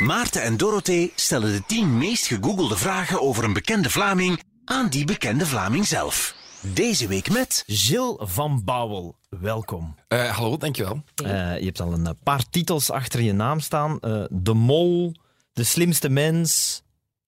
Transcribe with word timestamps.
Maarten 0.00 0.42
en 0.42 0.56
Dorothee 0.56 1.12
stellen 1.14 1.52
de 1.52 1.62
10 1.66 1.98
meest 1.98 2.26
gegoogelde 2.26 2.76
vragen 2.76 3.22
over 3.22 3.44
een 3.44 3.52
bekende 3.52 3.90
Vlaming 3.90 4.42
aan 4.64 4.88
die 4.88 5.04
bekende 5.04 5.46
Vlaming 5.46 5.86
zelf. 5.86 6.34
Deze 6.60 7.06
week 7.06 7.30
met 7.30 7.64
Gilles 7.66 8.16
van 8.18 8.64
Bouwel, 8.64 9.16
welkom. 9.28 9.94
Uh, 10.08 10.36
hallo, 10.36 10.56
dankjewel. 10.56 11.02
Uh, 11.24 11.58
je 11.58 11.64
hebt 11.64 11.80
al 11.80 11.92
een 11.92 12.16
paar 12.22 12.48
titels 12.50 12.90
achter 12.90 13.20
je 13.20 13.32
naam 13.32 13.60
staan. 13.60 13.98
Uh, 14.00 14.24
de 14.30 14.54
Mol, 14.54 15.14
De 15.52 15.64
Slimste 15.64 16.08
Mens. 16.08 16.82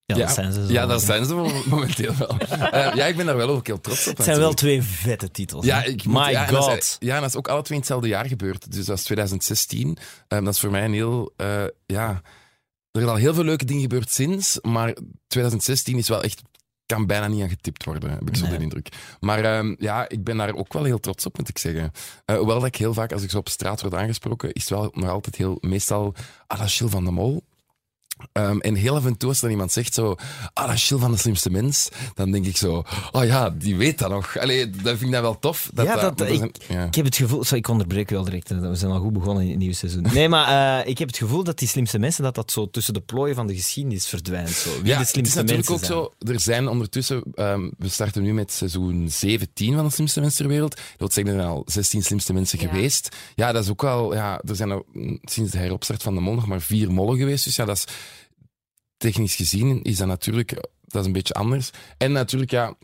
Ja, 0.05 0.17
ja, 0.17 0.25
dat 0.25 0.35
zijn 0.35 0.53
ze. 0.53 0.67
Zo 0.67 0.73
ja, 0.73 0.87
dat 0.87 1.03
zijn 1.03 1.25
ze 1.25 1.35
momenteel 1.71 2.15
wel. 2.19 2.37
ja, 2.95 3.07
ik 3.07 3.17
ben 3.17 3.27
daar 3.27 3.37
wel 3.37 3.49
ook 3.49 3.67
heel 3.67 3.81
trots 3.81 4.09
op. 4.09 4.17
Het 4.17 4.27
zijn 4.27 4.39
wel 4.39 4.55
twee 4.55 4.83
vette 4.83 5.31
titels. 5.31 5.65
Ja, 5.65 5.83
ik 5.83 6.05
moet, 6.05 6.23
My 6.23 6.31
ja, 6.31 6.47
God. 6.47 6.67
Dat 6.67 6.77
is, 6.77 6.97
ja, 6.99 7.21
dat 7.21 7.29
is 7.29 7.37
ook 7.37 7.49
alle 7.49 7.63
twee 7.63 7.73
in 7.73 7.79
hetzelfde 7.79 8.09
jaar 8.09 8.27
gebeurd. 8.27 8.73
Dus 8.73 8.87
dat 8.87 8.99
is 8.99 9.05
2016. 9.05 9.99
Um, 10.29 10.45
dat 10.45 10.55
is 10.55 10.61
voor 10.61 10.71
mij 10.71 10.85
een 10.85 10.93
heel... 10.93 11.33
ja, 11.87 12.23
er 12.99 13.05
zijn 13.05 13.17
al 13.17 13.23
heel 13.23 13.35
veel 13.35 13.45
leuke 13.45 13.65
dingen 13.65 13.83
gebeurd 13.83 14.11
sinds, 14.11 14.59
maar 14.61 14.97
2016 15.27 15.99
is 15.99 16.09
wel 16.09 16.23
echt 16.23 16.43
kan 16.87 17.07
bijna 17.07 17.27
niet 17.27 17.43
aan 17.43 17.49
getipt 17.49 17.85
worden, 17.85 18.11
heb 18.11 18.29
ik 18.29 18.37
zo 18.37 18.47
de 18.47 18.59
indruk. 18.59 18.89
Maar 19.21 19.59
um, 19.59 19.77
ja, 19.79 20.09
ik 20.09 20.25
ben 20.25 20.37
daar 20.37 20.55
ook 20.55 20.73
wel 20.73 20.85
heel 20.85 21.01
trots 21.01 21.27
op, 21.27 21.39
moet 21.39 21.49
ik 21.49 21.59
zeggen. 21.59 21.93
Uh, 22.27 22.37
hoewel 22.37 22.59
dat 22.59 22.69
ik 22.69 22.77
heel 22.77 22.95
vaak, 22.95 23.13
als 23.13 23.23
ik 23.23 23.31
zo 23.31 23.39
op 23.39 23.49
straat 23.49 23.81
word 23.81 23.95
aangesproken, 23.95 24.53
is 24.53 24.61
het 24.61 24.71
wel 24.71 24.91
nog 24.93 25.11
altijd 25.11 25.37
heel, 25.37 25.59
meestal, 25.61 26.15
ah, 26.47 26.59
dat 26.59 26.91
van 26.91 27.05
de 27.05 27.11
Mol. 27.11 27.43
Um, 28.33 28.61
en 28.61 28.75
heel 28.75 28.95
af 28.95 29.07
en 29.07 29.17
toe 29.17 29.29
als 29.29 29.43
er 29.43 29.51
iemand 29.51 29.73
zegt 29.73 29.95
zo, 29.95 30.15
ah, 30.53 30.67
dat 30.67 30.75
is 30.75 30.87
Gilles 30.87 31.03
van 31.03 31.13
de 31.13 31.19
slimste 31.19 31.51
mens, 31.51 31.89
dan 32.15 32.31
denk 32.31 32.47
ik 32.47 32.57
zo, 32.57 32.85
oh 33.13 33.25
ja, 33.25 33.51
die 33.51 33.77
weet 33.77 33.99
dat 33.99 34.11
nog. 34.11 34.39
Allee, 34.39 34.71
dat 34.71 34.83
vind 34.83 35.03
ik 35.03 35.13
dat 35.13 35.21
wel 35.21 35.39
tof. 35.39 35.71
Dat, 35.75 35.87
ja, 35.87 35.97
dat, 35.97 36.19
dat 36.19 36.29
ik, 36.29 36.57
ja. 36.69 36.85
ik, 36.85 36.95
heb 36.95 37.05
het 37.05 37.17
gevoel, 37.17 37.45
sorry, 37.45 37.59
ik 37.59 37.69
onderbreek 37.69 38.11
wel 38.11 38.25
direct, 38.25 38.49
we 38.49 38.75
zijn 38.75 38.91
al 38.91 39.01
goed 39.01 39.13
begonnen 39.13 39.43
in 39.43 39.49
het 39.49 39.59
nieuwe 39.59 39.75
seizoen. 39.75 40.07
Nee, 40.13 40.29
maar 40.29 40.81
uh, 40.85 40.91
ik 40.91 40.99
heb 40.99 41.09
het 41.09 41.17
gevoel 41.17 41.45
dat 41.45 41.59
die 41.59 41.69
slimste 41.69 41.99
mensen, 41.99 42.23
dat 42.23 42.35
dat 42.35 42.53
zo 42.53 42.71
tussen 42.71 42.95
de 42.95 43.01
plooien 43.01 43.35
van 43.35 43.47
de 43.47 43.55
geschiedenis 43.55 44.07
verdwijnt. 44.07 44.51
Zo. 44.51 44.71
Wie 44.71 44.87
ja, 44.87 44.99
de 44.99 45.05
slimste 45.05 45.39
het 45.39 45.51
is 45.51 45.57
natuurlijk 45.57 45.71
ook 45.71 45.85
zo, 45.85 46.15
er 46.33 46.41
zijn 46.41 46.69
ondertussen, 46.69 47.23
um, 47.35 47.73
we 47.79 47.89
starten 47.89 48.23
nu 48.23 48.35
met 48.35 48.53
seizoen 48.53 49.11
17 49.11 49.75
van 49.75 49.85
de 49.85 49.91
slimste 49.91 50.21
mensen 50.21 50.39
ter 50.39 50.49
wereld. 50.49 50.75
Dat 50.75 50.85
wil 50.99 51.11
zeggen, 51.11 51.33
er 51.33 51.41
zijn 51.41 51.55
al 51.55 51.63
16 51.67 52.03
slimste 52.03 52.33
mensen 52.33 52.61
ja. 52.61 52.69
geweest. 52.69 53.17
Ja, 53.35 53.53
dat 53.53 53.65
is 53.65 53.71
ook 53.71 53.83
wel, 53.83 54.15
ja, 54.15 54.41
er 54.49 54.57
zijn 54.57 54.71
er, 54.71 54.83
sinds 55.23 55.51
de 55.51 55.59
heropstart 55.59 56.03
van 56.03 56.15
de 56.15 56.21
mol 56.21 56.35
nog 56.35 56.47
maar 56.47 56.61
vier 56.61 56.93
mollen 56.93 57.19
geweest, 57.19 57.45
dus 57.45 57.57
ja, 57.57 57.65
dat 57.65 57.77
is 57.77 57.85
technisch 58.99 59.35
gezien 59.35 59.83
is 59.83 59.97
dat 59.97 60.07
natuurlijk 60.07 60.53
dat 60.89 61.01
is 61.01 61.07
een 61.07 61.13
beetje 61.13 61.35
anders. 61.35 61.71
En 61.97 62.13
natuurlijk, 62.13 62.51
ja, 62.51 62.75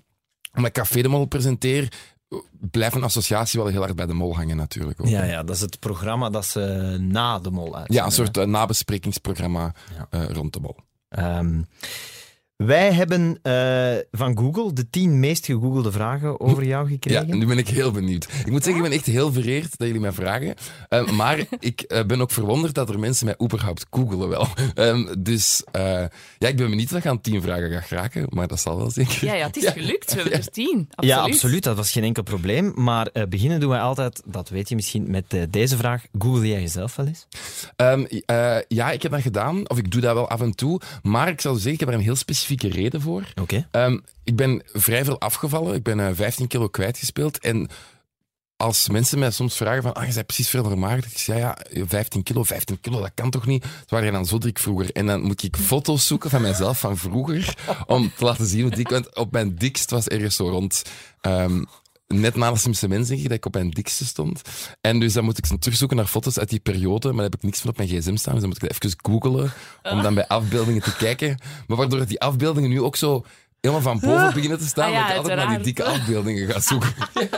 omdat 0.55 0.67
ik 0.67 0.73
Café 0.73 1.03
de 1.03 1.09
Mol 1.09 1.25
presenteer, 1.25 1.93
blijft 2.71 2.95
een 2.95 3.03
associatie 3.03 3.61
wel 3.61 3.69
heel 3.69 3.81
hard 3.81 3.97
bij 3.97 4.07
de 4.07 4.15
mol 4.15 4.37
hangen 4.37 4.57
natuurlijk. 4.57 5.01
Ook. 5.01 5.07
Ja, 5.07 5.25
ja, 5.25 5.43
dat 5.43 5.55
is 5.55 5.61
het 5.61 5.79
programma 5.79 6.31
dat 6.31 6.47
ze 6.47 6.97
na 7.01 7.39
de 7.39 7.51
mol 7.51 7.77
uit. 7.77 7.93
Ja, 7.93 8.05
een 8.05 8.13
soort 8.13 8.37
uh, 8.37 8.45
nabesprekingsprogramma 8.45 9.75
ja. 9.97 10.21
uh, 10.21 10.29
rond 10.29 10.53
de 10.53 10.61
mol. 10.61 10.77
Um, 11.09 11.67
wij 12.57 12.93
hebben 12.93 13.39
uh, 13.43 14.03
van 14.11 14.39
Google 14.39 14.73
de 14.73 14.91
tien 14.91 15.21
meest 15.21 15.47
gegoogelde 15.47 15.93
vragen 15.93 16.41
over 16.41 16.65
jou 16.65 16.89
gekregen. 16.89 17.27
Ja, 17.27 17.35
nu 17.35 17.47
ben 17.47 17.59
ik 17.59 17.69
heel 17.69 17.91
benieuwd. 17.91 18.29
Ik 18.45 18.51
moet 18.51 18.65
zeggen, 18.65 18.85
ik 18.85 18.89
ben 18.89 18.99
echt 18.99 19.07
heel 19.07 19.33
vereerd 19.33 19.79
dat 19.79 19.87
jullie 19.87 20.01
mij 20.03 20.13
vragen. 20.13 20.55
Uh, 20.91 21.11
maar 21.11 21.39
ik 21.61 21.85
uh, 21.89 22.05
ben 22.05 22.21
ook 22.21 22.31
verwonderd 22.31 22.75
dat 22.75 22.89
er 22.89 22.99
mensen 22.99 23.27
mij 23.27 23.35
überhaupt 23.43 23.87
googelen 23.91 24.29
wel. 24.29 24.49
Um, 24.75 25.23
dus 25.23 25.63
ja, 25.73 26.49
ik 26.49 26.57
ben 26.57 26.71
benieuwd 26.71 26.91
dat 26.91 27.03
je 27.03 27.09
aan 27.09 27.21
tien 27.21 27.43
vragen 27.43 27.71
gaat 27.71 27.85
geraken, 27.85 28.27
maar 28.29 28.47
dat 28.47 28.61
zal 28.61 28.77
wel 28.77 28.91
zeker. 28.91 29.25
Ja, 29.25 29.35
ja 29.35 29.47
het 29.47 29.57
is 29.57 29.71
gelukt. 29.71 30.15
We 30.15 30.21
hebben 30.21 30.39
er 30.39 30.51
tien. 30.51 30.89
Absoluut. 30.91 31.17
Ja, 31.17 31.33
absoluut. 31.33 31.63
Dat 31.63 31.77
was 31.77 31.93
geen 31.93 32.05
enkel 32.05 32.23
probleem. 32.23 32.73
Maar 32.75 33.11
beginnen 33.29 33.61
doen 33.61 33.71
wij 33.71 33.81
altijd, 33.81 34.23
dat 34.25 34.49
weet 34.49 34.69
je 34.69 34.75
misschien, 34.75 35.11
met 35.11 35.37
deze 35.51 35.77
vraag. 35.77 36.05
Google 36.19 36.49
jij 36.49 36.61
jezelf 36.61 36.97
wel 36.97 37.07
eens? 37.07 37.27
Um, 37.77 38.07
ja, 38.69 38.91
ik 38.91 39.03
heb 39.03 39.13
dat 39.13 39.21
gedaan. 39.21 39.69
Of 39.69 39.79
ik 39.79 39.91
doe 39.91 40.01
dat 40.01 40.15
wel 40.15 40.29
af 40.29 40.41
en 40.41 40.55
toe. 40.55 40.81
Maar 41.03 41.29
ik 41.29 41.41
zal 41.41 41.55
zeggen, 41.55 41.73
ik 41.73 41.81
heb 41.81 41.89
er 41.89 41.95
een 41.95 42.01
heel 42.01 42.17
specifiek 42.17 42.44
specifieke 42.45 42.81
reden 42.81 43.01
voor. 43.01 43.25
Okay. 43.41 43.67
Um, 43.71 44.05
ik 44.25 44.37
ben 44.37 44.63
vrij 44.73 45.05
veel 45.05 45.21
afgevallen. 45.21 45.75
Ik 45.75 45.83
ben 45.83 45.99
uh, 45.99 46.09
15 46.13 46.47
kilo 46.47 46.69
kwijtgespeeld. 46.69 47.39
En 47.39 47.69
als 48.57 48.89
mensen 48.89 49.19
mij 49.19 49.31
soms 49.31 49.57
vragen 49.57 49.83
van, 49.83 49.93
ah, 49.93 50.07
je 50.07 50.15
bent 50.15 50.27
precies 50.27 50.49
veel 50.49 50.65
vermagerd. 50.65 51.05
Ik 51.05 51.19
zeg, 51.19 51.37
ja, 51.37 51.59
15 51.73 52.23
kilo, 52.23 52.43
15 52.43 52.81
kilo, 52.81 53.01
dat 53.01 53.11
kan 53.15 53.31
toch 53.31 53.47
niet? 53.47 53.63
Dat 53.63 53.91
waren 53.91 54.13
dan 54.13 54.27
zo 54.27 54.39
dik 54.39 54.59
vroeger. 54.59 54.93
En 54.93 55.07
dan 55.07 55.23
moet 55.23 55.43
ik 55.43 55.57
foto's 55.57 56.07
zoeken 56.07 56.31
van 56.31 56.43
mijzelf 56.43 56.79
van 56.79 56.97
vroeger, 56.97 57.55
om 57.87 58.13
te 58.17 58.25
laten 58.25 58.47
zien 58.47 58.63
hoe 58.63 58.71
dik 58.71 58.89
Want 58.89 59.17
op 59.17 59.33
mijn 59.33 59.55
dikst 59.55 59.91
was 59.91 60.09
ergens 60.09 60.37
zo 60.37 60.49
rond... 60.49 60.83
Um, 61.23 61.67
net 62.07 62.35
na 62.35 62.51
de 62.51 62.59
slimste 62.59 62.89
mensen 62.89 63.23
dat 63.23 63.33
ik 63.33 63.47
op 63.47 63.55
mijn 63.55 63.71
dikste 63.71 64.05
stond. 64.05 64.43
En 64.81 65.01
dus 65.01 65.13
dan 65.13 65.25
moet 65.25 65.39
ik 65.39 65.47
terugzoeken 65.59 65.97
naar 65.97 66.07
foto's 66.07 66.39
uit 66.39 66.49
die 66.49 66.61
periode, 66.61 67.07
maar 67.07 67.17
dan 67.17 67.25
heb 67.25 67.35
ik 67.35 67.43
niks 67.43 67.61
van 67.61 67.71
op 67.71 67.77
mijn 67.77 67.89
gsm 67.89 68.17
staan. 68.17 68.33
Dus 68.33 68.43
dan 68.43 68.49
moet 68.49 68.63
ik 68.63 68.71
even 68.71 68.99
googlen 69.03 69.53
om 69.83 70.03
dan 70.03 70.15
bij 70.15 70.27
afbeeldingen 70.27 70.83
te 70.83 70.97
kijken. 70.97 71.39
Maar 71.67 71.77
waardoor 71.77 72.07
die 72.07 72.21
afbeeldingen 72.21 72.71
nu 72.71 72.81
ook 72.81 72.97
zo 72.97 73.25
helemaal 73.61 73.83
van 73.83 74.01
boven 74.01 74.35
beginnen 74.35 74.59
te 74.59 74.67
staan, 74.67 74.89
ah, 74.89 74.93
ja, 74.93 75.01
dat 75.03 75.11
ik 75.11 75.17
altijd 75.17 75.37
naar 75.37 75.57
die 75.57 75.65
dikke 75.65 75.85
afbeeldingen 75.85 76.51
ga 76.51 76.61
zoeken. 76.61 76.95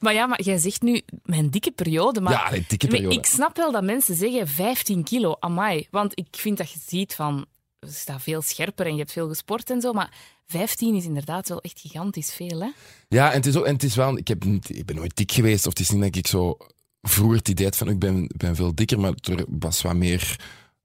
Maar 0.00 0.14
ja, 0.14 0.26
maar 0.26 0.42
jij 0.42 0.58
zegt 0.58 0.82
nu 0.82 1.00
mijn 1.22 1.50
dikke 1.50 1.70
periode. 1.70 2.20
Maar 2.20 2.32
ja, 2.32 2.62
dikke 2.68 2.86
periode. 2.86 3.14
Ik 3.14 3.26
snap 3.26 3.56
wel 3.56 3.72
dat 3.72 3.82
mensen 3.82 4.14
zeggen 4.14 4.48
15 4.48 5.04
kilo, 5.04 5.36
amai. 5.40 5.86
Want 5.90 6.18
ik 6.18 6.26
vind 6.30 6.58
dat 6.58 6.70
je 6.70 6.78
ziet 6.86 7.14
van, 7.14 7.46
staat 7.88 8.22
veel 8.22 8.42
scherper 8.42 8.86
en 8.86 8.92
je 8.92 8.98
hebt 8.98 9.12
veel 9.12 9.28
gesport 9.28 9.70
en 9.70 9.80
zo, 9.80 9.92
maar 9.92 10.10
15 10.46 10.94
is 10.94 11.04
inderdaad 11.04 11.48
wel 11.48 11.60
echt 11.60 11.80
gigantisch 11.80 12.34
veel, 12.34 12.60
hè? 12.60 12.68
Ja, 13.08 13.30
en 13.30 13.36
het 13.36 13.46
is, 13.46 13.56
ook, 13.56 13.64
en 13.64 13.72
het 13.72 13.82
is 13.82 13.94
wel... 13.94 14.16
Ik, 14.16 14.28
heb 14.28 14.44
ik 14.44 14.86
ben 14.86 14.96
nooit 14.96 15.16
dik 15.16 15.32
geweest, 15.32 15.66
of 15.66 15.72
het 15.72 15.80
is 15.80 15.90
niet 15.90 16.02
dat 16.02 16.16
ik 16.16 16.26
zo 16.26 16.56
vroeger 17.02 17.36
het 17.36 17.48
idee 17.48 17.66
had 17.66 17.76
van 17.76 17.88
ik 17.88 17.98
ben, 17.98 18.30
ben 18.36 18.56
veel 18.56 18.74
dikker, 18.74 19.00
maar 19.00 19.12
er 19.22 19.44
was 19.48 19.82
wat 19.82 19.94
meer... 19.94 20.40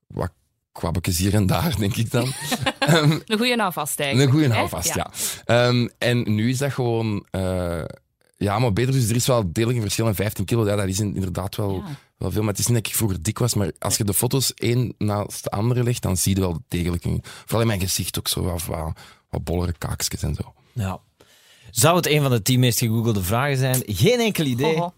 Wat 0.07 0.31
kwabbekjes 0.71 1.17
hier 1.17 1.33
en 1.33 1.45
daar, 1.45 1.77
denk 1.77 1.95
ik 1.95 2.11
dan. 2.11 2.31
um, 2.89 3.21
een 3.25 3.37
goede 3.37 3.55
houvast 3.57 3.99
eigenlijk. 3.99 4.29
Een 4.29 4.39
goede 4.39 4.53
houvast, 4.53 4.95
ja. 4.95 5.11
ja. 5.45 5.67
Um, 5.67 5.89
en 5.97 6.35
nu 6.35 6.49
is 6.49 6.57
dat 6.57 6.73
gewoon... 6.73 7.25
Uh, 7.31 7.83
ja, 8.37 8.59
maar 8.59 8.73
beter. 8.73 8.91
Dus 8.91 9.09
er 9.09 9.15
is 9.15 9.27
wel 9.27 9.51
degelijk 9.51 9.77
een 9.77 9.83
verschil. 9.83 10.07
En 10.07 10.15
15 10.15 10.45
kilo, 10.45 10.65
ja, 10.65 10.75
dat 10.75 10.87
is 10.87 10.99
inderdaad 10.99 11.55
wel, 11.55 11.73
ja. 11.73 11.99
Wel 12.17 12.31
veel. 12.31 12.41
Maar 12.41 12.51
het 12.51 12.59
is 12.59 12.67
niet 12.67 12.77
dat 12.77 12.87
ik 12.87 12.95
vroeger 12.95 13.21
dik 13.21 13.39
was. 13.39 13.53
Maar 13.53 13.71
als 13.79 13.97
je 13.97 14.03
de 14.03 14.13
foto's 14.13 14.53
één 14.53 14.93
naast 14.97 15.43
de 15.43 15.49
andere 15.49 15.83
legt, 15.83 16.01
dan 16.01 16.17
zie 16.17 16.35
je 16.35 16.41
wel 16.41 16.61
degelijk... 16.67 17.05
Een, 17.05 17.21
vooral 17.23 17.61
in 17.61 17.67
mijn 17.67 17.79
gezicht 17.79 18.17
ook 18.17 18.27
zo 18.27 18.41
wat, 18.41 18.65
wat, 18.65 18.99
wat 19.29 19.43
bollere 19.43 19.73
kaakjes 19.77 20.23
en 20.23 20.35
zo. 20.35 20.53
Ja. 20.73 20.99
Zou 21.71 21.95
het 21.95 22.07
een 22.07 22.21
van 22.21 22.31
de 22.31 22.41
tien 22.41 22.59
meest 22.59 22.79
gegoogelde 22.79 23.23
vragen 23.23 23.57
zijn? 23.57 23.83
Geen 23.85 24.19
enkel 24.19 24.45
idee. 24.45 24.75
Uh, 24.75 24.89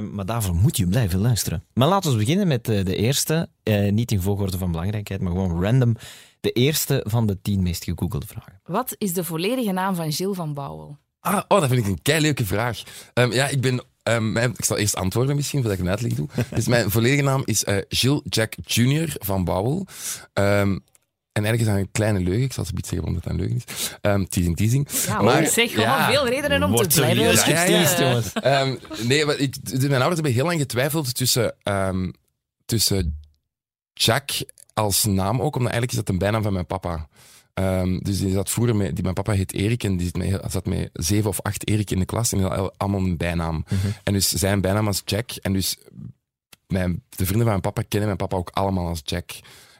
maar 0.00 0.26
daarvoor 0.26 0.54
moet 0.54 0.76
je 0.76 0.86
blijven 0.86 1.20
luisteren. 1.20 1.64
Maar 1.74 1.88
laten 1.88 2.10
we 2.10 2.16
beginnen 2.16 2.46
met 2.46 2.68
uh, 2.68 2.84
de 2.84 2.96
eerste. 2.96 3.48
Uh, 3.64 3.92
niet 3.92 4.12
in 4.12 4.20
volgorde 4.20 4.58
van 4.58 4.70
belangrijkheid, 4.70 5.20
maar 5.20 5.32
gewoon 5.32 5.62
random. 5.62 5.96
De 6.40 6.50
eerste 6.50 7.04
van 7.06 7.26
de 7.26 7.40
tien 7.42 7.62
meest 7.62 7.84
gegoogelde 7.84 8.26
vragen. 8.26 8.60
Wat 8.64 8.94
is 8.98 9.12
de 9.12 9.24
volledige 9.24 9.72
naam 9.72 9.94
van 9.94 10.12
Gilles 10.12 10.36
van 10.36 10.54
Bouwel? 10.54 10.98
Ah, 11.20 11.40
oh, 11.48 11.60
dat 11.60 11.68
vind 11.68 11.80
ik 11.80 11.86
een 11.86 12.02
kei 12.02 12.20
leuke 12.20 12.46
vraag. 12.46 12.82
Um, 13.14 13.32
ja, 13.32 13.48
ik 13.48 13.60
ben 13.60 13.82
Um, 14.08 14.32
mijn, 14.32 14.52
ik 14.56 14.64
zal 14.64 14.76
eerst 14.76 14.96
antwoorden 14.96 15.36
misschien, 15.36 15.60
voordat 15.60 15.78
ik 15.78 15.84
een 15.84 15.90
uitleg 15.90 16.12
doe. 16.12 16.28
Dus 16.54 16.66
mijn 16.66 16.90
volledige 16.90 17.22
naam 17.22 17.42
is 17.44 17.64
uh, 17.64 17.76
Gilles 17.88 18.20
Jack 18.24 18.54
Jr. 18.64 19.16
van 19.18 19.44
Bouwel. 19.44 19.86
Um, 20.32 20.84
en 21.32 21.44
eigenlijk 21.44 21.60
is 21.60 21.66
dat 21.66 21.76
een 21.76 21.90
kleine 21.92 22.20
leugen. 22.20 22.44
Ik 22.44 22.52
zal 22.52 22.64
ze 22.64 22.72
iets 22.76 22.88
zeggen 22.88 23.08
omdat 23.08 23.22
dat 23.22 23.32
een 23.32 23.38
leugen 23.38 23.56
is. 23.56 23.96
Um, 24.02 24.28
teasing, 24.28 24.56
teasing. 24.56 24.88
Ja, 25.06 25.22
maar 25.22 25.46
zeg 25.46 25.70
gewoon 25.70 25.84
ja, 25.84 26.10
veel 26.10 26.28
redenen 26.28 26.62
om 26.62 26.76
te 26.76 27.00
blijven. 27.00 27.24
Ja, 27.24 27.64
ja, 27.64 28.22
ja. 28.42 28.60
um, 28.60 28.78
nee, 29.02 29.24
maar 29.24 29.36
ik, 29.36 29.56
mijn 29.70 29.90
ouders 29.90 30.14
hebben 30.14 30.32
heel 30.32 30.44
lang 30.44 30.60
getwijfeld 30.60 31.14
tussen, 31.14 31.54
um, 31.62 32.12
tussen 32.64 33.20
Jack 33.92 34.30
als 34.74 35.04
naam 35.04 35.40
ook, 35.40 35.56
omdat 35.56 35.72
eigenlijk 35.72 35.90
is 35.90 35.98
dat 35.98 36.08
een 36.08 36.18
bijnaam 36.18 36.42
van 36.42 36.52
mijn 36.52 36.66
papa. 36.66 37.08
Um, 37.58 37.98
dus 38.02 38.18
die 38.18 38.32
zat 38.32 38.50
vroeger 38.50 38.76
met, 38.76 38.94
die, 38.94 39.02
mijn 39.02 39.14
papa 39.14 39.32
heet 39.32 39.52
Erik 39.52 39.84
en 39.84 39.96
die 39.96 40.10
zat 40.48 40.66
met 40.66 40.90
zeven 40.92 41.30
of 41.30 41.40
acht 41.42 41.68
Erik 41.68 41.90
in 41.90 41.98
de 41.98 42.04
klas 42.04 42.32
en 42.32 42.38
die 42.38 42.46
had 42.46 42.74
allemaal 42.76 43.00
een 43.00 43.16
bijnaam. 43.16 43.54
Mm 43.54 43.64
-hmm. 43.66 43.92
En 44.02 44.12
dus 44.12 44.28
zijn 44.28 44.60
bijnaam 44.60 44.84
was 44.84 45.02
Jack 45.04 45.30
en 45.30 45.52
dus 45.52 45.76
mijn, 46.66 47.02
de 47.08 47.26
vrienden 47.26 47.36
van 47.36 47.46
mijn 47.46 47.60
papa 47.60 47.82
kennen 47.82 48.08
mijn 48.08 48.28
papa 48.28 48.36
ook 48.36 48.50
allemaal 48.50 48.86
als 48.86 49.00
Jack. 49.04 49.30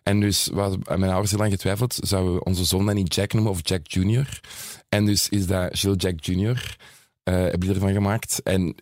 En 0.03 0.21
dus 0.21 0.49
was 0.53 0.75
mijn 0.85 1.11
ouders 1.11 1.31
heel 1.31 1.41
lang 1.41 1.53
getwijfeld, 1.53 1.99
zouden 2.01 2.35
we 2.35 2.45
onze 2.45 2.65
zoon 2.65 2.87
dan 2.87 2.95
niet 2.95 3.15
Jack 3.15 3.33
noemen 3.33 3.53
of 3.53 3.61
Jack 3.63 3.87
Junior? 3.87 4.41
En 4.89 5.05
dus 5.05 5.29
is 5.29 5.47
dat 5.47 5.79
Gilles 5.79 6.03
Jack 6.03 6.25
Junior, 6.25 6.77
uh, 7.25 7.35
heb 7.35 7.63
je 7.63 7.75
ervan 7.75 7.93
gemaakt. 7.93 8.43
En 8.43 8.75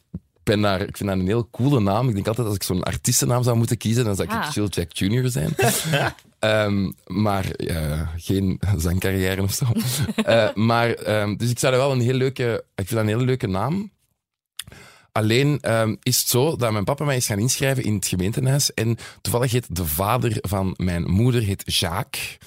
ben 0.46 0.60
daar, 0.60 0.80
ik 0.80 0.96
vind 0.96 1.08
dat 1.08 1.18
een 1.18 1.26
heel 1.26 1.48
coole 1.50 1.80
naam. 1.80 2.08
Ik 2.08 2.14
denk 2.14 2.26
altijd 2.26 2.46
als 2.46 2.56
ik 2.56 2.62
zo'n 2.62 2.82
artiestennaam 2.82 3.42
zou 3.42 3.56
moeten 3.56 3.76
kiezen, 3.76 4.04
dan 4.04 4.16
zou 4.16 4.28
ik 4.28 4.34
ah. 4.34 4.50
Gilles 4.50 4.74
Jack 4.74 4.92
Junior 4.92 5.28
zijn. 5.28 5.54
um, 6.40 6.94
maar 7.24 7.44
uh, 7.56 8.08
geen 8.16 8.60
zangcarrière 8.76 9.42
of 9.42 9.52
zo. 9.52 9.64
uh, 10.26 10.54
maar, 10.68 11.20
um, 11.20 11.36
dus 11.36 11.50
ik 11.50 11.58
zou 11.58 11.72
dat 11.72 11.82
wel 11.82 11.92
een 11.92 12.00
heel 12.00 12.14
leuke, 12.14 12.64
ik 12.74 12.86
vind 12.86 12.90
dat 12.90 12.98
een 12.98 13.06
hele 13.06 13.24
leuke 13.24 13.46
naam. 13.46 13.92
Alleen 15.12 15.72
um, 15.72 15.96
is 16.02 16.18
het 16.18 16.28
zo 16.28 16.56
dat 16.56 16.72
mijn 16.72 16.84
papa 16.84 17.04
mij 17.04 17.16
is 17.16 17.26
gaan 17.26 17.38
inschrijven 17.38 17.84
in 17.84 17.94
het 17.94 18.06
gemeentehuis. 18.06 18.74
En 18.74 18.96
toevallig 19.20 19.52
heet 19.52 19.76
de 19.76 19.86
vader 19.86 20.36
van 20.40 20.74
mijn 20.76 21.10
moeder 21.10 21.42
heet 21.42 21.62
Jacques. 21.64 22.38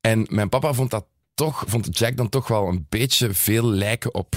En 0.00 0.26
mijn 0.30 0.48
papa 0.48 0.72
vond 0.72 0.90
dat 0.90 1.06
toch, 1.34 1.64
vond 1.66 1.98
Jack 1.98 2.16
dan 2.16 2.28
toch 2.28 2.48
wel 2.48 2.68
een 2.68 2.86
beetje 2.88 3.34
veel 3.34 3.64
lijken 3.64 4.14
op 4.14 4.36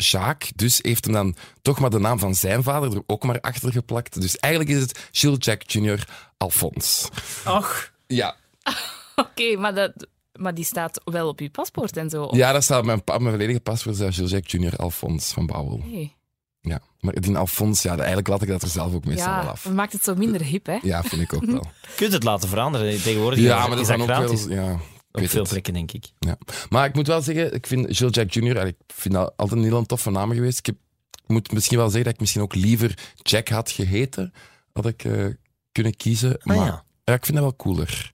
Jacques. 0.00 0.52
Dus 0.56 0.78
heeft 0.82 1.04
hem 1.04 1.14
dan 1.14 1.34
toch 1.62 1.78
maar 1.80 1.90
de 1.90 1.98
naam 1.98 2.18
van 2.18 2.34
zijn 2.34 2.62
vader 2.62 2.92
er 2.96 3.02
ook 3.06 3.22
maar 3.24 3.40
achter 3.40 3.72
geplakt. 3.72 4.20
Dus 4.20 4.36
eigenlijk 4.36 4.74
is 4.74 4.80
het 4.82 5.08
Gilles 5.12 5.36
Jack 5.44 5.62
Jr. 5.62 6.04
Alphonse. 6.36 7.08
Ach. 7.44 7.92
Ja. 8.06 8.36
Oké, 9.16 9.56
maar, 9.56 9.74
dat, 9.74 9.92
maar 10.32 10.54
die 10.54 10.64
staat 10.64 11.00
wel 11.04 11.28
op 11.28 11.40
uw 11.40 11.50
paspoort 11.50 11.96
en 11.96 12.10
zo. 12.10 12.22
of- 12.22 12.36
ja, 12.36 12.52
dat 12.52 12.62
staat 12.62 12.78
op 12.78 12.84
mijn, 12.84 13.02
mijn 13.06 13.22
volledige 13.22 13.60
paspoort. 13.60 13.96
staat 13.96 14.14
Gilles 14.14 14.40
Junior 14.44 14.76
Alfons 14.76 15.32
van 15.32 15.46
Bouwel. 15.46 15.80
Hey. 15.90 16.14
Ja. 16.60 16.80
Maar 17.00 17.14
die 17.20 17.36
Alfons, 17.36 17.82
ja, 17.82 17.96
eigenlijk 17.96 18.28
laat 18.28 18.42
ik 18.42 18.48
dat 18.48 18.62
er 18.62 18.68
zelf 18.68 18.94
ook 18.94 19.04
meestal 19.04 19.34
wel 19.34 19.42
Ja, 19.42 19.48
af. 19.48 19.62
dat 19.62 19.72
maakt 19.72 19.92
het 19.92 20.04
zo 20.04 20.14
minder 20.14 20.42
hip, 20.42 20.66
hè? 20.66 20.78
Ja, 20.82 21.02
vind 21.02 21.22
ik 21.22 21.32
ook 21.34 21.44
wel. 21.44 21.54
Je 21.88 21.94
kunt 21.96 22.12
het 22.12 22.22
laten 22.22 22.48
veranderen. 22.48 23.02
Tegenwoordig 23.02 23.38
Ja, 23.38 23.52
is, 23.54 23.60
maar 23.60 23.76
dat 23.76 23.76
is 23.76 23.82
is 23.82 23.88
dan 23.88 24.00
ook 24.00 24.28
wel... 24.28 24.48
Ja, 24.48 24.78
Op 25.12 25.28
veel 25.28 25.46
plekken, 25.48 25.72
denk 25.72 25.92
ik. 25.92 26.06
Ja. 26.18 26.38
Maar 26.68 26.86
ik 26.86 26.94
moet 26.94 27.06
wel 27.06 27.22
zeggen, 27.22 27.54
ik 27.54 27.66
vind 27.66 27.96
Gilles 27.96 28.14
Jack 28.14 28.30
Jr. 28.32 28.66
Ik 28.66 28.76
vind 28.86 29.14
dat 29.14 29.32
altijd 29.36 29.60
een 29.60 29.66
heel 29.66 29.86
toffe 29.86 30.10
naam 30.10 30.30
geweest. 30.32 30.58
Ik 30.58 30.66
heb, 30.66 30.76
moet 31.26 31.52
misschien 31.52 31.76
wel 31.76 31.86
zeggen 31.86 32.04
dat 32.04 32.12
ik 32.14 32.20
misschien 32.20 32.42
ook 32.42 32.54
liever 32.54 33.12
Jack 33.22 33.48
had 33.48 33.70
geheten. 33.70 34.32
Had 34.72 34.86
ik 34.86 35.04
eh, 35.04 35.26
kunnen 35.72 35.96
kiezen. 35.96 36.38
Ah, 36.38 36.44
maar 36.44 36.56
ja. 36.56 36.84
ja, 37.04 37.14
ik 37.14 37.24
vind 37.24 37.36
dat 37.38 37.46
wel 37.46 37.56
cooler. 37.56 38.12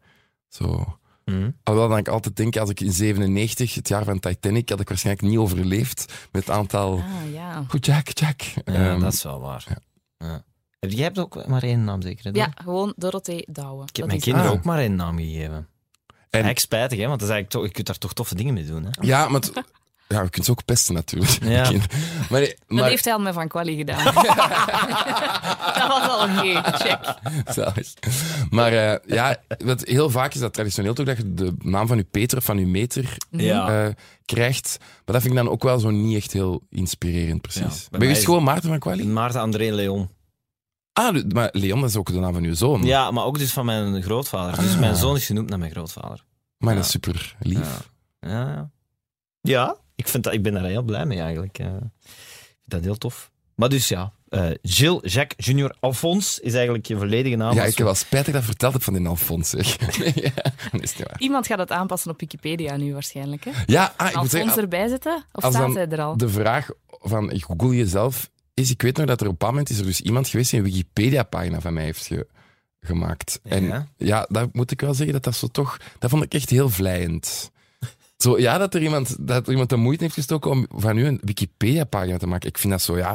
Zo. 0.49 0.99
Mhm. 1.25 1.51
Alhoewel 1.63 1.89
dat 1.91 1.99
ik 1.99 2.09
altijd 2.09 2.37
denk, 2.37 2.57
als 2.57 2.71
ik 2.71 2.81
in 2.81 2.93
97, 2.93 3.75
het 3.75 3.89
jaar 3.89 4.05
van 4.05 4.19
Titanic, 4.19 4.69
had 4.69 4.81
ik 4.81 4.89
waarschijnlijk 4.89 5.27
niet 5.29 5.39
overleefd 5.39 6.13
met 6.33 6.47
het 6.47 6.57
aantal... 6.57 6.93
Ah, 6.99 7.33
ja. 7.33 7.65
Goed, 7.69 7.87
Jack, 7.87 8.09
Jack. 8.19 8.41
Ja, 8.41 8.63
Ehm, 8.65 9.01
dat 9.01 9.13
is 9.13 9.23
wel 9.23 9.41
waar. 9.41 9.79
ja. 10.19 10.45
Jij 10.79 11.03
hebt 11.05 11.19
ook 11.19 11.47
maar 11.47 11.63
één 11.63 11.85
naam, 11.85 12.03
zeker? 12.03 12.25
hè, 12.25 12.31
Ja, 12.39 12.53
gewoon 12.55 12.93
Dorothee 12.97 13.47
Douwe. 13.51 13.83
Ik 13.83 13.87
heb 13.87 13.95
Dat 13.97 14.07
mijn 14.07 14.21
kinderen 14.21 14.49
Ah. 14.51 14.57
ook 14.57 14.65
maar 14.65 14.79
één 14.79 14.95
naam 14.95 15.17
gegeven. 15.19 15.69
En- 16.37 16.43
Eigenlijk 16.45 16.59
spijtig, 16.59 16.99
hè? 16.99 17.07
want 17.07 17.21
dat 17.21 17.29
is 17.29 17.35
eigenlijk 17.35 17.51
toch, 17.51 17.63
je 17.65 17.71
kunt 17.75 17.87
daar 17.87 17.99
toch 17.99 18.13
toffe 18.13 18.35
dingen 18.35 18.55
mee 18.55 18.65
doen. 18.67 18.85
Hè? 18.85 18.91
Ja, 19.01 19.29
maar... 19.29 19.41
ja, 20.09 20.23
je 20.23 20.31
kunt 20.31 20.45
ze 20.45 20.51
ook 20.51 20.65
pesten 20.65 20.95
natuurlijk. 20.95 21.33
Ja. 21.43 21.71
Maar, 22.31 22.41
nee, 22.41 22.49
Dat 22.67 22.79
maar 22.79 22.89
heeft 22.89 23.05
hij 23.05 23.15
al 23.15 23.21
met 23.21 23.35
Van 23.35 23.49
Quali 23.49 23.77
gedaan. 23.77 24.05
dat 25.79 25.89
was 25.89 26.09
al 26.09 26.23
oké, 26.23 26.63
check. 26.79 27.15
Zalig. 27.55 27.93
Maar 28.51 28.73
eh, 28.73 28.99
ja, 29.17 29.37
wat 29.65 29.85
heel 29.85 30.11
vaak 30.11 30.35
is 30.35 30.41
dat 30.41 30.53
traditioneel 30.55 30.95
toch 30.95 31.07
dat 31.07 31.17
je 31.17 31.35
de 31.35 31.55
naam 31.59 31.87
van 31.87 31.97
je 31.97 32.05
Peter 32.11 32.39
of 32.39 32.45
van 32.45 32.59
je 32.59 32.67
meter 32.67 33.17
Ja. 33.31 33.85
eh, 33.87 33.93
krijgt. 34.25 34.77
Maar 34.81 35.15
dat 35.15 35.23
vind 35.23 35.35
ik 35.35 35.43
dan 35.45 35.49
ook 35.53 35.63
wel 35.63 35.79
zo 35.79 35.91
niet 35.91 36.17
echt 36.17 36.33
heel 36.33 36.63
inspirerend, 36.71 37.41
precies. 37.43 37.61
Ja, 37.63 37.69
bij 37.91 38.01
je 38.01 38.07
mij 38.07 38.17
is- 38.17 38.25
gewoon 38.25 38.43
Maarten 38.43 38.69
van 38.69 38.79
Quali? 38.79 39.05
Maarten 39.07 39.41
André 39.41 39.71
Leon. 39.75 40.09
Ah, 40.97 41.25
maar 41.29 41.49
Leon, 41.53 41.81
dat 41.81 41.89
is 41.91 41.97
ook 41.97 42.13
de 42.13 42.19
naam 42.19 42.33
van 42.33 42.43
uw 42.43 42.55
zoon. 42.55 42.83
Ja, 42.83 43.11
maar 43.11 43.25
ook 43.25 43.39
dus 43.39 43.53
van 43.53 43.65
mijn 43.65 44.03
grootvader. 44.03 44.61
Dus 44.63 44.73
Ah. 44.73 44.79
mijn 44.81 44.97
zoon 44.97 45.17
is 45.17 45.27
genoemd 45.27 45.49
naar 45.49 45.59
mijn 45.59 45.71
grootvader. 45.71 46.25
Maar 46.59 46.75
dat 46.75 46.85
is 46.85 46.91
super 46.91 47.37
lief. 47.39 47.91
Ja. 48.21 48.31
Ja, 48.31 48.71
ja. 49.41 49.77
ik, 49.95 50.09
vind 50.09 50.25
dat, 50.25 50.33
ik 50.33 50.43
ben 50.43 50.53
daar 50.53 50.65
heel 50.65 50.83
blij 50.83 51.07
mee 51.07 51.21
eigenlijk. 51.21 51.59
Eh, 51.59 51.67
ik 51.67 51.73
vind 51.73 52.65
dat 52.65 52.83
heel 52.85 52.97
tof. 52.99 53.31
Maar 53.55 53.69
dus 53.69 53.89
ja, 53.89 54.13
eh, 54.29 54.47
Gilles 54.63 55.13
Jacques 55.13 55.47
Junior 55.47 55.77
Alphonse 55.81 56.43
is 56.43 56.55
eigenlijk 56.55 56.87
je 56.87 56.97
volledige 56.97 57.37
naam. 57.37 57.55
Ja, 57.55 57.65
ik 57.65 57.77
heb 57.77 57.87
wel 57.87 57.95
spijt 57.95 58.25
dat 58.25 58.27
ik 58.27 58.33
dat 58.41 58.45
verteld 58.45 58.73
heb 58.73 58.83
van 58.83 58.95
die 58.95 59.07
Alfons, 59.07 59.51
zeg. 59.51 59.77
ja, 60.15 60.31
dat 60.73 60.83
is 60.83 60.97
niet 60.97 61.07
waar. 61.09 61.19
Iemand 61.19 61.47
gaat 61.47 61.59
het 61.59 61.71
aanpassen 61.73 62.11
op 62.11 62.21
Wikipedia 62.21 62.77
nu 62.77 62.93
waarschijnlijk. 62.93 63.45
Hè? 63.45 63.51
Ja, 63.67 63.83
ah, 63.85 63.91
ik 63.91 63.99
moet 63.99 64.15
Alfons 64.15 64.31
zeggen, 64.31 64.63
erbij 64.63 64.89
zetten? 64.89 65.25
Of 65.33 65.45
staat 65.45 65.75
hij 65.75 65.89
er 65.89 66.01
al? 66.01 66.17
de 66.17 66.29
vraag 66.29 66.69
van 66.87 67.31
ik 67.31 67.45
google 67.45 67.77
jezelf 67.77 68.31
is, 68.61 68.71
ik 68.71 68.83
weet 68.83 68.97
nog 68.97 69.07
dat 69.07 69.21
er 69.21 69.29
op 69.29 69.43
een 69.43 69.49
moment 69.49 69.71
is 69.71 69.79
er 69.79 69.85
dus 69.85 70.01
iemand 70.01 70.29
geweest 70.29 70.51
die 70.51 70.59
een 70.61 70.65
Wikipedia-pagina 70.67 71.61
van 71.61 71.73
mij 71.75 71.85
heeft 71.85 72.07
ge- 72.07 72.27
gemaakt. 72.81 73.41
En 73.43 73.65
Ja? 73.65 73.87
ja, 73.97 74.27
dat 74.31 74.55
moet 74.55 74.71
ik 74.71 74.81
wel 74.81 74.95
zeggen 74.95 75.13
dat 75.15 75.25
dat 75.25 75.37
zo 75.37 75.47
toch, 75.47 75.77
dat 75.99 76.11
vond 76.11 76.23
ik 76.23 76.35
echt 76.35 76.51
heel 76.51 76.69
vlijend. 76.71 77.51
Zo, 78.17 78.39
ja, 78.39 78.59
dat 78.59 78.75
er 78.75 78.83
iemand, 78.83 79.17
dat 79.27 79.45
er 79.47 79.51
iemand 79.51 79.71
de 79.71 79.77
moeite 79.77 80.03
heeft 80.03 80.15
gestoken 80.15 80.51
om 80.51 80.67
van 80.75 80.97
u 80.97 81.07
een 81.07 81.21
Wikipedia-pagina 81.25 82.17
te 82.19 82.27
maken. 82.27 82.49
Ik 82.49 82.59
vind 82.59 82.73
dat 82.73 82.83
zo, 82.83 82.97
ja, 82.99 83.15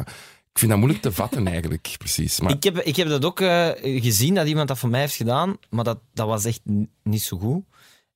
ik 0.51 0.59
vind 0.59 0.71
dat 0.71 0.79
moeilijk 0.79 1.01
te 1.03 1.11
vatten 1.11 1.47
eigenlijk, 1.53 1.95
precies. 1.97 2.39
Maar 2.39 2.51
Ik 2.51 2.63
heb, 2.63 2.77
ik 2.77 2.95
heb 2.95 3.07
dat 3.07 3.25
ook 3.25 3.39
eh, 3.39 3.69
gezien 4.01 4.33
dat 4.35 4.47
iemand 4.47 4.67
dat 4.67 4.77
voor 4.79 4.89
mij 4.89 4.99
heeft 4.99 5.15
gedaan, 5.15 5.57
maar 5.69 5.83
dat, 5.83 5.99
dat 6.13 6.27
was 6.27 6.45
echt 6.45 6.61
niet 7.03 7.21
zo 7.23 7.37
goed. 7.37 7.63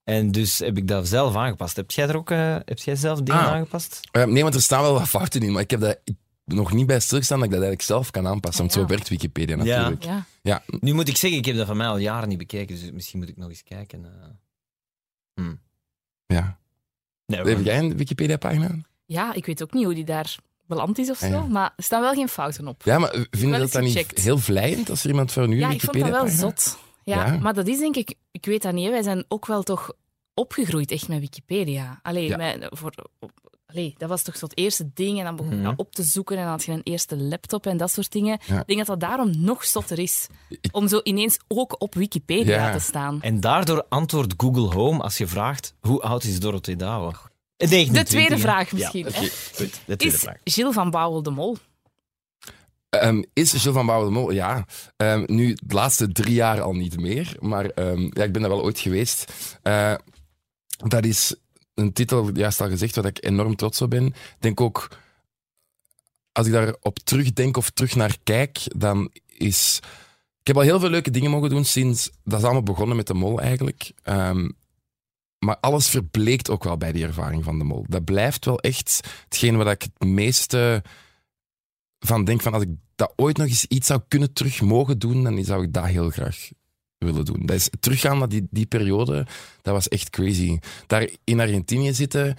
En 0.04 0.31
dus 0.31 0.60
heb 0.60 0.77
ik 0.77 0.88
dat 0.88 1.07
zelf 1.07 1.36
aangepast. 1.36 1.75
Heb 1.75 1.92
jij 1.92 2.07
er 2.07 2.18
ook 2.18 2.31
eh, 2.31 2.56
heb 2.66 2.80
jij 2.80 2.95
zelf 2.95 3.22
dingen 3.22 3.42
Ah. 3.42 3.48
aangepast? 3.51 4.00
eh, 4.12 4.24
nee, 4.25 4.44
want 4.44 4.56
er 4.56 4.62
staan 4.62 4.81
wel 4.81 4.94
wat 4.94 5.07
fouten 5.07 5.42
in, 5.42 5.51
maar 5.51 5.62
ik 5.62 5.72
heb 5.72 5.80
dat 5.80 6.00
ik, 6.04 6.16
nog 6.46 6.74
niet 6.74 6.88
bij 6.88 7.00
stilgestaan 7.00 7.38
dat 7.40 7.48
ik 7.48 7.54
dat 7.54 7.62
eigenlijk 7.64 7.90
zelf 7.92 8.12
kan 8.12 8.28
aanpassen. 8.28 8.62
Want 8.62 8.74
ja. 8.76 8.82
zo 8.82 8.88
werkt 8.88 9.10
Wikipedia 9.10 9.56
Ja. 9.56 9.64
natuurlijk. 9.64 10.04
Ja. 10.04 10.26
Ja, 10.42 10.64
Nu 10.80 10.94
moet 10.94 11.08
ik 11.08 11.18
zeggen, 11.18 11.40
ik 11.40 11.46
heb 11.46 11.56
dat 11.56 11.68
van 11.68 11.78
mij 11.78 11.88
al 11.88 11.98
jaren 11.98 12.30
niet 12.30 12.38
bekeken, 12.38 12.76
dus 12.80 12.92
misschien 12.92 13.20
moet 13.20 13.30
ik 13.30 13.38
nog 13.38 13.50
eens 13.50 13.64
kijken. 13.64 14.06
eh. 14.06 15.44
ja. 16.26 16.58
Nee, 17.26 17.42
Heb 17.42 17.64
jij 17.64 17.78
een 17.80 17.98
Wikipedia-pagina? 17.98 18.70
ja, 19.06 19.34
ik 19.34 19.46
weet 19.46 19.64
ook 19.64 19.74
niet 19.74 19.84
hoe 19.86 19.94
die 19.94 20.04
daar 20.06 20.36
beland 20.68 20.98
is 20.98 21.10
of 21.10 21.18
zo, 21.18 21.26
Ah, 21.26 21.32
ja. 21.32 21.42
maar 21.46 21.74
er 21.76 21.84
staan 21.84 22.02
wel 22.02 22.14
geen 22.14 22.28
fouten 22.30 22.68
op. 22.68 22.82
Ja, 22.84 23.00
maar 23.00 23.12
vind 23.12 23.52
je 23.54 23.58
dat 23.58 23.72
dan 23.72 23.84
niet 23.84 24.20
heel 24.20 24.38
vlijend 24.38 24.90
als 24.90 25.04
er 25.04 25.10
iemand 25.10 25.32
voor 25.32 25.48
nu 25.48 25.58
Ja, 25.60 25.68
een 25.68 25.74
ik 25.74 25.82
vond 25.82 26.00
dat 26.00 26.10
wel 26.10 26.28
zot. 26.28 26.78
Ja, 27.04 27.26
Ja. 27.26 27.38
maar 27.38 27.54
dat 27.54 27.68
is 27.68 27.78
denk 27.80 27.96
ik, 27.96 28.14
ik 28.32 28.46
weet 28.46 28.62
dat 28.62 28.74
niet, 28.74 28.90
wij 28.90 29.04
zijn 29.04 29.26
ook 29.28 29.46
wel 29.46 29.64
toch 29.64 29.94
opgegroeid 30.34 30.92
echt 30.92 31.08
met 31.08 31.20
Wikipedia. 31.20 32.00
Allee, 32.02 32.28
Ja. 32.28 32.38
met, 32.38 32.68
voor, 32.70 32.94
allee, 33.75 33.95
dat 33.98 34.10
was 34.10 34.22
toch 34.22 34.38
zo 34.38 34.45
het 34.45 34.57
eerste 34.57 34.89
ding 34.94 35.18
en 35.19 35.24
dan 35.24 35.36
begon 35.36 35.51
je 35.51 35.57
Mhm. 35.57 35.66
dat 35.69 35.77
op 35.80 35.95
te 35.95 36.04
zoeken 36.04 36.36
en 36.38 36.42
dan 36.42 36.51
had 36.51 36.63
je 36.63 36.72
een 36.72 36.81
eerste 36.83 37.18
laptop 37.18 37.66
en 37.66 37.77
dat 37.77 37.92
soort 37.92 38.12
dingen. 38.12 38.39
Ja. 38.45 38.60
Ik 38.60 38.68
denk 38.68 38.80
dat 38.80 38.88
dat 38.88 39.00
daarom 39.10 39.31
nog 39.42 39.66
zotter 39.66 40.00
is. 40.00 40.27
Om 40.72 40.88
zo 40.88 41.00
ineens 41.04 41.38
ook 41.48 41.81
op 41.81 41.94
Wikipedia 41.95 42.66
Ja. 42.68 42.72
te 42.72 42.80
staan. 42.80 43.22
En 43.22 43.39
daardoor 43.39 43.86
antwoordt 43.89 44.33
Google 44.38 44.74
Home 44.75 45.04
als 45.04 45.18
je 45.18 45.27
vraagt 45.27 45.74
hoe 45.80 46.01
oud 46.01 46.24
is 46.24 46.39
Dorothee 46.39 46.75
Douwe? 46.75 47.13
De 47.57 48.04
tweede 48.04 48.38
vraag 48.38 48.72
misschien. 48.72 49.06
Ja, 49.06 49.12
goed. 49.12 49.31
De 49.56 49.69
tweede 49.95 50.06
Is 50.06 50.16
vraag. 50.22 50.38
Gilles 50.44 50.74
van 50.74 50.89
Bouwel 50.89 51.24
de 51.24 51.30
Mol? 51.30 51.57
Ehm, 52.89 53.24
is 53.33 53.50
Gilles 53.50 53.74
van 53.75 53.86
Bouwen 53.86 54.13
de 54.13 54.19
Mol? 54.19 54.31
Ja. 54.31 54.66
Ehm, 54.98 55.24
nu, 55.25 55.57
de 55.63 55.75
laatste 55.75 56.12
drie 56.12 56.33
jaar 56.33 56.62
al 56.62 56.74
niet 56.74 57.00
meer. 57.00 57.36
Maar 57.39 57.66
ehm, 57.66 58.01
ja, 58.01 58.24
ik 58.24 58.31
ben 58.31 58.42
daar 58.42 58.50
wel 58.50 58.63
ooit 58.63 58.80
geweest. 58.80 59.33
Eh, 59.62 59.94
dat 60.77 61.06
is 61.06 61.36
een 61.75 61.94
titel, 61.94 62.30
juist 62.33 62.62
al 62.62 62.69
gezegd, 62.69 62.95
waar 62.95 63.06
ik 63.06 63.25
enorm 63.25 63.56
trots 63.56 63.81
op 63.81 63.89
ben. 63.89 64.06
Ik 64.06 64.36
denk 64.39 64.62
ook, 64.62 64.98
als 66.31 66.48
ik 66.48 66.54
daarop 66.54 67.00
terugdenk 67.00 67.57
of 67.57 67.69
terug 67.69 67.95
naar 67.95 68.18
kijk, 68.24 68.60
dan 68.75 69.12
is... 69.38 69.80
Ik 70.39 70.54
heb 70.54 70.56
al 70.56 70.69
heel 70.69 70.80
veel 70.80 70.89
leuke 70.89 71.12
dingen 71.12 71.31
mogen 71.31 71.50
doen 71.50 71.66
sinds... 71.66 72.10
Dat 72.24 72.39
is 72.39 72.45
allemaal 72.45 72.63
begonnen 72.63 72.95
met 72.95 73.07
de 73.07 73.13
mol 73.13 73.42
eigenlijk. 73.42 73.92
Ehm, 74.04 74.50
maar 75.39 75.57
alles 75.60 75.89
verbleekt 75.89 76.50
ook 76.50 76.63
wel 76.63 76.77
bij 76.77 76.92
die 76.92 77.06
ervaring 77.06 77.44
van 77.44 77.57
de 77.57 77.63
mol. 77.63 77.86
Dat 77.88 78.06
blijft 78.06 78.45
wel 78.45 78.60
echt 78.60 79.00
hetgeen 79.24 79.57
waar 79.57 79.72
ik 79.72 79.81
het 79.81 80.10
meeste 80.10 80.83
van 82.00 82.24
denk 82.25 82.42
van 82.42 82.54
als 82.54 82.63
ik 82.63 82.69
dat 82.95 83.13
ooit 83.16 83.38
nog 83.38 83.48
eens 83.48 83.66
iets 83.66 83.88
zou 83.88 84.01
kunnen 84.07 84.33
terug 84.33 84.62
mogen 84.62 85.00
doen, 85.00 85.24
dan 85.24 85.44
zou 85.44 85.63
ik 85.63 85.74
dat 85.74 85.86
heel 85.86 86.10
graag 86.10 86.50
willen 86.98 87.26
doen. 87.26 87.46
Dat 87.46 87.56
is 87.56 87.70
teruggaan 87.80 88.18
naar 88.18 88.30
die, 88.30 88.48
die 88.50 88.66
periode, 88.66 89.28
dat 89.62 89.74
was 89.74 89.88
echt 89.88 90.10
crazy. 90.10 90.60
Daar 90.88 91.10
in 91.24 91.40
Argentinië 91.40 91.94
zitten 91.94 92.36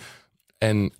en 0.59 0.93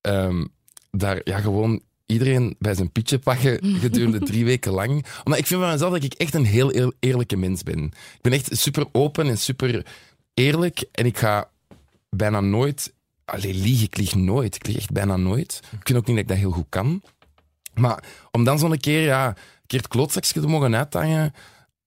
ehm, 0.00 0.44
daar 0.90 1.20
ja, 1.24 1.40
gewoon 1.40 1.80
iedereen 2.06 2.56
bij 2.58 2.74
zijn 2.74 2.92
pietje 2.92 3.18
pakken 3.18 3.58
gedurende 3.80 4.18
drie 4.18 4.44
weken 4.44 4.72
lang. 4.72 5.06
Omdat 5.24 5.38
ik 5.40 5.46
vind 5.46 5.60
van 5.60 5.70
mezelf 5.70 5.92
dat 5.92 6.04
ik 6.04 6.14
echt 6.14 6.34
een 6.34 6.44
heel 6.44 6.74
eer- 6.74 6.92
eerlijke 7.00 7.36
mens 7.36 7.62
ben. 7.62 7.84
Ik 7.84 8.20
ben 8.20 8.32
echt 8.32 8.48
super 8.58 8.86
open 8.92 9.26
en 9.26 9.38
super 9.38 9.86
eerlijk 10.34 10.84
en 10.92 11.06
ik 11.06 11.18
ga 11.18 11.50
bijna 12.10 12.40
nooit... 12.40 12.92
Allee, 13.24 13.54
liegen, 13.54 13.84
ik 13.86 13.96
lieg 13.96 14.14
nooit. 14.14 14.54
Ik 14.54 14.66
lieg 14.66 14.76
echt 14.76 14.90
bijna 14.90 15.16
nooit. 15.16 15.60
Ik 15.62 15.86
vind 15.86 15.98
ook 15.98 16.06
niet 16.06 16.16
dat 16.16 16.24
ik 16.24 16.28
dat 16.28 16.36
heel 16.36 16.50
goed 16.50 16.66
kan. 16.68 17.02
Maar 17.74 18.04
om 18.30 18.44
dan 18.44 18.58
zo'n 18.58 18.78
keer, 18.78 19.02
ja, 19.02 19.28
een 19.28 19.34
keer 19.66 19.78
het 19.78 19.88
klootzakje 19.88 20.40
te 20.40 20.46
mogen 20.46 20.76
uithangen 20.76 21.32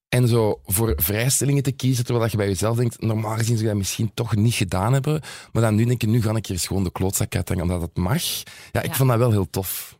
en 0.09 0.27
zo 0.27 0.61
voor 0.65 0.93
vrijstellingen 0.95 1.63
te 1.63 1.71
kiezen, 1.71 2.03
terwijl 2.03 2.23
dat 2.23 2.31
je 2.31 2.37
bij 2.37 2.47
jezelf 2.47 2.77
denkt, 2.77 3.01
normaal 3.01 3.35
gezien 3.35 3.45
zou 3.55 3.61
je 3.61 3.67
dat 3.67 3.77
misschien 3.77 4.11
toch 4.13 4.35
niet 4.35 4.53
gedaan 4.53 4.93
hebben, 4.93 5.21
maar 5.51 5.61
dan 5.61 5.75
nu 5.75 5.85
denk 5.85 6.01
je, 6.01 6.07
nu 6.07 6.21
ga 6.21 6.35
ik 6.35 6.45
hier 6.45 6.59
gewoon 6.59 6.83
de 6.83 6.91
klootzak 6.91 7.35
uithangen, 7.35 7.63
omdat 7.63 7.81
het 7.81 7.97
mag. 7.97 8.23
Ja, 8.71 8.81
ik 8.81 8.85
Ja. 8.89 8.93
vond 8.93 9.09
dat 9.09 9.17
wel 9.17 9.31
heel 9.31 9.49
tof. 9.49 9.97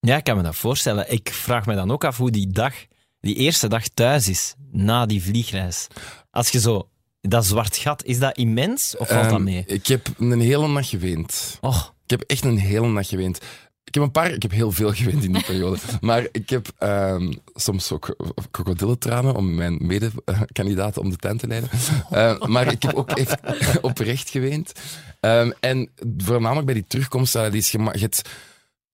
Ja, 0.00 0.16
ik 0.16 0.24
kan 0.24 0.36
me 0.36 0.42
dat 0.42 0.56
voorstellen. 0.56 1.12
Ik 1.12 1.30
vraag 1.32 1.66
me 1.66 1.74
dan 1.74 1.90
ook 1.90 2.04
af 2.04 2.16
hoe 2.16 2.30
die 2.30 2.46
dag, 2.48 2.74
die 3.20 3.34
eerste 3.34 3.68
dag 3.68 3.88
thuis 3.88 4.28
is, 4.28 4.54
na 4.72 5.06
die 5.06 5.22
vliegreis. 5.22 5.86
Als 6.30 6.48
je 6.48 6.60
zo, 6.60 6.88
dat 7.20 7.46
zwart 7.46 7.76
gat, 7.76 8.04
is 8.04 8.18
dat 8.18 8.36
immens 8.36 8.96
of 8.96 9.08
valt 9.08 9.22
dat 9.24 9.32
Ehm, 9.32 9.42
mee? 9.44 9.64
Ik 9.66 9.86
heb 9.86 10.08
een 10.18 10.40
hele 10.40 10.68
nacht 10.68 10.88
geweend. 10.88 11.58
Oh, 11.60 11.84
Ik 12.04 12.10
heb 12.18 12.20
echt 12.30 12.44
een 12.44 12.58
hele 12.58 12.88
nacht 12.88 13.08
geweend. 13.08 13.38
Ik 13.84 13.94
heb 13.94 14.04
een 14.04 14.10
paar, 14.10 14.30
ik 14.30 14.42
heb 14.42 14.50
heel 14.50 14.72
veel 14.72 14.92
geweend 15.02 15.24
in 15.24 15.32
die 15.32 15.44
periode. 15.44 15.78
Maar 16.00 16.26
ik 16.32 16.50
heb 16.50 16.72
ehm, 16.78 17.32
soms 17.54 17.92
ook 17.92 18.16
krokodillentranen 18.50 19.34
om 19.34 19.54
mijn 19.54 19.78
mede-kandidaten 19.80 21.02
om 21.02 21.10
de 21.10 21.16
tent 21.16 21.40
te 21.40 21.46
leiden. 21.46 21.70
Eh, 22.10 22.40
maar 22.42 22.72
ik 22.72 22.82
heb 22.82 22.94
ook 22.94 23.10
echt 23.10 23.40
oprecht 23.80 24.30
geweend. 24.30 24.72
Ehm, 25.20 25.50
en 25.60 25.90
voornamelijk 26.18 26.66
bij 26.66 26.74
die 26.74 26.86
terugkomst, 26.86 27.34
eh, 27.34 27.50
die 27.50 27.60
is 27.60 27.70
je 27.70 27.78
hebt 27.78 28.28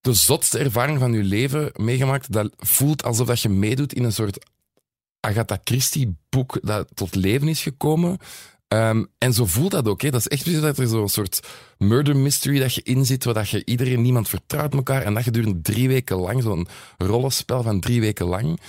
de 0.01 0.13
zotste 0.13 0.59
ervaring 0.59 0.99
van 0.99 1.13
je 1.13 1.23
leven 1.23 1.71
meegemaakt. 1.75 2.33
Dat 2.33 2.53
voelt 2.57 3.03
alsof 3.03 3.27
dat 3.27 3.41
je 3.41 3.49
meedoet 3.49 3.93
in 3.93 4.05
een 4.05 4.13
soort 4.13 4.47
Agatha 5.21 5.59
Christie-boek 5.65 6.59
dat 6.63 6.89
tot 6.95 7.15
leven 7.15 7.49
is 7.49 7.63
gekomen. 7.63 8.19
Ehm, 8.69 9.05
en 9.19 9.33
zo 9.33 9.47
voelt 9.47 9.71
dat 9.71 9.89
ook. 9.89 10.03
Hè. 10.03 10.11
Dat 10.11 10.21
is 10.21 10.29
echt 10.29 10.61
dat 10.61 10.79
er 10.79 10.89
zo'n 10.89 11.09
soort 11.09 11.41
murder 11.79 12.17
mystery 12.17 12.59
dat 12.59 12.75
je 12.75 12.83
in 12.83 13.07
zit, 13.07 13.25
waar 13.25 13.35
dat 13.35 13.49
je 13.49 13.65
iedereen, 13.65 14.03
niemand 14.03 14.29
vertrouwt 14.29 14.75
elkaar. 14.75 15.03
En 15.03 15.15
dat 15.15 15.23
gedurende 15.23 15.61
drie 15.61 15.89
weken 15.89 16.17
lang, 16.17 16.43
zo'n 16.43 16.69
rollenspel 16.99 17.63
van 17.63 17.81
drie 17.81 18.01
weken 18.01 18.27
lang. 18.27 18.61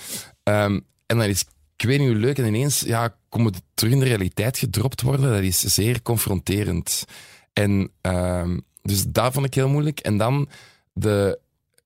Ehm, 0.42 0.80
en 1.06 1.18
dan 1.18 1.22
is 1.22 1.44
ik 1.78 1.88
weet 1.88 1.98
niet 1.98 2.08
hoe 2.08 2.16
leuk. 2.16 2.38
En 2.38 2.46
ineens 2.46 2.80
ja, 2.80 3.16
komen 3.28 3.52
we 3.52 3.58
terug 3.74 3.92
in 3.92 3.98
de 3.98 4.04
realiteit 4.04 4.58
gedropt 4.58 5.02
worden. 5.02 5.30
Dat 5.30 5.42
is 5.42 5.60
zeer 5.60 6.02
confronterend. 6.02 7.04
En 7.52 7.90
ehm, 8.00 8.58
dus 8.82 9.04
dat 9.04 9.32
vond 9.32 9.46
ik 9.46 9.54
heel 9.54 9.68
moeilijk. 9.68 10.00
En 10.00 10.16
dan 10.16 10.48
de, 10.92 11.38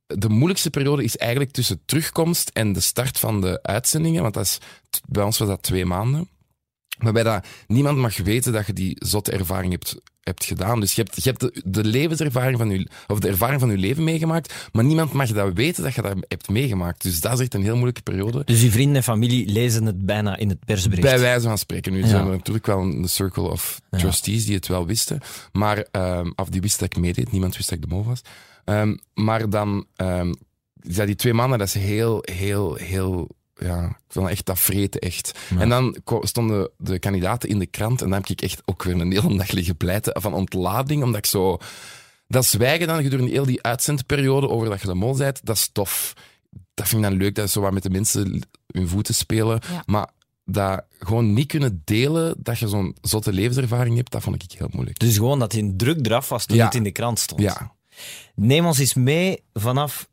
de 0.07 0.29
moeilijkste 0.29 0.71
periode 0.71 1.05
is 1.05 1.17
eigenlijk 1.17 1.51
tussen 1.51 1.83
terugkomst 1.85 2.49
en 2.49 2.73
de 2.73 2.81
start 2.81 3.19
van 3.19 3.41
de 3.41 3.63
uitzendingen. 3.63 4.23
Want 4.23 4.35
dat 4.35 4.45
is, 4.45 4.59
bij 5.09 5.23
ons 5.25 5.39
was 5.39 5.49
dat 5.49 5.63
twee 5.63 5.85
maanden. 5.85 6.29
Waarbij 7.03 7.23
dat 7.23 7.47
niemand 7.67 7.99
mag 7.99 8.17
weten 8.17 8.53
dat 8.53 8.67
je 8.67 8.73
die 8.73 8.97
zotte 8.99 9.33
ervaring 9.33 9.73
hebt, 9.73 10.01
hebt 10.21 10.45
gedaan. 10.45 10.81
Dus 10.81 10.95
je 10.95 11.03
hebt, 11.03 11.23
je 11.25 11.29
hebt 11.31 11.41
de, 11.41 11.63
de 11.65 11.85
levenservaring 11.85 12.59
van 12.59 12.71
je, 12.71 12.89
of 13.07 13.19
de 13.19 13.29
ervaring 13.29 13.61
van 13.61 13.71
je 13.71 13.77
leven 13.77 14.05
meegemaakt, 14.05 14.69
maar 14.73 14.85
niemand 14.85 15.13
mag 15.13 15.29
dat 15.33 15.53
weten 15.55 15.83
dat 15.83 15.95
je 15.95 16.03
dat 16.03 16.17
hebt 16.29 16.49
meegemaakt. 16.49 17.03
Dus 17.03 17.21
dat 17.21 17.33
is 17.33 17.41
echt 17.41 17.55
een 17.55 17.63
heel 17.63 17.75
moeilijke 17.75 18.03
periode. 18.03 18.43
Dus 18.45 18.63
uw 18.63 18.71
vrienden 18.71 18.97
en 18.97 19.03
familie 19.03 19.47
lezen 19.53 19.87
het 19.87 20.07
bijna 20.07 20.37
in 20.37 20.49
het 20.49 20.65
persbericht? 20.65 21.03
Bij 21.09 21.19
wijze 21.21 21.47
van 21.49 21.59
spreken. 21.59 21.93
Nu 21.93 22.01
Ja. 22.01 22.07
zijn 22.09 22.25
er 22.27 22.31
natuurlijk 22.33 22.67
wel 22.67 22.81
een 22.81 23.09
circle 23.09 23.43
of 23.51 23.81
trustees 23.91 24.45
die 24.47 24.55
het 24.55 24.69
wel 24.69 24.87
wisten, 24.87 25.21
maar, 25.53 25.87
ehm, 25.91 26.31
of 26.37 26.49
die 26.49 26.61
wisten 26.61 26.81
dat 26.81 26.97
ik 26.97 27.03
meedeed. 27.03 27.33
Niemand 27.33 27.57
wist 27.57 27.69
dat 27.69 27.79
ik 27.79 27.85
de 27.89 27.95
mol 27.95 28.05
was. 28.05 28.21
Ehm, 28.65 28.97
maar 29.15 29.51
dan, 29.51 29.87
ehm, 29.97 30.33
ja, 30.81 31.05
die 31.05 31.15
twee 31.15 31.35
maanden, 31.35 31.59
dat 31.59 31.67
is 31.67 31.75
heel, 31.75 32.19
heel, 32.33 32.75
heel, 32.75 33.29
ja, 33.55 33.85
ik 33.87 33.97
vond 34.09 34.27
het 34.27 34.35
echt 34.35 34.47
dat 34.47 34.59
vreten, 34.59 35.01
echt. 35.01 35.39
Ja. 35.51 35.61
En 35.61 35.69
dan 35.69 35.97
stonden 36.21 36.71
de 36.79 36.99
kandidaten 36.99 37.49
in 37.49 37.59
de 37.59 37.67
krant 37.67 38.03
en 38.03 38.11
dan 38.11 38.19
heb 38.21 38.29
ik 38.31 38.41
echt 38.43 38.63
ook 38.65 38.83
weer 38.83 39.01
een 39.01 39.13
hele 39.13 39.37
dag 39.37 39.51
liggen 39.51 39.77
pleiten 39.77 40.21
van 40.23 40.35
ontlading, 40.35 41.03
omdat 41.03 41.19
ik 41.19 41.27
zo... 41.27 41.59
Dat 42.29 42.47
zwijgen 42.47 42.87
dan 42.87 43.03
gedurende 43.03 43.31
heel 43.31 43.45
die 43.45 43.63
uitzendperiode 43.63 44.49
over 44.49 44.69
dat 44.69 44.81
je 44.81 44.87
de 44.87 44.95
mol 44.95 45.17
bent, 45.17 45.41
dat 45.47 45.57
is 45.57 45.69
tof. 45.73 46.13
Dat 46.75 46.89
vind 46.89 47.05
ik 47.05 47.11
dan 47.11 47.19
leuk, 47.19 47.35
dat 47.35 47.45
is 47.45 47.53
zo 47.53 47.61
wat 47.61 47.73
met 47.73 47.83
de 47.83 47.91
mensen 47.91 48.43
hun 48.67 48.89
voeten 48.89 49.15
spelen. 49.15 49.61
Ja. 49.71 49.83
Maar 49.87 50.09
dat 50.45 50.85
gewoon 50.99 51.33
niet 51.33 51.47
kunnen 51.47 51.83
delen, 51.85 52.35
dat 52.39 52.59
je 52.59 52.69
zo'n 52.69 52.97
zotte 53.01 53.33
levenservaring 53.33 53.97
hebt, 53.97 54.11
dat 54.11 54.23
vond 54.23 54.43
ik 54.43 54.53
heel 54.59 54.69
moeilijk. 54.73 54.99
Dus 54.99 55.17
gewoon 55.17 55.39
dat 55.39 55.53
hij 55.53 55.61
een 55.61 55.77
druk 55.77 56.07
eraf 56.07 56.29
was 56.29 56.47
toen 56.47 56.57
Ja. 56.57 56.65
het 56.65 56.75
in 56.75 56.83
de 56.83 56.93
krant 56.93 57.19
stond. 57.19 57.41
Ja, 57.41 57.75
Neem 58.35 58.67
ons 58.67 58.79
eens 58.79 58.95
mee 58.95 59.43
vanaf 59.53 60.09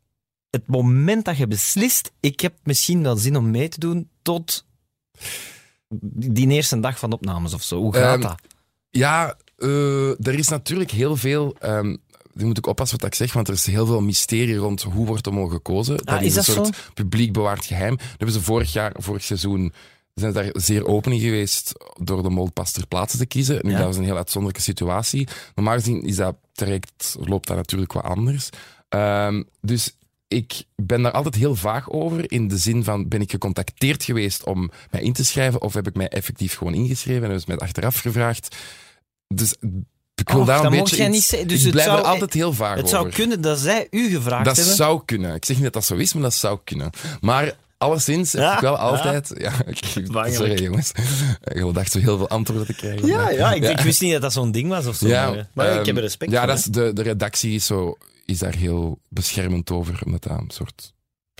het 0.50 0.66
moment 0.66 1.24
dat 1.24 1.36
je 1.36 1.46
beslist, 1.46 2.12
ik 2.20 2.40
heb 2.40 2.54
misschien 2.64 3.02
wel 3.02 3.16
zin 3.16 3.36
om 3.36 3.50
mee 3.50 3.68
te 3.68 3.80
doen, 3.80 4.08
tot 4.22 4.64
die 6.32 6.48
eerste 6.48 6.80
dag 6.80 6.98
van 6.98 7.12
opnames 7.12 7.54
of 7.54 7.62
zo. 7.62 7.78
Hoe 7.80 7.94
gaat 7.94 8.12
Ehm, 8.14 8.20
dat? 8.20 8.40
ja 8.90 9.36
eh, 9.56 10.26
er 10.26 10.34
is 10.34 10.48
natuurlijk 10.48 10.90
heel 10.90 11.16
veel... 11.16 11.56
nu 12.32 12.44
moet 12.46 12.58
ik 12.58 12.66
oppassen 12.66 12.98
wat 12.98 13.06
ik 13.06 13.14
zeg, 13.14 13.32
want 13.32 13.48
er 13.48 13.54
is 13.54 13.66
heel 13.66 13.86
veel 13.86 14.00
mysterie 14.00 14.56
rond 14.56 14.82
hoe 14.82 15.06
wordt 15.06 15.30
mol 15.30 15.46
gekozen. 15.48 16.04
Ah, 16.04 16.22
is 16.22 16.28
een 16.28 16.34
dat 16.34 16.44
soort 16.44 16.90
publiek 16.94 17.32
bewaard 17.32 17.64
geheim. 17.64 17.96
Dat 17.96 18.06
hebben 18.08 18.32
ze 18.32 18.40
vorig 18.42 18.72
jaar, 18.72 18.92
vorig 18.98 19.22
seizoen, 19.24 19.72
zijn 20.14 20.32
daar 20.32 20.48
zeer 20.52 20.86
open 20.86 21.12
in 21.12 21.20
geweest 21.20 21.72
door 22.02 22.22
de 22.22 22.30
mol 22.30 22.50
pas 22.52 22.72
ter 22.72 22.86
plaatse 22.86 23.16
te 23.16 23.26
kiezen. 23.26 23.58
Nu, 23.62 23.70
Ja. 23.70 23.76
dat 23.76 23.86
was 23.86 23.96
een 23.96 24.04
heel 24.04 24.16
uitzonderlijke 24.16 24.64
situatie. 24.64 25.28
Normaal 25.54 25.74
gezien 25.74 26.02
is 26.02 26.16
dat 26.16 26.36
traject, 26.52 27.16
loopt 27.20 27.46
dat 27.46 27.56
natuurlijk 27.56 27.92
wat 27.92 28.04
anders. 28.04 28.48
Ehm, 28.88 29.42
dus 29.60 29.96
ik 30.38 30.62
ben 30.76 31.02
daar 31.02 31.12
altijd 31.12 31.34
heel 31.34 31.54
vaag 31.54 31.90
over, 31.90 32.32
in 32.32 32.48
de 32.48 32.58
zin 32.58 32.84
van, 32.84 33.08
ben 33.08 33.20
ik 33.20 33.30
gecontacteerd 33.30 34.04
geweest 34.04 34.44
om 34.44 34.70
mij 34.90 35.00
in 35.02 35.12
te 35.12 35.24
schrijven, 35.24 35.62
of 35.62 35.74
heb 35.74 35.86
ik 35.86 35.94
mij 35.94 36.08
effectief 36.08 36.56
gewoon 36.56 36.74
ingeschreven 36.74 37.14
en 37.22 37.22
hebben 37.22 37.40
ze 37.40 37.46
mij 37.48 37.58
achteraf 37.58 38.00
gevraagd. 38.00 38.56
Dus 39.34 39.54
ik 40.14 40.28
wil 40.28 40.40
Och, 40.40 40.46
daar 40.46 40.56
een 40.56 40.62
dat 40.62 40.70
beetje... 40.72 41.08
iets- 41.12 41.30
niet. 41.32 41.48
Dus 41.48 41.58
ik 41.58 41.62
het 41.64 41.70
blijf 41.70 41.86
zou- 41.88 41.98
er 42.00 42.04
altijd 42.04 42.32
heel 42.32 42.52
vaag 42.52 42.70
Het 42.76 42.84
over. 42.84 42.96
zou 42.98 43.08
kunnen 43.10 43.40
dat 43.40 43.58
zij 43.58 43.86
u 43.90 44.08
gevraagd 44.10 44.44
Dat 44.44 44.56
hebben. 44.56 44.74
zou 44.74 45.02
kunnen. 45.04 45.34
Ik 45.34 45.44
zeg 45.44 45.56
niet 45.56 45.64
dat 45.64 45.72
dat 45.72 45.84
zo 45.84 45.94
is, 45.96 46.12
maar 46.12 46.22
dat 46.22 46.34
zou 46.34 46.58
kunnen. 46.64 46.90
Maar 47.20 47.52
alleszins 47.78 48.32
heb 48.32 48.42
Ja, 48.42 48.54
ik 48.54 48.60
wel 48.60 48.72
ja. 48.72 48.78
altijd... 48.78 49.32
Ja, 49.38 49.52
ik, 49.66 50.06
Bangelijk. 50.12 50.34
sorry 50.34 50.62
jongens. 50.62 50.92
Ik 51.44 51.74
dacht 51.74 51.92
zo 51.92 51.98
heel 51.98 52.16
veel 52.16 52.28
antwoorden 52.28 52.66
te 52.66 52.74
krijgen. 52.74 53.06
Ja, 53.06 53.30
ja, 53.30 53.52
ik, 53.52 53.64
ik 53.64 53.80
wist 53.80 54.00
niet 54.00 54.12
dat 54.12 54.22
dat 54.22 54.32
zo'n 54.32 54.50
ding 54.52 54.68
was 54.68 54.86
of 54.86 54.96
zo. 54.96 55.08
Ja, 55.08 55.46
maar 55.54 55.66
ik 55.70 55.76
ehm, 55.76 55.86
heb 55.86 55.96
er 55.96 56.02
respect 56.02 56.30
Ja, 56.30 56.38
voor. 56.38 56.46
dat 56.48 56.58
is 56.58 56.64
de, 56.64 56.92
de 56.92 57.02
redactie 57.02 57.54
is, 57.54 57.66
zo, 57.66 57.96
is 58.24 58.38
daar 58.38 58.54
heel 58.54 59.00
beschermend 59.08 59.70
over, 59.70 60.00
omdat 60.04 60.22
dat 60.22 60.38
een 60.38 60.50
soort 60.50 60.92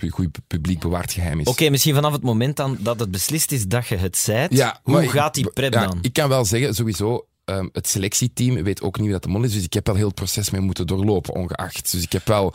goed 0.09 0.37
publiek 0.47 0.79
bewaard 0.79 1.11
geheim 1.13 1.39
is. 1.39 1.47
Oké, 1.47 1.69
misschien 1.69 1.93
vanaf 1.93 2.11
het 2.11 2.21
moment 2.21 2.55
dan 2.55 2.77
dat 2.79 2.99
het 2.99 3.11
beslist 3.11 3.51
is 3.51 3.65
dat 3.67 3.87
je 3.87 3.95
het 3.95 4.17
zijt, 4.17 4.53
Ja, 4.53 4.79
hoe 4.83 5.09
gaat 5.09 5.33
die 5.33 5.49
prep 5.49 5.73
ja, 5.73 5.85
dan? 5.85 5.97
Ik 6.01 6.13
kan 6.13 6.29
wel 6.29 6.45
zeggen, 6.45 6.75
sowieso, 6.75 7.27
ehm, 7.45 7.67
het 7.71 7.87
selectieteam 7.87 8.63
weet 8.63 8.81
ook 8.81 8.95
niet 8.95 9.03
wie 9.03 9.13
dat 9.13 9.23
de 9.23 9.29
mol 9.29 9.43
is, 9.43 9.53
dus 9.53 9.63
ik 9.63 9.73
heb 9.73 9.85
wel 9.85 9.95
heel 9.95 10.05
het 10.05 10.15
proces 10.15 10.49
mee 10.49 10.61
moeten 10.61 10.87
doorlopen, 10.87 11.35
ongeacht. 11.35 11.91
Dus 11.91 12.03
ik 12.03 12.11
heb 12.11 12.27
wel, 12.27 12.53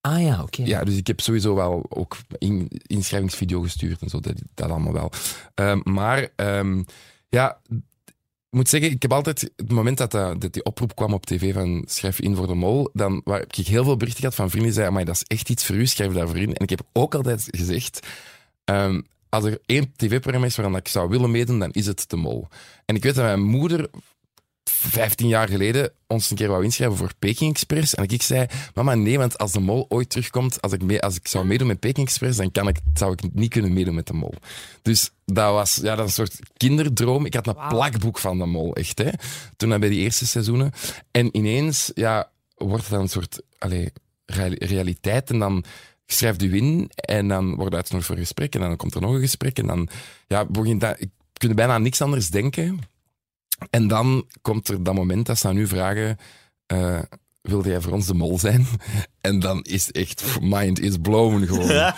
Ah 0.00 0.22
ja, 0.22 0.42
oké. 0.42 0.62
ja, 0.62 0.84
dus 0.84 0.96
ik 0.96 1.06
heb 1.06 1.20
sowieso 1.20 1.54
wel 1.54 1.86
ook 1.88 2.16
in, 2.38 2.68
inschrijvingsvideo 2.86 3.60
gestuurd 3.60 4.02
en 4.02 4.08
zo, 4.08 4.20
dat, 4.20 4.34
dat 4.54 4.70
allemaal 4.70 4.92
wel. 4.92 5.10
Ehm, 5.54 5.80
maar, 5.82 6.28
ehm, 6.36 6.82
ja, 7.28 7.60
ik 8.54 8.60
moet 8.60 8.68
zeggen, 8.68 8.90
ik 8.90 9.02
heb 9.02 9.12
altijd, 9.12 9.50
het 9.56 9.72
moment 9.72 9.98
dat, 10.10 10.52
die 10.52 10.64
oproep 10.64 10.94
kwam 10.94 11.12
op 11.12 11.26
tv 11.26 11.52
van 11.54 11.84
schrijf 11.86 12.20
in 12.20 12.36
voor 12.36 12.46
de 12.46 12.54
mol, 12.54 12.90
dan 12.92 13.20
waar, 13.24 13.40
ik 13.40 13.66
heel 13.66 13.84
veel 13.84 13.96
berichten 13.96 14.20
gehad 14.20 14.34
van 14.34 14.50
vrienden 14.50 14.68
die 14.70 14.80
zeiden, 14.80 14.94
maar 14.94 15.04
dat 15.04 15.14
is 15.14 15.36
echt 15.36 15.48
iets 15.48 15.64
voor 15.64 15.76
u, 15.76 15.86
schrijf 15.86 16.12
daarvoor 16.12 16.36
in. 16.36 16.54
En 16.54 16.62
ik 16.62 16.70
heb 16.70 16.82
ook 16.92 17.14
altijd 17.14 17.48
gezegd, 17.50 18.06
ehm, 18.64 19.00
als 19.28 19.44
er 19.44 19.58
één 19.66 19.92
tv-programma 19.96 20.46
is 20.46 20.56
waaraan 20.56 20.76
ik 20.76 20.88
zou 20.88 21.08
willen 21.08 21.30
meedoen, 21.30 21.58
dan 21.58 21.70
is 21.70 21.86
het 21.86 22.04
de 22.10 22.16
mol. 22.16 22.48
En 22.84 22.96
ik 22.96 23.02
weet 23.02 23.14
dat 23.14 23.24
mijn 23.24 23.42
moeder 23.42 23.90
15 24.88 25.28
jaar 25.28 25.48
geleden 25.48 25.92
ons 26.06 26.30
een 26.30 26.36
keer 26.36 26.48
wou 26.48 26.64
inschrijven 26.64 26.96
voor 26.96 27.10
Peking 27.18 27.50
Express. 27.50 27.94
En 27.94 28.08
ik 28.08 28.22
zei, 28.22 28.46
mama, 28.74 28.94
nee, 28.94 29.18
want 29.18 29.38
als 29.38 29.52
de 29.52 29.60
mol 29.60 29.86
ooit 29.88 30.10
terugkomt, 30.10 30.60
als 30.62 30.72
ik, 30.72 30.82
mee, 30.82 31.00
als 31.00 31.16
ik 31.16 31.28
zou 31.28 31.46
meedoen 31.46 31.66
met 31.66 31.80
Peking 31.80 32.06
Express, 32.06 32.38
dan 32.38 32.50
kan 32.50 32.68
ik, 32.68 32.78
zou 32.94 33.12
ik 33.12 33.34
niet 33.34 33.50
kunnen 33.50 33.72
meedoen 33.72 33.94
met 33.94 34.06
de 34.06 34.12
mol. 34.12 34.34
Dus 34.82 35.10
dat 35.24 35.52
was 35.52 35.78
ja, 35.82 35.94
dat 35.96 36.06
een 36.06 36.12
soort 36.12 36.38
kinderdroom. 36.56 37.26
Ik 37.26 37.34
had 37.34 37.46
een 37.46 37.68
plakboek 37.68 38.18
van 38.18 38.38
de 38.38 38.46
mol, 38.46 38.74
echt. 38.74 38.98
Hè. 38.98 39.10
Toen 39.56 39.68
dan 39.68 39.80
bij 39.80 39.88
die 39.88 40.00
eerste 40.00 40.26
seizoenen. 40.26 40.72
En 41.10 41.36
ineens 41.36 41.90
ja, 41.94 42.30
wordt 42.56 42.82
het 42.82 42.92
dan 42.92 43.00
een 43.00 43.08
soort 43.08 43.42
reali- 44.26 44.56
realiteit. 44.58 45.30
En 45.30 45.38
dan 45.38 45.64
schrijft 46.06 46.42
u 46.42 46.56
in 46.56 46.90
en 46.94 47.28
dan 47.28 47.54
wordt 47.54 47.74
uitgenodigd 47.74 48.06
voor 48.06 48.16
een 48.18 48.24
gesprek. 48.24 48.54
En 48.54 48.60
dan 48.60 48.76
komt 48.76 48.94
er 48.94 49.00
nog 49.00 49.12
een 49.14 49.20
gesprek. 49.20 49.58
En 49.58 49.66
dan 49.66 49.88
ja, 50.26 50.44
begint 50.44 50.80
dat, 50.80 51.00
ik 51.00 51.10
kun 51.32 51.54
bijna 51.54 51.72
aan 51.72 51.82
niks 51.82 52.02
anders 52.02 52.28
denken. 52.28 52.80
En 53.70 53.88
dan 53.88 54.26
komt 54.42 54.68
er 54.68 54.82
dat 54.82 54.94
moment 54.94 55.26
dat 55.26 55.38
ze 55.38 55.48
aan 55.48 55.56
u 55.56 55.66
vragen: 55.66 56.16
eh, 56.66 56.98
Wilde 57.40 57.68
jij 57.68 57.80
voor 57.80 57.92
ons 57.92 58.06
de 58.06 58.14
mol 58.14 58.38
zijn? 58.38 58.66
En 59.20 59.40
dan 59.40 59.62
is 59.62 59.86
het 59.86 59.96
echt, 59.96 60.24
mind 60.40 60.80
is 60.80 60.96
blown 61.02 61.46
gewoon. 61.46 61.66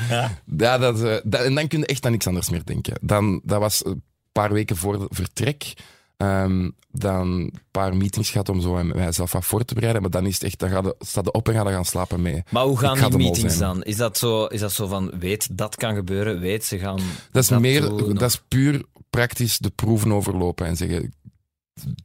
Ja, 0.57 0.79
dat, 0.79 1.03
eh, 1.03 1.17
dat- 1.25 1.41
en 1.45 1.55
dan 1.55 1.67
kun 1.69 1.79
je 1.79 1.87
echt 1.87 2.05
aan 2.07 2.13
niks 2.13 2.27
anders 2.27 2.51
meer 2.51 2.65
denken. 2.65 2.95
Dan, 3.01 3.41
dat 3.45 3.61
was 3.61 3.85
een 3.85 4.03
paar 4.33 4.53
weken 4.53 4.77
voor 4.77 4.93
het 4.93 5.03
vertrek. 5.09 5.73
Ehm, 6.17 6.71
dan 6.91 7.29
een 7.31 7.53
paar 7.71 7.97
meetings 7.97 8.31
gehad 8.31 8.49
om 8.49 8.61
zo 8.61 8.85
mijzelf 8.85 9.33
wat 9.33 9.45
voor 9.45 9.65
te 9.65 9.75
bereiden. 9.75 10.03
Maar 10.03 10.11
dan 10.11 10.27
is 10.27 10.35
het 10.35 10.43
echt, 10.43 10.59
dan 10.59 10.71
ga 10.71 10.81
je, 10.83 10.95
sta 10.99 11.21
je 11.25 11.33
op 11.33 11.49
en 11.49 11.55
ga 11.55 11.69
je 11.69 11.75
gaan 11.75 11.85
slapen 11.85 12.23
mee. 12.23 12.43
Maar 12.51 12.65
hoe 12.65 12.79
gaan 12.79 12.97
ga 12.97 13.09
die 13.09 13.19
meetings 13.19 13.59
dan? 13.59 13.83
Is 13.83 13.97
dat, 13.97 14.19
zo, 14.19 14.45
is 14.45 14.61
dat 14.61 14.73
zo 14.73 14.87
van, 14.87 15.13
weet, 15.19 15.49
dat 15.59 15.77
kan 15.77 15.95
gebeuren, 15.95 16.41
weet, 16.41 16.65
ze 16.65 16.79
gaan 16.79 17.01
Dat 17.31 17.43
is, 17.43 17.51
meer, 17.51 17.81
dat 18.15 18.23
is 18.23 18.43
puur 18.49 18.83
praktisch 19.11 19.59
de 19.59 19.71
proeven 19.71 20.13
overlopen 20.13 20.67
en 20.67 20.77
zeggen: 20.77 21.15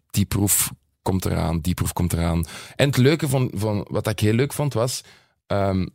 die 0.10 0.25
proef 0.25 0.72
komt 1.01 1.25
eraan, 1.25 1.60
die 1.60 1.74
proef 1.74 1.94
komt 1.94 2.13
eraan. 2.13 2.46
En 2.75 2.88
het 2.88 2.98
leuke 2.98 3.28
van, 3.30 3.51
van 3.54 3.88
wat 3.90 4.08
ik 4.08 4.20
heel 4.20 4.34
leuk 4.34 4.54
vond 4.54 4.74
was: 4.74 5.01
ehm, 5.48 5.88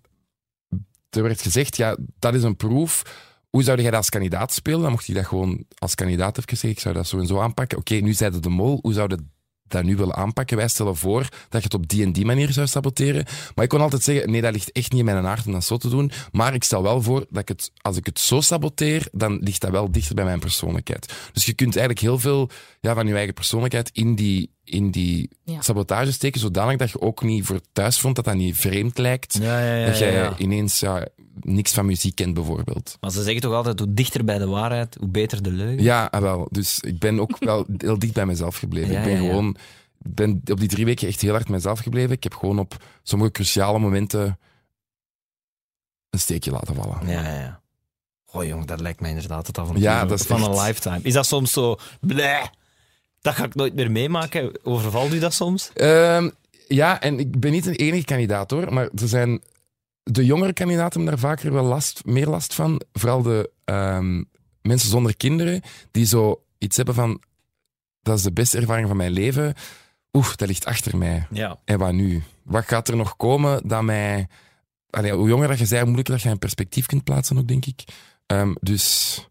er 1.10 1.22
werd 1.22 1.42
gezegd, 1.42 1.76
ja, 1.76 1.96
dat 2.18 2.34
is 2.34 2.42
een 2.42 2.56
proef. 2.56 3.02
Hoe 3.50 3.62
zou 3.62 3.76
jij 3.80 3.90
dat 3.90 3.98
als 3.98 4.08
kandidaat 4.08 4.52
spelen? 4.52 4.80
Dan 4.80 4.90
mocht 4.90 5.06
je 5.06 5.14
dat 5.14 5.26
gewoon 5.26 5.64
als 5.78 5.94
kandidaat 5.94 6.38
even 6.38 6.50
zeggen: 6.50 6.70
ik 6.70 6.80
zou 6.80 6.94
dat 6.94 7.06
zo 7.06 7.18
en 7.18 7.26
zo 7.26 7.40
aanpakken. 7.40 7.78
Oké, 7.78 7.94
nu 7.94 8.12
zei 8.12 8.40
de 8.40 8.48
mol, 8.48 8.78
hoe 8.82 8.92
zou 8.92 9.10
je 9.10 9.24
dat 9.68 9.84
nu 9.84 9.96
willen 9.96 10.16
aanpakken? 10.16 10.56
Wij 10.56 10.68
stellen 10.68 10.96
voor 10.96 11.20
dat 11.20 11.62
je 11.62 11.68
het 11.68 11.74
op 11.74 11.88
die 11.88 12.04
en 12.04 12.12
die 12.12 12.24
manier 12.24 12.52
zou 12.52 12.66
saboteren. 12.66 13.24
Maar 13.54 13.64
ik 13.64 13.70
kon 13.70 13.80
altijd 13.80 14.02
zeggen: 14.02 14.30
nee, 14.30 14.40
dat 14.40 14.52
ligt 14.52 14.72
echt 14.72 14.90
niet 14.90 14.98
in 14.98 15.04
mijn 15.04 15.26
aard 15.26 15.46
om 15.46 15.52
dat 15.52 15.64
zo 15.64 15.76
te 15.76 15.88
doen. 15.88 16.10
Maar 16.32 16.54
ik 16.54 16.64
stel 16.64 16.82
wel 16.82 17.02
voor 17.02 17.26
dat 17.30 17.42
ik 17.42 17.48
het, 17.48 17.70
als 17.80 17.96
ik 17.96 18.06
het 18.06 18.18
zo 18.18 18.40
saboteer, 18.40 19.08
dan 19.12 19.38
ligt 19.42 19.60
dat 19.60 19.70
wel 19.70 19.90
dichter 19.90 20.14
bij 20.14 20.24
mijn 20.24 20.38
persoonlijkheid. 20.38 21.14
Dus 21.32 21.46
je 21.46 21.52
kunt 21.52 21.76
eigenlijk 21.76 22.06
heel 22.06 22.18
veel 22.18 22.50
ja, 22.80 22.94
van 22.94 23.06
je 23.06 23.14
eigen 23.14 23.34
persoonlijkheid 23.34 23.90
in 23.92 24.14
die, 24.14 24.50
in 24.68 24.90
die 24.90 25.30
Ja. 25.44 25.60
sabotage 25.62 26.12
steken, 26.12 26.40
zodanig 26.40 26.76
dat 26.76 26.90
je 26.90 27.00
ook 27.00 27.22
niet 27.22 27.44
voor 27.44 27.60
thuis 27.72 28.00
vond, 28.00 28.16
dat 28.16 28.24
dat 28.24 28.34
niet 28.34 28.56
vreemd 28.56 28.98
lijkt. 28.98 29.38
Ja, 29.40 29.60
ja, 29.60 29.74
ja. 29.74 29.86
dat 29.86 29.98
jij 29.98 30.12
ja, 30.12 30.22
ja. 30.22 30.36
ineens 30.38 30.80
ja, 30.80 31.06
niks 31.40 31.72
van 31.72 31.86
muziek 31.86 32.14
kent, 32.14 32.34
bijvoorbeeld. 32.34 32.96
Maar 33.00 33.10
ze 33.10 33.22
zeggen 33.22 33.40
toch 33.42 33.52
altijd, 33.52 33.78
hoe 33.78 33.94
dichter 33.94 34.24
bij 34.24 34.38
de 34.38 34.46
waarheid, 34.46 34.96
hoe 35.00 35.08
beter 35.08 35.42
de 35.42 35.50
leugen? 35.50 35.82
Ja, 35.82 36.04
ah, 36.10 36.20
wel. 36.20 36.48
Dus 36.50 36.80
ik 36.80 36.98
ben 36.98 37.20
ook 37.20 37.38
wel 37.38 37.66
heel 37.76 37.98
dicht 37.98 38.12
bij 38.14 38.26
mezelf 38.26 38.56
gebleven. 38.56 38.92
Ja, 38.92 38.98
ik 38.98 39.04
ben 39.04 39.14
ja, 39.16 39.20
ja. 39.22 39.28
gewoon 39.28 39.56
ben 39.98 40.40
op 40.50 40.58
die 40.60 40.68
drie 40.68 40.84
weken 40.84 41.08
echt 41.08 41.20
heel 41.20 41.32
hard 41.32 41.48
mezelf 41.48 41.78
gebleven. 41.80 42.10
Ik 42.10 42.22
heb 42.22 42.34
gewoon 42.34 42.58
op 42.58 42.76
sommige 43.02 43.30
cruciale 43.30 43.78
momenten 43.78 44.38
een 46.10 46.18
steekje 46.18 46.50
laten 46.50 46.74
vallen. 46.74 47.06
Ja, 47.06 47.22
ja, 47.22 47.40
ja. 47.40 47.60
Oh 48.32 48.44
jong, 48.44 48.64
dat 48.66 48.80
lijkt 48.80 49.00
mij 49.00 49.10
inderdaad 49.10 49.46
het 49.46 49.58
avontuur 49.58 49.82
Ja, 49.82 49.98
van- 49.98 50.08
dat 50.08 50.20
is 50.20 50.26
van 50.26 50.42
een 50.42 50.60
lifetime. 50.62 51.00
Is 51.02 51.12
dat 51.12 51.26
soms 51.26 51.52
zo, 51.52 51.76
bleh, 52.00 52.44
dat 53.20 53.34
ga 53.34 53.44
ik 53.44 53.54
nooit 53.54 53.74
meer 53.74 53.90
meemaken? 53.90 54.52
Overvalt 54.62 55.12
u 55.12 55.18
dat 55.18 55.34
soms? 55.34 55.70
Ehm, 55.74 56.30
ja, 56.68 57.00
en 57.00 57.18
ik 57.18 57.40
ben 57.40 57.52
niet 57.52 57.64
de 57.64 57.76
enige 57.76 58.04
kandidaat 58.04 58.50
hoor, 58.50 58.72
maar 58.72 58.88
er 58.94 59.08
zijn 59.08 59.42
de 60.02 60.24
jongere 60.24 60.52
kandidaten 60.52 61.00
hebben 61.00 61.20
daar 61.20 61.30
vaker 61.30 61.52
wel 61.52 61.64
last, 61.64 62.04
meer 62.04 62.26
last 62.26 62.54
van. 62.54 62.80
Vooral 62.92 63.22
de 63.22 63.50
ehm, 63.64 64.22
mensen 64.62 64.88
zonder 64.88 65.16
kinderen 65.16 65.62
die 65.90 66.06
zo 66.06 66.42
iets 66.58 66.76
hebben 66.76 66.94
van 66.94 67.20
dat 68.06 68.16
is 68.16 68.22
de 68.22 68.32
beste 68.32 68.58
ervaring 68.58 68.88
van 68.88 68.96
mijn 68.96 69.10
leven. 69.10 69.54
Oeh, 70.12 70.34
dat 70.34 70.48
ligt 70.48 70.64
achter 70.64 70.96
mij. 70.96 71.26
Ja. 71.30 71.58
En 71.64 71.78
wat 71.78 71.92
nu? 71.92 72.22
Wat 72.42 72.64
gaat 72.64 72.88
er 72.88 72.96
nog 72.96 73.16
komen 73.16 73.68
dat 73.68 73.82
mij... 73.82 74.28
Allee, 74.90 75.12
hoe 75.12 75.28
jonger 75.28 75.48
dat 75.48 75.58
je 75.58 75.64
bent, 75.64 75.74
hoe 75.74 75.84
moeilijker 75.84 76.14
dat 76.14 76.22
je 76.22 76.28
een 76.28 76.38
perspectief 76.38 76.86
kunt 76.86 77.04
plaatsen 77.04 77.38
ook, 77.38 77.48
denk 77.48 77.66
ik. 77.66 77.84
Ehm, 78.26 78.54
dus... 78.60 79.28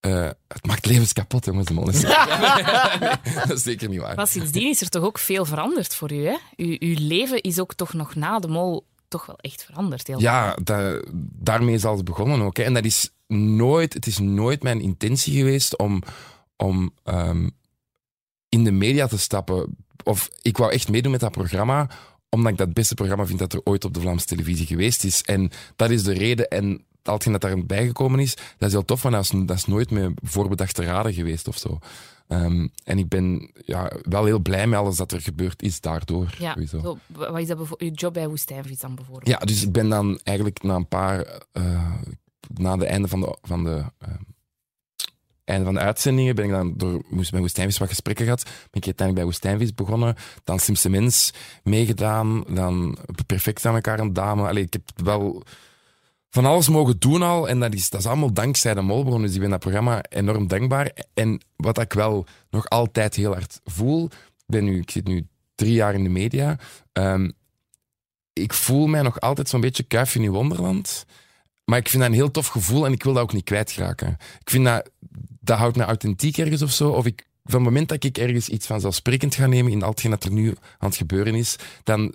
eh, 0.00 0.28
het 0.48 0.66
maakt 0.66 0.86
levens 0.86 1.12
kapot, 1.12 1.44
jongens, 1.44 1.66
de 1.66 1.74
mol. 1.74 1.84
Nee, 1.84 2.02
dat 3.46 3.50
is 3.50 3.62
zeker 3.62 3.88
niet 3.88 4.00
waar. 4.00 4.16
Maar 4.16 4.26
sindsdien 4.28 4.68
is 4.68 4.80
er 4.80 4.88
toch 4.88 5.02
ook 5.04 5.18
veel 5.18 5.44
veranderd 5.44 5.94
voor 5.94 6.12
u, 6.12 6.26
hè? 6.26 6.36
U, 6.56 6.76
uw 6.80 6.96
leven 6.98 7.40
is 7.40 7.58
ook 7.58 7.74
toch 7.74 7.92
nog 7.92 8.14
na 8.14 8.38
de 8.38 8.48
mol 8.48 8.86
toch 9.08 9.26
wel 9.26 9.38
echt 9.38 9.64
veranderd. 9.64 10.06
Heel 10.06 10.20
Ja, 10.20 10.56
da- 10.62 11.02
daarmee 11.32 11.74
is 11.74 11.84
alles 11.84 12.02
begonnen 12.02 12.40
ook. 12.40 12.56
Hè. 12.56 12.62
En 12.62 12.74
dat 12.74 12.84
is 12.84 13.10
nooit, 13.26 13.94
het 13.94 14.06
is 14.06 14.18
nooit 14.18 14.62
mijn 14.62 14.80
intentie 14.80 15.36
geweest 15.36 15.78
om, 15.78 16.02
om 16.56 16.90
ehm, 17.04 17.48
in 18.48 18.64
de 18.64 18.70
media 18.72 19.06
te 19.06 19.18
stappen. 19.18 19.76
Of 20.04 20.28
ik 20.42 20.56
wou 20.56 20.72
echt 20.72 20.88
meedoen 20.88 21.10
met 21.12 21.20
dat 21.20 21.30
programma, 21.32 21.88
omdat 22.28 22.52
ik 22.52 22.58
dat 22.58 22.66
het 22.66 22.76
beste 22.76 22.94
programma 22.94 23.26
vind 23.26 23.38
dat 23.38 23.52
er 23.52 23.60
ooit 23.64 23.84
op 23.84 23.94
de 23.94 24.00
Vlaamse 24.00 24.26
televisie 24.26 24.66
geweest 24.66 25.04
is. 25.04 25.22
En 25.22 25.50
dat 25.76 25.90
is 25.90 26.02
de 26.02 26.12
reden. 26.12 26.48
En 26.48 26.84
hetgeen 27.02 27.32
dat 27.32 27.40
daarbij 27.40 27.86
gekomen 27.86 28.20
is, 28.20 28.34
dat 28.34 28.68
is 28.68 28.72
heel 28.72 28.84
tof, 28.84 29.02
maar 29.02 29.12
dat 29.12 29.22
is, 29.22 29.30
dat 29.30 29.56
is 29.56 29.66
nooit 29.66 29.90
met 29.90 30.12
voorbedachte 30.22 30.84
raden 30.84 31.12
geweest 31.12 31.48
of 31.48 31.58
zo. 31.58 31.78
Ehm, 32.28 32.66
en 32.84 32.98
ik 32.98 33.08
ben 33.08 33.50
ja, 33.64 33.92
wel 34.02 34.24
heel 34.24 34.38
blij 34.38 34.66
met 34.66 34.78
alles 34.78 34.96
dat 34.96 35.12
er 35.12 35.20
gebeurd 35.20 35.62
is 35.62 35.80
daardoor. 35.80 36.34
Ja, 36.38 36.66
zo, 36.66 36.98
wat 37.06 37.38
is 37.38 37.46
dat 37.46 37.58
uw 37.78 37.90
job 37.90 38.12
bij 38.12 38.28
Woestijnvis 38.28 38.78
dan 38.78 38.94
bijvoorbeeld? 38.94 39.28
Ja, 39.28 39.38
dus 39.38 39.62
ik 39.62 39.72
ben 39.72 39.88
dan 39.88 40.20
eigenlijk 40.22 40.62
na 40.62 40.74
een 40.74 40.88
paar, 40.88 41.42
eh, 41.52 41.94
na 42.54 42.76
de 42.76 42.86
einde 42.86 43.08
van 43.08 43.20
de, 43.20 43.38
van 43.42 43.64
de, 43.64 43.84
eh, 43.98 44.08
einde 45.44 45.64
van 45.64 45.74
de 45.74 45.80
uitzendingen, 45.80 46.34
ben 46.34 46.44
ik 46.44 46.50
dan 46.50 46.74
door 46.76 47.02
moest 47.08 47.30
bij 47.30 47.40
Woestijnvis 47.40 47.78
wat 47.78 47.88
gesprekken 47.88 48.24
gehad. 48.24 48.42
Ben 48.42 48.52
ik 48.80 48.84
uiteindelijk 48.84 49.14
bij 49.14 49.24
Woestijnvis 49.24 49.74
begonnen, 49.74 50.14
dan 50.44 50.58
Slimste 50.58 50.90
Mens 50.90 51.32
meegedaan, 51.62 52.44
dan 52.48 52.98
Perfect 53.26 53.66
aan 53.66 53.74
elkaar 53.74 53.98
een 53.98 54.12
dame. 54.12 54.48
Allee, 54.48 54.62
ik 54.62 54.72
heb 54.72 54.82
wel 55.04 55.42
van 56.30 56.44
alles 56.44 56.68
mogen 56.68 56.98
doen 56.98 57.22
al 57.22 57.48
en 57.48 57.60
dat 57.60 57.74
is, 57.74 57.90
dat 57.90 58.00
is 58.00 58.06
allemaal 58.06 58.32
dankzij 58.32 58.74
de 58.74 58.80
Molbron. 58.80 59.22
Dus 59.22 59.34
ik 59.34 59.40
ben 59.40 59.50
dat 59.50 59.60
programma 59.60 60.02
enorm 60.08 60.46
dankbaar. 60.46 60.92
En 61.14 61.40
wat 61.56 61.78
ik 61.78 61.92
wel 61.92 62.26
nog 62.50 62.68
altijd 62.68 63.14
heel 63.14 63.32
hard 63.32 63.60
voel, 63.64 64.04
ik 64.04 64.44
ben 64.46 64.66
ik 64.66 64.90
zit 64.90 65.06
nu 65.06 65.26
drie 65.54 65.72
jaar 65.72 65.94
in 65.94 66.02
de 66.02 66.08
media, 66.08 66.58
ehm, 66.92 67.30
ik 68.32 68.52
voel 68.52 68.86
mij 68.86 69.02
nog 69.02 69.20
altijd 69.20 69.48
zo'n 69.48 69.60
beetje 69.60 69.82
kuifje 69.82 70.20
in 70.20 70.30
wonderland. 70.30 71.04
Maar 71.64 71.78
ik 71.78 71.88
vind 71.88 72.02
dat 72.02 72.12
een 72.12 72.18
heel 72.18 72.30
tof 72.30 72.46
gevoel 72.46 72.86
en 72.86 72.92
ik 72.92 73.02
wil 73.02 73.12
dat 73.12 73.22
ook 73.22 73.32
niet 73.32 73.44
kwijtraken. 73.44 74.16
Ik 74.40 74.50
vind 74.50 74.64
dat, 74.64 74.90
dat 75.40 75.58
houdt 75.58 75.76
mij 75.76 75.86
authentiek 75.86 76.38
ergens 76.38 76.62
of 76.62 76.72
zo. 76.72 76.90
Of 76.90 77.06
ik, 77.06 77.28
van 77.44 77.54
het 77.54 77.62
moment 77.62 77.88
dat 77.88 78.04
ik 78.04 78.18
ergens 78.18 78.48
iets 78.48 78.66
vanzelfsprekend 78.66 79.34
ga 79.34 79.46
nemen 79.46 79.72
in 79.72 79.82
al 79.82 79.90
hetgeen 79.90 80.10
dat 80.10 80.24
er 80.24 80.32
nu 80.32 80.48
aan 80.78 80.88
het 80.88 80.96
gebeuren 80.96 81.34
is, 81.34 81.56
dan, 81.82 82.14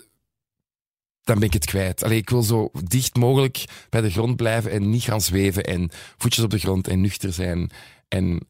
dan 1.23 1.39
ben 1.39 1.47
ik 1.47 1.53
het 1.53 1.65
kwijt. 1.65 2.03
Allee, 2.03 2.17
ik 2.17 2.29
wil 2.29 2.43
zo 2.43 2.69
dicht 2.83 3.15
mogelijk 3.15 3.65
bij 3.89 4.01
de 4.01 4.09
grond 4.09 4.35
blijven 4.35 4.71
en 4.71 4.89
niet 4.89 5.03
gaan 5.03 5.21
zweven 5.21 5.63
en 5.63 5.89
voetjes 6.17 6.43
op 6.43 6.49
de 6.49 6.59
grond 6.59 6.87
en 6.87 7.01
nuchter 7.01 7.33
zijn. 7.33 7.71
En 8.07 8.47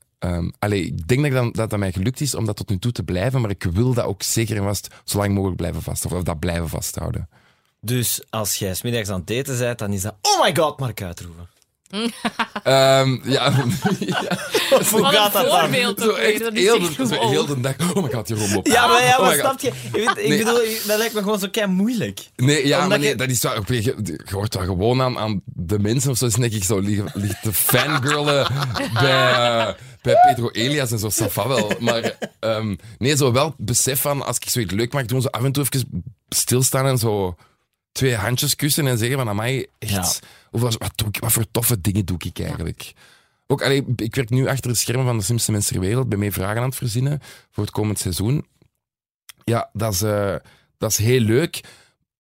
allee, 0.60 0.86
ik 0.86 1.08
denk 1.08 1.22
dat, 1.22 1.32
dan, 1.32 1.52
dat 1.52 1.70
dat 1.70 1.80
mij 1.80 1.92
gelukt 1.92 2.22
is 2.22 2.36
om 2.36 2.46
dat 2.46 2.56
tot 2.56 2.70
nu 2.70 2.80
toe 2.80 2.92
te 2.92 3.04
blijven, 3.04 3.42
maar 3.42 3.50
ik 3.50 3.64
wil 3.64 3.94
dat 3.94 4.06
ook 4.06 4.24
zeker 4.24 4.58
en 4.58 4.64
vast 4.64 4.88
zo 5.04 5.18
lang 5.18 5.34
mogelijk 5.34 5.58
blijven 5.58 5.82
vasthouden. 5.82 6.20
Of 6.22 6.28
dat 6.28 6.40
blijven 6.40 6.70
vasthouden. 6.70 7.30
Dus 7.82 8.22
als 8.30 8.56
jij 8.56 8.74
smiddags 8.74 9.10
aan 9.10 9.20
het 9.20 9.30
eten 9.30 9.58
bent, 9.58 9.80
dan 9.80 9.94
is 9.94 10.02
dat 10.02 10.16
oh 10.22 10.44
my 10.44 10.56
god, 10.56 10.80
Mark 10.80 11.02
uitroepen. 11.02 11.50
Ehm, 12.64 13.18
ja, 13.24 13.52
hoe 14.92 15.06
gaat 15.06 15.34
dat 15.34 15.50
dan? 15.50 15.52
Zo 15.52 15.70
weer, 15.70 16.52
heel, 16.54 16.80
de, 16.80 16.92
zo 16.98 17.06
gewoon- 17.06 17.30
heel 17.30 17.46
de 17.46 17.60
dag. 17.60 17.74
Oh 17.96 18.04
my 18.04 18.12
god, 18.12 18.28
Jeroen 18.28 18.56
op. 18.56 18.68
Ja, 18.68 18.88
maar, 18.88 19.04
ja, 19.04 19.18
Oh 19.18 19.26
maar 19.26 19.36
snap 19.36 19.60
je? 19.60 19.72
Je 19.84 19.92
weet, 19.92 20.10
ik 20.18 20.28
Nee. 20.28 20.38
bedoel, 20.38 20.60
dat 20.88 20.98
lijkt 20.98 21.14
me 21.14 21.20
gewoon 21.22 21.40
zo 21.40 21.48
kei 21.52 21.68
moeilijk. 21.68 22.20
Nee, 22.36 22.68
ja, 22.68 22.88
maar 22.88 23.00
nee, 23.00 23.08
je- 23.10 23.16
dat 23.16 23.30
is 23.30 23.42
waar. 23.44 23.74
Je, 23.74 23.82
je 24.04 24.20
hoort 24.32 24.54
wel 24.56 24.64
gewoon 24.66 25.02
aan, 25.02 25.18
aan 25.18 25.42
de 25.46 25.80
mensen 25.80 26.12
of 26.12 26.18
zo. 26.18 26.26
Dus 26.26 26.34
denk 26.36 26.54
ik 26.54 26.64
zo 26.64 26.80
liggen, 26.80 27.12
liggen 27.14 27.40
te 27.42 27.54
fangirlen 27.54 28.48
bij, 29.02 29.32
eh, 29.34 29.74
bij 30.02 30.16
Pedro 30.28 30.50
Elias 30.50 30.92
en 30.92 31.00
zo. 31.00 31.10
Safa 31.10 31.48
wel. 31.48 31.72
Maar 31.80 32.18
ehm, 32.40 32.76
nee, 32.98 33.16
zo 33.18 33.32
wel 33.32 33.54
besef 33.58 34.02
van 34.02 34.26
als 34.26 34.38
ik 34.38 34.50
zoiets 34.50 34.74
leuk 34.74 34.94
mag 34.94 35.06
doen, 35.06 35.22
zo 35.22 35.28
af 35.28 35.44
en 35.44 35.52
toe 35.52 35.64
even 35.72 36.06
stilstaan 36.30 36.86
en 36.86 36.98
zo 36.98 37.36
twee 37.94 38.16
handjes 38.16 38.56
kussen 38.56 38.88
en 38.88 38.98
zeggen 38.98 39.18
van, 39.18 39.30
amai, 39.30 39.66
echt, 39.80 40.20
wat, 40.52 40.78
wat, 40.78 40.92
doe 40.96 41.08
ik, 41.08 41.20
wat 41.20 41.32
voor 41.32 41.46
toffe 41.52 41.82
dingen 41.82 42.06
doe 42.06 42.18
ik 42.20 42.40
eigenlijk? 42.40 42.94
Ook, 43.48 43.62
allee, 43.62 43.86
ik 43.96 44.16
werk 44.16 44.30
nu 44.30 44.48
achter 44.48 44.72
de 44.72 44.78
schermen 44.78 45.06
van 45.06 45.18
de 45.18 45.24
slimste 45.24 45.52
mensen 45.52 45.74
ter 45.74 45.82
wereld, 45.82 46.10
ben 46.10 46.20
mee 46.20 46.32
vragen 46.32 46.58
aan 46.58 46.68
het 46.68 46.76
verzinnen 46.76 47.22
voor 47.52 47.64
het 47.64 47.74
komend 47.74 48.00
seizoen. 48.00 48.46
Ja, 49.44 49.70
dat 49.74 49.94
is, 49.94 50.02
eh, 50.02 50.36
dat 50.78 50.92
is 50.92 50.98
heel 50.98 51.20
leuk, 51.20 51.62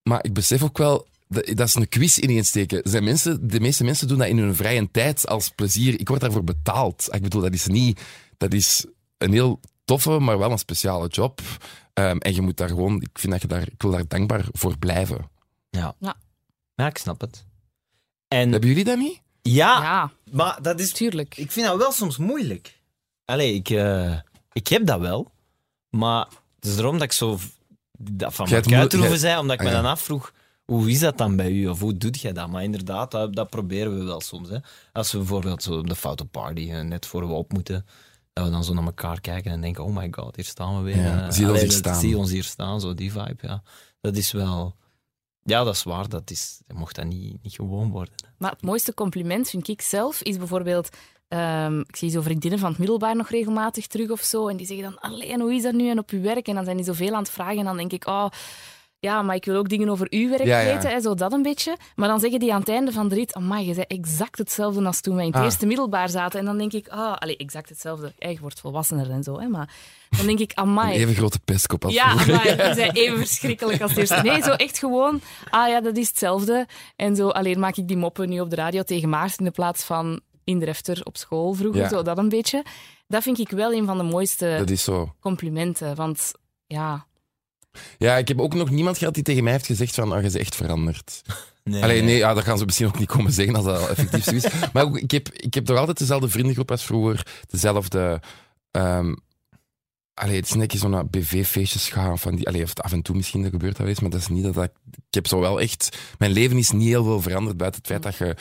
maar 0.03 0.25
ik 0.25 0.33
besef 0.33 0.63
ook 0.63 0.77
wel, 0.77 1.07
dat, 1.33 1.45
dat 1.45 1.67
is 1.67 1.75
een 1.75 1.89
quiz 1.89 2.17
ineensteken. 2.17 2.83
Er 2.83 2.89
Zijn 2.89 3.03
mensen, 3.03 3.47
de 3.47 3.59
meeste 3.59 3.83
mensen 3.83 4.07
doen 4.07 4.17
dat 4.17 4.27
in 4.27 4.37
hun 4.37 4.55
vrije 4.55 4.91
tijd 4.91 5.27
als 5.27 5.49
plezier. 5.49 5.99
Ik 5.99 6.07
word 6.07 6.21
daarvoor 6.21 6.43
betaald. 6.43 7.07
Ik 7.11 7.21
bedoel, 7.21 7.41
dat 7.41 7.53
is 7.53 7.67
niet... 7.67 8.01
Dat 8.37 8.53
is 8.53 8.85
een 9.17 9.31
heel 9.31 9.59
toffe, 9.85 10.19
maar 10.19 10.37
wel 10.37 10.51
een 10.51 10.57
speciale 10.57 11.07
job. 11.07 11.41
Ehm, 11.93 12.17
en 12.17 12.33
je 12.35 12.41
moet 12.41 12.57
daar 12.57 12.67
gewoon... 12.67 13.01
Ik, 13.01 13.19
vind 13.19 13.31
dat 13.31 13.41
je 13.41 13.47
daar, 13.47 13.61
ik 13.61 13.81
wil 13.81 13.91
daar 13.91 14.07
dankbaar 14.07 14.45
voor 14.51 14.77
blijven. 14.77 15.29
Ja. 15.79 15.95
Ja. 15.99 16.15
Ja, 16.75 16.87
ik 16.87 16.97
snap 16.97 17.21
het. 17.21 17.45
En 18.27 18.51
Hebben 18.51 18.69
jullie 18.69 18.83
dat 18.83 18.97
niet? 18.97 19.21
ja, 19.41 19.81
Ja, 19.81 20.11
maar 20.31 20.61
dat 20.61 20.79
is... 20.79 20.91
tuurlijk. 20.91 21.37
Ik 21.37 21.51
vind 21.51 21.65
dat 21.67 21.77
wel 21.77 21.91
soms 21.91 22.17
moeilijk. 22.17 22.79
Allee, 23.25 23.53
ik, 23.53 23.69
eh, 23.69 24.17
ik 24.51 24.67
heb 24.67 24.85
dat 24.85 24.99
wel, 24.99 25.31
maar 25.89 26.27
het 26.55 26.65
is 26.65 26.77
erom 26.77 26.93
dat 26.93 27.01
ik 27.01 27.11
zo 27.11 27.39
dat 27.99 28.33
van 28.33 28.47
moe- 28.49 28.75
uitroeven 28.77 29.19
zei, 29.19 29.39
omdat 29.39 29.53
ik 29.55 29.59
Ah, 29.61 29.67
me 29.67 29.73
ja. 29.75 29.81
dan 29.81 29.91
afvroeg, 29.91 30.33
hoe 30.65 30.91
is 30.91 30.99
dat 30.99 31.17
dan 31.17 31.35
bij 31.35 31.51
u? 31.51 31.67
Of 31.67 31.79
hoe 31.79 31.97
doet 31.97 32.19
jij 32.21 32.33
dat? 32.33 32.49
Maar 32.49 32.63
inderdaad, 32.63 33.11
dat, 33.11 33.35
dat 33.35 33.49
proberen 33.49 33.97
we 33.97 34.03
wel 34.03 34.21
soms. 34.21 34.49
Hè. 34.49 34.57
Als 34.93 35.11
we 35.11 35.17
bijvoorbeeld 35.17 35.63
zo 35.63 35.77
op 35.77 35.87
de 35.89 35.95
foute 35.95 36.25
party, 36.25 36.69
eh, 36.71 36.81
net 36.81 37.05
voor 37.05 37.27
we 37.27 37.33
op 37.33 37.51
moeten, 37.53 37.85
dat 38.33 38.45
we 38.45 38.51
dan 38.51 38.63
zo 38.63 38.73
naar 38.73 38.83
elkaar 38.85 39.21
kijken 39.21 39.51
en 39.51 39.61
denken, 39.61 39.83
oh 39.83 39.95
my 39.95 40.07
god, 40.11 40.35
hier 40.35 40.45
staan 40.45 40.77
we 40.77 40.83
weer. 40.83 41.01
Ja, 41.03 41.25
eh. 41.25 41.31
zie 41.31 41.45
je 41.45 41.51
ons 41.51 41.59
hier 41.59 41.69
dat- 41.69 41.77
staan. 41.77 41.99
Zie 41.99 42.17
ons 42.17 42.31
hier 42.31 42.43
staan, 42.43 42.81
zo 42.81 42.93
die 42.93 43.11
vibe, 43.11 43.35
ja. 43.41 43.63
Dat 44.01 44.15
is 44.17 44.31
wel... 44.31 44.75
Ja, 45.45 45.63
dat 45.63 45.75
is 45.75 45.83
waar. 45.83 46.09
Dat 46.09 46.31
is, 46.31 46.61
mocht 46.73 46.95
dat 46.95 47.05
niet, 47.05 47.43
niet 47.43 47.53
gewoon 47.53 47.89
worden. 47.91 48.13
Maar 48.37 48.51
het 48.51 48.61
mooiste 48.61 48.93
compliment 48.93 49.49
vind 49.49 49.67
ik 49.67 49.81
zelf 49.81 50.21
is 50.21 50.37
bijvoorbeeld. 50.37 50.89
ehm, 51.27 51.79
ik 51.79 51.95
zie 51.95 52.09
zo 52.09 52.21
vriendinnen 52.21 52.59
van 52.59 52.69
het 52.69 52.77
middelbaar 52.77 53.15
nog 53.15 53.29
regelmatig 53.29 53.87
terug 53.87 54.09
of 54.09 54.21
zo. 54.21 54.47
En 54.47 54.57
die 54.57 54.65
zeggen 54.65 54.85
dan: 54.85 54.99
Alleen, 54.99 55.41
hoe 55.41 55.53
is 55.53 55.61
dat 55.63 55.73
nu 55.73 55.89
en 55.89 55.99
op 55.99 56.09
uw 56.09 56.21
werk? 56.21 56.47
En 56.47 56.55
dan 56.55 56.63
zijn 56.63 56.77
die 56.77 56.85
zoveel 56.85 57.13
aan 57.13 57.21
het 57.23 57.29
vragen. 57.31 57.57
En 57.57 57.65
dan 57.65 57.77
denk 57.77 57.91
ik: 57.91 58.07
Oh, 58.07 58.27
ja, 59.03 59.21
maar 59.21 59.35
ik 59.35 59.45
wil 59.45 59.55
ook 59.55 59.69
dingen 59.69 59.89
over 59.89 60.07
uw 60.09 60.29
werk 60.29 60.43
Ja, 60.45 60.59
ja. 60.59 60.73
weten. 60.73 60.89
Hè, 60.89 61.01
zo 61.01 61.13
dat 61.13 61.33
een 61.33 61.41
beetje. 61.41 61.77
Maar 61.95 62.07
dan 62.07 62.19
zeggen 62.19 62.39
die 62.39 62.53
aan 62.53 62.59
het 62.59 62.69
einde 62.69 62.91
van 62.91 63.07
de 63.07 63.15
rit: 63.15 63.33
Amai, 63.33 63.65
je 63.67 63.73
zei 63.73 63.85
exact 63.87 64.37
hetzelfde 64.37 64.85
als 64.85 65.01
toen 65.01 65.15
wij 65.15 65.25
in 65.25 65.29
het 65.31 65.39
Ah. 65.39 65.45
eerste 65.45 65.65
middelbaar 65.65 66.09
zaten. 66.09 66.39
En 66.39 66.45
dan 66.45 66.57
denk 66.57 66.73
ik: 66.73 66.87
Ah, 66.87 67.15
allee, 67.17 67.37
exact 67.37 67.69
hetzelfde. 67.69 68.13
Ja, 68.17 68.29
je 68.29 68.39
wordt 68.39 68.59
volwassener 68.59 69.09
en 69.09 69.23
zo. 69.23 69.39
Hè, 69.39 69.47
maar 69.47 69.69
dan 70.17 70.25
denk 70.25 70.39
ik: 70.39 70.51
Een 70.51 70.57
Amai. 70.63 70.93
even 70.97 71.15
grote 71.15 71.39
pestkop 71.45 71.85
als 71.85 71.93
Ja, 71.93 72.13
maar 72.13 72.25
je 72.67 72.71
zei 72.75 72.89
even 72.89 73.17
verschrikkelijk 73.17 73.81
als 73.81 73.91
het 73.91 73.99
eerste. 73.99 74.21
Nee, 74.21 74.41
zo 74.43 74.51
echt 74.51 74.77
gewoon, 74.79 75.21
ah 75.49 75.67
ja, 75.67 75.81
dat 75.81 75.97
is 75.97 76.07
hetzelfde. 76.07 76.67
En 76.95 77.15
zo, 77.15 77.29
alleen 77.29 77.59
maak 77.59 77.75
ik 77.75 77.87
die 77.87 77.97
moppen 77.97 78.29
nu 78.29 78.39
op 78.39 78.49
de 78.49 78.55
radio 78.55 78.81
tegen 78.83 79.09
Maarten 79.09 79.37
in 79.39 79.45
de 79.45 79.51
plaats 79.51 79.83
van 79.83 80.19
in 80.43 80.59
de 80.59 80.65
refter 80.65 81.01
op 81.03 81.17
school 81.17 81.53
vroeger, 81.53 81.87
zo 81.89 82.01
dat 82.01 82.17
een 82.17 82.29
beetje. 82.29 82.63
Dat 83.07 83.23
vind 83.23 83.39
ik 83.39 83.49
wel 83.49 83.73
een 83.73 83.85
van 83.85 83.97
de 83.97 84.03
mooiste 84.03 84.63
complimenten, 85.19 85.95
want 85.95 86.31
ja, 86.67 87.05
Ja, 87.97 88.17
ik 88.17 88.27
heb 88.27 88.39
ook 88.39 88.53
nog 88.53 88.69
niemand 88.69 88.97
gehad 88.97 89.13
die 89.13 89.23
tegen 89.23 89.43
mij 89.43 89.51
heeft 89.51 89.65
gezegd 89.65 89.95
van, 89.95 90.09
oh, 90.09 90.15
je 90.15 90.21
bent 90.21 90.35
echt 90.35 90.55
veranderd. 90.55 91.21
Nee, 91.63 91.83
Allee, 91.83 92.01
nee, 92.01 92.17
ja, 92.17 92.33
dat 92.33 92.43
gaan 92.43 92.57
ze 92.57 92.65
misschien 92.65 92.87
ook 92.87 92.99
niet 92.99 93.07
komen 93.07 93.31
zeggen 93.31 93.55
als 93.55 93.65
dat 93.65 93.89
effectief 93.89 94.23
zo 94.23 94.31
is. 94.31 94.45
Maar 94.73 94.83
ook, 94.83 94.97
ik, 94.97 95.11
heb, 95.11 95.29
ik 95.29 95.53
heb 95.53 95.65
toch 95.65 95.77
altijd 95.77 95.97
dezelfde 95.97 96.29
vriendengroep 96.29 96.71
als 96.71 96.83
vroeger. 96.83 97.27
Dezelfde... 97.49 98.21
allee, 100.13 100.35
het 100.35 100.45
is 100.45 100.53
net 100.53 100.71
zo 100.71 100.87
naar 100.87 101.07
BV-feestjes 101.07 101.89
gaan. 101.89 102.19
Van 102.19 102.35
die, 102.35 102.47
allee, 102.47 102.63
of 102.63 102.73
af 102.73 102.91
en 102.91 103.01
toe 103.01 103.15
misschien 103.15 103.41
dat 103.41 103.51
gebeurt 103.51 103.77
dat 103.77 103.87
is, 103.87 103.99
maar 103.99 104.09
dat 104.09 104.19
is 104.19 104.27
niet 104.27 104.43
dat 104.43 104.63
ik... 104.63 104.71
Ik 104.91 105.13
heb 105.13 105.27
zo 105.27 105.39
wel 105.39 105.61
echt... 105.61 105.97
Mijn 106.17 106.31
leven 106.31 106.57
is 106.57 106.71
niet 106.71 106.87
heel 106.87 107.03
veel 107.03 107.21
veranderd 107.21 107.57
buiten 107.57 107.81
het 107.81 107.89
feit 107.91 108.03
dat 108.03 108.15
je, 108.15 108.35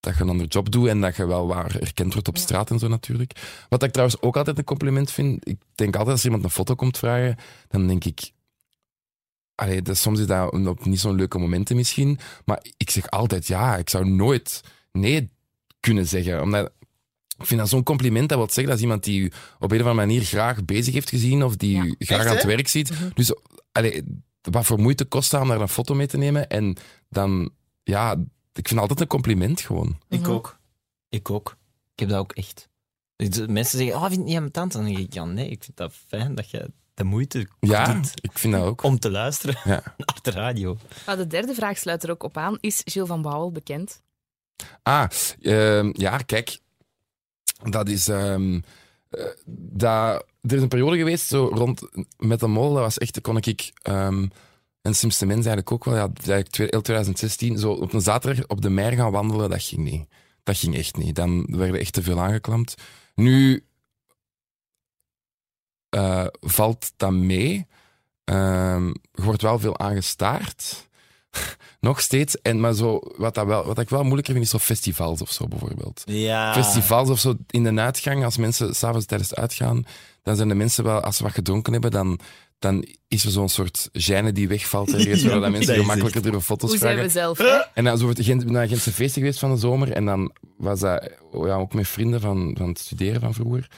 dat 0.00 0.16
je 0.16 0.22
een 0.22 0.28
ander 0.28 0.46
job 0.46 0.70
doet 0.70 0.88
en 0.88 1.00
dat 1.00 1.16
je 1.16 1.26
wel 1.26 1.46
waar 1.46 1.76
erkend 1.76 2.12
wordt 2.12 2.28
op 2.28 2.38
straat 2.38 2.70
en 2.70 2.78
zo 2.78 2.88
natuurlijk. 2.88 3.32
Wat 3.68 3.82
ik 3.82 3.90
trouwens 3.90 4.20
ook 4.22 4.36
altijd 4.36 4.58
een 4.58 4.64
compliment 4.64 5.10
vind, 5.10 5.48
ik 5.48 5.58
denk 5.74 5.94
altijd 5.96 6.14
als 6.14 6.24
iemand 6.24 6.44
een 6.44 6.50
foto 6.50 6.74
komt 6.74 6.98
vragen, 6.98 7.36
dan 7.68 7.86
denk 7.86 8.04
ik... 8.04 8.30
Allee, 9.54 9.82
dat, 9.82 9.96
soms 9.96 10.20
is 10.20 10.26
dat 10.26 10.52
op 10.52 10.84
niet 10.84 11.00
zo'n 11.00 11.14
leuke 11.14 11.38
momenten 11.38 11.76
misschien, 11.76 12.18
maar 12.44 12.66
ik 12.76 12.90
zeg 12.90 13.10
altijd 13.10 13.46
ja. 13.46 13.76
Ik 13.76 13.88
zou 13.90 14.08
nooit 14.08 14.60
nee 14.92 15.30
kunnen 15.80 16.06
zeggen. 16.06 16.42
Omdat 16.42 16.72
ik 17.38 17.46
vind 17.46 17.60
dat 17.60 17.68
zo'n 17.68 17.82
compliment. 17.82 18.28
Dat 18.28 18.38
wil 18.38 18.46
zeggen 18.46 18.66
dat 18.66 18.76
is 18.76 18.82
iemand 18.82 19.04
die 19.04 19.20
u 19.20 19.26
op 19.58 19.70
een 19.72 19.80
of 19.80 19.86
andere 19.86 20.06
manier 20.06 20.22
graag 20.22 20.64
bezig 20.64 20.94
heeft 20.94 21.08
gezien 21.08 21.44
of 21.44 21.56
die 21.56 21.76
Ja. 21.76 21.84
u 21.84 21.94
graag 21.98 22.18
Echt, 22.18 22.28
aan 22.28 22.34
het 22.36 22.44
werk 22.44 22.68
ziet. 22.68 22.92
Dus 23.14 23.34
allee, 23.72 24.02
wat 24.40 24.66
voor 24.66 24.80
moeite 24.80 25.04
kost 25.04 25.32
het 25.32 25.40
om 25.40 25.48
daar 25.48 25.60
een 25.60 25.68
foto 25.68 25.94
mee 25.94 26.06
te 26.06 26.16
nemen? 26.16 26.48
En 26.48 26.76
dan, 27.08 27.50
ja, 27.82 28.24
ik 28.56 28.68
vind 28.68 28.80
altijd 28.80 29.00
een 29.00 29.06
compliment 29.06 29.60
gewoon. 29.60 29.98
Ik 30.08 30.20
Mhm. 30.20 30.30
ook. 30.30 30.58
Ik 31.08 31.30
ook. 31.30 31.56
Ik 31.92 32.00
heb 32.00 32.08
dat 32.08 32.18
ook 32.18 32.32
echt. 32.32 32.68
Dus 33.16 33.46
Mensen 33.46 33.78
zeggen, 33.78 33.96
oh, 33.96 34.00
vind 34.02 34.12
je 34.12 34.18
het 34.18 34.26
niet 34.26 34.36
ambetant? 34.36 34.72
Dan 34.72 34.84
denk 34.84 34.98
ik, 34.98 35.12
ja, 35.14 35.24
nee, 35.24 35.48
ik 35.48 35.64
vind 35.64 35.76
dat 35.76 35.92
fijn 36.06 36.34
dat 36.34 36.50
je 36.50 36.70
de 36.94 37.04
moeite 37.04 37.48
Ja, 37.60 37.92
doet 37.94 38.12
ik 38.22 38.38
vind 38.38 38.52
dat 38.52 38.62
ook. 38.62 38.82
om 38.82 38.98
te 38.98 39.10
luisteren 39.10 39.56
Ja. 39.64 39.82
naar 39.96 40.18
de 40.22 40.30
radio. 40.30 40.76
Maar 41.06 41.16
de 41.16 41.26
derde 41.26 41.54
vraag 41.54 41.78
sluit 41.78 42.02
er 42.02 42.10
ook 42.10 42.22
op 42.22 42.36
aan. 42.36 42.58
Is 42.60 42.80
Gilles 42.84 43.08
van 43.08 43.22
Bouwel 43.22 43.52
bekend? 43.52 44.02
Ah, 44.82 45.08
ehm, 45.40 45.90
ja, 45.92 46.16
kijk. 46.18 46.58
Dat 47.70 47.88
is... 47.88 48.04
dat, 49.46 50.24
er 50.40 50.56
is 50.56 50.62
een 50.62 50.68
periode 50.68 50.96
geweest, 50.96 51.26
zo 51.26 51.44
rond 51.52 51.80
met 52.18 52.40
de 52.40 52.46
mol, 52.46 52.72
dat 52.72 52.82
was 52.82 52.98
echt, 52.98 53.20
kon 53.20 53.36
ik... 53.36 53.72
ehm 53.82 54.26
en 54.86 54.94
Sims 54.94 55.18
de 55.18 55.26
Mens 55.26 55.46
eigenlijk 55.46 55.72
ook 55.72 55.84
wel, 55.84 55.94
ja, 55.94 56.10
eigenlijk 56.14 56.48
twee- 56.48 56.66
heel 56.70 56.80
2016, 56.82 57.58
zo 57.58 57.72
op 57.72 57.92
een 57.92 58.00
zaterdag 58.00 58.46
op 58.46 58.62
de 58.62 58.70
mer 58.70 58.92
gaan 58.92 59.10
wandelen, 59.12 59.50
dat 59.50 59.62
ging 59.62 59.82
niet. 59.90 60.08
Dat 60.42 60.56
ging 60.58 60.76
echt 60.76 60.96
niet. 60.96 61.14
Dan 61.14 61.46
werden 61.50 61.80
echt 61.80 61.92
te 61.92 62.02
veel 62.02 62.20
aangeklampt. 62.20 62.74
Nu 63.14 63.64
eh, 65.88 66.26
valt 66.40 66.92
dat 66.96 67.12
mee. 67.12 67.66
Ehm, 68.24 68.88
er 69.12 69.22
wordt 69.22 69.42
wel 69.42 69.58
veel 69.58 69.78
aangestaard. 69.78 70.88
Nog 71.80 72.00
steeds. 72.00 72.40
En, 72.40 72.60
maar 72.60 72.74
zo, 72.74 73.00
wat, 73.16 73.34
dat 73.34 73.46
wel, 73.46 73.64
wat 73.66 73.78
ik 73.78 73.88
wel 73.88 74.02
moeilijker 74.02 74.32
vind, 74.32 74.44
is 74.44 74.50
zo 74.50 74.58
festivals 74.58 75.22
of 75.22 75.30
zo 75.32 75.48
bijvoorbeeld. 75.48 76.02
Ja. 76.06 76.52
Festivals 76.52 77.10
of 77.10 77.18
zo 77.18 77.34
in 77.50 77.62
de 77.64 77.80
uitgang, 77.80 78.24
als 78.24 78.36
mensen 78.36 78.74
s'avonds 78.74 79.06
tijdens 79.06 79.30
het 79.30 79.38
uitgaan, 79.38 79.84
dan 80.22 80.36
zijn 80.36 80.48
de 80.48 80.54
mensen 80.54 80.84
wel, 80.84 81.00
als 81.00 81.16
ze 81.16 81.22
wat 81.22 81.32
gedronken 81.32 81.72
hebben, 81.72 81.90
dan, 81.90 82.18
dan 82.58 82.86
is 83.08 83.24
er 83.24 83.30
zo'n 83.30 83.48
soort 83.48 83.88
gêne 83.92 84.32
die 84.32 84.48
wegvalt 84.48 84.94
ergens, 84.94 85.20
Ja, 85.22 85.28
waardoor 85.28 85.42
dat 85.42 85.50
mensen 85.50 85.74
gemakkelijker 85.74 86.22
durven 86.22 86.42
foto's 86.42 86.70
Hoe 86.70 86.78
zijn 86.78 86.92
vragen. 86.92 87.12
we 87.12 87.18
zelf? 87.18 87.38
Hè? 87.38 87.62
En 87.74 87.84
dan 87.84 87.98
zo 87.98 88.04
wordt 88.04 88.24
Gent, 88.24 88.50
naar 88.50 88.68
Gentse 88.68 88.92
feesten 88.92 89.20
geweest 89.22 89.38
van 89.38 89.50
de 89.50 89.60
zomer. 89.60 89.92
En 89.92 90.04
dan 90.04 90.32
was 90.56 90.80
dat 90.80 91.10
oh 91.32 91.46
ja, 91.46 91.54
ook 91.54 91.74
met 91.74 91.88
vrienden 91.88 92.20
van, 92.20 92.54
van 92.58 92.68
het 92.68 92.78
studeren 92.78 93.20
van 93.20 93.34
vroeger. 93.34 93.68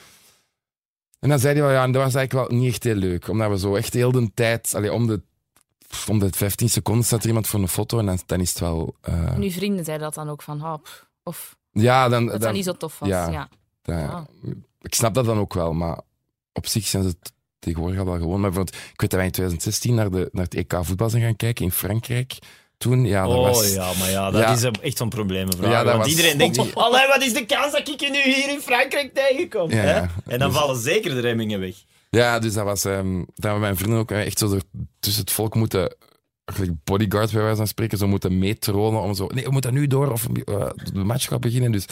En 1.21 1.29
dan 1.29 1.39
zei 1.39 1.55
hij 1.55 1.63
wel, 1.63 1.73
ja, 1.73 1.83
en 1.83 1.93
dat 1.93 2.03
was 2.03 2.15
eigenlijk 2.15 2.51
wel 2.51 2.59
niet 2.59 2.69
echt 2.69 2.85
heel 2.85 2.95
leuk. 2.95 3.29
Omdat 3.29 3.51
we 3.51 3.59
zo 3.59 3.75
echt 3.75 3.95
heel 3.95 4.13
de 4.13 4.31
tijd, 4.35 4.73
allee, 4.75 4.93
om, 4.93 5.07
de, 5.07 5.23
om 6.09 6.19
de 6.19 6.29
15 6.31 6.69
seconden 6.69 7.05
staat 7.05 7.21
er 7.23 7.27
iemand 7.29 7.47
voor 7.47 7.61
een 7.61 7.69
foto. 7.69 7.99
En 7.99 8.07
dan, 8.07 8.21
dan 8.27 8.41
is 8.41 8.49
het 8.49 8.59
wel. 8.59 8.95
eh, 9.01 9.15
En 9.33 9.43
uw 9.43 9.51
vrienden 9.51 9.85
zeiden 9.85 10.07
dat 10.07 10.15
dan 10.15 10.29
ook 10.31 10.43
van, 10.43 10.63
oh, 10.65 10.75
pff, 10.83 11.07
of 11.23 11.57
ja, 11.73 12.09
dan. 12.09 12.23
dat 12.23 12.33
dat 12.33 12.41
dan- 12.43 12.53
niet 12.53 12.65
zo 12.65 12.73
tof 12.77 12.99
was. 12.99 13.09
ja. 13.09 13.49
Ja. 13.83 14.07
Ah. 14.07 14.21
Ik 14.81 14.95
snap 14.95 15.15
dat 15.15 15.25
dan 15.25 15.39
ook 15.39 15.55
wel, 15.55 15.73
maar 15.73 16.01
op 16.53 16.67
zich 16.67 16.87
zijn 16.87 17.03
ze 17.03 17.09
het 17.09 17.33
tegenwoordig 17.59 17.99
al 18.01 18.05
wel 18.07 18.19
gewoon. 18.19 18.41
Maar 18.41 18.51
ik 18.51 18.57
weet 18.57 18.75
dat 18.97 19.13
wij 19.13 19.25
in 19.25 19.31
2016 19.31 19.95
naar, 19.95 20.11
de, 20.11 20.29
naar 20.33 20.45
het 20.45 20.55
EK 20.55 20.75
voetbal 20.81 21.11
zijn 21.11 21.23
gaan 21.23 21.37
kijken 21.37 21.65
in 21.65 21.73
Frankrijk. 21.73 22.39
Toen, 22.79 23.05
ja, 23.05 23.27
dat 23.27 23.37
Oh 23.37 23.45
was. 23.47 23.73
ja, 23.75 23.93
maar 23.99 24.11
ja, 24.11 24.31
dat 24.31 24.41
Ja. 24.41 24.53
is 24.53 24.63
een- 24.63 24.83
echt 24.83 24.97
zo'n 24.97 25.09
probleem. 25.09 25.49
Ja, 25.61 25.77
dat 25.77 25.85
Want 25.85 25.97
was- 25.99 26.09
iedereen 26.09 26.39
denkt, 26.39 26.75
allee, 26.75 27.07
wat 27.09 27.23
is 27.23 27.33
de 27.33 27.47
kans 27.47 27.73
dat 27.73 27.89
ik 27.89 28.01
je 28.01 28.11
nu 28.11 28.23
hier 28.23 28.49
in 28.49 28.61
Frankrijk 28.61 29.15
tegenkom? 29.15 29.71
Ja, 29.71 29.77
hè? 29.77 29.97
ja. 29.97 30.11
En 30.27 30.39
dan 30.39 30.49
Dus- 30.51 30.59
vallen 30.59 30.77
zeker 30.81 31.11
de 31.15 31.21
remmingen 31.21 31.61
weg. 31.61 31.75
Ja, 32.11 32.39
dus 32.39 32.55
dat 32.55 32.65
was... 32.65 32.85
ehm 32.85 33.19
dat 33.19 33.45
hebben 33.45 33.61
mijn 33.61 33.77
vrienden 33.77 33.99
ook 33.99 34.11
echt 34.11 34.39
zo 34.39 34.59
tussen 35.01 35.23
het 35.23 35.33
volk 35.33 35.55
moeten... 35.55 35.97
Eigenlijk 36.45 36.85
bodyguard, 36.85 37.33
bij 37.33 37.43
wijze 37.43 37.57
van 37.57 37.67
spreken, 37.67 37.99
zo 37.99 38.07
moeten 38.07 38.39
meetronen 38.39 39.01
om 39.01 39.15
zo... 39.15 39.27
Nee, 39.27 39.45
we 39.45 39.51
moeten 39.51 39.75
nu 39.75 39.87
door 39.87 40.13
of 40.13 40.27
eh, 40.27 40.69
de 40.93 41.05
match 41.05 41.29
gaat 41.29 41.41
beginnen, 41.41 41.73
dus... 41.73 41.87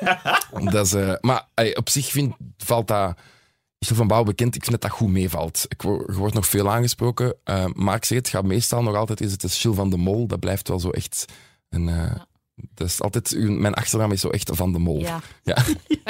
dat 0.72 0.86
is, 0.86 1.16
maar 1.20 1.48
ey, 1.54 1.76
op 1.76 1.88
zich 1.88 2.10
vind, 2.10 2.34
valt 2.56 2.88
dat... 2.88 3.18
Gilles 3.78 3.98
van 3.98 4.06
Bouw 4.06 4.22
bekend, 4.22 4.54
ik 4.54 4.64
vind 4.64 4.80
dat 4.80 4.90
dat 4.90 4.98
goed 4.98 5.08
meevalt. 5.08 5.64
Ik 5.68 5.82
word, 5.82 6.16
wordt 6.16 6.34
nog 6.34 6.46
veel 6.46 6.70
aangesproken, 6.70 7.34
eh, 7.44 7.66
maar 7.72 7.96
ik 7.96 8.04
zeg 8.04 8.18
het, 8.18 8.28
gaat 8.28 8.44
meestal 8.44 8.82
nog 8.82 8.94
altijd... 8.94 9.20
Is 9.20 9.32
het 9.32 9.42
is 9.42 9.60
Gilles 9.60 9.76
van 9.76 9.90
de 9.90 9.96
Mol, 9.96 10.26
dat 10.26 10.40
blijft 10.40 10.68
wel 10.68 10.80
zo 10.80 10.90
echt... 10.90 11.24
Een, 11.68 11.88
eh, 11.88 12.14
is 12.80 13.02
altijd, 13.02 13.34
mijn 13.38 13.74
achternaam 13.74 14.12
is 14.12 14.20
zo 14.20 14.28
echt 14.28 14.50
Van 14.52 14.72
de 14.72 14.78
Mol. 14.78 14.98
Ja. 14.98 15.20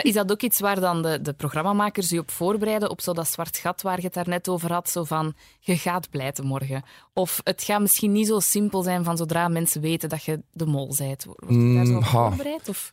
Is 0.02 0.14
dat 0.14 0.30
ook 0.30 0.42
iets 0.42 0.60
waar 0.60 0.80
dan 0.80 1.02
de, 1.02 1.22
de 1.22 1.32
programmamakers 1.32 2.12
u 2.12 2.18
op 2.18 2.30
voorbereiden, 2.30 2.90
op 2.90 3.00
zo 3.00 3.12
dat 3.12 3.28
zwart 3.28 3.56
gat 3.56 3.82
waar 3.82 3.96
je 3.96 4.04
het 4.04 4.14
daarnet 4.14 4.48
over 4.48 4.72
had, 4.72 4.90
zo 4.90 5.04
van, 5.04 5.34
je 5.60 5.76
gaat 5.76 6.10
pleiten 6.10 6.46
morgen? 6.46 6.82
Of 7.12 7.40
het 7.44 7.62
gaat 7.62 7.80
misschien 7.80 8.12
niet 8.12 8.26
zo 8.26 8.40
simpel 8.40 8.82
zijn 8.82 9.04
van 9.04 9.16
zodra 9.16 9.48
mensen 9.48 9.80
weten 9.80 10.08
dat 10.08 10.24
je 10.24 10.42
de 10.52 10.66
mol 10.66 10.94
bent. 10.98 11.24
Wordt 11.24 11.40
je 11.48 11.74
daar 11.74 11.86
zo 11.86 11.96
op 11.96 12.00
Mm, 12.00 12.04
voorbereid? 12.04 12.68
Of? 12.68 12.92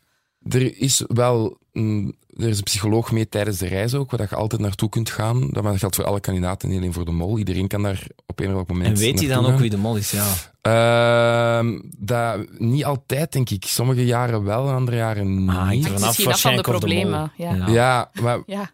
Er 0.49 0.77
is 0.77 1.03
wel 1.07 1.57
mm, 1.71 2.13
er 2.37 2.47
is 2.47 2.57
een 2.57 2.63
psycholoog 2.63 3.11
mee 3.11 3.29
tijdens 3.29 3.57
de 3.57 3.67
reis 3.67 3.93
ook, 3.93 4.11
waar 4.11 4.27
je 4.29 4.35
altijd 4.35 4.61
naartoe 4.61 4.89
kunt 4.89 5.09
gaan. 5.09 5.39
Dat 5.39 5.63
maar 5.63 5.71
dat 5.71 5.79
geldt 5.79 5.95
voor 5.95 6.05
alle 6.05 6.19
kandidaten, 6.19 6.69
niet 6.69 6.77
alleen 6.77 6.93
voor 6.93 7.05
de 7.05 7.11
mol. 7.11 7.37
Iedereen 7.37 7.67
kan 7.67 7.83
daar 7.83 8.07
op 8.25 8.39
een 8.39 8.45
of 8.45 8.51
ander 8.51 8.75
moment 8.75 8.97
En 8.97 9.03
weet 9.03 9.19
hij 9.19 9.27
dan 9.27 9.45
ook 9.45 9.59
wie 9.59 9.69
de 9.69 9.77
mol 9.77 9.95
is? 9.95 10.11
Ja. 10.11 10.27
Ehm, 10.61 11.79
dat, 11.97 12.59
niet 12.59 12.85
altijd, 12.85 13.31
denk 13.31 13.49
ik. 13.49 13.65
Sommige 13.65 14.05
jaren 14.05 14.43
wel, 14.43 14.69
andere 14.69 14.97
jaren 14.97 15.39
niet. 15.39 15.49
Ah, 15.49 15.69
Het 15.69 16.19
is 16.19 16.41
van 16.41 16.55
de 16.55 16.61
problemen. 16.61 17.31
Ja. 17.35 17.67
ja, 17.67 18.11
maar 18.21 18.41
Ja. 18.45 18.71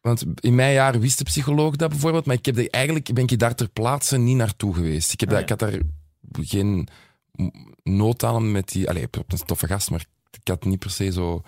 Want 0.00 0.24
in 0.40 0.54
mijn 0.54 0.72
jaar 0.72 1.00
wist 1.00 1.18
de 1.18 1.24
psycholoog 1.24 1.76
dat 1.76 1.88
bijvoorbeeld, 1.88 2.26
maar 2.26 2.36
ik 2.36 2.46
heb 2.46 2.58
eigenlijk 2.58 3.14
ben 3.14 3.26
ik 3.26 3.38
daar 3.38 3.54
ter 3.54 3.68
plaatse 3.68 4.18
niet 4.18 4.36
naartoe 4.36 4.74
geweest. 4.74 5.12
Ik, 5.12 5.20
heb 5.20 5.28
dat, 5.28 5.38
Ah, 5.38 5.46
ja. 5.48 5.54
ik 5.54 5.60
had 5.60 5.70
daar 5.70 5.80
geen 6.46 6.88
nood 7.82 8.24
aan 8.24 8.52
met 8.52 8.68
die... 8.68 8.88
Allee, 8.88 9.04
op 9.04 9.32
een 9.32 9.38
toffe 9.46 9.66
gast, 9.66 9.90
maar 9.90 10.04
ik 10.40 10.48
had 10.48 10.64
niet 10.64 10.78
per 10.78 10.90
se 10.90 11.12
zo... 11.12 11.42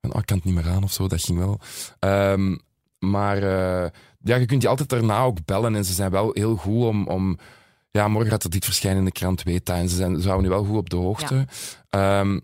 Van, 0.00 0.12
oh, 0.12 0.20
ik 0.20 0.26
kan 0.26 0.36
het 0.36 0.46
niet 0.46 0.54
meer 0.54 0.68
aan 0.68 0.82
of 0.82 0.92
zo, 0.92 1.08
dat 1.08 1.22
ging 1.22 1.38
wel. 1.38 1.60
Ehm, 1.98 2.56
maar 2.98 3.36
eh, 3.36 3.90
ja, 4.20 4.36
je 4.36 4.46
kunt 4.46 4.60
die 4.60 4.68
altijd 4.70 4.88
daarna 4.88 5.20
ook 5.22 5.44
bellen 5.44 5.74
en 5.74 5.84
ze 5.84 5.92
zijn 5.92 6.10
wel 6.10 6.30
heel 6.32 6.56
goed 6.56 6.84
om... 6.84 7.06
om 7.06 7.38
ja, 7.90 8.08
morgen 8.08 8.30
gaat 8.30 8.44
er 8.44 8.50
dit 8.50 8.64
verschijnen 8.64 8.98
in 8.98 9.04
de 9.04 9.12
krant, 9.12 9.42
weet 9.42 9.66
dat. 9.66 9.76
En 9.76 9.88
ze, 9.88 9.96
zijn, 9.96 10.20
ze 10.20 10.28
houden 10.28 10.50
nu 10.50 10.56
wel 10.56 10.64
goed 10.64 10.76
op 10.76 10.90
de 10.90 10.96
hoogte. 10.96 11.46
Ehm, 11.90 12.40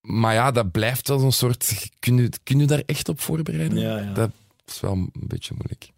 maar 0.00 0.34
ja, 0.34 0.50
dat 0.50 0.70
blijft 0.70 1.08
wel 1.08 1.18
zo'n 1.18 1.32
soort... 1.32 1.90
Kun 1.98 2.16
je, 2.16 2.30
kun 2.42 2.58
je 2.58 2.66
daar 2.66 2.82
echt 2.86 3.08
op 3.08 3.20
voorbereiden? 3.20 3.78
Ja, 3.78 3.98
ja. 3.98 4.12
Dat 4.12 4.30
is 4.66 4.80
wel 4.80 4.92
een 4.92 5.10
beetje 5.12 5.54
moeilijk. 5.56 5.90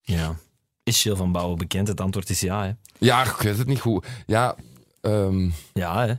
ja. 0.00 0.36
Is 0.82 1.02
Gilles 1.02 1.18
van 1.18 1.32
Bouwen 1.32 1.58
bekend? 1.58 1.88
Het 1.88 2.00
antwoord 2.00 2.30
is 2.30 2.40
ja. 2.40 2.64
Hè? 2.64 2.72
Ja, 2.98 3.24
ik 3.24 3.36
weet 3.36 3.58
het 3.58 3.66
niet 3.66 3.80
goed. 3.80 4.06
Ja, 4.26 4.56
ehm, 5.00 5.50
Ja, 5.72 6.06
hè? 6.06 6.14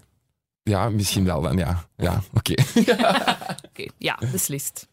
Ja 0.64 0.90
misschien 0.90 1.26
wel 1.26 1.42
dan, 1.42 1.58
ja. 1.58 1.88
Ja, 1.98 2.22
oké. 2.34 2.54
Oké, 3.70 3.92
ja, 3.98 4.20
beslist. 4.32 4.88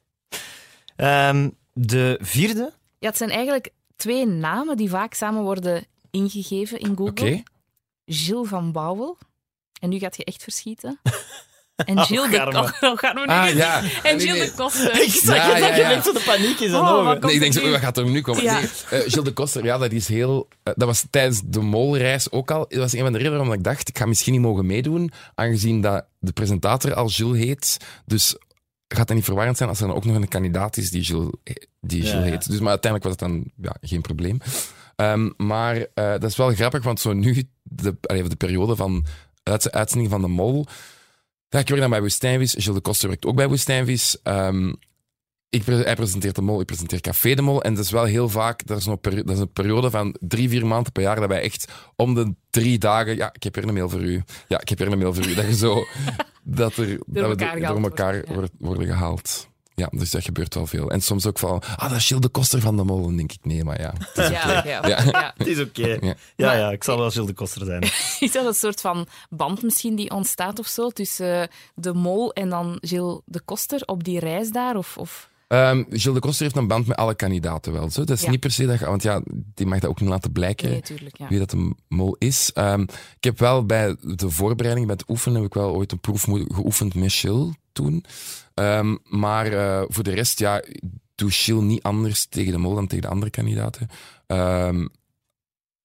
Ehm, 0.96 1.50
de 1.72 2.18
vierde? 2.22 2.72
Ja, 2.98 3.08
het 3.08 3.16
zijn 3.16 3.30
eigenlijk 3.30 3.72
twee 3.96 4.26
namen 4.26 4.76
die 4.76 4.88
vaak 4.88 5.14
samen 5.14 5.42
worden 5.42 5.86
ingegeven 6.10 6.78
in 6.78 6.96
Google. 6.96 7.10
Oké. 7.10 7.42
Gilles 8.06 8.48
van 8.48 8.72
Bouwel. 8.72 9.18
En 9.80 9.88
nu 9.88 9.98
gaat 9.98 10.16
je 10.16 10.24
echt 10.24 10.42
verschieten. 10.42 11.00
En 11.84 11.98
Oh, 11.98 12.04
Gilles 12.04 12.30
de. 12.30 12.48
Koster. 12.52 12.88
Oh, 12.90 12.98
gaan 12.98 13.14
we 13.14 13.20
nu 13.20 13.26
Ah, 13.26 13.46
eens- 13.48 13.56
ja. 13.56 13.78
En 13.82 13.86
Nee, 14.02 14.18
Gilles 14.26 14.38
nee. 14.38 14.46
de 14.46 14.52
Koster. 14.54 15.00
Ik 15.04 15.10
zag 15.10 15.36
Ja, 15.36 15.48
dat 15.48 15.58
ja, 15.58 15.74
je 15.74 15.80
ja. 15.80 15.88
net 15.88 16.04
de 16.04 16.22
paniek 16.26 16.56
zijn 16.58 16.74
Oh, 16.74 16.90
ogen. 16.92 17.04
wat 17.04 17.22
Nee, 17.22 17.34
ik 17.34 17.40
denk 17.40 17.52
komt 17.52 17.64
zo, 17.64 17.70
wat 17.70 17.80
gaat 17.80 17.96
er 17.96 18.04
nu 18.06 18.20
komen? 18.20 18.42
Ja. 18.42 18.52
Nee, 18.60 18.62
eh, 18.62 18.70
Gilles 18.88 19.24
de 19.24 19.32
Koster, 19.32 19.64
ja, 19.64 19.78
dat 19.78 19.92
is 19.92 20.08
heel... 20.08 20.48
eh, 20.62 20.72
dat 20.76 20.88
was 20.88 21.04
tijdens 21.10 21.40
de 21.44 21.60
molreis 21.60 22.30
ook 22.30 22.50
al... 22.50 22.66
Dat 22.68 22.78
was 22.78 22.92
een 22.92 23.00
van 23.02 23.12
de 23.12 23.18
redenen 23.18 23.38
waarom 23.38 23.56
ik 23.58 23.64
dacht, 23.64 23.88
ik 23.88 23.98
ga 23.98 24.06
misschien 24.06 24.32
niet 24.32 24.42
mogen 24.42 24.66
meedoen, 24.66 25.10
aangezien 25.34 25.80
dat 25.80 26.04
de 26.18 26.32
presentator 26.32 26.94
al 26.94 27.08
Gilles 27.08 27.44
heet. 27.44 27.76
Dus 28.06 28.36
gaat 28.88 29.06
dat 29.06 29.16
niet 29.16 29.24
verwarrend 29.24 29.56
zijn 29.56 29.68
als 29.68 29.80
er 29.80 29.86
dan 29.86 29.96
ook 29.96 30.04
nog 30.04 30.16
een 30.16 30.28
kandidaat 30.28 30.76
is 30.76 30.90
die 30.90 31.04
Gilles, 31.04 31.30
die 31.80 32.02
Ja, 32.04 32.08
Gilles 32.10 32.24
ja. 32.24 32.30
heet. 32.30 32.50
Dus, 32.50 32.58
maar 32.60 32.70
uiteindelijk 32.70 33.02
was 33.02 33.12
het 33.20 33.30
dan 33.30 33.50
ja, 33.62 33.76
geen 33.88 34.00
probleem. 34.00 34.38
Ehm, 34.96 35.30
maar 35.36 35.76
eh, 35.76 36.10
dat 36.10 36.24
is 36.24 36.36
wel 36.36 36.54
grappig, 36.54 36.82
want 36.82 37.00
zo 37.00 37.12
nu, 37.12 37.42
de, 37.62 37.96
allee, 38.02 38.28
de 38.28 38.36
periode 38.36 38.76
van 38.76 39.04
uit, 39.42 39.72
uitzending 39.72 40.10
van 40.10 40.20
de 40.20 40.28
mol... 40.28 40.66
Ja, 41.48 41.58
ik 41.58 41.68
werk 41.68 41.80
dan 41.80 41.90
bij 41.90 42.00
Woestijnvis. 42.00 42.52
Gilles 42.52 42.74
de 42.74 42.80
Koster 42.80 43.08
werkt 43.08 43.26
ook 43.26 43.36
bij 43.36 43.48
Woestijnvis. 43.48 44.18
Ehm, 44.22 44.72
ik, 45.50 45.64
hij 45.64 45.94
presenteert 45.94 46.34
de 46.34 46.42
mol, 46.42 46.60
ik 46.60 46.66
presenteer 46.66 47.00
Café 47.00 47.34
de 47.34 47.42
Mol. 47.42 47.62
En 47.62 47.74
dat 47.74 47.84
is 47.84 47.90
wel 47.90 48.04
heel 48.04 48.28
vaak, 48.28 48.66
dat 48.66 48.78
is, 48.78 48.86
een 48.86 48.98
dat 49.02 49.30
is 49.30 49.38
een 49.38 49.52
periode 49.52 49.90
van 49.90 50.16
drie, 50.18 50.48
vier 50.48 50.66
maanden 50.66 50.92
per 50.92 51.02
jaar 51.02 51.16
dat 51.20 51.28
wij 51.28 51.40
echt 51.40 51.72
om 51.96 52.14
de 52.14 52.34
drie 52.50 52.78
dagen, 52.78 53.16
ja, 53.16 53.30
ik 53.32 53.42
heb 53.42 53.54
hier 53.54 53.68
een 53.68 53.74
mail 53.74 53.88
voor 53.88 54.00
u. 54.02 54.22
Ja, 54.48 54.60
ik 54.60 54.68
heb 54.68 54.78
hier 54.78 54.92
een 54.92 54.98
mail 54.98 55.14
voor 55.14 55.26
u. 55.26 55.34
Dat 55.34 55.44
je 55.46 55.56
zo, 55.56 55.74
dat, 56.42 56.76
er, 56.76 56.86
dat 57.06 57.28
we 57.28 57.36
door 57.36 57.80
elkaar 57.80 58.12
wordt, 58.14 58.28
ja. 58.28 58.34
wordt- 58.34 58.52
worden 58.58 58.86
gehaald. 58.86 59.47
Ja, 59.78 59.88
dus 59.90 60.10
dat 60.10 60.24
gebeurt 60.24 60.54
wel 60.54 60.66
veel. 60.66 60.90
En 60.90 61.00
soms 61.00 61.26
ook 61.26 61.38
van, 61.38 61.62
ah, 61.76 61.88
dat 61.88 61.98
is 61.98 62.06
Gilles 62.06 62.22
de 62.22 62.28
Koster 62.28 62.60
van 62.60 62.76
de 62.76 62.84
Mol. 62.84 63.02
Dan 63.02 63.16
denk 63.16 63.32
ik, 63.32 63.38
nee, 63.42 63.64
maar 63.64 63.80
ja. 63.80 63.92
het 63.98 64.16
is 64.18 64.28
Ja, 64.28 64.58
oké. 64.58 64.68
ja, 64.68 64.86
Ja. 64.88 65.02
ja. 65.12 65.34
Het 65.36 65.46
is 65.46 65.60
oké. 65.60 65.98
Ja. 66.00 66.14
Ja, 66.36 66.70
ik 66.70 66.84
zal 66.84 66.98
wel 66.98 67.10
Gilles 67.10 67.28
de 67.28 67.34
Koster 67.34 67.64
zijn. 67.64 67.82
Is 68.28 68.32
dat 68.32 68.46
een 68.46 68.54
soort 68.54 68.80
van 68.80 69.06
band 69.30 69.62
misschien 69.62 69.94
die 69.96 70.10
ontstaat 70.10 70.58
of 70.58 70.66
zo 70.66 70.90
tussen 70.90 71.40
eh, 71.42 71.48
de 71.74 71.92
mol 71.94 72.32
en 72.32 72.48
dan 72.48 72.78
Gilles 72.80 73.20
de 73.24 73.40
Koster 73.40 73.82
op 73.86 74.04
die 74.04 74.18
reis 74.18 74.50
daar? 74.50 74.76
Of, 74.76 74.96
of... 74.96 75.28
Ehm, 75.48 75.84
Gilles 75.88 76.14
de 76.14 76.20
Koster 76.20 76.42
heeft 76.44 76.56
een 76.56 76.66
band 76.68 76.86
met 76.86 76.96
alle 76.96 77.14
kandidaten 77.14 77.72
wel. 77.72 77.90
Zo. 77.90 78.04
Dat 78.04 78.16
is 78.16 78.22
Ja. 78.24 78.30
niet 78.30 78.40
per 78.40 78.50
se 78.50 78.66
dat, 78.66 78.78
je- 78.78 78.84
want 78.86 79.02
ja, 79.02 79.22
die 79.54 79.66
mag 79.66 79.78
dat 79.78 79.90
ook 79.90 80.00
niet 80.00 80.08
laten 80.10 80.32
blijken. 80.32 80.70
Nee, 80.70 80.80
tuurlijk, 80.82 81.18
ja. 81.18 81.28
wie 81.28 81.38
dat 81.38 81.52
een 81.52 81.76
mol 81.88 82.16
is. 82.18 82.50
Ehm, 82.54 82.80
ik 83.16 83.24
heb 83.24 83.38
wel 83.38 83.66
bij 83.66 83.96
de 84.00 84.30
voorbereiding, 84.30 84.86
bij 84.86 84.96
het 84.98 85.08
oefenen, 85.10 85.36
heb 85.42 85.46
ik 85.46 85.54
wel 85.54 85.74
ooit 85.74 85.92
een 85.92 86.00
proef 86.00 86.22
geoefend 86.48 86.94
met 86.94 87.12
Chill 87.12 87.52
toen. 87.78 88.04
Ehm, 88.54 88.96
maar 89.04 89.46
eh, 89.46 89.82
voor 89.88 90.04
de 90.04 90.14
rest, 90.14 90.38
ja, 90.38 90.62
doe 91.14 91.30
Chill 91.30 91.60
niet 91.60 91.82
anders 91.82 92.26
tegen 92.26 92.52
de 92.52 92.58
mol 92.58 92.74
dan 92.74 92.86
tegen 92.86 93.02
de 93.02 93.10
andere 93.10 93.30
kandidaten. 93.30 93.88
Ehm, 94.26 94.86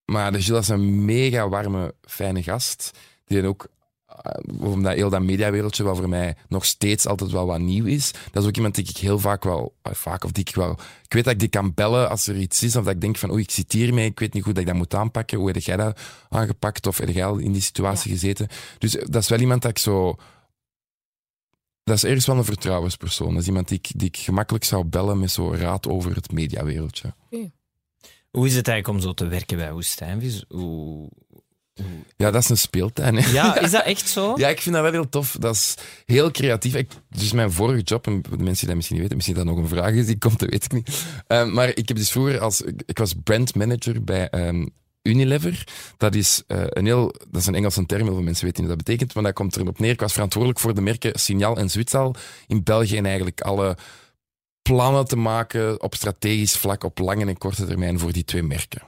maar 0.06 0.32
de 0.32 0.42
Gilles 0.42 0.62
is 0.62 0.68
een 0.68 1.06
mega 1.06 1.50
warme, 1.50 1.94
fijne 2.02 2.44
gast. 2.44 2.92
Die 3.26 3.48
ook 3.48 3.68
uh, 4.26 4.72
omdat 4.72 4.94
heel 4.94 5.10
dat 5.10 5.22
mediawereldje 5.22 5.84
wel 5.84 5.96
voor 5.96 6.10
mij 6.10 6.36
nog 6.48 6.66
steeds 6.66 7.08
altijd 7.08 7.32
wel 7.32 7.46
wat 7.46 7.60
nieuw 7.60 7.86
is. 7.86 8.12
Dat 8.32 8.44
is 8.44 8.50
ook 8.50 8.56
iemand 8.56 8.76
die 8.76 8.90
ik 8.90 8.98
heel 8.98 9.20
vaak 9.20 9.44
wel, 9.44 9.76
uh, 9.88 9.94
vaak 9.94 10.24
of 10.24 10.32
die 10.32 10.46
ik 10.48 10.56
wel, 10.56 10.72
ik 11.04 11.14
weet 11.14 11.24
dat 11.24 11.34
ik 11.34 11.40
die 11.40 11.50
kan 11.50 11.74
bellen 11.74 12.10
als 12.10 12.28
er 12.28 12.36
iets 12.36 12.64
is, 12.64 12.76
of 12.76 12.84
dat 12.84 12.94
ik 12.94 13.02
denk 13.02 13.18
van, 13.18 13.32
oei, 13.32 13.42
ik 13.42 13.52
zit 13.52 13.72
hiermee, 13.72 14.06
ik 14.06 14.20
weet 14.20 14.34
niet 14.34 14.44
goed 14.44 14.54
dat 14.54 14.64
ik 14.64 14.70
dat 14.70 14.78
moet 14.78 14.94
aanpakken. 14.94 15.38
Hoe 15.38 15.48
heb 15.48 15.58
jij 15.58 15.78
dat 15.78 16.00
aangepakt, 16.30 16.88
of 16.88 16.98
heb 16.98 17.10
jij 17.10 17.26
al 17.26 17.38
in 17.38 17.52
die 17.52 17.62
situatie 17.62 18.12
ja. 18.12 18.18
gezeten? 18.18 18.48
Dus 18.78 18.92
dat 18.92 19.22
is 19.22 19.30
wel 19.30 19.40
iemand 19.40 19.62
dat 19.62 19.72
ik 19.72 19.78
zo 19.78 20.16
dat 21.84 21.96
is 21.96 22.04
ergens 22.04 22.26
wel 22.26 22.38
een 22.38 22.44
vertrouwenspersoon. 22.44 23.34
Dat 23.34 23.42
is 23.42 23.48
iemand 23.48 23.68
die 23.68 23.78
ik, 23.78 23.92
die 23.96 24.08
ik 24.08 24.18
gemakkelijk 24.18 24.64
zou 24.64 24.84
bellen 24.84 25.20
met 25.20 25.32
zo'n 25.32 25.58
raad 25.58 25.88
over 25.88 26.16
het 26.16 26.32
mediawereldje. 26.32 27.14
Okay. 27.30 27.52
Hoe 28.32 28.46
is 28.46 28.56
het 28.56 28.68
eigenlijk 28.68 29.00
om 29.00 29.08
zo 29.08 29.14
te 29.14 29.28
werken 29.28 29.58
bij 29.58 29.72
Woestijnvis? 29.72 30.46
Hoe... 30.48 31.10
Ja, 32.18 32.32
dat 32.32 32.44
is 32.44 32.50
een 32.50 32.58
speeltuin. 32.58 33.16
Hè. 33.16 33.32
Ja, 33.32 33.60
is 33.60 33.72
dat 33.78 33.84
echt 33.84 34.10
zo? 34.10 34.34
ja, 34.38 34.48
ik 34.48 34.62
vind 34.62 34.76
dat 34.76 34.84
wel 34.84 34.92
heel 34.92 35.10
tof. 35.10 35.36
Dat 35.40 35.56
is 35.56 35.76
heel 36.06 36.32
creatief. 36.32 36.76
Ik, 36.76 36.92
dus 37.10 37.32
mijn 37.32 37.52
vorige 37.52 37.82
job, 37.82 38.08
en 38.08 38.22
de 38.22 38.30
mensen 38.30 38.56
die 38.56 38.68
dat 38.68 38.76
misschien 38.76 38.96
niet 38.96 39.10
weten, 39.10 39.16
misschien 39.16 39.36
dat 39.36 39.46
nog 39.46 39.58
een 39.58 39.68
vraag 39.68 39.94
is 39.94 40.06
die 40.06 40.18
komt, 40.18 40.40
dat 40.40 40.50
weet 40.50 40.64
ik 40.64 40.72
niet. 40.72 41.06
Um, 41.28 41.54
maar 41.54 41.70
ik 41.70 41.88
heb 41.88 41.98
dus 41.98 42.12
vroeger 42.12 42.40
als... 42.40 42.62
Ik 42.86 42.98
was 42.98 43.14
brandmanager 43.24 44.04
bij 44.04 44.48
um, 44.48 44.74
Unilever, 45.04 45.68
dat 45.98 46.16
is, 46.16 46.44
uh, 46.48 46.64
een 46.68 46.86
heel, 46.86 47.14
dat 47.30 47.42
is 47.42 47.48
een 47.48 47.56
Engelse 47.56 47.86
term, 47.86 48.04
heel 48.04 48.14
veel 48.14 48.24
mensen 48.24 48.46
weten 48.46 48.62
niet 48.62 48.70
wat 48.70 48.78
dat 48.78 48.88
betekent, 48.88 49.14
maar 49.14 49.24
dat 49.24 49.34
komt 49.34 49.56
erop 49.56 49.80
neer. 49.80 49.92
Ik 49.92 50.00
was 50.00 50.14
verantwoordelijk 50.14 50.60
voor 50.60 50.74
de 50.74 50.82
merken 50.82 51.20
Signaal 51.20 51.58
en 51.58 51.70
Zwitsal 51.70 52.16
in 52.48 52.64
België 52.64 52.98
en 52.98 53.06
eigenlijk 53.06 53.42
alle 53.42 53.78
plannen 54.62 55.06
te 55.06 55.16
maken 55.16 55.82
op 55.82 55.96
strategisch 55.96 56.58
vlak 56.58 56.84
op 56.84 57.00
lange 57.00 57.26
en 57.26 57.38
korte 57.38 57.66
termijn 57.66 58.00
voor 58.00 58.12
die 58.12 58.26
twee 58.26 58.44
merken. 58.44 58.82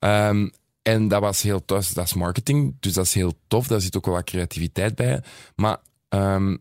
Um, 0.00 0.50
en 0.82 1.08
dat 1.08 1.20
was 1.20 1.42
heel 1.42 1.64
tof, 1.64 1.88
dat 1.88 2.04
is 2.04 2.14
marketing, 2.14 2.76
dus 2.80 2.92
dat 2.92 3.04
is 3.04 3.14
heel 3.14 3.32
tof, 3.48 3.66
daar 3.66 3.80
zit 3.80 3.96
ook 3.96 4.06
wel 4.06 4.14
wat 4.14 4.24
creativiteit 4.24 4.94
bij. 4.94 5.22
Maar 5.54 5.76
um, 6.08 6.58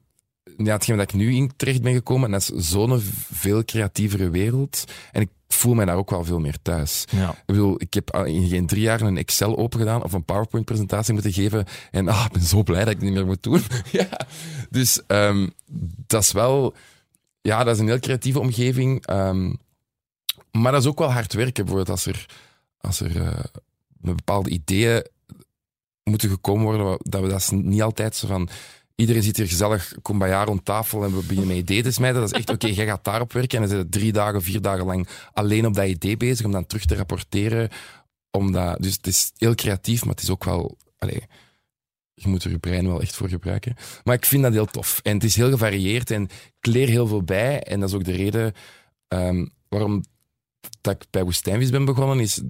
ja, 0.58 0.74
hetgeen 0.74 0.98
dat 0.98 1.10
ik 1.10 1.16
nu 1.16 1.36
in 1.36 1.52
terecht 1.56 1.82
ben 1.82 1.94
gekomen, 1.94 2.32
dat 2.32 2.42
is 2.42 2.70
zo'n 2.70 3.00
veel 3.32 3.66
creatievere 3.66 4.30
wereld. 4.30 4.84
En 5.12 5.22
ik 5.22 5.30
voel 5.48 5.74
mij 5.74 5.86
daar 5.86 5.96
ook 5.96 6.10
wel 6.10 6.24
veel 6.24 6.40
meer 6.40 6.58
thuis. 6.62 7.06
Ja. 7.10 7.30
Ik 7.30 7.46
bedoel, 7.46 7.82
ik 7.82 7.94
heb 7.94 8.16
in 8.16 8.48
geen 8.48 8.66
drie 8.66 8.82
jaar 8.82 9.02
een 9.02 9.18
Excel 9.18 9.58
open 9.58 9.80
gedaan 9.80 10.04
of 10.04 10.14
een 10.14 10.26
PowerPoint-presentatie 10.26 11.14
moeten 11.14 11.34
geven. 11.34 11.66
En 11.92 12.08
ah, 12.08 12.26
ik 12.26 12.32
ben 12.32 12.42
zo 12.42 12.64
blij 12.64 12.80
dat 12.80 12.94
ik 12.94 12.96
het 12.96 13.04
niet 13.04 13.14
meer 13.14 13.26
moet 13.26 13.44
doen. 13.44 13.62
ja. 13.92 14.10
Dus 14.70 15.02
um, 15.08 15.54
dat 16.08 16.22
is 16.22 16.32
wel... 16.32 16.74
Ja, 17.42 17.64
dat 17.64 17.74
is 17.74 17.82
een 17.82 17.88
heel 17.88 18.00
creatieve 18.00 18.40
omgeving. 18.40 19.10
Um, 19.10 19.58
maar 20.52 20.72
dat 20.72 20.82
is 20.82 20.88
ook 20.88 21.00
wel 21.00 21.12
hard 21.12 21.34
werken. 21.34 21.66
Bijvoorbeeld 21.66 21.90
als 21.90 22.06
er, 22.06 22.26
als 22.78 23.00
er 23.00 23.16
uh, 23.16 23.40
met 23.88 24.16
bepaalde 24.16 24.50
ideeën 24.50 25.04
moeten 26.04 26.30
gekomen 26.30 26.64
worden, 26.64 26.98
dat 27.02 27.22
we 27.22 27.28
dat 27.28 27.40
is 27.40 27.50
niet 27.50 27.82
altijd 27.82 28.16
zo 28.16 28.28
van 28.28 28.50
iedereen 28.98 29.24
zit 29.24 29.38
hier 29.38 29.48
gezellig 29.48 29.94
kumbaya 30.02 30.44
rond 30.44 30.66
tafel 30.66 31.04
en 31.04 31.16
we 31.16 31.22
beginnen 31.22 31.48
met 31.48 31.58
ideeën 31.58 31.84
te 31.84 31.92
smijten. 31.92 32.20
Dat 32.20 32.32
is 32.32 32.38
echt, 32.38 32.50
oké, 32.50 32.66
okay, 32.66 32.78
jij 32.78 32.86
gaat 32.86 33.04
daarop 33.04 33.34
werken 33.34 33.62
en 33.62 33.70
dan 33.70 33.78
zit 33.78 33.92
drie 33.92 34.12
dagen, 34.12 34.42
vier 34.42 34.62
dagen 34.62 34.86
lang 34.86 35.08
alleen 35.34 35.66
op 35.66 35.74
dat 35.74 35.88
idee 35.88 36.18
bezig 36.18 36.46
om 36.46 36.52
dan 36.52 36.66
terug 36.66 36.86
te 36.86 36.96
rapporteren. 36.96 37.70
Omdat, 38.32 38.82
dus 38.82 38.94
het 38.94 39.08
is 39.08 39.32
heel 39.38 39.56
creatief, 39.56 40.06
maar 40.06 40.14
het 40.14 40.24
is 40.24 40.30
ook 40.30 40.44
wel... 40.44 40.78
Allez, 40.98 41.20
je 42.14 42.28
moet 42.28 42.44
er 42.44 42.52
je 42.52 42.58
brein 42.58 42.88
wel 42.88 43.02
echt 43.02 43.16
voor 43.16 43.30
gebruiken. 43.30 43.76
Maar 44.04 44.16
ik 44.16 44.26
vind 44.26 44.44
dat 44.44 44.54
heel 44.54 44.66
tof. 44.66 45.00
En 45.04 45.14
het 45.14 45.24
is 45.24 45.36
heel 45.36 45.50
gevarieerd 45.50 46.12
en 46.12 46.24
ik 46.60 46.66
leer 46.66 46.88
heel 46.88 47.08
veel 47.08 47.24
bij. 47.24 47.64
En 47.64 47.80
dat 47.80 47.90
is 47.90 47.96
ook 47.96 48.04
de 48.04 48.12
reden 48.12 48.54
um, 49.08 49.54
waarom 49.70 50.04
dat 50.82 50.94
ik 50.94 51.08
bij 51.10 51.24
Woestijnvis 51.24 51.70
ben 51.70 51.86
begonnen. 51.86 52.20
Is, 52.20 52.42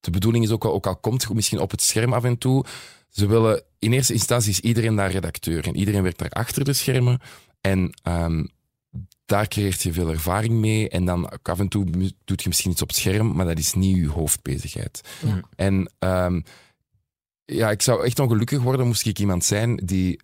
de 0.00 0.10
bedoeling 0.10 0.44
is 0.44 0.50
ook 0.50 0.64
ook 0.64 0.86
al 0.86 0.96
komt 0.96 1.34
misschien 1.34 1.60
op 1.60 1.70
het 1.70 1.82
scherm 1.82 2.12
af 2.12 2.24
en 2.24 2.38
toe, 2.38 2.64
ze 3.14 3.26
willen 3.26 3.62
in 3.78 3.92
eerste 3.92 4.12
instantie 4.12 4.50
is 4.50 4.60
iedereen 4.60 4.96
daar 4.96 5.10
redacteur 5.10 5.66
en 5.66 5.76
iedereen 5.76 6.02
werkt 6.02 6.18
daar 6.18 6.30
achter 6.30 6.64
de 6.64 6.72
schermen. 6.72 7.20
En 7.60 7.94
um, 8.02 8.48
daar 9.24 9.48
creëert 9.48 9.82
je 9.82 9.92
veel 9.92 10.10
ervaring 10.10 10.54
mee. 10.54 10.88
En 10.88 11.04
dan 11.04 11.42
af 11.42 11.58
en 11.58 11.68
toe 11.68 12.12
doet 12.24 12.42
je 12.42 12.48
misschien 12.48 12.70
iets 12.70 12.82
op 12.82 12.88
het 12.88 12.96
scherm, 12.96 13.34
maar 13.34 13.46
dat 13.46 13.58
is 13.58 13.74
niet 13.74 13.96
je 13.96 14.08
hoofdbezigheid. 14.08 15.00
Ja. 15.26 15.40
En 15.56 15.90
um, 15.98 16.42
ja, 17.44 17.70
ik 17.70 17.82
zou 17.82 18.04
echt 18.04 18.18
ongelukkig 18.18 18.62
worden 18.62 18.86
moest 18.86 19.06
ik 19.06 19.18
iemand 19.18 19.44
zijn 19.44 19.76
die 19.76 20.20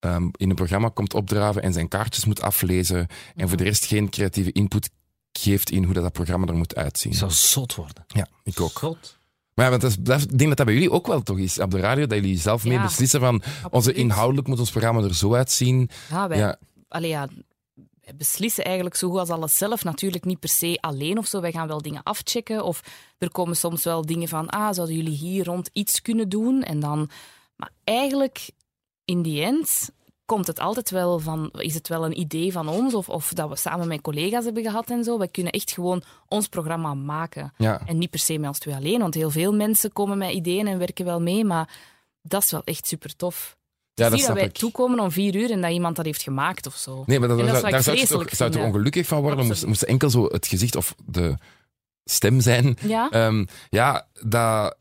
um, 0.00 0.30
in 0.36 0.50
een 0.50 0.56
programma 0.56 0.88
komt 0.88 1.14
opdraven 1.14 1.62
en 1.62 1.72
zijn 1.72 1.88
kaartjes 1.88 2.24
moet 2.24 2.40
aflezen. 2.40 3.06
En 3.34 3.48
voor 3.48 3.56
de 3.56 3.64
rest 3.64 3.84
geen 3.84 4.10
creatieve 4.10 4.52
input 4.52 4.90
geeft 5.32 5.70
in 5.70 5.84
hoe 5.84 5.94
dat, 5.94 6.02
dat 6.02 6.12
programma 6.12 6.46
er 6.46 6.56
moet 6.56 6.76
uitzien. 6.76 7.12
Ik 7.12 7.18
zou 7.18 7.30
zot 7.30 7.74
worden. 7.74 8.04
Ja, 8.06 8.28
ik 8.42 8.60
ook. 8.60 8.78
Zot. 8.78 9.20
Maar 9.54 9.64
ja, 9.64 9.70
want 9.70 9.82
dat 9.82 9.96
dat, 10.00 10.20
ik 10.22 10.38
denk 10.38 10.48
dat 10.48 10.56
dat 10.56 10.66
bij 10.66 10.74
jullie 10.74 10.90
ook 10.90 11.06
wel 11.06 11.22
toch 11.22 11.38
is 11.38 11.58
op 11.58 11.70
de 11.70 11.80
radio, 11.80 12.06
dat 12.06 12.18
jullie 12.18 12.38
zelf 12.38 12.64
mee 12.64 12.72
Ja, 12.72 12.82
beslissen 12.82 13.20
van 13.20 13.42
onze 13.70 13.92
inhoudelijk 13.92 14.48
moet 14.48 14.58
ons 14.58 14.70
programma 14.70 15.02
er 15.02 15.14
zo 15.14 15.34
uitzien. 15.34 15.90
Ja, 16.10 16.28
wij, 16.28 16.38
Ja. 16.38 16.56
allee, 16.88 17.10
ja, 17.10 17.28
wij 18.00 18.14
beslissen 18.16 18.64
eigenlijk 18.64 18.96
zo 18.96 19.08
goed 19.10 19.18
als 19.18 19.28
alles 19.30 19.56
zelf. 19.56 19.84
Natuurlijk 19.84 20.24
niet 20.24 20.38
per 20.40 20.48
se 20.48 20.78
alleen 20.80 21.18
of 21.18 21.26
zo. 21.26 21.40
Wij 21.40 21.52
gaan 21.52 21.68
wel 21.68 21.82
dingen 21.82 22.02
afchecken. 22.02 22.64
Of 22.64 22.80
er 23.18 23.30
komen 23.30 23.56
soms 23.56 23.84
wel 23.84 24.06
dingen 24.06 24.28
van, 24.28 24.48
ah, 24.48 24.72
zouden 24.72 24.96
jullie 24.96 25.16
hier 25.16 25.44
rond 25.44 25.70
iets 25.72 26.02
kunnen 26.02 26.28
doen? 26.28 26.62
En 26.62 26.80
dan... 26.80 27.10
Maar 27.56 27.70
eigenlijk, 27.84 28.50
in 29.04 29.22
die 29.22 29.42
end, 29.42 29.90
komt 30.24 30.46
het 30.46 30.58
altijd 30.60 30.90
wel 30.90 31.18
van... 31.18 31.50
Is 31.52 31.74
het 31.74 31.88
wel 31.88 32.04
een 32.04 32.18
idee 32.20 32.52
van 32.52 32.68
ons? 32.68 32.94
Of, 32.94 33.08
of 33.08 33.32
dat 33.32 33.48
we 33.48 33.56
samen 33.56 33.88
met 33.88 34.00
collega's 34.00 34.44
hebben 34.44 34.62
gehad 34.62 34.90
en 34.90 35.04
zo. 35.04 35.18
Wij 35.18 35.28
kunnen 35.28 35.52
echt 35.52 35.70
gewoon 35.72 36.02
ons 36.28 36.48
programma 36.48 36.94
maken. 36.94 37.52
Ja. 37.56 37.82
En 37.86 37.98
niet 37.98 38.10
per 38.10 38.18
se 38.20 38.38
met 38.38 38.48
ons 38.48 38.58
twee 38.58 38.74
alleen. 38.74 39.00
Want 39.00 39.14
heel 39.14 39.30
veel 39.30 39.52
mensen 39.54 39.92
komen 39.92 40.18
met 40.18 40.30
ideeën 40.32 40.66
en 40.66 40.78
werken 40.78 41.04
wel 41.04 41.20
mee. 41.20 41.44
Maar 41.44 41.68
dat 42.22 42.42
is 42.42 42.50
wel 42.50 42.62
echt 42.64 42.86
super 42.86 43.16
tof. 43.16 43.56
Ja, 43.94 44.08
dat 44.08 44.18
Zie 44.18 44.26
dat 44.26 44.36
wij 44.36 44.44
ik. 44.46 44.52
toekomen 44.52 45.00
om 45.00 45.10
vier 45.10 45.34
uur 45.34 45.50
en 45.50 45.60
dat 45.60 45.70
iemand 45.70 45.96
dat 45.96 46.04
heeft 46.04 46.22
gemaakt 46.22 46.66
of 46.66 46.74
zo. 46.74 47.02
Nee, 47.06 47.18
maar 47.18 47.28
dat, 47.28 47.38
zou- 47.38 47.70
daar 47.70 47.82
zou 47.82 47.96
je 47.96 48.06
toch, 48.06 48.28
zou 48.30 48.50
vinden. 48.52 48.68
ongelukkig 48.68 49.06
van 49.06 49.20
worden. 49.22 49.46
Moest, 49.46 49.66
moest 49.66 49.82
enkel 49.82 50.10
zo 50.10 50.24
het 50.24 50.46
gezicht 50.46 50.76
of 50.76 50.94
de 51.04 51.36
stem 52.04 52.40
zijn. 52.40 52.76
Ja? 52.82 53.10
Ehm, 53.10 53.44
ja, 53.70 54.06
dat, 54.22 54.76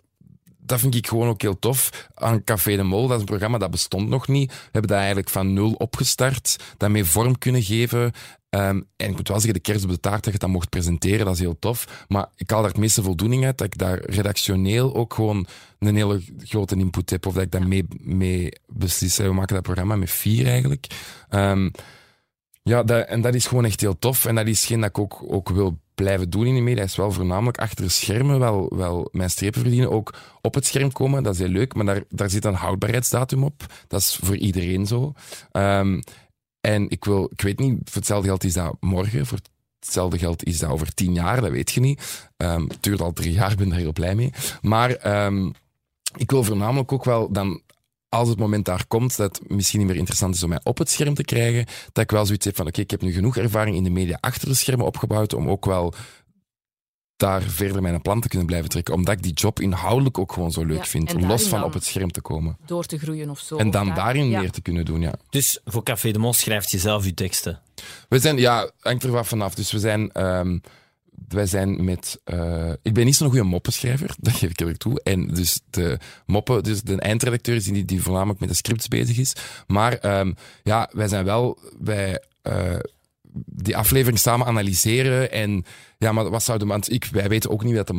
dat 0.71 0.79
vind 0.79 0.95
ik 0.95 1.07
gewoon 1.07 1.27
ook 1.27 1.41
heel 1.41 1.59
tof. 1.59 2.09
Aan 2.13 2.43
Café 2.43 2.75
de 2.75 2.83
Mol, 2.83 3.07
dat 3.07 3.15
is 3.15 3.19
een 3.19 3.25
programma 3.25 3.57
dat 3.57 3.71
bestond 3.71 4.09
nog 4.09 4.27
niet. 4.27 4.51
We 4.51 4.57
hebben 4.63 4.89
dat 4.89 4.97
eigenlijk 4.99 5.29
van 5.29 5.53
nul 5.53 5.71
opgestart. 5.71 6.55
Daarmee 6.77 7.05
vorm 7.05 7.37
kunnen 7.37 7.63
geven. 7.63 8.11
Ehm, 8.49 8.81
en 8.97 9.09
ik 9.09 9.15
moet 9.15 9.27
wel 9.27 9.39
zeggen, 9.39 9.53
de 9.53 9.71
kerst 9.71 9.83
op 9.83 9.89
de 9.89 9.99
taart 9.99 10.23
dat 10.23 10.33
je 10.33 10.39
dat 10.39 10.49
mocht 10.49 10.69
presenteren, 10.69 11.25
dat 11.25 11.33
is 11.33 11.39
heel 11.39 11.59
tof. 11.59 12.05
Maar 12.07 12.27
ik 12.35 12.49
haal 12.49 12.61
daar 12.61 12.69
het 12.69 12.79
meeste 12.79 13.03
voldoening 13.03 13.45
uit 13.45 13.57
dat 13.57 13.67
ik 13.67 13.77
daar 13.77 13.99
redactioneel 14.05 14.95
ook 14.95 15.13
gewoon 15.13 15.47
een 15.79 15.95
hele 15.95 16.21
grote 16.37 16.75
input 16.75 17.09
heb. 17.09 17.25
Of 17.25 17.33
dat 17.33 17.43
ik 17.43 17.51
daar 17.51 17.67
mee, 17.67 17.85
mee 17.99 18.51
beslis. 18.67 19.17
We 19.17 19.33
maken 19.33 19.53
dat 19.53 19.63
programma 19.63 19.95
met 19.95 20.11
vier 20.11 20.47
eigenlijk. 20.47 20.87
Ehm, 21.29 21.69
ja, 22.63 22.83
dat, 22.83 23.07
en 23.07 23.21
dat 23.21 23.35
is 23.35 23.47
gewoon 23.47 23.65
echt 23.65 23.81
heel 23.81 23.99
tof. 23.99 24.25
En 24.25 24.35
dat 24.35 24.47
is 24.47 24.65
geen 24.65 24.79
dat 24.81 24.89
ik 24.89 24.99
ook, 24.99 25.23
ook 25.27 25.49
wil 25.49 25.79
blijven 25.95 26.29
doen 26.29 26.45
in 26.45 26.55
de 26.55 26.61
media. 26.61 26.83
is 26.83 26.95
wel 26.95 27.11
voornamelijk 27.11 27.57
achter 27.57 27.91
schermen 27.91 28.39
wel, 28.39 28.71
wel 28.75 29.09
mijn 29.11 29.29
strepen 29.29 29.61
verdienen. 29.61 29.91
Ook 29.91 30.13
op 30.41 30.53
het 30.53 30.65
scherm 30.65 30.91
komen, 30.91 31.23
dat 31.23 31.33
is 31.33 31.39
heel 31.39 31.47
leuk. 31.47 31.73
Maar 31.73 31.85
daar, 31.85 32.03
daar 32.09 32.29
zit 32.29 32.45
een 32.45 32.53
houdbaarheidsdatum 32.53 33.43
op. 33.43 33.65
Dat 33.87 33.99
is 33.99 34.19
voor 34.23 34.37
iedereen 34.37 34.85
zo. 34.85 35.13
Ehm, 35.51 36.01
en 36.61 36.89
ik 36.89 37.05
wil, 37.05 37.29
ik 37.31 37.41
weet 37.41 37.59
niet, 37.59 37.77
voor 37.83 37.95
hetzelfde 37.95 38.27
geld 38.27 38.43
is 38.43 38.53
dat 38.53 38.75
morgen. 38.79 39.25
Voor 39.25 39.39
hetzelfde 39.79 40.17
geld 40.17 40.43
is 40.43 40.59
dat 40.59 40.69
over 40.69 40.93
tien 40.93 41.13
jaar, 41.13 41.41
dat 41.41 41.51
weet 41.51 41.71
je 41.71 41.79
niet. 41.79 42.29
Ehm, 42.37 42.63
het 42.67 42.83
duurt 42.83 43.01
al 43.01 43.13
drie 43.13 43.31
jaar, 43.31 43.55
ben 43.55 43.69
daar 43.69 43.79
heel 43.79 43.93
blij 43.93 44.15
mee. 44.15 44.33
Maar 44.61 44.91
ehm, 44.91 45.49
ik 46.17 46.31
wil 46.31 46.43
voornamelijk 46.43 46.91
ook 46.91 47.05
wel 47.05 47.31
dan 47.31 47.61
als 48.15 48.29
het 48.29 48.39
moment 48.39 48.65
daar 48.65 48.85
komt 48.87 49.17
dat 49.17 49.37
het 49.37 49.49
misschien 49.49 49.79
niet 49.79 49.87
meer 49.87 49.97
interessant 49.97 50.35
is 50.35 50.43
om 50.43 50.49
mij 50.49 50.59
op 50.63 50.77
het 50.77 50.89
scherm 50.89 51.13
te 51.13 51.23
krijgen, 51.23 51.65
dat 51.91 52.03
ik 52.03 52.11
wel 52.11 52.25
zoiets 52.25 52.45
heb 52.45 52.55
van 52.55 52.67
oké, 52.67 52.81
ik 52.81 52.91
heb 52.91 53.01
nu 53.01 53.11
genoeg 53.11 53.37
ervaring 53.37 53.75
in 53.75 53.83
de 53.83 53.89
media 53.89 54.17
achter 54.19 54.47
de 54.47 54.53
schermen 54.53 54.85
opgebouwd 54.85 55.33
om 55.33 55.49
ook 55.49 55.65
wel 55.65 55.93
daar 57.21 57.41
verder 57.41 57.81
mijn 57.81 58.01
plan 58.01 58.21
te 58.21 58.27
kunnen 58.27 58.47
blijven 58.47 58.69
trekken. 58.69 58.93
Omdat 58.93 59.13
ik 59.13 59.23
die 59.23 59.33
job 59.33 59.59
inhoudelijk 59.59 60.17
ook 60.17 60.31
gewoon 60.31 60.51
zo 60.51 60.65
leuk 60.65 60.77
Ja, 60.77 60.83
vind. 60.83 61.21
Los 61.21 61.47
van 61.47 61.63
op 61.63 61.73
het 61.73 61.85
scherm 61.85 62.11
te 62.11 62.21
komen. 62.21 62.57
Door 62.65 62.85
te 62.85 62.97
groeien 62.99 63.29
of 63.29 63.39
zo. 63.39 63.57
En 63.57 63.71
dan 63.71 63.85
daar- 63.85 63.95
daarin 63.95 64.29
ja. 64.29 64.39
meer 64.39 64.51
te 64.51 64.61
kunnen 64.61 64.85
doen, 64.85 65.01
ja. 65.01 65.13
Dus 65.29 65.59
voor 65.65 65.83
Café 65.83 66.11
de 66.11 66.19
Mol 66.19 66.33
schrijft 66.33 66.71
je 66.71 66.77
zelf 66.79 67.05
je 67.05 67.13
teksten. 67.13 67.59
We 68.09 68.19
zijn, 68.19 68.37
ja, 68.37 68.71
hangt 68.79 69.03
er 69.03 69.11
wat 69.11 69.27
vanaf. 69.27 69.55
Dus 69.55 69.71
we 69.71 69.79
zijn, 69.79 70.11
ehm, 70.11 70.57
wij 71.27 71.45
zijn 71.45 71.83
met. 71.83 72.19
eh, 72.23 72.71
ik 72.81 72.93
ben 72.93 73.05
niet 73.05 73.15
zo'n 73.15 73.27
goede 73.29 73.43
moppenschrijver, 73.43 74.15
dat 74.19 74.33
geef 74.33 74.49
ik 74.49 74.59
eerlijk 74.59 74.79
toe. 74.79 75.01
En 75.03 75.27
dus 75.27 75.59
de 75.69 75.97
moppen, 76.25 76.63
dus 76.63 76.81
de 76.81 76.99
eindredacteur 76.99 77.55
is 77.55 77.63
die, 77.63 77.85
die 77.85 78.01
voornamelijk 78.01 78.39
met 78.39 78.49
de 78.49 78.55
scripts 78.55 78.87
bezig 78.87 79.17
is. 79.17 79.33
Maar 79.67 79.93
ehm, 79.93 80.33
ja, 80.63 80.89
wij 80.93 81.07
zijn 81.07 81.25
wel 81.25 81.59
bij. 81.79 82.23
eh, 82.41 82.75
die 83.45 83.77
aflevering 83.77 84.19
samen 84.19 84.47
analyseren 84.47 85.31
en 85.31 85.65
ja, 85.97 86.11
maar 86.11 86.29
wat 86.29 86.43
zouden 86.43 86.67
want 86.67 86.91
ik 86.91 87.05
wij 87.11 87.29
weten 87.29 87.49
ook 87.49 87.63
niet 87.63 87.75
wat 87.75 87.87
de 87.87 87.93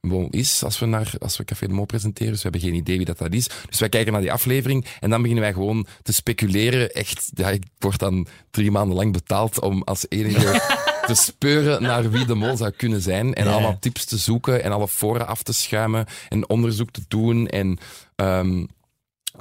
mol 0.00 0.28
is 0.30 0.64
als 0.64 0.78
we 0.78 0.86
naar 0.86 1.12
als 1.18 1.36
we 1.36 1.44
Café 1.44 1.66
de 1.66 1.72
Mol 1.72 1.84
presenteren, 1.84 2.32
dus 2.32 2.42
we 2.42 2.48
hebben 2.50 2.68
geen 2.68 2.78
idee 2.78 2.96
wie 2.96 3.06
dat 3.06 3.18
dat 3.18 3.32
is. 3.32 3.48
Dus 3.68 3.78
wij 3.80 3.88
kijken 3.88 4.12
naar 4.12 4.20
die 4.20 4.32
aflevering 4.32 4.86
en 5.00 5.10
dan 5.10 5.18
beginnen 5.20 5.44
wij 5.44 5.52
gewoon 5.52 5.86
te 6.02 6.12
speculeren. 6.12 6.90
Echt, 6.90 7.30
ja, 7.34 7.50
ik 7.50 7.62
word 7.78 7.98
dan 7.98 8.26
drie 8.50 8.70
maanden 8.70 8.96
lang 8.96 9.12
betaald 9.12 9.60
om 9.60 9.82
als 9.82 10.06
enige 10.08 10.60
te 11.08 11.22
speuren 11.22 11.82
naar 11.82 12.10
wie 12.10 12.24
de 12.26 12.34
mol 12.34 12.56
zou 12.56 12.70
kunnen 12.70 13.00
zijn 13.00 13.34
en 13.34 13.44
Ja. 13.44 13.50
allemaal 13.52 13.78
tips 13.78 14.04
te 14.04 14.16
zoeken 14.16 14.62
en 14.62 14.72
alle 14.72 14.88
fora 14.88 15.24
af 15.24 15.42
te 15.42 15.52
schuimen 15.52 16.06
en 16.28 16.48
onderzoek 16.48 16.90
te 16.90 17.02
doen 17.08 17.46
en 17.46 17.78
ehm, 18.16 18.64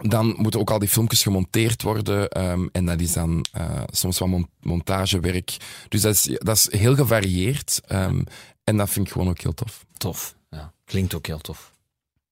dan 0.01 0.35
moeten 0.37 0.59
ook 0.59 0.71
al 0.71 0.79
die 0.79 0.89
filmpjes 0.89 1.23
gemonteerd 1.23 1.81
worden. 1.81 2.29
ehm, 2.29 2.67
en 2.71 2.85
dat 2.85 3.01
is 3.01 3.13
dan 3.13 3.45
eh, 3.51 3.83
soms 3.91 4.17
wat 4.17 4.27
mon- 4.27 4.49
montagewerk. 4.61 5.57
Dus 5.89 6.01
dat 6.01 6.13
is, 6.13 6.23
dat 6.39 6.55
is 6.55 6.79
heel 6.79 6.95
gevarieerd. 6.95 7.81
ehm, 7.87 8.21
en 8.63 8.77
dat 8.77 8.89
vind 8.89 9.05
ik 9.07 9.11
gewoon 9.11 9.29
ook 9.29 9.39
heel 9.41 9.53
tof. 9.53 9.85
Tof. 9.97 10.35
Ja. 10.49 10.73
Klinkt 10.85 11.13
ook 11.13 11.27
heel 11.27 11.39
tof. 11.39 11.71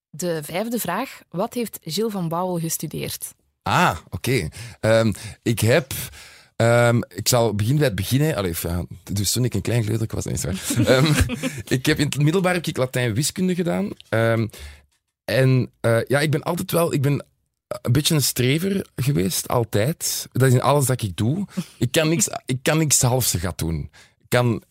De 0.09 0.39
vijfde 0.43 0.79
vraag. 0.79 1.19
Wat 1.29 1.53
heeft 1.53 1.79
Gilles 1.83 2.11
van 2.11 2.27
Bouwel 2.27 2.59
gestudeerd? 2.59 3.33
Ah, 3.63 3.97
oké. 4.09 4.47
Ehm, 4.79 5.11
ik 5.43 5.59
heb... 5.59 5.93
ehm, 6.55 7.01
ik 7.15 7.27
zal 7.27 7.55
beginnen 7.55 7.79
bij 7.79 7.87
het 7.87 7.95
begin. 7.95 8.35
Allee, 8.35 8.53
ja, 8.61 8.85
dus 9.03 9.31
toen 9.31 9.43
ik 9.43 9.53
een 9.53 9.61
klein 9.61 9.85
kleuter 9.85 10.07
was, 10.13 10.25
nee, 10.25 10.33
is 10.33 10.43
waar. 10.45 10.85
Ehm, 10.85 11.13
ik 11.67 11.85
heb 11.85 11.99
in 11.99 12.05
het 12.05 12.17
middelbaar 12.17 12.53
heb 12.53 12.65
ik 12.65 12.77
Latijn 12.77 13.13
wiskunde 13.13 13.55
gedaan. 13.55 13.89
Ehm, 14.09 14.47
en 15.25 15.71
eh, 15.79 15.99
ja, 16.07 16.19
ik 16.19 16.31
ben 16.31 16.43
altijd 16.43 16.71
wel... 16.71 16.93
Ik 16.93 17.01
ben 17.01 17.25
een 17.81 17.91
beetje 17.91 18.15
een 18.15 18.21
strever 18.21 18.87
geweest, 18.95 19.47
altijd. 19.47 20.27
Dat 20.31 20.47
is 20.47 20.53
in 20.53 20.61
alles 20.61 20.85
dat 20.85 21.01
ik 21.01 21.15
doe. 21.15 21.47
Ik 21.77 21.91
kan 21.91 22.09
niks, 22.09 22.27
ik 22.45 22.59
kan 22.61 22.77
niks 22.77 23.01
halfse 23.01 23.53
doen. 23.55 23.89
Ik, 24.19 24.29
kan, 24.29 24.63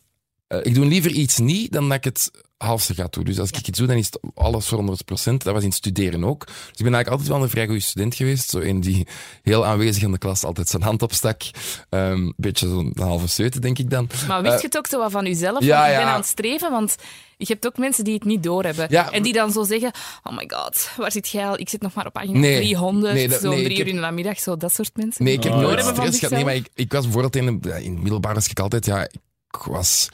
eh, 0.46 0.58
ik 0.62 0.74
doe 0.74 0.86
liever 0.86 1.10
iets 1.10 1.38
niet 1.38 1.72
dan 1.72 1.88
dat 1.88 1.96
ik 1.96 2.04
het 2.04 2.30
halfse 2.56 2.94
gaat 2.94 3.12
doen. 3.12 3.24
Dus 3.24 3.38
als 3.38 3.48
ik 3.50 3.66
iets 3.68 3.78
doe, 3.78 3.86
dan 3.86 3.96
is 3.96 4.06
het 4.06 4.18
alles 4.34 4.66
voor 4.68 4.78
100%. 4.78 4.82
Dat 5.14 5.42
was 5.52 5.62
in 5.62 5.68
het 5.68 5.74
studeren 5.74 6.24
ook. 6.24 6.46
Dus 6.46 6.56
ik 6.56 6.84
ben 6.84 6.94
eigenlijk 6.94 7.08
altijd 7.08 7.28
wel 7.28 7.42
een 7.42 7.48
vrij 7.48 7.64
goede 7.66 7.80
student 7.80 8.14
geweest. 8.14 8.50
Zo 8.50 8.58
een 8.58 8.80
die 8.80 9.06
heel 9.42 9.66
aanwezig 9.66 10.02
in 10.02 10.12
de 10.12 10.18
klas 10.18 10.44
altijd 10.44 10.68
zijn 10.68 10.82
hand 10.82 11.02
opstak. 11.02 11.42
Een 11.88 12.34
beetje 12.36 12.68
zo'n 12.68 12.92
halve 12.98 13.26
zeute, 13.26 13.60
denk 13.60 13.78
ik 13.78 13.90
dan. 13.90 14.08
Maar 14.28 14.42
wist 14.42 14.54
Eh, 14.54 14.60
je 14.60 14.66
het 14.66 14.76
ook 14.76 14.86
zo 14.86 14.98
wat 14.98 15.10
van 15.10 15.24
jezelf? 15.24 15.64
ja, 15.64 15.86
ik 15.86 15.94
ben 15.96 16.04
ja. 16.04 16.10
aan 16.12 16.18
het 16.20 16.26
streven, 16.28 16.70
want 16.70 16.94
je 17.36 17.46
hebt 17.52 17.66
ook 17.66 17.78
mensen 17.78 18.04
die 18.04 18.14
het 18.14 18.24
niet 18.24 18.42
doorhebben. 18.42 18.86
Ja, 18.90 19.10
en 19.12 19.22
die 19.22 19.32
dan 19.32 19.52
zo 19.52 19.64
zeggen, 19.64 19.92
oh 20.22 20.36
my 20.36 20.50
god, 20.54 20.90
waar 20.96 21.12
zit 21.12 21.28
jij 21.28 21.46
al? 21.48 21.58
Ik 21.58 21.68
zit 21.68 21.82
nog 21.82 21.94
maar 21.94 22.06
op 22.06 22.12
pagina 22.12 22.38
Nee, 22.38 22.56
300, 22.60 23.14
nee, 23.14 23.28
dat- 23.28 23.40
zo 23.40 23.46
om 23.48 23.50
nee, 23.54 23.58
ik 23.60 23.64
drie 23.64 23.76
heb- 23.78 23.86
uur 23.86 23.92
in 23.92 23.98
de 24.00 24.06
namiddag, 24.06 24.38
zo 24.40 24.56
dat 24.56 24.72
soort 24.74 24.90
mensen. 24.96 25.24
Nee, 25.24 25.34
ik 25.34 25.42
heb 25.42 25.52
Oh, 25.52 25.58
nooit 25.58 25.80
stress 25.80 26.18
gehad. 26.18 26.34
Nee, 26.34 26.44
maar 26.44 26.54
ik, 26.54 26.68
ik 26.74 26.92
was 26.92 27.02
bijvoorbeeld 27.02 27.36
in, 27.36 27.60
de- 27.60 27.84
in 27.84 28.02
middelbaar 28.02 28.34
was 28.34 28.46
ik 28.48 28.60
altijd, 28.60 28.86
ja, 28.86 29.02
ik 29.04 29.56
was 29.66 30.08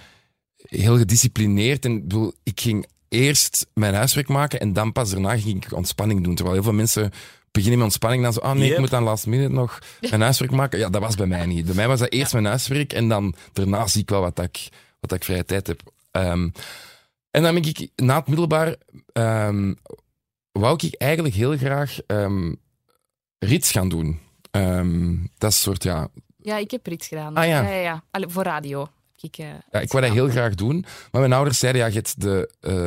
heel 0.70 0.96
gedisciplineerd. 0.98 1.84
En 1.84 1.92
ik 1.96 2.02
bedoel, 2.02 2.32
ik 2.42 2.60
ging 2.60 2.86
eerst 3.08 3.66
mijn 3.74 3.94
huiswerk 3.94 4.28
maken 4.28 4.60
en 4.60 4.72
dan 4.72 4.92
pas 4.92 5.10
daarna 5.10 5.38
ging 5.38 5.64
ik 5.64 5.72
ontspanning 5.72 6.24
doen. 6.24 6.34
Terwijl 6.34 6.54
heel 6.56 6.64
veel 6.64 6.72
mensen 6.72 7.10
beginnen 7.50 7.78
met 7.78 7.86
ontspanning 7.86 8.22
dan 8.22 8.32
zo, 8.32 8.40
ah 8.40 8.52
nee, 8.54 8.64
Yep. 8.64 8.72
ik 8.72 8.78
moet 8.78 8.90
dan 8.90 9.02
last 9.02 9.26
minute 9.26 9.52
nog 9.52 9.78
mijn 10.10 10.20
huiswerk 10.20 10.50
maken. 10.50 10.78
Ja, 10.78 10.88
dat 10.88 11.00
was 11.00 11.14
bij 11.14 11.26
mij 11.26 11.46
niet. 11.46 11.64
Bij 11.66 11.74
mij 11.74 11.88
was 11.88 11.98
dat 11.98 12.12
eerst 12.12 12.32
mijn 12.32 12.44
huiswerk 12.44 12.92
en 12.92 13.08
dan 13.08 13.34
daarna 13.52 13.86
zie 13.86 14.00
ik 14.02 14.08
wel 14.10 14.20
wat 14.20 14.38
ik, 14.40 14.68
wat 15.00 15.12
ik 15.12 15.24
vrije 15.24 15.44
tijd 15.44 15.66
heb. 15.66 15.80
Ehm, 16.10 16.48
en 17.30 17.42
dan 17.42 17.54
ben 17.54 17.62
ik 17.64 17.88
na 17.96 18.16
het 18.16 18.26
middelbaar, 18.26 18.76
ehm, 19.12 19.74
wou 20.52 20.78
ik 20.80 20.94
eigenlijk 20.94 21.34
heel 21.34 21.56
graag 21.56 21.98
ehm 22.06 22.52
rits 23.38 23.70
gaan 23.70 23.88
doen. 23.88 24.18
Ehm, 24.50 25.10
dat 25.38 25.50
is 25.50 25.56
een 25.56 25.62
soort, 25.62 25.82
ja, 25.82 26.08
Ja, 26.42 26.56
ik 26.56 26.70
heb 26.70 26.88
iets 26.88 27.08
gedaan. 27.08 27.34
Ah, 27.36 27.46
ja. 27.46 27.62
ja, 27.62 27.68
ja, 27.68 27.80
ja. 27.80 28.04
Allee, 28.10 28.28
voor 28.28 28.42
radio. 28.42 28.88
Ik, 29.20 29.38
eh, 29.38 29.46
Ja, 29.70 29.80
ik 29.80 29.92
wou 29.92 30.04
dat 30.04 30.12
heel 30.14 30.28
graag 30.28 30.54
doen. 30.54 30.84
Maar 31.10 31.20
mijn 31.20 31.32
ouders 31.32 31.58
zeiden, 31.58 31.80
ja, 31.80 31.86
je 31.86 31.94
hebt 31.94 32.20
de... 32.20 32.50
eh, 32.60 32.86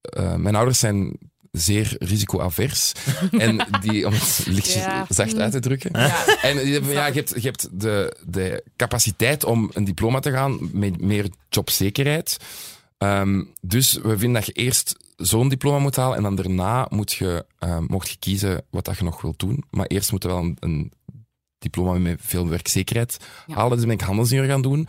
eh, 0.00 0.34
mijn 0.36 0.54
ouders 0.54 0.78
zijn 0.78 1.16
zeer 1.50 1.96
risicoavers. 1.98 2.92
en 3.38 3.66
die, 3.80 4.06
om 4.06 4.12
het 4.12 4.42
lichtjes 4.46 4.74
Ja. 4.84 5.06
zacht 5.08 5.38
uit 5.38 5.52
te 5.52 5.60
drukken. 5.60 5.90
Ja. 6.00 6.26
En 6.42 6.56
die 6.58 6.72
hebben, 6.72 6.92
ja, 6.92 7.06
je 7.06 7.12
hebt, 7.12 7.32
je 7.34 7.40
hebt 7.48 7.68
de, 7.80 8.16
de 8.26 8.64
capaciteit 8.76 9.44
om 9.44 9.70
een 9.74 9.84
diploma 9.84 10.18
te 10.20 10.30
gaan 10.30 10.58
met 10.72 11.00
meer 11.00 11.28
jobzekerheid. 11.48 12.36
Ehm, 12.98 13.42
dus 13.60 13.92
we 13.92 14.18
vinden 14.18 14.32
dat 14.32 14.46
je 14.46 14.52
eerst 14.52 14.96
zo'n 15.16 15.48
diploma 15.48 15.78
moet 15.78 15.96
halen 15.96 16.16
en 16.16 16.22
dan 16.22 16.34
daarna 16.34 16.86
moet 16.90 17.12
je, 17.12 17.44
ehm, 17.58 17.84
mocht 17.86 18.08
je 18.10 18.16
kiezen 18.18 18.64
wat 18.70 18.84
dat 18.84 18.98
je 18.98 19.04
nog 19.04 19.20
wilt 19.22 19.38
doen. 19.38 19.64
Maar 19.70 19.86
eerst 19.86 20.12
moet 20.12 20.22
je 20.22 20.28
wel 20.28 20.38
een, 20.38 20.56
een 20.60 20.92
diploma 21.58 21.98
met 21.98 22.18
veel 22.22 22.48
werkzekerheid 22.48 23.16
Ja. 23.46 23.54
halen. 23.54 23.76
Dus 23.76 23.86
ben 23.86 23.94
ik 23.94 24.00
handelsingenieur 24.00 24.50
gaan 24.52 24.62
doen. 24.62 24.88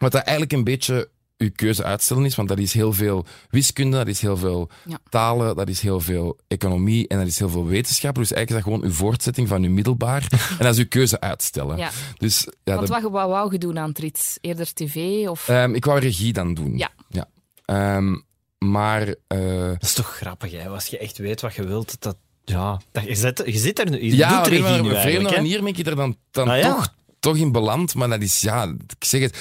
Wat 0.00 0.12
dat 0.12 0.22
eigenlijk 0.22 0.52
een 0.52 0.64
beetje 0.64 1.08
je 1.36 1.50
keuze 1.50 1.84
uitstellen 1.84 2.24
is, 2.24 2.34
want 2.34 2.48
dat 2.48 2.58
is 2.58 2.72
heel 2.72 2.92
veel 2.92 3.24
wiskunde, 3.50 3.96
dat 3.96 4.06
is 4.06 4.20
heel 4.20 4.36
veel 4.36 4.70
Ja. 4.84 4.98
talen, 5.08 5.56
dat 5.56 5.68
is 5.68 5.80
heel 5.80 6.00
veel 6.00 6.38
economie 6.48 7.08
en 7.08 7.18
dat 7.18 7.26
is 7.26 7.38
heel 7.38 7.48
veel 7.48 7.66
wetenschappen. 7.66 8.22
Dus 8.22 8.32
eigenlijk 8.32 8.66
is 8.66 8.72
dat 8.72 8.74
gewoon 8.80 8.90
uw 8.92 9.04
voortzetting 9.06 9.48
van 9.48 9.62
uw 9.62 9.70
middelbaar 9.70 10.26
en 10.58 10.64
dat 10.64 10.72
is 10.72 10.78
uw 10.78 10.88
keuze 10.88 11.20
uitstellen. 11.20 11.76
Ja. 11.76 11.90
Dus 12.16 12.46
ja, 12.64 12.74
Want 12.74 12.88
dat- 12.88 13.02
wat 13.02 13.12
wat 13.12 13.28
wou 13.28 13.52
je 13.52 13.58
doen 13.58 13.78
aan 13.78 13.88
het 13.88 13.98
rits? 13.98 14.38
Eerder 14.40 14.74
tv 14.74 15.26
of... 15.28 15.48
ehm, 15.48 15.74
ik 15.74 15.84
wou 15.84 15.98
regie 16.00 16.32
dan 16.32 16.54
doen. 16.54 16.78
Ja. 16.78 16.90
ja. 17.08 17.28
Ehm, 17.64 18.16
maar 18.58 19.14
eh, 19.26 19.66
Dat 19.66 19.82
is 19.82 19.92
toch 19.92 20.16
grappig, 20.16 20.50
hè? 20.52 20.68
Als 20.68 20.86
je 20.86 20.98
echt 20.98 21.18
weet 21.18 21.40
wat 21.40 21.54
je 21.54 21.64
wilt, 21.66 21.96
dat... 22.02 22.16
Ja, 22.44 22.80
dat, 22.92 23.04
je, 23.04 23.14
zit, 23.14 23.42
je 23.46 23.58
zit 23.58 23.78
er 23.78 23.90
nu. 23.90 24.04
Je 24.04 24.16
ja, 24.16 24.28
doet 24.28 24.38
op 24.38 24.44
regie 24.44 24.56
een 24.64 24.64
nu 24.64 24.70
of 24.72 24.76
andere 24.78 24.94
eigenlijk, 24.94 25.28
vreemde 25.34 25.42
manier 25.42 25.62
ben 25.62 25.80
ik 25.80 25.86
er 25.86 25.96
dan, 25.96 26.16
dan 26.30 26.48
Ah, 26.48 26.58
ja. 26.58 26.74
toch, 26.74 26.94
toch 27.20 27.36
in 27.36 27.52
beland. 27.52 27.94
Maar 27.94 28.08
dat 28.08 28.20
is, 28.22 28.40
ja, 28.40 28.64
ik 28.98 29.04
zeg 29.04 29.20
het. 29.20 29.36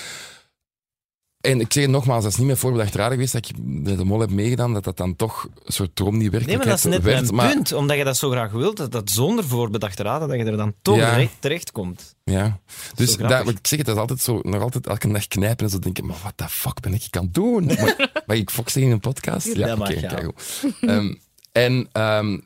En 1.41 1.59
ik 1.59 1.73
zeg 1.73 1.83
het 1.83 1.91
nogmaals, 1.91 2.23
dat 2.23 2.31
is 2.31 2.37
niet 2.37 2.47
mijn 2.47 2.57
voorbedacht 2.59 2.95
raden 2.95 3.11
geweest 3.13 3.33
dat 3.33 3.49
ik 3.49 3.55
de, 3.85 3.95
de 3.95 4.03
mol 4.05 4.19
heb 4.19 4.29
meegedaan, 4.29 4.73
dat 4.73 4.83
dat 4.83 4.97
dan 4.97 5.15
toch 5.15 5.43
een 5.63 5.73
soort 5.73 5.95
droom 5.95 6.11
die 6.19 6.21
Nee, 6.21 6.29
werkelijkheid 6.29 6.67
maar 6.67 6.75
dat 6.75 6.85
is 6.85 6.97
net 6.97 7.13
werd. 7.13 7.21
mijn 7.21 7.35
maar, 7.35 7.53
punt. 7.53 7.73
Omdat 7.73 7.97
je 7.97 8.03
dat 8.03 8.17
zo 8.17 8.29
graag 8.29 8.51
wilt, 8.51 8.77
dat, 8.77 8.91
dat 8.91 9.09
zonder 9.09 9.43
voorbedachte 9.43 10.03
raden, 10.03 10.27
dat 10.27 10.37
je 10.37 10.43
er 10.43 10.57
dan 10.57 10.73
toch 10.81 10.95
Ja. 10.95 11.15
recht 11.15 11.35
terecht 11.39 11.71
komt. 11.71 12.15
Ja. 12.23 12.59
Dus 12.95 13.17
dat, 13.17 13.49
ik 13.49 13.57
zeg 13.67 13.77
het, 13.77 13.87
dat 13.87 13.95
is 13.95 14.01
altijd 14.01 14.21
zo, 14.21 14.39
nog 14.43 14.61
altijd 14.61 14.87
elke 14.87 15.07
dag 15.11 15.27
knijpen 15.27 15.65
en 15.65 15.71
zo 15.71 15.79
denken, 15.79 16.05
maar 16.05 16.17
wat 16.23 16.33
de 16.37 16.49
fuck 16.49 16.79
ben 16.79 16.93
ik 16.93 17.17
aan 17.17 17.23
het 17.23 17.33
doen? 17.33 17.65
maar, 17.65 18.11
mag 18.27 18.37
ik 18.37 18.49
Fox 18.49 18.73
zeggen 18.73 18.91
in 18.91 18.97
een 19.03 19.13
podcast? 19.13 19.55
Ja, 19.55 19.73
oké, 19.75 19.93
kijk 19.93 20.23
goed. 20.23 20.63
Ehm, 20.81 21.13
en 21.51 21.89
ehm, 21.91 22.39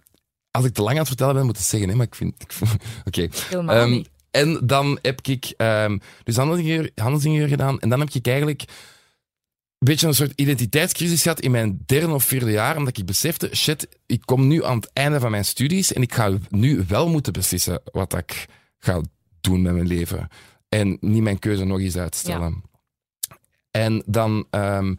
als 0.52 0.66
ik 0.66 0.74
te 0.74 0.82
lang 0.82 0.94
aan 0.94 0.98
het 1.00 1.08
vertellen 1.08 1.34
ben, 1.34 1.44
moet 1.46 1.54
ik 1.54 1.60
het 1.60 1.70
zeggen, 1.70 1.90
hè, 1.90 1.96
maar 1.96 2.06
ik 2.06 2.16
vind... 2.16 2.34
ik 2.38 2.52
vind- 2.52 2.72
Oké. 3.08 3.28
Helemaal 3.50 3.76
Ehm, 3.76 3.90
niet. 3.92 4.10
En 4.34 4.60
dan 4.64 5.00
heb 5.02 5.20
ik 5.22 5.54
ehm, 5.58 5.98
dus 6.24 6.36
handelsingenieur, 6.36 6.92
handelsingenieur 6.96 7.48
gedaan. 7.48 7.80
En 7.80 7.90
dan 7.90 8.00
heb 8.00 8.10
ik 8.10 8.28
eigenlijk 8.28 8.62
een 8.62 9.88
beetje 9.88 10.08
een 10.08 10.14
soort 10.14 10.34
identiteitscrisis 10.36 11.22
gehad 11.22 11.40
in 11.40 11.52
mijn 11.52 11.80
derde 11.86 12.14
of 12.14 12.24
vierde 12.24 12.52
jaar. 12.52 12.78
Omdat 12.78 12.98
ik 12.98 13.06
besefte, 13.06 13.56
shit, 13.56 13.88
ik 14.06 14.22
kom 14.26 14.48
nu 14.48 14.64
aan 14.64 14.76
het 14.76 14.90
einde 14.94 15.20
van 15.20 15.32
mijn 15.32 15.46
studies. 15.46 15.94
En 15.94 16.02
ik 16.02 16.14
ga 16.14 16.38
nu 16.50 16.84
wel 16.88 17.10
moeten 17.10 17.34
beslissen 17.34 17.82
wat 17.92 18.14
ik 18.14 18.46
ga 18.80 19.02
doen 19.42 19.62
met 19.62 19.74
mijn 19.74 19.88
leven. 19.88 20.28
En 20.70 20.98
niet 21.00 21.24
mijn 21.24 21.40
keuze 21.40 21.64
nog 21.64 21.80
eens 21.80 21.98
uitstellen. 21.98 22.64
En 23.72 24.04
dan 24.06 24.48
ehm, 24.50 24.96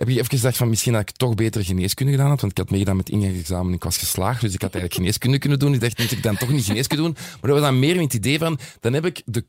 heb 0.00 0.08
ik 0.08 0.16
even 0.16 0.38
gedacht 0.38 0.56
van 0.56 0.68
misschien 0.68 0.92
dat 0.92 1.00
ik 1.00 1.10
toch 1.10 1.34
beter 1.34 1.64
geneeskunde 1.64 2.12
gedaan 2.12 2.28
had. 2.28 2.40
Want 2.40 2.52
ik 2.52 2.58
had 2.58 2.70
meegedaan 2.70 2.96
met 2.96 3.08
ingangsexamen. 3.08 3.72
Ik 3.72 3.82
was 3.82 3.98
geslaagd, 3.98 4.40
dus 4.40 4.54
ik 4.54 4.62
had 4.62 4.74
eigenlijk 4.74 4.94
geneeskunde 4.94 5.38
kunnen 5.38 5.58
doen. 5.58 5.74
Ik 5.74 5.80
dacht, 5.80 5.98
moet 5.98 6.12
ik 6.12 6.22
dan 6.22 6.36
toch 6.36 6.50
niet 6.50 6.64
geneeskunde 6.64 7.02
doen? 7.02 7.12
Maar 7.12 7.50
dat 7.50 7.50
was 7.50 7.60
dan 7.60 7.78
meer 7.78 8.00
het 8.00 8.14
idee 8.14 8.38
van, 8.38 8.58
dan 8.80 8.92
heb 8.92 9.04
ik, 9.04 9.22
de, 9.24 9.44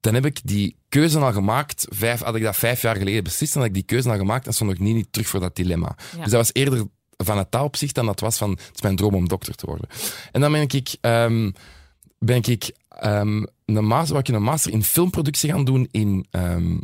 dan 0.00 0.14
heb 0.14 0.26
ik 0.26 0.40
die 0.44 0.76
keuze 0.88 1.18
al 1.18 1.32
gemaakt. 1.32 1.86
Vijf, 1.90 2.20
had 2.20 2.34
ik 2.34 2.42
dat 2.42 2.56
vijf 2.56 2.82
jaar 2.82 2.96
geleden 2.96 3.24
beslist, 3.24 3.52
dan 3.52 3.62
had 3.62 3.70
ik 3.70 3.76
die 3.76 3.86
keuze 3.86 4.10
al 4.10 4.16
gemaakt 4.16 4.46
en 4.46 4.52
stond 4.52 4.70
ik 4.70 4.78
niet, 4.78 4.94
niet 4.94 5.08
terug 5.10 5.28
voor 5.28 5.40
dat 5.40 5.56
dilemma. 5.56 5.96
Ja. 6.12 6.22
Dus 6.22 6.30
dat 6.30 6.40
was 6.40 6.50
eerder 6.52 6.84
van 7.16 7.38
het 7.38 7.54
opzicht 7.54 7.94
dan 7.94 8.06
dat 8.06 8.20
was 8.20 8.38
van, 8.38 8.50
het 8.50 8.74
is 8.74 8.82
mijn 8.82 8.96
droom 8.96 9.14
om 9.14 9.28
dokter 9.28 9.54
te 9.54 9.66
worden. 9.66 9.88
En 10.32 10.40
dan 10.40 10.52
ben 10.52 10.62
ik, 10.62 10.96
ehm, 11.00 11.50
ben 12.18 12.42
ik 12.42 12.70
ehm, 12.88 13.44
een, 13.64 13.84
master, 13.84 14.18
ik 14.18 14.28
een 14.28 14.42
master 14.42 14.72
in 14.72 14.84
filmproductie 14.84 15.50
gaan 15.50 15.64
doen 15.64 15.88
in, 15.90 16.26
ehm, 16.30 16.76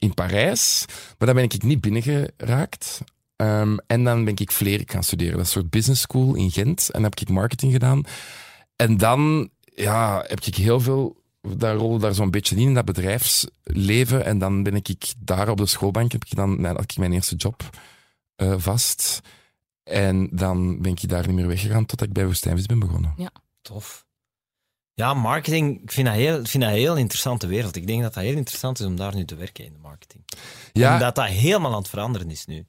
in 0.00 0.14
Parijs. 0.14 0.84
Maar 0.88 1.26
daar 1.26 1.34
ben 1.34 1.44
ik 1.44 1.62
niet 1.62 1.80
binnengeraakt. 1.80 3.00
Ehm, 3.36 3.76
en 3.86 4.04
dan 4.04 4.24
ben 4.24 4.36
ik 4.36 4.50
Vlerik 4.50 4.92
gaan 4.92 5.04
studeren. 5.04 5.36
Dat 5.36 5.46
is 5.46 5.54
een 5.54 5.60
soort 5.60 5.70
business 5.70 6.00
school 6.00 6.34
in 6.34 6.50
Gent. 6.50 6.80
En 6.80 7.02
dan 7.02 7.10
heb 7.10 7.20
ik 7.20 7.28
marketing 7.28 7.72
gedaan. 7.72 8.02
En 8.76 8.96
dan 8.96 9.50
ja, 9.74 10.24
heb 10.26 10.40
ik 10.40 10.54
heel 10.54 10.80
veel... 10.80 11.18
Daar 11.56 11.76
rolde 11.76 11.98
daar 11.98 12.14
zo'n 12.14 12.30
beetje 12.30 12.56
in, 12.56 12.62
in 12.62 12.74
dat 12.74 12.84
bedrijfsleven. 12.84 14.24
En 14.24 14.38
dan 14.38 14.62
ben 14.62 14.74
ik 14.74 15.12
daar 15.18 15.48
op 15.48 15.56
de 15.56 15.66
schoolbank, 15.66 16.12
heb 16.12 16.24
ik 16.24 16.34
dan, 16.34 16.64
had 16.64 16.82
ik 16.82 16.96
mijn 16.96 17.12
eerste 17.12 17.36
job 17.36 17.70
eh, 18.36 18.54
vast. 18.56 19.20
En 19.82 20.28
dan 20.32 20.82
ben 20.82 20.92
ik 20.92 21.08
daar 21.08 21.26
niet 21.26 21.36
meer 21.36 21.46
weggegaan 21.46 21.86
totdat 21.86 22.08
ik 22.08 22.14
bij 22.14 22.24
Woestijnvis 22.24 22.66
ben 22.66 22.78
begonnen. 22.78 23.14
Tof. 23.62 24.06
Ja, 25.00 25.14
marketing, 25.14 25.82
ik 25.82 25.92
vind 25.92 26.06
dat, 26.06 26.16
heel, 26.16 26.34
vind 26.34 26.62
dat 26.62 26.72
een 26.72 26.78
heel 26.78 26.96
interessante 26.96 27.46
wereld. 27.46 27.76
Ik 27.76 27.86
denk 27.86 28.02
dat 28.02 28.14
dat 28.14 28.22
heel 28.22 28.36
interessant 28.36 28.80
is 28.80 28.86
om 28.86 28.96
daar 28.96 29.14
nu 29.14 29.24
te 29.24 29.34
werken 29.34 29.64
in 29.64 29.72
de 29.72 29.78
marketing. 29.82 30.22
Ja, 30.72 30.92
Omdat 30.92 31.14
dat 31.14 31.26
helemaal 31.26 31.72
aan 31.72 31.78
het 31.78 31.88
veranderen 31.88 32.30
is 32.30 32.46
nu. 32.46 32.66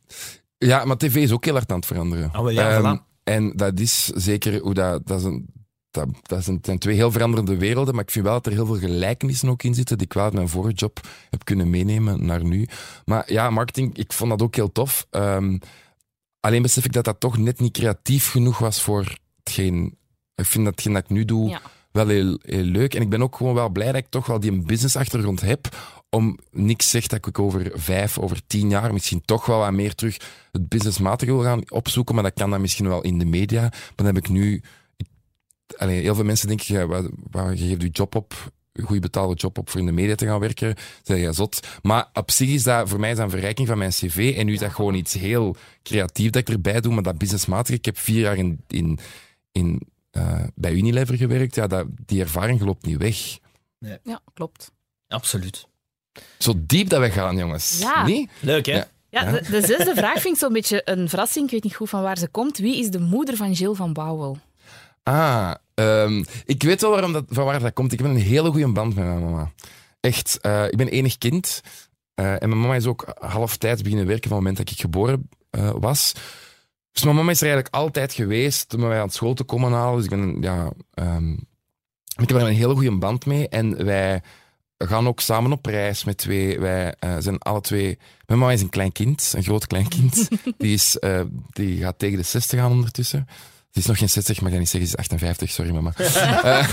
Ja, 0.57 0.85
maar 0.85 0.97
tv 0.97 1.15
is 1.15 1.31
ook 1.31 1.45
heel 1.45 1.53
hard 1.53 1.71
aan 1.71 1.77
het 1.77 1.85
veranderen. 1.85 2.31
Ah, 2.31 2.41
wel, 2.41 2.49
ja, 2.49 2.77
Ehm, 2.77 2.97
voilà. 2.97 3.09
En 3.23 3.53
dat 3.55 3.79
is 3.79 4.05
zeker 4.05 4.59
hoe 4.59 4.73
dat. 4.73 5.07
Dat, 5.07 5.19
is 5.19 5.25
een, 5.25 5.45
dat, 5.91 6.07
dat 6.21 6.43
zijn, 6.43 6.59
zijn 6.61 6.79
twee 6.79 6.95
heel 6.95 7.11
veranderende 7.11 7.57
werelden, 7.57 7.95
maar 7.95 8.03
ik 8.03 8.11
vind 8.11 8.25
wel 8.25 8.33
dat 8.33 8.45
er 8.45 8.51
heel 8.51 8.65
veel 8.65 8.77
gelijkenissen 8.77 9.49
ook 9.49 9.63
in 9.63 9.73
zitten 9.73 9.97
die 9.97 10.07
ik 10.07 10.13
wel 10.13 10.23
uit 10.23 10.33
mijn 10.33 10.49
vorige 10.49 10.73
job 10.73 10.99
heb 11.29 11.45
kunnen 11.45 11.69
meenemen 11.69 12.25
naar 12.25 12.43
nu. 12.43 12.67
Maar 13.05 13.31
ja, 13.31 13.49
marketing, 13.49 13.97
ik 13.97 14.13
vond 14.13 14.29
dat 14.29 14.41
ook 14.41 14.55
heel 14.55 14.71
tof. 14.71 15.07
Ehm, 15.09 15.57
alleen 16.39 16.61
besef 16.61 16.85
ik 16.85 16.93
dat 16.93 17.05
dat 17.05 17.19
toch 17.19 17.37
net 17.37 17.59
niet 17.59 17.73
creatief 17.73 18.29
genoeg 18.29 18.57
was 18.57 18.81
voor 18.81 19.17
hetgeen. 19.43 19.97
Ik 20.35 20.45
vind 20.45 20.65
dat 20.65 20.73
hetgeen 20.73 20.93
dat 20.93 21.03
ik 21.03 21.09
nu 21.09 21.25
doe 21.25 21.49
Ja. 21.49 21.61
Wel 21.91 22.07
heel, 22.07 22.39
heel 22.41 22.63
leuk. 22.63 22.93
En 22.95 23.01
ik 23.01 23.09
ben 23.09 23.21
ook 23.21 23.35
gewoon 23.35 23.53
wel 23.53 23.69
blij 23.69 23.85
dat 23.91 23.95
ik 23.95 24.07
toch 24.09 24.25
wel 24.25 24.39
die 24.39 24.51
een 24.51 24.65
business-achtergrond 24.65 25.41
heb. 25.41 25.67
Om 26.09 26.37
niks 26.51 26.89
zegt 26.89 27.09
dat 27.09 27.25
ik 27.27 27.39
over 27.39 27.71
vijf, 27.73 28.19
over 28.19 28.41
tien 28.47 28.69
jaar 28.69 28.93
misschien 28.93 29.21
toch 29.25 29.45
wel 29.45 29.57
wat 29.59 29.71
meer 29.71 29.95
terug 29.95 30.17
het 30.51 30.69
businessmatige 30.69 31.31
wil 31.31 31.43
gaan 31.43 31.71
opzoeken. 31.71 32.15
Maar 32.15 32.23
dat 32.23 32.33
kan 32.33 32.49
dan 32.49 32.61
misschien 32.61 32.87
wel 32.87 33.01
in 33.01 33.17
de 33.17 33.25
media. 33.25 33.61
Maar 33.61 33.71
dan 33.95 34.05
heb 34.05 34.17
ik 34.17 34.29
nu. 34.29 34.61
ik- 34.97 35.07
allee, 35.77 36.01
heel 36.01 36.15
veel 36.15 36.23
mensen 36.23 36.47
denken, 36.47 36.75
ja, 36.75 36.85
wat, 36.87 37.09
wat, 37.31 37.59
je 37.59 37.67
geeft 37.67 37.81
je 37.81 37.89
job 37.89 38.15
op, 38.15 38.51
een 38.73 38.83
goed 38.85 38.99
betaalde 39.01 39.35
job 39.35 39.57
op 39.57 39.69
voor 39.69 39.79
in 39.79 39.85
de 39.85 39.91
media 39.91 40.15
te 40.15 40.25
gaan 40.25 40.39
werken. 40.39 40.75
Zeg 41.03 41.19
je 41.19 41.33
zot. 41.33 41.67
Maar 41.81 42.09
op 42.13 42.31
zich 42.31 42.49
is 42.49 42.63
dat, 42.63 42.89
voor 42.89 42.99
mij 42.99 43.09
is 43.09 43.15
dat 43.15 43.25
een 43.25 43.31
verrijking 43.31 43.67
van 43.67 43.77
mijn 43.77 43.91
cv. 43.91 44.33
En 44.37 44.45
nu 44.45 44.53
is 44.53 44.59
dat 44.59 44.71
gewoon 44.73 44.93
iets 44.93 45.13
heel 45.13 45.55
creatief 45.83 46.29
dat 46.29 46.41
ik 46.41 46.49
erbij 46.49 46.81
doe, 46.81 46.93
maar 46.93 47.03
dat 47.03 47.17
businessmatig. 47.17 47.75
Ik 47.75 47.85
heb 47.85 47.97
vier 47.97 48.19
jaar 48.19 48.37
in, 48.37 48.63
in, 48.67 48.99
in, 49.51 49.81
uh, 50.17 50.43
bij 50.55 50.71
Unilever 50.71 51.15
gewerkt. 51.15 51.55
Ja, 51.55 51.67
dat, 51.67 51.85
die 52.05 52.21
ervaring 52.21 52.61
loopt 52.61 52.85
niet 52.85 52.97
weg. 52.97 53.37
Nee. 53.79 53.97
Ja, 54.03 54.19
klopt. 54.33 54.71
Absoluut. 55.07 55.67
Zo 56.37 56.53
diep 56.57 56.89
dat 56.89 56.99
we 56.99 57.11
gaan, 57.11 57.37
jongens. 57.37 57.79
Ja. 57.79 58.05
Nee? 58.05 58.29
Leuk, 58.39 58.65
hè? 58.65 58.73
Ja. 58.73 58.87
Ja, 59.09 59.31
de, 59.31 59.41
de 59.49 59.61
zesde 59.61 59.95
vraag 59.95 60.21
vind 60.21 60.33
ik 60.33 60.39
zo'n 60.39 60.53
beetje 60.53 60.81
een 60.85 61.09
verrassing. 61.09 61.45
Ik 61.45 61.51
weet 61.51 61.63
niet 61.63 61.75
goed 61.75 61.89
van 61.89 62.01
waar 62.01 62.17
ze 62.17 62.27
komt. 62.27 62.57
Wie 62.57 62.79
is 62.79 62.89
de 62.89 62.99
moeder 62.99 63.35
van 63.35 63.51
Jill 63.51 63.73
van 63.73 63.93
Bouwel? 63.93 64.37
Ah, 65.03 65.53
um, 65.75 66.25
ik 66.45 66.63
weet 66.63 66.81
wel 66.81 66.91
waarom 66.91 67.13
dat, 67.13 67.23
van 67.27 67.45
waar 67.45 67.59
dat 67.59 67.73
komt. 67.73 67.91
Ik 67.91 67.99
heb 67.99 68.07
een 68.07 68.15
hele 68.15 68.49
goede 68.49 68.71
band 68.71 68.95
met 68.95 69.05
mijn 69.05 69.23
mama. 69.23 69.51
Echt. 69.99 70.39
Uh, 70.41 70.65
ik 70.65 70.77
ben 70.77 70.87
enig 70.87 71.17
kind. 71.17 71.61
Uh, 72.15 72.31
en 72.31 72.49
mijn 72.49 72.59
mama 72.59 72.75
is 72.75 72.85
ook 72.85 73.13
halftijds 73.19 73.81
beginnen 73.81 74.07
werken 74.07 74.29
van 74.29 74.37
het 74.37 74.47
moment 74.47 74.57
dat 74.57 74.75
ik 74.75 74.81
geboren 74.81 75.29
uh, 75.51 75.71
was. 75.79 76.13
Dus 76.91 77.03
mijn 77.03 77.15
mama 77.15 77.31
is 77.31 77.41
er 77.41 77.47
eigenlijk 77.47 77.75
altijd 77.75 78.13
geweest 78.13 78.73
om 78.73 78.79
mij 78.79 79.01
aan 79.01 79.09
school 79.09 79.33
te 79.33 79.43
komen 79.43 79.71
halen. 79.71 79.95
Dus 79.95 80.03
ik 80.03 80.09
ben, 80.09 80.41
ja... 80.41 80.71
Um, 80.95 81.49
ik 82.21 82.29
heb 82.29 82.37
er 82.37 82.47
een 82.47 82.55
hele 82.55 82.73
goede 82.73 82.97
band 82.97 83.25
mee. 83.25 83.49
En 83.49 83.85
wij 83.85 84.21
gaan 84.77 85.07
ook 85.07 85.19
samen 85.19 85.51
op 85.51 85.65
reis 85.65 86.03
met 86.03 86.17
twee. 86.17 86.59
Wij 86.59 86.95
uh, 86.99 87.15
zijn 87.19 87.39
alle 87.39 87.61
twee. 87.61 87.97
Mijn 88.25 88.39
mama 88.39 88.51
is 88.51 88.61
een 88.61 88.69
klein 88.69 88.91
kind, 88.91 89.33
een 89.35 89.43
groot 89.43 89.67
klein 89.67 89.87
kind. 89.87 90.27
die, 90.57 90.73
is, 90.73 90.97
uh, 90.99 91.21
die 91.49 91.81
gaat 91.81 91.99
tegen 91.99 92.17
de 92.17 92.23
60 92.23 92.59
gaan 92.59 92.71
ondertussen. 92.71 93.27
Die 93.71 93.81
is 93.81 93.85
nog 93.85 93.97
geen 93.97 94.09
60, 94.09 94.37
maar 94.37 94.47
ik 94.47 94.53
ga 94.53 94.59
niet 94.59 94.69
zeggen, 94.69 94.89
ze 94.89 94.97
is 94.97 95.03
58, 95.03 95.51
sorry 95.51 95.71
mama. 95.71 95.93
uh, 95.97 96.67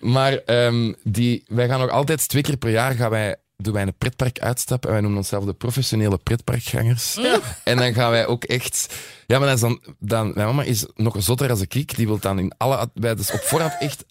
maar 0.16 0.40
um, 0.46 0.94
die, 1.02 1.44
wij 1.46 1.68
gaan 1.68 1.80
nog 1.80 1.90
altijd 1.90 2.28
twee 2.28 2.42
keer 2.42 2.56
per 2.56 2.70
jaar 2.70 2.94
gaan 2.94 3.10
wij, 3.10 3.36
doen 3.56 3.72
wij 3.72 3.82
een 3.82 3.98
pretpark 3.98 4.38
uitstappen. 4.38 4.88
En 4.88 4.94
wij 4.94 5.02
noemen 5.02 5.20
onszelf 5.20 5.44
de 5.44 5.52
professionele 5.52 6.18
pretparkgangers. 6.18 7.18
En 7.64 7.76
dan 7.76 7.94
gaan 7.94 8.10
wij 8.10 8.26
ook 8.26 8.44
echt. 8.44 8.94
Ja, 9.28 9.38
maar 9.38 9.58
dan, 9.58 9.80
dan, 9.98 10.32
mijn 10.34 10.46
mama 10.46 10.62
is 10.62 10.86
nog 10.94 11.16
zotter 11.18 11.50
als 11.50 11.60
ik. 11.60 11.96
Die 11.96 12.06
wil 12.06 12.18
dan 12.18 12.38
in 12.38 12.52
alle. 12.56 12.90
Wij 12.94 13.14
dus 13.14 13.30
op 13.30 13.40
voorhand 13.40 13.76
echt 13.78 14.04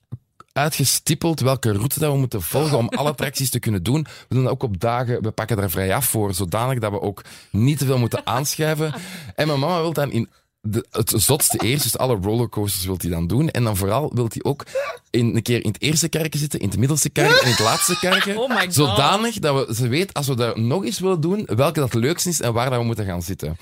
uitgestippeld 0.54 1.40
welke 1.40 1.72
route 1.72 2.00
dat 2.00 2.12
we 2.12 2.18
moeten 2.18 2.42
volgen 2.42 2.78
om 2.78 2.90
alle 2.90 3.10
attracties 3.10 3.50
te 3.50 3.60
kunnen 3.60 3.84
doen. 3.84 4.02
We 4.02 4.36
doen 4.36 4.44
dat 4.44 4.52
ook 4.52 4.64
op 4.64 4.80
dagen, 4.80 5.22
we 5.22 5.32
pakken 5.32 5.58
daar 5.58 5.70
vrij 5.70 5.96
af 5.96 6.06
voor, 6.06 6.34
zodanig 6.34 6.80
dat 6.80 6.92
we 6.92 7.02
ook 7.02 7.22
niet 7.52 7.78
te 7.78 7.86
veel 7.86 7.98
moeten 7.98 8.26
aanschuiven. 8.26 8.94
En 9.36 9.48
mijn 9.48 9.60
mama 9.60 9.82
wil 9.82 9.94
dan 9.94 10.12
in 10.12 10.30
de, 10.70 10.86
het 10.92 11.14
zotste 11.16 11.58
eerst, 11.58 11.84
dus 11.84 11.98
alle 11.98 12.18
rollercoasters 12.22 12.86
wil 12.86 12.96
hij 12.98 13.10
dan 13.10 13.28
doen. 13.28 13.50
En 13.50 13.64
dan 13.64 13.78
vooral 13.78 14.12
wil 14.14 14.28
hij 14.30 14.44
ook 14.44 14.66
in, 15.10 15.36
een 15.36 15.42
keer 15.42 15.64
in 15.64 15.72
het 15.72 15.82
eerste 15.82 16.10
kerkje 16.10 16.40
zitten, 16.40 16.60
in 16.60 16.70
het 16.70 16.78
middelste 16.78 17.10
kerkje 17.10 17.40
en 17.40 17.46
in 17.46 17.52
het 17.52 17.60
laatste 17.60 18.00
kerkje. 18.00 18.36
Oh 18.48 18.62
zodanig 18.70 19.40
dat 19.40 19.68
we, 19.68 19.76
ze 19.76 19.88
weet, 19.88 20.14
als 20.14 20.28
we 20.28 20.36
dat 20.36 20.58
nog 20.58 20.86
eens 20.86 21.00
willen 21.00 21.22
doen, 21.22 21.48
welke 21.56 21.80
dat 21.80 21.94
het 21.94 22.04
leukste 22.04 22.30
is 22.30 22.42
en 22.42 22.54
waar 22.54 22.70
dat 22.70 22.80
we 22.80 22.86
moeten 22.86 23.06
gaan 23.06 23.22
zitten. 23.22 23.58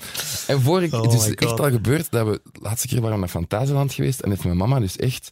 En 0.46 0.60
voor 0.60 0.82
ik, 0.82 0.92
Oh 0.94 1.02
het 1.02 1.12
is 1.12 1.34
echt 1.34 1.60
al 1.60 1.70
gebeurd 1.70 2.10
dat 2.10 2.26
we, 2.26 2.40
de 2.52 2.60
laatste 2.62 2.88
keer 2.88 3.00
waren 3.00 3.14
we 3.14 3.20
naar 3.20 3.28
Fantasieland 3.28 3.92
geweest 3.92 4.20
en 4.20 4.30
heeft 4.30 4.44
mijn 4.44 4.56
mama 4.56 4.80
dus 4.80 4.96
echt... 4.96 5.30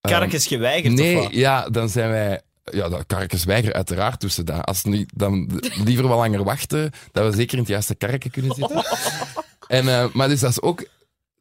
ehm, 0.00 0.14
Karkens 0.14 0.46
geweigerd, 0.46 0.94
Nee, 0.94 1.16
of 1.16 1.22
wat? 1.22 1.32
ja, 1.32 1.68
dan 1.68 1.88
zijn 1.88 2.10
wij... 2.10 2.40
Ja, 2.72 2.88
dat 2.88 3.04
karkens 3.06 3.44
weigeren, 3.44 3.74
uiteraard 3.76 4.20
tussen 4.20 4.46
dat. 4.46 4.64
Als 4.64 4.84
niet, 4.84 5.10
dan 5.14 5.60
liever 5.84 6.08
wel 6.08 6.16
langer 6.16 6.44
wachten, 6.44 6.90
dat 7.12 7.30
we 7.30 7.36
zeker 7.36 7.52
in 7.52 7.58
het 7.58 7.68
juiste 7.68 7.94
karken 7.94 8.30
kunnen 8.30 8.54
zitten. 8.54 8.84
En, 9.70 9.88
eh, 9.88 10.12
maar 10.12 10.28
dus 10.28 10.40
dat 10.40 10.50
is 10.50 10.62
ook... 10.62 10.84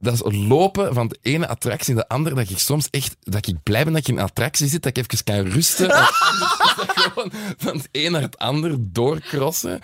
Dat 0.01 0.13
is 0.13 0.21
lopen 0.47 0.93
van 0.93 1.07
de 1.07 1.17
ene 1.21 1.47
attractie 1.47 1.93
naar 1.93 2.03
de 2.03 2.09
andere, 2.09 2.35
dat 2.35 2.49
ik 2.49 2.57
soms 2.59 2.87
echt... 2.89 3.15
Dat 3.19 3.47
ik 3.47 3.63
blij 3.63 3.83
ben 3.83 3.93
dat 3.93 4.01
ik 4.01 4.07
in 4.07 4.17
een 4.17 4.23
attractie 4.23 4.67
zit, 4.67 4.83
dat 4.83 4.97
ik 4.97 5.03
even 5.03 5.23
kan 5.23 5.51
rusten. 5.51 5.91
Gewoon 7.03 7.31
van 7.57 7.77
het 7.77 7.89
een 7.91 8.11
naar 8.11 8.21
het 8.21 8.37
ander 8.37 8.75
doorcrossen. 8.79 9.79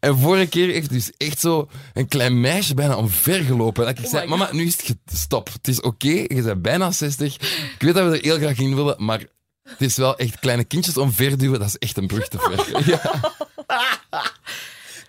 En 0.00 0.18
vorige 0.18 0.46
keer 0.46 0.68
heeft 0.68 0.90
dus 0.90 1.10
echt 1.16 1.40
zo 1.40 1.68
een 1.92 2.08
klein 2.08 2.40
meisje 2.40 2.74
bijna 2.74 2.96
omvergelopen. 2.96 3.86
Dat 3.86 3.98
ik 3.98 4.06
zei, 4.06 4.28
mama, 4.28 4.48
nu 4.52 4.66
is 4.66 4.86
het 4.86 4.98
stop. 5.12 5.52
Het 5.52 5.68
is 5.68 5.80
oké, 5.80 6.08
je 6.08 6.42
bent 6.42 6.62
bijna 6.62 6.90
60. 6.90 7.34
Ik 7.34 7.76
weet 7.78 7.94
dat 7.94 8.08
we 8.08 8.16
er 8.16 8.24
heel 8.24 8.38
graag 8.38 8.58
in 8.58 8.74
willen, 8.74 9.04
maar 9.04 9.24
het 9.62 9.80
is 9.80 9.96
wel 9.96 10.16
echt 10.16 10.38
kleine 10.38 10.64
kindjes 10.64 10.96
omverduwen, 10.96 11.58
dat 11.58 11.68
is 11.68 11.78
echt 11.78 11.96
een 11.96 12.06
brug 12.06 12.28
te 12.28 12.38
ver. 12.38 12.82
Ja. 12.90 13.20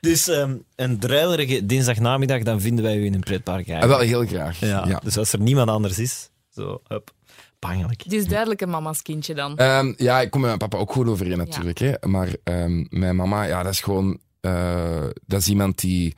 Dus 0.05 0.27
ehm, 0.27 0.55
een 0.75 0.99
druilerige 0.99 1.65
dinsdagnamiddag, 1.65 2.43
dan 2.43 2.61
vinden 2.61 2.83
wij 2.83 2.97
u 2.97 3.05
in 3.05 3.13
een 3.13 3.19
pretpark. 3.19 3.67
En 3.67 3.87
wel 3.87 3.99
heel 3.99 4.25
graag. 4.25 4.59
Ja. 4.59 4.87
Ja. 4.87 4.99
Dus 5.03 5.17
als 5.17 5.33
er 5.33 5.39
niemand 5.39 5.69
anders 5.69 5.99
is, 5.99 6.29
zo, 6.49 6.81
hup, 6.87 7.11
pangelijk. 7.59 8.03
Het 8.03 8.13
is 8.13 8.25
duidelijk 8.25 8.61
een 8.61 8.69
mama's 8.69 9.01
kindje 9.01 9.33
dan. 9.33 9.57
Ehm, 9.57 9.93
ja, 9.97 10.21
ik 10.21 10.31
kom 10.31 10.39
met 10.39 10.49
mijn 10.49 10.69
papa 10.69 10.77
ook 10.77 10.91
goed 10.91 11.07
overeen 11.07 11.37
natuurlijk. 11.37 11.77
Hè. 11.77 11.93
Maar 12.01 12.35
ehm, 12.43 12.85
mijn 12.89 13.15
mama, 13.15 13.43
ja, 13.43 13.63
dat 13.63 13.71
is 13.71 13.79
gewoon... 13.81 14.19
eh, 14.41 15.03
dat 15.25 15.39
is 15.39 15.47
iemand 15.47 15.79
die 15.79 16.15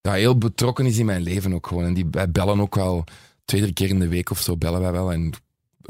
ja, 0.00 0.12
heel 0.12 0.38
betrokken 0.38 0.86
is 0.86 0.98
in 0.98 1.06
mijn 1.06 1.22
leven 1.22 1.54
ook 1.54 1.66
gewoon. 1.66 1.84
En 1.84 1.94
die, 1.94 2.06
wij 2.10 2.30
bellen 2.30 2.60
ook 2.60 2.74
wel 2.74 3.04
twee, 3.44 3.60
drie 3.60 3.72
keer 3.72 3.88
in 3.88 3.98
de 3.98 4.08
week 4.08 4.30
of 4.30 4.40
zo 4.40 4.56
bellen 4.56 4.80
wij 4.80 4.92
wel. 4.92 5.12
En 5.12 5.32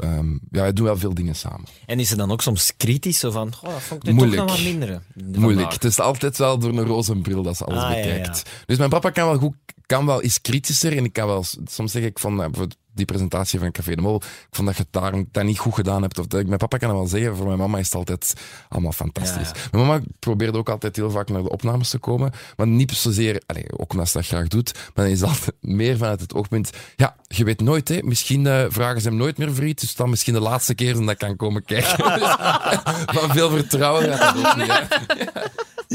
ehm, 0.01 0.31
ja, 0.31 0.61
wij 0.61 0.73
doen 0.73 0.85
wel 0.85 0.97
veel 0.97 1.13
dingen 1.13 1.35
samen. 1.35 1.65
En 1.85 1.99
is 1.99 2.07
ze 2.09 2.15
dan 2.15 2.31
ook 2.31 2.41
soms 2.41 2.73
kritisch, 2.77 3.19
zo 3.19 3.31
van, 3.31 3.47
oh, 3.47 3.71
dat 3.73 3.81
vond 3.81 4.07
ik 4.07 4.17
toch 4.17 4.35
nog 4.35 4.49
wat 4.49 4.63
minder. 4.63 5.01
Moeilijk. 5.35 5.73
Het 5.73 5.83
is 5.83 5.99
altijd 5.99 6.37
wel 6.37 6.59
door 6.59 6.69
een 6.77 6.85
roze 6.85 7.15
bril 7.15 7.43
dat 7.43 7.57
ze 7.57 7.65
alles 7.65 7.83
Ah, 7.83 7.89
ja, 7.89 7.95
bekijkt. 7.95 8.49
Dus 8.65 8.77
mijn 8.77 8.89
papa 8.89 9.09
kan 9.09 9.25
wel, 9.25 9.37
goed, 9.37 9.55
kan 9.85 10.05
wel 10.05 10.23
iets 10.23 10.41
kritischer. 10.41 10.97
En 10.97 11.05
ik 11.05 11.13
kan 11.13 11.27
wel, 11.27 11.45
soms 11.65 11.91
zeg 11.91 12.03
ik 12.03 12.19
van, 12.19 12.43
eh, 12.43 12.49
die 12.93 13.05
presentatie 13.05 13.59
van 13.59 13.71
Café 13.71 13.95
de 13.95 14.01
Mol, 14.01 14.15
ik 14.15 14.47
vond 14.51 14.67
dat 14.67 14.77
je 14.77 14.83
het 14.83 14.93
daar 14.93 15.23
dat 15.31 15.43
niet 15.43 15.59
goed 15.59 15.73
gedaan 15.73 16.01
hebt. 16.01 16.19
Of 16.19 16.27
dat, 16.27 16.45
mijn 16.45 16.57
papa 16.57 16.77
kan 16.77 16.89
dat 16.89 16.97
wel 16.97 17.07
zeggen, 17.07 17.35
voor 17.35 17.45
mijn 17.45 17.57
mama 17.57 17.77
is 17.77 17.85
het 17.85 17.95
altijd 17.95 18.33
allemaal 18.69 18.91
fantastisch. 18.91 19.47
Ja, 19.53 19.67
Mijn 19.71 19.85
mama 19.85 20.01
probeerde 20.19 20.57
ook 20.57 20.69
altijd 20.69 20.95
heel 20.95 21.11
vaak 21.11 21.29
naar 21.29 21.43
de 21.43 21.49
opnames 21.49 21.89
te 21.89 21.97
komen, 21.97 22.31
maar 22.55 22.67
niet 22.67 22.91
zozeer, 22.91 23.41
allez, 23.45 23.63
ook 23.77 23.91
omdat 23.91 24.09
ze 24.09 24.17
dat 24.17 24.27
graag 24.27 24.47
doet, 24.47 24.73
maar 24.73 25.05
dan 25.05 25.13
is 25.13 25.23
altijd 25.23 25.55
meer 25.79 25.97
vanuit 25.97 26.21
het 26.21 26.33
oogpunt, 26.33 26.69
ja, 26.95 27.15
je 27.27 27.43
weet 27.43 27.61
nooit, 27.61 27.87
hè, 27.87 27.99
misschien 28.03 28.47
eh, 28.47 28.65
vragen 28.69 29.01
ze 29.01 29.07
hem 29.07 29.17
nooit 29.17 29.37
meer 29.37 29.53
voor 29.53 29.65
iets, 29.65 29.81
dus 29.81 29.95
dan 29.95 30.09
misschien 30.09 30.33
de 30.33 30.39
laatste 30.39 30.75
keer 30.75 30.93
dat 30.93 31.09
ik 31.09 31.17
kan 31.17 31.35
komen 31.35 31.63
kijken. 31.63 31.89
Van 33.17 33.29
veel 33.31 33.49
vertrouwen 33.49 34.13
gaat 34.13 34.35
dat 34.35 34.45
ook 34.45 34.55
niet, 34.55 34.67
hè. 34.67 34.81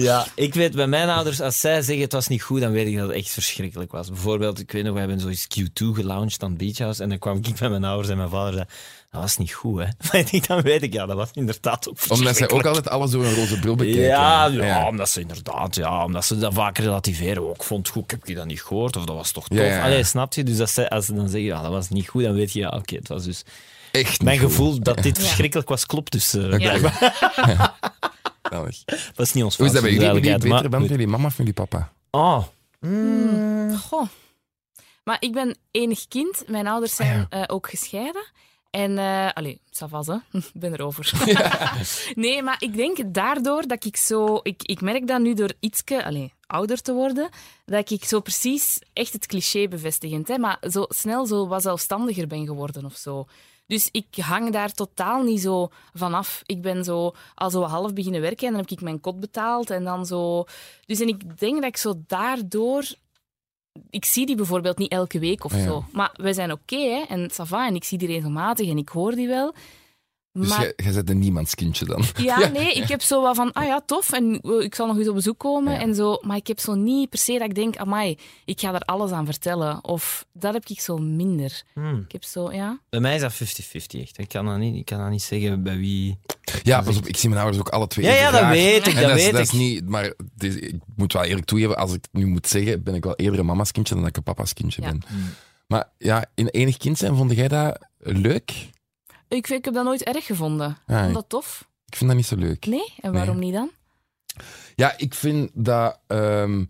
Ja, 0.03 0.27
ik 0.35 0.55
weet 0.55 0.75
bij 0.75 0.87
mijn 0.87 1.09
ouders, 1.09 1.41
als 1.41 1.61
zij 1.61 1.83
zeggen 1.83 2.05
het 2.05 2.13
was 2.13 2.29
niet 2.29 2.43
goed, 2.43 2.61
dan 2.61 2.73
weet 2.73 2.87
ik 2.87 2.97
dat 2.97 3.07
het 3.07 3.17
echt 3.17 3.29
verschrikkelijk 3.29 3.93
was. 3.93 4.09
Bijvoorbeeld, 4.09 4.59
ik 4.59 4.73
weet 4.73 4.85
nog, 4.85 4.93
we 4.93 4.99
hebben 4.99 5.21
zoiets 5.21 5.47
Q2 5.59 5.87
gelaunched 5.93 6.43
aan 6.43 6.49
het 6.49 6.59
Beach 6.59 6.79
En 6.95 7.09
dan 7.09 7.19
kwam 7.19 7.37
ik 7.37 7.61
met 7.61 7.71
mijn 7.71 7.85
ouders 7.85 8.09
en 8.09 8.17
mijn 8.17 8.29
vader 8.29 8.53
zei, 8.53 8.65
dat 9.11 9.21
was 9.21 9.37
niet 9.37 9.53
goed, 9.53 9.79
hè. 9.79 9.85
Maar 10.13 10.25
ik, 10.31 10.47
dan 10.47 10.61
weet 10.63 10.83
ik, 10.83 10.93
ja, 10.93 11.07
dat 11.07 11.17
was 11.17 11.31
inderdaad 11.33 11.89
ook 11.89 11.97
Omdat 12.09 12.37
zij 12.37 12.51
ook 12.51 12.65
altijd 12.67 12.89
alles 12.89 13.11
door 13.11 13.25
een 13.25 13.35
roze 13.35 13.59
bril 13.59 13.75
bekijken. 13.77 14.03
Ja, 14.03 14.47
ja, 14.47 14.89
omdat 14.89 15.09
ze 15.11 15.21
inderdaad, 15.21 15.75
ja, 15.75 16.05
omdat 16.05 16.25
ze 16.25 16.39
dat 16.39 16.55
vaak 16.55 16.79
relativeren. 16.79 17.49
Ook 17.49 17.65
vond 17.65 17.89
goed, 17.89 18.05
ik 18.05 18.11
heb 18.11 18.27
je 18.27 18.35
dat 18.35 18.47
niet 18.47 18.63
gehoord, 18.63 18.97
of 18.97 19.05
dat 19.05 19.17
was 19.17 19.31
toch 19.33 19.49
tof. 19.49 19.59
Ja. 19.59 19.85
Allee, 19.85 20.05
snap 20.05 20.33
je? 20.35 20.43
Dus 20.43 20.61
als 20.61 20.75
ze, 20.75 20.91
als 20.91 21.07
ze 21.07 21.15
dan 21.15 21.29
zeggen, 21.29 21.49
ja, 21.49 21.63
dat 21.63 21.71
was 21.71 21.89
niet 21.89 22.09
goed, 22.09 22.23
dan 22.23 22.35
weet 22.35 22.53
je, 22.53 22.59
ja, 22.59 22.69
oké, 22.69 22.95
het 22.95 23.09
was 23.09 23.25
dus... 23.25 23.43
Echt 23.93 24.23
Mijn 24.23 24.39
goed. 24.39 24.49
gevoel 24.49 24.81
dat 24.83 25.03
dit 25.03 25.19
verschrikkelijk 25.19 25.69
was, 25.69 25.87
klopt 25.87 26.13
dus. 26.13 26.35
eh, 26.35 26.59
Ja. 26.59 27.75
Dat 29.15 29.27
is 29.27 29.33
niet 29.33 29.45
ons 29.45 29.57
Hoe 29.57 29.67
is 29.67 29.73
dat 29.73 29.83
fout, 29.83 29.97
bij 29.97 30.21
jullie? 30.21 30.69
Band 30.69 30.89
jullie 30.89 31.07
mama 31.07 31.27
of 31.27 31.37
jullie 31.37 31.53
papa? 31.53 31.93
Oh. 32.11 32.45
Goh. 33.89 34.09
Maar 35.07 35.17
ik 35.21 35.33
ben 35.33 35.57
enig 35.71 36.09
kind. 36.09 36.45
Mijn 36.49 36.67
ouders 36.67 36.95
zijn 36.95 37.27
eh, 37.29 37.43
ook 37.47 37.69
gescheiden. 37.69 38.25
En, 38.71 38.99
eh 38.99 39.33
allee, 39.33 39.61
ça 39.71 39.89
va, 39.89 40.01
hè. 40.01 40.15
Ik 40.39 40.51
ben 40.53 40.73
erover. 40.73 41.13
nee, 42.15 42.43
maar 42.43 42.57
ik 42.59 42.77
denk 42.77 43.15
daardoor 43.15 43.67
dat 43.67 43.85
ik 43.85 43.97
zo... 43.97 44.41
Ik, 44.43 44.63
ik 44.63 44.81
merk 44.81 45.07
dat 45.07 45.21
nu 45.21 45.35
door 45.35 45.53
ietske, 45.61 46.05
allee, 46.05 46.33
ouder 46.47 46.83
te 46.83 46.93
worden, 46.93 47.29
dat 47.65 47.91
ik 47.91 48.05
zo 48.05 48.21
precies 48.21 48.79
echt 48.93 49.13
het 49.13 49.27
cliché 49.27 49.69
bevestigend, 49.69 50.29
hè, 50.29 50.39
maar 50.39 50.59
zo 50.71 50.85
snel 50.89 51.27
zo 51.27 51.47
wat 51.47 51.63
zelfstandiger 51.63 52.27
ben 52.27 52.47
geworden 52.47 52.85
of 52.85 52.97
zo. 52.97 53.27
Dus 53.67 53.89
ik 53.93 54.07
hang 54.21 54.53
daar 54.53 54.73
totaal 54.73 55.23
niet 55.23 55.41
zo 55.41 55.69
vanaf. 55.95 56.43
Ik 56.47 56.63
ben 56.63 56.85
zo 56.85 57.15
al 57.35 57.51
zo 57.51 57.63
half 57.63 57.93
beginnen 57.93 58.21
werken 58.21 58.47
en 58.47 58.53
dan 58.53 58.61
heb 58.61 58.71
ik 58.71 58.81
mijn 58.81 59.01
kot 59.01 59.21
betaald 59.21 59.71
en 59.71 59.85
dan 59.85 60.07
zo... 60.07 60.45
Dus 60.87 61.01
en 61.01 61.09
ik 61.09 61.39
denk 61.39 61.55
dat 61.55 61.65
ik 61.65 61.77
zo 61.77 61.95
daardoor 62.07 62.85
ik 63.91 64.05
zie 64.05 64.27
die 64.27 64.37
bijvoorbeeld 64.37 64.79
niet 64.79 64.91
elke 64.91 65.19
week 65.19 65.45
of 65.45 65.53
Ah, 65.53 65.59
ja. 65.59 65.65
zo. 65.65 65.85
Maar 65.93 66.11
wij 66.17 66.33
zijn 66.33 66.53
oké, 66.53 66.77
hè. 66.79 67.03
En 67.09 67.31
ça 67.31 67.43
va, 67.45 67.67
en 67.67 67.75
ik 67.75 67.85
zie 67.85 67.99
die 67.99 68.09
regelmatig 68.09 68.69
en 68.69 68.79
ik 68.79 68.89
hoor 68.89 69.13
die 69.15 69.29
wel. 69.29 69.55
Dus 70.39 70.49
Maar 70.49 70.73
jij, 70.77 70.93
bent 70.93 71.11
een 71.11 71.19
niemandskindje 71.19 71.85
dan. 71.85 72.03
ja, 72.17 72.49
nee, 72.49 72.73
ik 72.73 72.89
heb 72.89 73.01
zo 73.03 73.23
wat 73.23 73.37
van, 73.37 73.53
ah 73.53 73.65
ja, 73.67 73.81
tof, 73.87 74.13
en 74.13 74.41
eh, 74.41 74.61
ik 74.65 74.75
zal 74.75 74.87
nog 74.87 74.99
eens 74.99 75.09
op 75.09 75.15
bezoek 75.15 75.39
komen 75.39 75.73
Ja. 75.73 75.79
en 75.81 75.95
zo. 75.95 76.19
Maar 76.23 76.37
ik 76.37 76.47
heb 76.47 76.59
zo 76.59 76.75
niet 76.75 77.09
per 77.11 77.19
se 77.19 77.33
dat 77.39 77.49
ik 77.49 77.55
denk, 77.55 77.77
amai, 77.77 78.19
ik 78.45 78.61
ga 78.61 78.71
daar 78.71 78.81
alles 78.81 79.11
aan 79.11 79.25
vertellen. 79.27 79.85
Of 79.85 80.27
dat 80.33 80.53
heb 80.53 80.67
ik 80.67 80.81
zo 80.81 80.97
minder. 80.99 81.63
Hmm. 81.75 82.01
Ik 82.07 82.13
heb 82.13 82.25
zo, 82.25 82.53
ja... 82.53 82.81
Bij 82.89 83.01
mij 83.01 83.15
is 83.15 83.21
dat 83.21 83.33
50-50 83.35 83.37
echt. 84.01 84.19
Ik 84.19 84.29
kan 84.29 84.47
dat, 84.47 84.59
niet, 84.59 84.77
ik 84.77 84.85
kan 84.85 84.99
dat 84.99 85.11
niet 85.11 85.23
zeggen 85.23 85.63
bij 85.63 85.77
wie. 85.77 86.19
Ja, 86.63 86.81
pas 86.83 86.97
op, 86.97 87.07
ik 87.07 87.17
zie 87.17 87.29
mijn 87.29 87.41
ouders 87.43 87.63
ook 87.67 87.69
alle 87.73 87.87
twee 87.87 88.05
Ja, 88.07 88.13
ja, 88.15 88.31
dat 88.31 88.41
graag. 88.41 88.53
weet 88.53 88.87
ik, 88.87 88.95
dat 88.95 89.11
is, 89.11 89.15
weet 89.15 89.33
dat 89.33 89.41
ik. 89.41 89.47
is 89.47 89.53
niet, 89.53 89.89
maar 89.89 90.13
is- 90.39 90.57
ik 90.57 90.75
moet 90.97 91.13
wel 91.13 91.25
eerlijk 91.25 91.47
toegeven, 91.47 91.77
als 91.77 91.93
ik 91.93 92.05
het 92.11 92.23
nu 92.23 92.27
moet 92.27 92.49
zeggen, 92.49 92.83
ben 92.83 92.95
ik 92.95 93.05
wel 93.05 93.15
eerder 93.17 93.41
een 93.41 93.47
mama's 93.47 93.73
kindje 93.73 93.93
dan 93.95 94.03
dat 94.03 94.11
ik 94.13 94.17
een 94.17 94.23
papa's 94.35 94.53
kindje 94.53 94.83
Ja. 94.83 94.89
ben. 94.91 95.03
Maar 95.67 95.89
ja, 95.99 96.25
in 96.35 96.47
enig 96.49 96.77
kind 96.77 96.99
zijn, 96.99 97.17
vond 97.17 97.33
jij 97.33 97.49
dat 97.49 97.79
leuk? 97.99 98.53
Ik, 99.29 99.47
vind, 99.47 99.59
ik 99.59 99.65
heb 99.65 99.75
dat 99.75 99.85
nooit 99.85 100.03
erg 100.05 100.25
gevonden. 100.27 100.79
Ah, 100.87 101.03
Vond 101.03 101.15
dat 101.15 101.29
tof? 101.29 101.69
Ik 101.87 101.97
vind 101.97 102.09
dat 102.11 102.19
niet 102.19 102.27
zo 102.29 102.37
leuk. 102.37 102.67
Nee? 102.67 102.93
En 103.01 103.13
waarom 103.13 103.39
niet 103.39 103.53
dan? 103.53 103.71
Ja, 104.75 104.95
ik 104.97 105.15
vind 105.15 105.51
dat 105.55 105.99
ehm, 106.07 106.65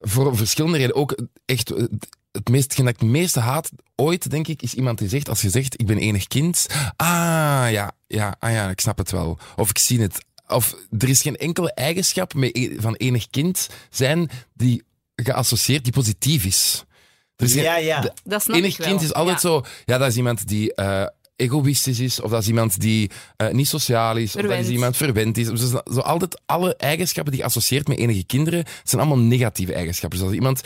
voor 0.00 0.36
verschillende 0.36 0.76
redenen 0.76 0.96
ook 1.00 1.18
echt 1.44 1.68
het, 1.68 1.90
het 2.32 2.48
meest, 2.48 2.64
hetgeen 2.64 2.84
dat 2.84 2.94
ik 2.94 3.00
het 3.00 3.08
meeste 3.10 3.40
haat 3.40 3.70
ooit, 3.96 4.30
denk 4.30 4.48
ik, 4.48 4.62
is 4.62 4.74
iemand 4.74 4.98
die 4.98 5.08
zegt, 5.08 5.28
als 5.28 5.40
je 5.42 5.50
zegt, 5.50 5.80
ik 5.80 5.86
ben 5.86 5.98
enig 5.98 6.26
kind, 6.26 6.66
ah 6.96 7.66
ja, 7.70 7.92
ja, 8.06 8.36
ah, 8.38 8.52
ja, 8.52 8.68
ik 8.70 8.80
snap 8.80 8.98
het 8.98 9.10
wel. 9.10 9.38
Of 9.56 9.70
ik 9.70 9.78
zie 9.78 10.00
het. 10.00 10.24
Of 10.48 10.74
er 10.98 11.08
is 11.08 11.22
geen 11.22 11.36
enkele 11.36 11.72
eigenschap 11.74 12.34
met, 12.34 12.56
e- 12.56 12.76
van 12.80 12.94
enig 12.94 13.30
kind 13.30 13.68
zijn 13.90 14.30
die 14.54 14.82
geassocieerd, 15.16 15.84
die 15.84 15.92
positief 15.92 16.44
is. 16.44 16.84
Er 17.36 17.44
is 17.46 17.52
geen- 17.52 17.62
Ja, 17.62 17.76
ja. 17.76 18.00
de- 18.00 18.12
Dat 18.24 18.42
snap 18.42 18.56
enig 18.56 18.70
ik 18.72 18.76
wel. 18.78 18.88
kind 18.88 19.02
is 19.02 19.12
altijd 19.12 19.42
Ja. 19.42 19.48
zo, 19.48 19.62
ja, 19.84 19.98
dat 19.98 20.08
is 20.08 20.16
iemand 20.16 20.48
die 20.48 20.74
eh, 20.74 21.06
egoïstisch 21.36 22.00
is, 22.00 22.20
of 22.20 22.30
dat 22.30 22.40
is 22.42 22.48
iemand 22.48 22.80
die 22.80 23.10
eh, 23.36 23.48
niet 23.50 23.68
sociaal 23.68 24.16
is, 24.16 24.36
of 24.36 24.42
dat 24.42 24.58
is 24.58 24.68
iemand 24.68 24.96
verwend 24.96 25.36
is. 25.38 25.48
Dus 25.48 25.70
zo 25.70 26.00
altijd 26.00 26.40
alle 26.46 26.76
eigenschappen 26.76 27.32
die 27.32 27.40
je 27.40 27.46
associeert 27.46 27.88
met 27.88 27.98
enige 27.98 28.24
kinderen, 28.24 28.64
zijn 28.84 29.02
allemaal 29.02 29.24
negatieve 29.24 29.72
eigenschappen. 29.74 30.18
Dus 30.18 30.28
als 30.28 30.36
iemand, 30.36 30.60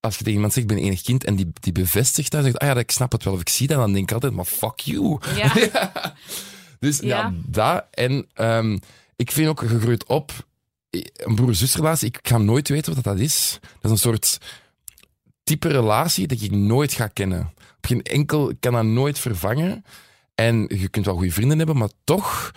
als 0.00 0.12
je 0.12 0.18
tegen 0.18 0.34
iemand 0.34 0.52
zegt, 0.52 0.70
ik 0.70 0.76
ben 0.76 0.84
enig 0.84 1.02
kind, 1.02 1.24
en 1.24 1.36
die, 1.36 1.52
die 1.60 1.72
bevestigt 1.72 2.30
dat, 2.30 2.44
zegt, 2.44 2.58
ah 2.58 2.68
ja, 2.68 2.76
ik 2.76 2.90
snap 2.90 3.12
het 3.12 3.24
wel, 3.24 3.32
of 3.32 3.40
ik 3.40 3.48
zie 3.48 3.66
dat, 3.66 3.76
dan 3.78 3.92
denk 3.92 4.08
ik 4.08 4.14
altijd, 4.14 4.32
maar 4.32 4.44
fuck 4.44 4.78
you. 4.80 5.18
Ja. 5.36 5.52
Dus 6.78 6.98
ja, 6.98 7.06
Ja. 7.06 7.32
dat. 7.46 7.84
En 7.90 8.26
ehm, 8.34 8.78
ik 9.16 9.30
vind 9.30 9.48
ook, 9.48 9.60
je 9.60 9.80
groeit 9.80 10.06
op, 10.06 10.32
een 11.16 11.34
broer-zusrelatie, 11.34 12.08
ik 12.08 12.18
ga 12.22 12.38
nooit 12.38 12.68
weten 12.68 12.94
wat 12.94 13.04
dat 13.04 13.18
is. 13.18 13.58
Dat 13.60 13.70
is 13.82 13.90
een 13.90 13.98
soort 13.98 14.38
type 15.44 15.68
relatie 15.68 16.26
dat 16.26 16.40
ik 16.40 16.50
nooit 16.50 16.92
ga 16.92 17.06
kennen. 17.06 17.40
Op 17.76 17.86
geen 17.86 18.02
enkel, 18.02 18.50
ik 18.50 18.56
kan 18.60 18.72
dat 18.72 18.84
nooit 18.84 19.18
vervangen. 19.18 19.84
En 20.34 20.64
je 20.68 20.88
kunt 20.88 21.04
wel 21.06 21.14
goede 21.14 21.32
vrienden 21.32 21.58
hebben, 21.58 21.76
maar 21.76 21.90
toch, 22.04 22.52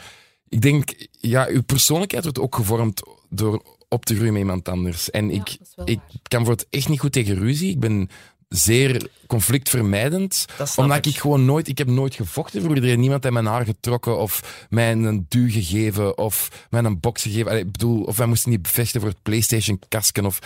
ik 0.50 0.62
denk, 0.62 1.08
ja, 1.12 1.48
uw 1.50 1.64
persoonlijkheid 1.64 2.24
wordt 2.24 2.40
ook 2.40 2.56
gevormd 2.56 3.02
door 3.30 3.64
op 3.90 4.06
te 4.06 4.14
groeien 4.16 4.34
met 4.34 4.42
iemand 4.42 4.70
anders. 4.70 5.10
En 5.12 5.30
Ja, 5.30 5.36
ik, 5.36 5.50
ik 5.50 5.60
waar. 5.76 5.98
kan 6.24 6.44
voor 6.46 6.54
het 6.54 6.68
echt 6.70 6.90
niet 6.90 7.00
goed 7.00 7.12
tegen 7.12 7.36
ruzie. 7.36 7.70
Ik 7.70 7.80
ben 7.80 8.10
zeer 8.50 9.10
conflictvermijdend. 9.28 10.46
Omdat 10.76 11.06
ik. 11.06 11.18
gewoon 11.18 11.46
nooit... 11.46 11.68
Ik 11.68 11.78
heb 11.78 11.88
nooit 11.88 12.16
gevochten 12.16 12.62
voor 12.62 12.76
iedereen. 12.76 13.00
Niemand 13.00 13.24
heeft 13.24 13.36
mijn 13.36 13.46
haar 13.46 13.66
getrokken 13.66 14.18
of 14.20 14.66
mij 14.70 14.92
een 14.92 15.26
duw 15.30 15.50
gegeven 15.50 16.18
of 16.18 16.66
mij 16.70 16.84
een 16.84 17.00
box 17.00 17.22
gegeven. 17.22 17.48
Allee, 17.48 17.64
ik 17.64 17.72
bedoel, 17.72 18.04
of 18.04 18.18
wij 18.18 18.28
moesten 18.28 18.52
niet 18.52 18.68
vechten 18.68 19.02
voor 19.02 19.10
het 19.10 19.22
PlayStation-kasken 19.22 20.26
of... 20.26 20.40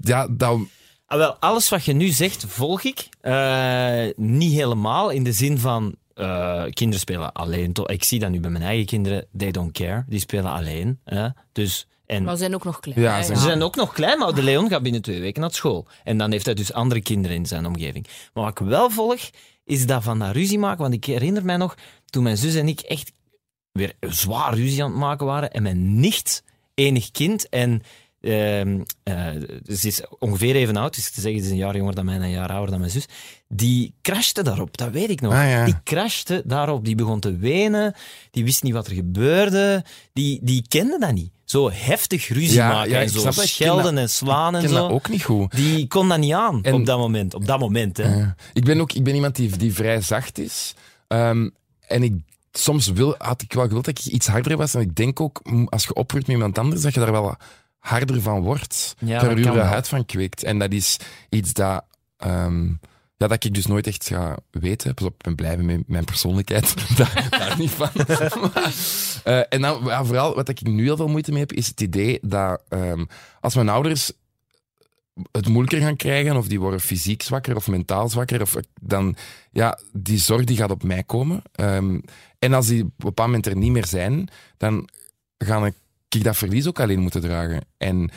Ja, 0.00 0.26
dat... 0.30 0.58
Ah, 1.10 1.18
wel, 1.18 1.34
alles 1.34 1.68
wat 1.68 1.84
je 1.84 1.92
nu 1.92 2.08
zegt, 2.08 2.44
volg 2.48 2.82
ik. 2.82 3.08
Eh, 3.20 4.06
niet 4.16 4.52
helemaal, 4.52 5.10
in 5.10 5.24
de 5.24 5.32
zin 5.32 5.58
van... 5.58 5.94
eh, 6.14 6.64
kinderen 6.70 7.00
spelen 7.00 7.32
alleen. 7.32 7.72
To- 7.72 7.84
Ik 7.86 8.04
zie 8.04 8.18
dat 8.18 8.30
nu 8.30 8.40
bij 8.40 8.50
mijn 8.50 8.64
eigen 8.64 8.86
kinderen. 8.86 9.26
They 9.36 9.50
don't 9.50 9.72
care. 9.72 10.04
Die 10.08 10.20
spelen 10.20 10.52
alleen. 10.52 11.00
hè. 11.04 11.28
Dus, 11.52 11.86
en 12.06 12.22
Maar 12.22 12.32
we 12.32 12.38
zijn 12.38 12.54
ook 12.54 12.64
nog 12.64 12.80
klein. 12.80 13.00
Ja, 13.00 13.22
ze 13.22 13.34
Ze 13.34 13.40
zijn 13.42 13.62
ook 13.62 13.76
nog 13.76 13.92
klein, 13.92 14.18
maar 14.18 14.34
de 14.34 14.42
Leon 14.42 14.68
gaat 14.68 14.82
binnen 14.82 15.02
twee 15.02 15.20
weken 15.20 15.40
naar 15.40 15.52
school. 15.52 15.86
En 16.04 16.18
dan 16.18 16.30
heeft 16.32 16.44
hij 16.44 16.54
dus 16.54 16.72
andere 16.72 17.00
kinderen 17.00 17.36
in 17.36 17.46
zijn 17.46 17.66
omgeving. 17.66 18.06
Maar 18.34 18.44
wat 18.44 18.60
ik 18.60 18.66
wel 18.66 18.90
volg, 18.90 19.20
is 19.64 19.86
dat 19.86 20.02
van 20.02 20.18
dat 20.18 20.32
ruzie 20.32 20.58
maken. 20.58 20.82
Want 20.82 20.94
ik 20.94 21.04
herinner 21.04 21.44
mij 21.44 21.56
nog, 21.56 21.74
toen 22.06 22.22
mijn 22.22 22.36
zus 22.36 22.54
en 22.54 22.68
ik 22.68 22.80
echt 22.80 23.12
weer 23.72 23.92
zwaar 24.00 24.54
ruzie 24.54 24.82
aan 24.84 24.90
het 24.90 24.98
maken 24.98 25.26
waren. 25.26 25.50
En 25.52 25.62
mijn 25.62 26.00
nicht, 26.00 26.42
enig 26.74 27.10
kind. 27.10 27.48
En 27.48 27.82
ehm, 28.20 28.80
eh, 29.02 29.26
ze 29.76 29.86
is 29.86 30.02
ongeveer 30.18 30.54
even 30.56 30.76
oud, 30.76 30.94
dus 30.94 31.10
te 31.10 31.20
zeggen, 31.20 31.40
ze 31.40 31.46
is 31.46 31.52
een 31.52 31.58
jaar 31.58 31.76
jonger 31.76 31.94
dan 31.94 32.04
mij 32.04 32.14
en 32.14 32.22
een 32.22 32.30
jaar 32.30 32.50
ouder 32.50 32.70
dan 32.70 32.78
mijn 32.80 32.90
zus. 32.92 33.06
Die 33.48 33.94
crashte 34.02 34.42
daarop, 34.42 34.76
dat 34.76 34.90
weet 34.90 35.10
ik 35.10 35.20
nog. 35.20 35.32
Ah, 35.32 35.48
ja. 35.50 35.64
Die 35.64 35.82
crashte 35.84 36.42
daarop, 36.44 36.84
die 36.84 36.94
begon 36.94 37.20
te 37.20 37.36
wenen, 37.36 37.94
die 38.30 38.44
wist 38.44 38.62
niet 38.62 38.72
wat 38.72 38.86
er 38.86 38.94
gebeurde, 38.94 39.84
die, 40.12 40.38
die 40.42 40.64
kende 40.68 40.98
dat 40.98 41.12
niet. 41.12 41.30
Zo 41.44 41.70
heftig 41.72 42.28
ruzie 42.28 42.52
Ja, 42.54 42.68
maken 42.72 42.90
ja, 42.90 43.00
en 43.00 43.08
zo 43.10 43.30
schelden 43.30 43.84
dat- 43.94 44.02
en 44.02 44.10
slaan 44.10 44.54
Ik 44.54 44.54
en 44.54 44.60
ken 44.60 44.76
zo. 44.76 44.82
dat 44.82 44.90
ook 44.90 45.08
niet 45.08 45.22
goed. 45.24 45.56
Die 45.56 45.86
kon 45.86 46.08
dat 46.08 46.18
niet 46.18 46.32
aan 46.32 46.62
En- 46.62 46.74
op 46.74 46.86
dat 46.86 46.98
moment. 46.98 47.34
Op 47.34 47.46
dat 47.46 47.58
moment, 47.58 47.96
hè. 47.96 48.16
Ja. 48.16 48.34
Ik 48.52 48.64
ben 48.64 48.80
ook 48.80 48.92
ik 48.92 49.04
ben 49.04 49.14
iemand 49.14 49.36
die, 49.36 49.56
die 49.56 49.74
vrij 49.74 50.00
zacht 50.00 50.38
is. 50.38 50.74
Ehm, 51.08 51.48
en 51.86 52.02
ik, 52.02 52.14
soms 52.52 52.86
wil, 52.86 53.14
had 53.18 53.42
ik 53.42 53.52
wel 53.52 53.64
gewild 53.66 53.84
dat 53.84 53.98
ik 53.98 54.04
iets 54.12 54.26
harder 54.26 54.56
was. 54.56 54.74
En 54.74 54.80
ik 54.80 54.94
denk 54.94 55.20
ook, 55.20 55.42
als 55.68 55.84
je 55.84 55.94
opgroeit 55.94 56.26
met 56.26 56.36
iemand 56.36 56.58
anders, 56.58 56.82
dat 56.82 56.94
je 56.94 57.00
daar 57.00 57.12
wel 57.12 57.36
harder 57.78 58.22
van 58.22 58.40
wordt. 58.42 58.94
Ja, 58.98 59.22
er 59.22 59.38
je 59.38 59.52
wel. 59.52 59.64
huid 59.64 59.88
van 59.88 60.06
kweekt. 60.06 60.42
En 60.42 60.58
dat 60.58 60.72
is 60.72 60.96
iets 61.28 61.52
dat... 61.52 61.84
ehm, 62.16 62.66
ja, 63.16 63.26
dat 63.26 63.44
ik 63.44 63.54
dus 63.54 63.66
nooit 63.66 63.86
echt 63.86 64.06
ga 64.06 64.36
weten. 64.50 64.94
Pas 64.94 65.06
op, 65.06 65.12
ik 65.12 65.22
ben 65.22 65.34
blij 65.34 65.56
met 65.56 65.88
mijn 65.88 66.04
persoonlijkheid. 66.04 66.74
daar, 66.96 67.26
daar 67.30 67.58
niet 67.58 67.70
van. 67.70 67.88
Maar, 68.54 68.74
eh, 69.24 69.42
en 69.48 69.60
dan, 69.60 69.84
ja, 69.84 70.04
vooral 70.04 70.34
wat 70.34 70.48
ik 70.48 70.62
nu 70.62 70.82
heel 70.82 70.96
veel 70.96 71.08
moeite 71.08 71.30
mee 71.30 71.40
heb, 71.40 71.52
is 71.52 71.66
het 71.66 71.80
idee 71.80 72.18
dat 72.22 72.62
ehm, 72.68 73.04
als 73.40 73.54
mijn 73.54 73.68
ouders 73.68 74.12
het 75.32 75.48
moeilijker 75.48 75.80
gaan 75.80 75.96
krijgen, 75.96 76.36
of 76.36 76.48
die 76.48 76.60
worden 76.60 76.80
fysiek 76.80 77.22
zwakker 77.22 77.56
of 77.56 77.68
mentaal 77.68 78.08
zwakker, 78.08 78.40
of, 78.40 78.56
dan, 78.80 79.16
ja, 79.50 79.78
die 79.92 80.18
zorg 80.18 80.44
die 80.44 80.56
gaat 80.56 80.70
op 80.70 80.82
mij 80.82 81.02
komen. 81.02 81.42
Ehm, 81.52 82.00
en 82.38 82.52
als 82.52 82.66
die 82.66 82.82
op 82.82 82.88
een 82.88 82.94
bepaald 82.96 83.28
moment 83.28 83.46
er 83.46 83.56
niet 83.56 83.72
meer 83.72 83.86
zijn, 83.86 84.28
dan 84.56 84.88
ga 85.38 85.66
ik, 85.66 85.74
ik 86.14 86.24
dat 86.24 86.36
verlies 86.36 86.66
ook 86.66 86.80
alleen 86.80 87.00
moeten 87.00 87.20
dragen. 87.20 87.64
En 87.76 88.10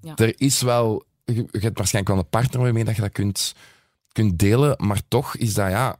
ja. 0.00 0.16
er 0.16 0.40
is 0.40 0.60
wel, 0.60 1.04
je, 1.24 1.34
je 1.34 1.58
hebt 1.58 1.78
waarschijnlijk 1.78 2.14
wel 2.14 2.24
een 2.24 2.30
partner 2.30 2.62
waarmee 2.62 2.84
dat 2.84 2.96
je 2.96 3.02
dat 3.02 3.12
kunt, 3.12 3.54
kunt 4.12 4.38
delen, 4.38 4.86
maar 4.86 5.00
toch 5.08 5.36
is 5.36 5.54
dat, 5.54 5.70
ja, 5.70 5.96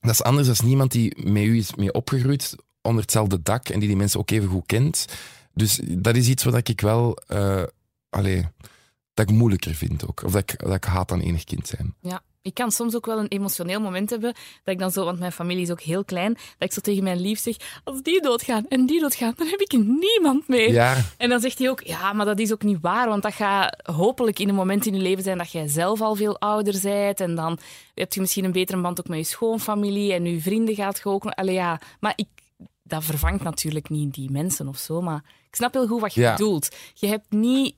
dat 0.00 0.10
is 0.10 0.22
anders 0.22 0.46
dan 0.46 0.66
niemand 0.66 0.92
die 0.92 1.28
met 1.28 1.42
u 1.42 1.56
is 1.56 1.74
mee 1.74 1.92
opgegroeid 1.92 2.56
onder 2.82 3.02
hetzelfde 3.02 3.42
dak 3.42 3.68
en 3.68 3.78
die 3.78 3.88
die 3.88 3.96
mensen 3.96 4.20
ook 4.20 4.30
even 4.30 4.48
goed 4.48 4.66
kent. 4.66 5.04
Dus 5.54 5.80
dat 5.82 6.16
is 6.16 6.28
iets 6.28 6.44
wat 6.44 6.68
ik 6.68 6.80
wel, 6.80 7.18
allee, 8.08 8.46
dat 9.14 9.30
ik 9.30 9.36
moeilijker 9.36 9.74
vind 9.74 10.06
ook. 10.06 10.22
Of 10.22 10.32
dat 10.32 10.50
ik, 10.50 10.58
dat 10.58 10.74
ik 10.74 10.84
haat 10.84 11.12
aan 11.12 11.20
enig 11.20 11.44
kind 11.44 11.66
zijn. 11.66 11.94
Ja, 12.00 12.22
ik 12.42 12.54
kan 12.54 12.70
soms 12.70 12.94
ook 12.96 13.06
wel 13.06 13.18
een 13.18 13.28
emotioneel 13.28 13.80
moment 13.80 14.10
hebben 14.10 14.32
dat 14.64 14.74
ik 14.74 14.78
dan 14.80 14.90
zo, 14.90 15.04
want 15.04 15.18
mijn 15.18 15.32
familie 15.32 15.62
is 15.62 15.70
ook 15.70 15.80
heel 15.80 16.04
klein, 16.04 16.32
dat 16.32 16.68
ik 16.68 16.72
zo 16.72 16.80
tegen 16.80 17.02
mijn 17.02 17.20
lief 17.20 17.38
zeg, 17.40 17.56
als 17.84 18.02
die 18.02 18.22
doodgaan 18.22 18.66
en 18.68 18.86
die 18.86 19.00
doodgaan, 19.00 19.32
dan 19.36 19.46
heb 19.46 19.60
ik 19.60 19.72
niemand 19.72 20.48
meer. 20.48 20.72
Ja, 20.72 20.96
En 21.16 21.28
dan 21.28 21.40
zegt 21.40 21.58
hij 21.58 21.70
ook, 21.70 21.82
ja, 21.82 22.12
maar 22.12 22.26
dat 22.26 22.38
is 22.38 22.52
ook 22.52 22.62
niet 22.62 22.78
waar, 22.80 23.08
want 23.08 23.22
dat 23.22 23.34
gaat 23.34 23.76
hopelijk 23.82 24.38
in 24.38 24.48
een 24.48 24.54
moment 24.54 24.86
in 24.86 24.94
je 24.94 25.00
leven 25.00 25.22
zijn 25.22 25.38
dat 25.38 25.52
jij 25.52 25.68
zelf 25.68 26.00
al 26.00 26.14
veel 26.14 26.38
ouder 26.38 26.80
bent 26.82 27.20
en 27.20 27.34
dan 27.34 27.58
heb 27.94 28.12
je 28.12 28.20
misschien 28.20 28.44
een 28.44 28.52
betere 28.52 28.80
band 28.80 28.98
ook 29.00 29.08
met 29.08 29.18
je 29.18 29.24
schoonfamilie 29.24 30.12
en 30.12 30.24
je 30.24 30.40
vrienden 30.40 30.74
gaat 30.74 30.96
je 30.98 31.04
ook... 31.04 31.24
Allee, 31.24 31.54
ja, 31.54 31.80
maar 32.00 32.12
ik, 32.16 32.28
dat 32.82 33.04
vervangt 33.04 33.42
natuurlijk 33.42 33.88
niet 33.88 34.14
die 34.14 34.30
mensen 34.30 34.68
of 34.68 34.78
zo, 34.78 35.00
maar 35.00 35.22
ik 35.48 35.56
snap 35.56 35.72
heel 35.72 35.86
goed 35.86 36.00
wat 36.00 36.14
je 36.14 36.20
Ja. 36.20 36.30
bedoelt. 36.32 36.76
Je 36.94 37.06
hebt 37.06 37.30
niet 37.30 37.74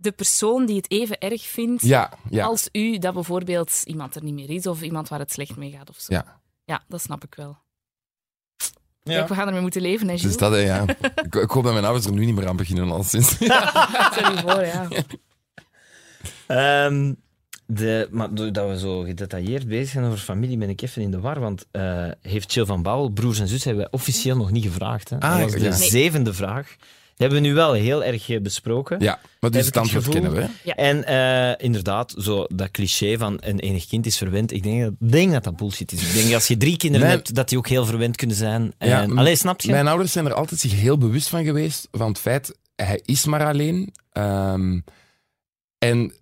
de 0.00 0.12
persoon 0.12 0.66
die 0.66 0.76
het 0.76 0.90
even 0.90 1.18
erg 1.18 1.42
vindt 1.42 1.82
ja, 1.82 2.10
ja. 2.30 2.44
als 2.44 2.68
u 2.72 2.98
dat 2.98 3.14
bijvoorbeeld 3.14 3.80
iemand 3.84 4.14
er 4.14 4.24
niet 4.24 4.34
meer 4.34 4.50
is 4.50 4.66
of 4.66 4.82
iemand 4.82 5.08
waar 5.08 5.18
het 5.18 5.32
slecht 5.32 5.56
mee 5.56 5.70
gaat 5.70 5.88
of 5.88 5.98
zo. 5.98 6.14
Ja. 6.14 6.40
Ja, 6.64 6.82
dat 6.88 7.02
snap 7.02 7.24
ik 7.24 7.34
wel. 7.34 7.58
Ja. 9.02 9.16
Kijk, 9.16 9.28
we 9.28 9.34
gaan 9.34 9.46
ermee 9.46 9.60
moeten 9.60 9.82
leven, 9.82 10.08
hè, 10.08 10.16
Dus 10.16 10.36
dat, 10.36 10.60
ja. 10.60 10.84
ik, 11.24 11.34
ik 11.34 11.50
hoop 11.50 11.64
dat 11.64 11.72
mijn 11.72 11.84
ouders 11.84 12.06
er 12.06 12.12
nu 12.12 12.24
niet 12.24 12.34
meer 12.34 12.48
aan 12.48 12.56
beginnen, 12.56 12.90
al 12.90 13.02
sinds. 13.02 13.30
Stel 14.12 14.32
je 14.32 14.40
voor, 14.42 14.64
ja. 14.64 14.88
Ehm, 16.46 17.14
de, 17.66 18.08
maar 18.10 18.34
doordat 18.34 18.68
we 18.68 18.78
zo 18.78 19.00
gedetailleerd 19.00 19.68
bezig 19.68 19.88
zijn 19.88 20.04
over 20.04 20.18
familie, 20.18 20.56
ben 20.56 20.68
ik 20.68 20.82
even 20.82 21.02
in 21.02 21.10
de 21.10 21.20
war. 21.20 21.40
Want 21.40 21.66
eh, 21.70 22.08
heeft 22.20 22.52
Chill 22.52 22.64
van 22.64 22.82
Bouwel, 22.82 23.08
broers 23.08 23.38
en 23.38 23.48
zus, 23.48 23.64
hebben 23.64 23.82
wij 23.82 23.92
officieel 23.92 24.36
nog 24.36 24.50
niet 24.50 24.64
gevraagd. 24.64 25.10
Hè? 25.10 25.18
Ah, 25.18 25.30
dat 25.30 25.40
was 25.40 25.52
de. 25.52 25.68
Nee. 25.68 25.72
zevende 25.72 26.34
vraag. 26.34 26.76
Hebben 27.20 27.42
we 27.42 27.48
nu 27.48 27.54
wel 27.54 27.72
heel 27.72 28.04
erg 28.04 28.28
eh, 28.30 28.40
besproken. 28.40 29.00
Ja, 29.00 29.18
maar 29.40 29.50
dus 29.50 29.66
het 29.66 29.74
het 29.74 29.76
antwoord 29.84 30.04
gevoel- 30.04 30.20
kennen 30.22 30.40
we. 30.42 30.48
Ja. 30.64 30.74
En 30.74 31.04
eh, 31.04 31.64
inderdaad, 31.64 32.14
zo 32.18 32.46
dat 32.54 32.70
cliché 32.70 33.18
van 33.18 33.36
een 33.40 33.58
enig 33.60 33.86
kind 33.86 34.06
is 34.06 34.16
verwend. 34.18 34.52
Ik 34.52 34.62
denk, 34.62 34.82
dat- 34.82 35.10
denk 35.10 35.32
dat 35.32 35.44
dat 35.44 35.56
bullshit 35.56 35.92
is. 35.92 36.02
Ik 36.08 36.22
denk 36.22 36.34
als 36.34 36.46
je 36.46 36.56
drie 36.56 36.76
kinderen 36.76 37.06
Mijn- 37.06 37.18
hebt, 37.18 37.34
dat 37.34 37.48
die 37.48 37.58
ook 37.58 37.68
heel 37.68 37.86
verwend 37.86 38.16
kunnen 38.16 38.36
zijn. 38.36 38.72
En, 38.78 38.88
Ja, 38.88 39.06
allee, 39.14 39.36
snap 39.36 39.60
je? 39.60 39.70
Mijn 39.70 39.86
ouders 39.88 40.12
zijn 40.12 40.26
er 40.26 40.34
altijd 40.34 40.60
zich 40.60 40.72
heel 40.72 40.98
bewust 40.98 41.28
van 41.28 41.44
geweest, 41.44 41.88
van 41.92 42.08
het 42.08 42.18
feit, 42.18 42.56
hij 42.76 43.00
is 43.04 43.24
maar 43.24 43.44
alleen. 43.46 43.94
Ehm, 44.12 44.80
en 45.78 46.12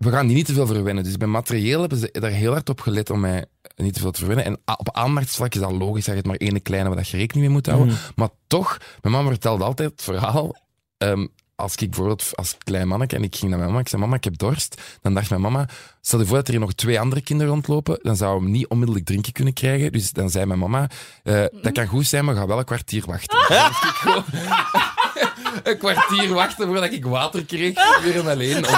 we 0.00 0.10
gaan 0.10 0.26
die 0.26 0.36
niet 0.36 0.46
te 0.46 0.52
veel 0.52 0.66
verwennen. 0.66 1.04
Dus 1.04 1.16
bij 1.16 1.28
materieel 1.28 1.80
hebben 1.80 1.98
ze 1.98 2.08
daar 2.12 2.30
heel 2.30 2.52
hard 2.52 2.68
op 2.68 2.80
gelet 2.80 3.10
om 3.10 3.20
mij 3.20 3.44
niet 3.76 3.94
te 3.94 4.00
veel 4.00 4.10
te 4.10 4.18
verwennen. 4.18 4.44
En 4.44 4.76
op 4.76 4.96
aanmarktsvlak 4.96 5.54
is 5.54 5.60
dat 5.60 5.72
logisch 5.72 6.04
dat 6.04 6.14
je 6.14 6.20
het 6.20 6.26
maar 6.26 6.36
ene 6.36 6.60
kleine 6.60 6.88
waar 6.88 6.96
dat 6.98 7.08
je 7.08 7.16
rekening 7.16 7.46
mee 7.46 7.54
moet 7.54 7.66
houden. 7.66 7.88
Mhm. 7.88 7.96
Maar 8.14 8.28
toch, 8.46 8.78
mijn 9.00 9.14
mama 9.14 9.28
vertelde 9.28 9.64
altijd 9.64 9.90
het 9.90 10.02
verhaal. 10.02 10.56
ehm, 10.98 11.26
als 11.54 11.74
ik 11.76 11.88
bijvoorbeeld 11.90 12.30
als 12.34 12.56
klein 12.58 12.88
manneke 12.88 13.16
en 13.16 13.22
ik 13.22 13.36
ging 13.36 13.50
naar 13.50 13.58
mijn 13.58 13.70
mama, 13.70 13.82
ik 13.82 13.88
zei: 13.88 14.02
Mama, 14.02 14.16
ik 14.16 14.24
heb 14.24 14.38
dorst. 14.38 14.80
Dan 15.00 15.14
dacht 15.14 15.30
mijn 15.30 15.42
mama: 15.42 15.68
Stel 16.00 16.18
je 16.18 16.26
voor 16.26 16.36
dat 16.36 16.46
er 16.46 16.52
hier 16.52 16.60
nog 16.60 16.72
twee 16.72 17.00
andere 17.00 17.20
kinderen 17.20 17.52
rondlopen, 17.52 17.98
dan 18.02 18.16
zou 18.16 18.42
hem 18.42 18.50
niet 18.50 18.66
onmiddellijk 18.66 19.06
drinken 19.06 19.32
kunnen 19.32 19.52
krijgen. 19.52 19.92
Dus 19.92 20.12
dan 20.12 20.30
zei 20.30 20.46
mijn 20.46 20.58
mama: 20.58 20.90
eh, 21.22 21.44
Dat 21.62 21.72
kan 21.72 21.86
goed 21.86 22.06
zijn, 22.06 22.24
maar 22.24 22.34
ga 22.34 22.46
wel 22.46 22.58
een 22.58 22.64
kwartier 22.64 23.04
wachten. 23.06 23.38
Dan 23.48 23.62
moest 23.66 23.84
ik 23.84 23.90
gewoon 23.90 24.24
een 25.62 25.78
kwartier 25.78 26.28
wachten 26.28 26.66
voordat 26.66 26.92
ik 26.92 27.04
water 27.04 27.44
kreeg, 27.44 28.02
weer 28.02 28.18
en 28.18 28.26
alleen, 28.26 28.56
om, 28.56 28.74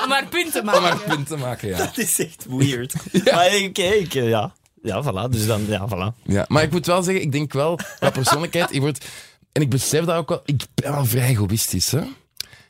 Om 0.00 0.08
maar 0.08 0.26
punten 0.26 0.52
te 0.52 0.58
om 0.58 0.64
maken. 0.64 0.82
maar 0.82 0.98
punt 0.98 1.26
te 1.26 1.36
maken. 1.36 1.68
Ja. 1.68 1.76
Dat 1.78 1.98
is 1.98 2.18
echt 2.18 2.46
weird. 2.48 2.94
Maar 3.24 3.46
oké, 3.68 3.82
ik, 3.82 4.14
eh, 4.14 4.28
ja. 4.28 4.54
Ja, 4.82 5.02
voilà. 5.02 5.30
Dus 5.30 5.46
dan, 5.46 5.66
ja, 5.66 5.88
voilà. 5.88 6.22
Ja, 6.22 6.44
maar 6.48 6.62
ik 6.62 6.70
moet 6.70 6.86
wel 6.86 7.02
zeggen, 7.02 7.22
ik 7.22 7.32
denk 7.32 7.52
wel, 7.52 7.78
qua 7.98 8.10
persoonlijkheid, 8.10 8.74
ik 8.74 8.80
word, 8.80 9.04
en 9.52 9.62
ik 9.62 9.70
besef 9.70 10.04
dat 10.04 10.16
ook 10.16 10.28
wel, 10.28 10.42
ik 10.44 10.62
ben 10.74 10.92
wel 10.92 11.04
vrij 11.04 11.28
egoïstisch, 11.28 11.90
hè. 11.90 12.00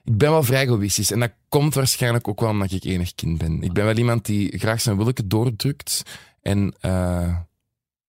Ik 0.05 0.19
ben 0.19 0.31
wel 0.31 0.43
vrij 0.43 0.63
egoïstisch. 0.63 1.11
En 1.11 1.21
dat 1.21 1.31
komt 1.49 1.75
waarschijnlijk 1.75 2.29
ook 2.29 2.41
wel 2.41 2.51
omdat 2.51 2.73
ik 2.73 2.85
enig 2.85 3.15
kind 3.15 3.39
ben. 3.39 3.63
Ik 3.63 3.73
ben 3.73 3.85
wel 3.85 3.97
iemand 3.97 4.25
die 4.25 4.59
graag 4.59 4.81
zijn 4.81 4.97
willeke 4.97 5.27
doordrukt. 5.27 6.03
En 6.43 6.75
uh, 6.81 7.37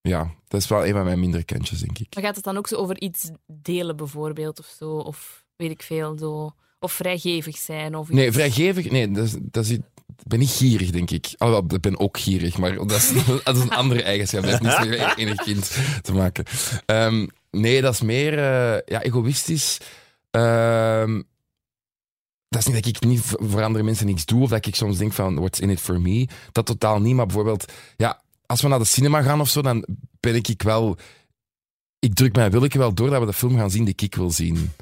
ja, 0.08 0.34
dat 0.48 0.60
is 0.60 0.68
wel 0.68 0.86
een 0.86 0.92
van 0.92 1.04
mijn 1.04 1.20
mindere 1.20 1.44
kantjes, 1.44 1.80
denk 1.80 1.98
ik. 1.98 2.14
Maar 2.14 2.24
gaat 2.24 2.34
het 2.34 2.44
dan 2.44 2.56
ook 2.56 2.68
zo 2.68 2.76
over 2.76 3.00
iets 3.00 3.30
delen, 3.46 3.96
bijvoorbeeld, 3.96 4.58
of 4.58 4.74
zo? 4.78 4.90
Of 4.90 5.44
weet 5.56 5.70
ik 5.70 5.82
veel, 5.82 6.18
zo... 6.18 6.54
Of 6.78 6.92
vrijgevig 6.92 7.56
zijn? 7.56 7.94
Of 7.96 8.06
iets? 8.08 8.16
Nee, 8.16 8.32
vrijgevig... 8.32 8.90
Nee, 8.90 9.10
dat 9.10 9.24
is, 9.24 9.36
dat 9.40 9.64
is, 9.64 9.70
ik 9.70 9.82
ben 10.26 10.38
niet 10.38 10.50
gierig, 10.50 10.90
denk 10.90 11.10
ik. 11.10 11.34
Alhoewel, 11.38 11.76
ik 11.76 11.80
ben 11.80 11.98
ook 11.98 12.18
gierig, 12.18 12.58
maar 12.58 12.74
dat 12.74 12.90
is, 12.90 13.12
dat 13.44 13.56
is 13.56 13.62
een 13.62 13.70
andere 13.70 14.02
eigenschap. 14.02 14.42
Dat 14.42 14.50
heeft 14.50 14.62
niets 14.62 14.98
met 14.98 15.16
enig 15.16 15.42
kind 15.42 15.76
te 16.02 16.12
maken. 16.12 16.44
Um, 16.86 17.28
nee, 17.50 17.80
dat 17.80 17.94
is 17.94 18.00
meer 18.00 18.32
uh, 18.32 18.78
ja, 18.84 19.02
egoïstisch. 19.02 19.80
Um, 20.30 21.24
dat 22.48 22.60
is 22.60 22.66
niet 22.66 22.84
dat 22.84 22.86
ik 22.86 23.08
niet 23.08 23.20
voor 23.20 23.62
andere 23.62 23.84
mensen 23.84 24.06
niks 24.06 24.24
doe, 24.24 24.42
of 24.42 24.50
dat 24.50 24.66
ik 24.66 24.74
soms 24.74 24.98
denk 24.98 25.12
van, 25.12 25.34
what's 25.34 25.60
in 25.60 25.70
it 25.70 25.80
for 25.80 26.00
me? 26.00 26.28
Dat 26.52 26.66
totaal 26.66 27.00
niet, 27.00 27.14
maar 27.14 27.26
bijvoorbeeld, 27.26 27.72
ja, 27.96 28.22
als 28.46 28.62
we 28.62 28.68
naar 28.68 28.78
de 28.78 28.84
cinema 28.84 29.22
gaan 29.22 29.40
of 29.40 29.48
zo, 29.48 29.62
dan 29.62 29.86
ben 30.20 30.34
ik 30.34 30.62
wel... 30.62 30.96
Ik 31.98 32.14
druk 32.14 32.34
mij 32.34 32.50
wil 32.50 32.64
ik 32.64 32.74
wel 32.74 32.94
door 32.94 33.10
dat 33.10 33.20
we 33.20 33.26
de 33.26 33.32
film 33.32 33.56
gaan 33.56 33.70
zien 33.70 33.84
die 33.84 33.94
ik 33.96 34.14
wil 34.14 34.30
zien. 34.30 34.72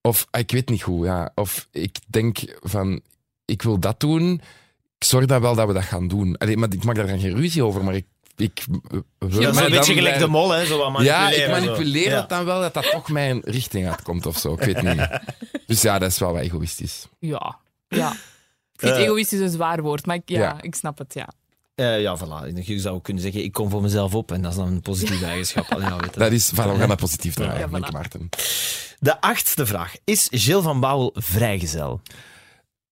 Of, 0.00 0.26
ah, 0.30 0.40
ik 0.40 0.50
weet 0.50 0.68
niet 0.68 0.82
hoe, 0.82 1.04
ja. 1.04 1.32
Of 1.34 1.68
ik 1.70 1.98
denk 2.06 2.38
van, 2.60 3.00
ik 3.44 3.62
wil 3.62 3.78
dat 3.78 4.00
doen, 4.00 4.40
ik 4.98 5.04
zorg 5.04 5.26
dan 5.26 5.40
wel 5.40 5.54
dat 5.54 5.66
we 5.66 5.72
dat 5.72 5.82
gaan 5.82 6.08
doen. 6.08 6.36
Allee, 6.36 6.56
maar 6.56 6.72
ik 6.72 6.84
maak 6.84 6.96
daar 6.96 7.08
geen 7.08 7.36
ruzie 7.36 7.64
over, 7.64 7.84
maar 7.84 7.94
ik 7.94 8.06
ik 8.40 8.64
wil 9.18 9.40
ja, 9.40 9.48
een 9.48 9.70
beetje 9.70 9.94
gelijk 9.94 10.18
de 10.18 10.26
mol, 10.26 10.50
hè? 10.50 10.66
Zo 10.66 10.92
wat 10.92 11.02
ja, 11.02 11.30
ik 11.30 11.48
manipuleer 11.48 12.16
het 12.16 12.28
dan 12.28 12.44
wel 12.44 12.60
dat 12.60 12.74
dat 12.74 12.90
toch 12.90 13.08
mijn 13.08 13.40
richting 13.44 13.88
uitkomt 13.88 14.26
of 14.26 14.38
zo. 14.38 14.52
Ik 14.52 14.60
weet 14.60 14.82
niet. 14.82 15.08
Dus 15.66 15.82
ja, 15.82 15.98
dat 15.98 16.10
is 16.10 16.18
wel 16.18 16.32
wat 16.32 16.42
egoïstisch. 16.42 17.06
Ja, 17.18 17.58
ja. 17.88 18.12
Ik 18.72 18.80
vind 18.80 18.92
uh, 18.92 19.02
egoïstisch 19.02 19.40
een 19.40 19.50
zwaar 19.50 19.82
woord, 19.82 20.06
maar 20.06 20.16
ik, 20.16 20.22
ja, 20.24 20.40
ja. 20.40 20.62
ik 20.62 20.74
snap 20.74 20.98
het, 20.98 21.14
ja. 21.14 21.28
Uh, 21.74 22.00
ja, 22.00 22.18
voilà. 22.18 22.64
Je 22.64 22.78
zou 22.78 23.00
kunnen 23.00 23.22
zeggen, 23.22 23.44
ik 23.44 23.52
kom 23.52 23.70
voor 23.70 23.82
mezelf 23.82 24.14
op 24.14 24.32
en 24.32 24.42
dat 24.42 24.50
is 24.50 24.56
dan 24.56 24.68
een 24.68 24.80
positieve 24.80 25.24
eigenschap. 25.32 25.72
Allee, 25.72 25.88
ja, 25.88 25.96
weet 25.96 26.14
dat 26.14 26.32
is, 26.32 26.52
voilà, 26.52 26.54
we 26.54 26.78
gaan 26.78 26.88
dat 26.88 27.00
positief 27.00 27.34
draaien, 27.34 27.70
ja, 27.70 27.88
voilà. 27.88 27.92
Maarten. 27.92 28.28
De 28.98 29.20
achtste 29.20 29.66
vraag. 29.66 29.94
Is 30.04 30.28
Gilles 30.30 30.62
van 30.62 30.80
Bouwel 30.80 31.14
vrijgezel? 31.14 32.00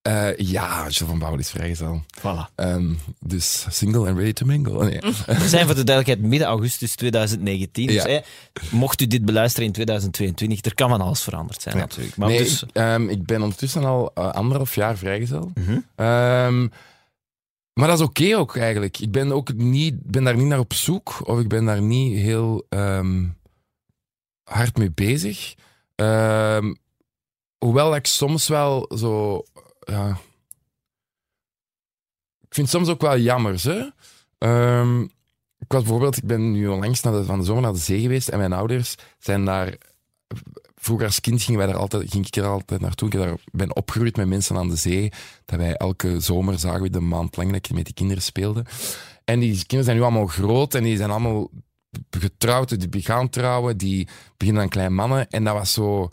Uh, 0.09 0.37
ja, 0.37 0.81
Gilles 0.81 0.97
van 0.97 1.19
Bouwel 1.19 1.39
is 1.39 1.51
vrijgezel. 1.51 2.03
Voilà. 2.19 2.55
Um, 2.57 2.99
dus 3.21 3.67
single 3.69 4.09
and 4.09 4.17
ready 4.19 4.33
to 4.33 4.47
mingle. 4.47 4.73
Oh, 4.73 4.83
nee. 4.83 5.01
We 5.39 5.49
zijn 5.49 5.67
voor 5.67 5.75
de 5.75 5.85
duidelijkheid 5.85 6.31
midden 6.31 6.49
augustus 6.49 6.95
2019. 6.95 7.85
Ja. 7.85 7.93
Dus, 7.93 8.03
hey, 8.03 8.25
mocht 8.71 9.01
u 9.01 9.07
dit 9.07 9.25
beluisteren 9.25 9.67
in 9.67 9.73
2022, 9.73 10.65
er 10.65 10.75
kan 10.75 10.89
van 10.89 11.01
alles 11.01 11.23
veranderd 11.23 11.63
zijn 11.63 11.77
ja. 11.77 11.81
natuurlijk. 11.81 12.17
Maar 12.17 12.29
nee, 12.29 12.39
dus... 12.39 12.63
ik, 12.63 12.69
um, 12.73 13.09
ik, 13.09 13.25
ben 13.25 13.43
ondertussen 13.43 13.85
al 13.85 14.11
uh, 14.19 14.31
anderhalf 14.31 14.75
jaar 14.75 14.97
vrijgezel. 14.97 15.51
Mm 15.55 15.65
-hmm. 15.65 16.07
um, 16.07 16.71
maar 17.79 17.89
dat 17.89 17.99
is 17.99 18.05
oké 18.05 18.37
ook 18.37 18.57
eigenlijk. 18.57 18.99
Ik 18.99 19.11
ben, 19.11 19.33
ook 19.33 19.53
niet, 19.55 20.03
ben 20.03 20.25
daar 20.25 20.37
niet 20.37 20.47
naar 20.47 20.59
op 20.59 20.73
zoek, 20.73 21.29
of 21.29 21.41
ik 21.41 21.49
ben 21.49 21.65
daar 21.65 21.83
niet 21.83 22.19
heel 22.19 22.67
hard 24.45 24.77
mee 24.77 24.91
bezig. 24.91 25.55
hoewel 27.59 27.95
ik 27.95 28.07
soms 28.07 28.49
wel 28.49 28.91
zo 28.97 29.45
ja. 29.81 30.19
Ik 32.41 32.55
vind 32.55 32.67
het 32.67 32.77
soms 32.77 32.89
ook 32.89 33.01
wel 33.01 33.19
jammer. 33.19 33.63
Hè? 33.63 33.89
Um, 34.79 35.03
ik 35.59 35.73
was 35.73 35.83
bijvoorbeeld, 35.83 36.17
ik 36.17 36.25
ben 36.25 36.53
nu 36.53 36.69
onlangs 36.69 37.03
naar 37.03 37.13
de, 37.13 37.25
van 37.25 37.39
de 37.39 37.45
zomer 37.45 37.63
naar 37.63 37.73
de 37.73 37.79
zee 37.79 38.01
geweest 38.01 38.29
en 38.29 38.39
mijn 38.39 38.53
ouders 38.53 38.95
zijn 39.19 39.45
daar. 39.45 39.77
Vroeger 40.81 41.07
als 41.07 41.21
kind 41.21 41.43
gingen 41.43 41.59
wij 41.59 41.69
daar 41.69 41.81
altijd, 41.81 42.11
ging 42.11 42.27
ik 42.27 42.37
er 42.37 42.47
altijd 42.47 42.81
naartoe. 42.81 43.09
Ik 43.09 43.15
daar, 43.15 43.35
ben 43.53 43.77
opgegroeid 43.77 44.17
met 44.17 44.27
mensen 44.27 44.57
aan 44.57 44.69
de 44.69 44.77
zee. 44.77 45.13
Dat 45.45 45.59
wij 45.59 45.75
elke 45.75 46.21
zomer 46.21 46.59
zagen 46.59 46.83
we 46.83 46.91
de 46.91 47.01
maand 47.01 47.37
lang 47.37 47.53
dat 47.53 47.67
ik 47.67 47.75
met 47.75 47.85
die 47.85 47.95
kinderen 47.95 48.23
speelde. 48.23 48.65
En 49.25 49.41
die 49.41 49.57
kinderen 49.57 49.85
zijn 49.85 49.97
nu 49.97 50.03
allemaal 50.03 50.27
groot 50.27 50.75
en 50.75 50.83
die 50.83 50.97
zijn 50.97 51.11
allemaal 51.11 51.51
getrouwd. 52.11 52.93
Die 52.93 53.03
gaan 53.03 53.29
trouwen, 53.29 53.77
die 53.77 54.09
beginnen 54.37 54.63
aan 54.63 54.69
kleine 54.69 54.95
mannen. 54.95 55.29
En 55.29 55.45
dat 55.45 55.55
was 55.55 55.73
zo 55.73 56.09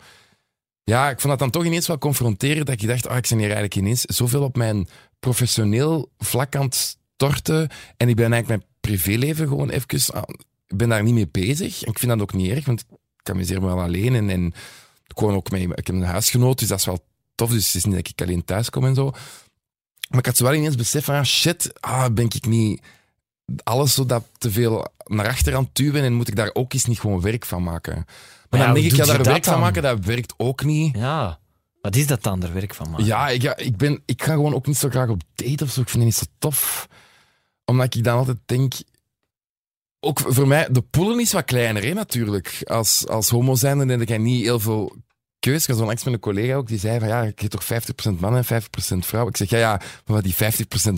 ja, 0.90 1.10
ik 1.10 1.20
vond 1.20 1.28
dat 1.28 1.38
dan 1.38 1.50
toch 1.50 1.64
ineens 1.64 1.86
wel 1.86 1.98
confronterend. 1.98 2.66
Dat 2.66 2.82
ik 2.82 2.88
dacht, 2.88 3.06
oh, 3.06 3.16
ik 3.16 3.26
ben 3.28 3.38
hier 3.38 3.46
eigenlijk 3.46 3.76
ineens 3.76 4.00
zoveel 4.00 4.42
op 4.42 4.56
mijn 4.56 4.88
professioneel 5.18 6.10
vlak 6.18 6.56
aan 6.56 6.64
het 6.64 6.74
storten. 6.74 7.68
En 7.96 8.08
ik 8.08 8.16
ben 8.16 8.32
eigenlijk 8.32 8.48
mijn 8.48 8.72
privéleven 8.80 9.48
gewoon 9.48 9.70
even... 9.70 10.14
Ah, 10.14 10.22
ik 10.66 10.76
ben 10.76 10.88
daar 10.88 11.02
niet 11.02 11.14
mee 11.14 11.28
bezig. 11.28 11.82
En 11.82 11.90
ik 11.90 11.98
vind 11.98 12.12
dat 12.12 12.20
ook 12.20 12.32
niet 12.32 12.50
erg, 12.50 12.66
want 12.66 12.84
ik 13.28 13.34
amuseer 13.34 13.60
me 13.60 13.66
wel 13.66 13.80
alleen. 13.80 14.14
En, 14.14 14.30
en 14.30 14.54
gewoon 15.06 15.34
ook 15.34 15.50
mee, 15.50 15.62
ik 15.62 15.86
heb 15.86 15.88
een 15.88 16.02
huisgenoot, 16.02 16.58
dus 16.58 16.68
dat 16.68 16.78
is 16.78 16.84
wel 16.84 17.04
tof. 17.34 17.50
Dus 17.50 17.66
het 17.66 17.74
is 17.74 17.84
niet 17.84 17.94
dat 17.94 18.08
ik 18.08 18.22
alleen 18.22 18.44
thuis 18.44 18.70
kom 18.70 18.84
en 18.84 18.94
zo. 18.94 19.10
Maar 20.08 20.18
ik 20.18 20.26
had 20.26 20.36
zo 20.36 20.44
wel 20.44 20.54
ineens 20.54 20.74
besef 20.74 21.04
van, 21.04 21.14
ah, 21.14 21.24
shit, 21.24 21.72
ah, 21.80 22.12
ben 22.12 22.24
ik 22.24 22.46
niet 22.46 22.82
alles 23.62 23.94
zo 23.94 24.06
dat 24.06 24.24
te 24.38 24.50
veel 24.50 24.86
naar 25.04 25.26
achter 25.26 25.54
aan 25.54 25.62
het 25.62 25.74
duwen 25.74 26.02
en 26.02 26.12
moet 26.12 26.28
ik 26.28 26.36
daar 26.36 26.50
ook 26.52 26.72
eens 26.72 26.84
niet 26.84 27.00
gewoon 27.00 27.20
werk 27.20 27.44
van 27.44 27.62
maken. 27.62 28.04
Maar 28.50 28.60
dan 28.60 28.74
denk 28.74 28.86
ik, 28.86 28.94
ga 28.94 29.04
daar 29.04 29.22
werk 29.22 29.44
van 29.44 29.60
maken, 29.60 29.82
dat 29.82 30.04
werkt 30.04 30.34
ook 30.36 30.64
niet. 30.64 30.96
Ja. 30.96 31.38
Wat 31.80 31.96
is 31.96 32.06
dat 32.06 32.22
dan, 32.22 32.42
er 32.42 32.52
werk 32.52 32.74
van 32.74 32.90
maken? 32.90 33.04
Ja, 33.04 33.28
ik, 33.28 33.42
ja, 33.42 33.56
ik, 33.56 33.76
ben, 33.76 34.02
ik 34.04 34.22
ga 34.22 34.32
gewoon 34.32 34.54
ook 34.54 34.66
niet 34.66 34.76
zo 34.76 34.88
graag 34.88 35.08
op 35.08 35.22
date 35.34 35.64
of 35.64 35.70
zo. 35.70 35.80
Ik 35.80 35.88
vind 35.88 36.04
het 36.04 36.04
niet 36.04 36.14
zo 36.14 36.24
tof. 36.38 36.88
Omdat 37.64 37.94
ik 37.94 38.04
dan 38.04 38.16
altijd 38.16 38.38
denk... 38.46 38.74
Ook 40.00 40.20
voor 40.20 40.46
mij, 40.46 40.68
de 40.70 40.82
poelen 40.82 41.20
is 41.20 41.32
wat 41.32 41.44
kleiner, 41.44 41.84
hè, 41.84 41.92
natuurlijk. 41.92 42.60
Als, 42.64 43.06
als 43.08 43.28
homo 43.28 43.54
zijn, 43.54 43.78
dan 43.78 43.86
denk 43.86 44.00
ik 44.00 44.18
niet 44.18 44.42
heel 44.42 44.60
veel 44.60 44.96
keus. 45.50 45.62
Ik 45.62 45.74
was 45.74 45.86
langs 45.86 46.04
met 46.04 46.14
een 46.14 46.20
collega 46.20 46.54
ook, 46.54 46.66
die 46.66 46.78
zei 46.78 46.98
van 46.98 47.08
ja, 47.08 47.22
ik 47.22 47.40
heb 47.40 47.50
toch 47.50 47.64
50% 47.64 47.66
mannen 48.18 48.44
en 48.46 48.62
50% 48.62 48.98
vrouwen. 48.98 49.32
Ik 49.32 49.36
zeg 49.36 49.48
ja, 49.50 49.58
ja, 49.58 49.80
maar 50.06 50.22
die 50.22 50.34
50% 50.34 50.38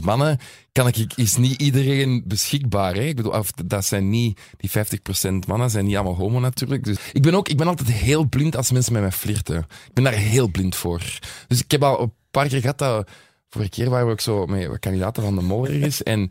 mannen 0.02 0.38
kan 0.72 0.86
ik, 0.86 1.12
is 1.14 1.36
niet 1.36 1.62
iedereen 1.62 2.22
beschikbaar. 2.26 2.94
Hè? 2.94 3.02
Ik 3.02 3.16
bedoel, 3.16 3.32
of, 3.32 3.52
dat 3.52 3.84
zijn 3.84 4.10
niet, 4.10 4.40
die 4.56 4.70
50% 4.70 5.46
mannen 5.46 5.70
zijn 5.70 5.84
niet 5.84 5.94
allemaal 5.94 6.16
homo 6.16 6.40
natuurlijk. 6.40 6.84
Dus 6.84 6.96
ik 7.12 7.22
ben 7.22 7.34
ook, 7.34 7.48
ik 7.48 7.56
ben 7.56 7.66
altijd 7.66 7.90
heel 7.90 8.24
blind 8.24 8.56
als 8.56 8.70
mensen 8.70 8.92
met 8.92 9.02
mij 9.02 9.12
flirten. 9.12 9.58
Ik 9.58 9.92
ben 9.92 10.04
daar 10.04 10.12
heel 10.12 10.48
blind 10.48 10.76
voor. 10.76 11.18
Dus 11.46 11.60
ik 11.60 11.70
heb 11.70 11.82
al 11.82 12.00
een 12.00 12.12
paar 12.30 12.48
keer 12.48 12.60
gehad 12.60 12.78
dat, 12.78 13.10
vorige 13.48 13.70
keer 13.70 13.90
waren 13.90 14.06
we 14.06 14.12
ook 14.12 14.20
zo 14.20 14.46
met 14.46 14.78
kandidaten 14.78 15.22
van 15.22 15.34
de 15.34 15.42
mol 15.42 15.66
is 15.66 16.02
en 16.02 16.30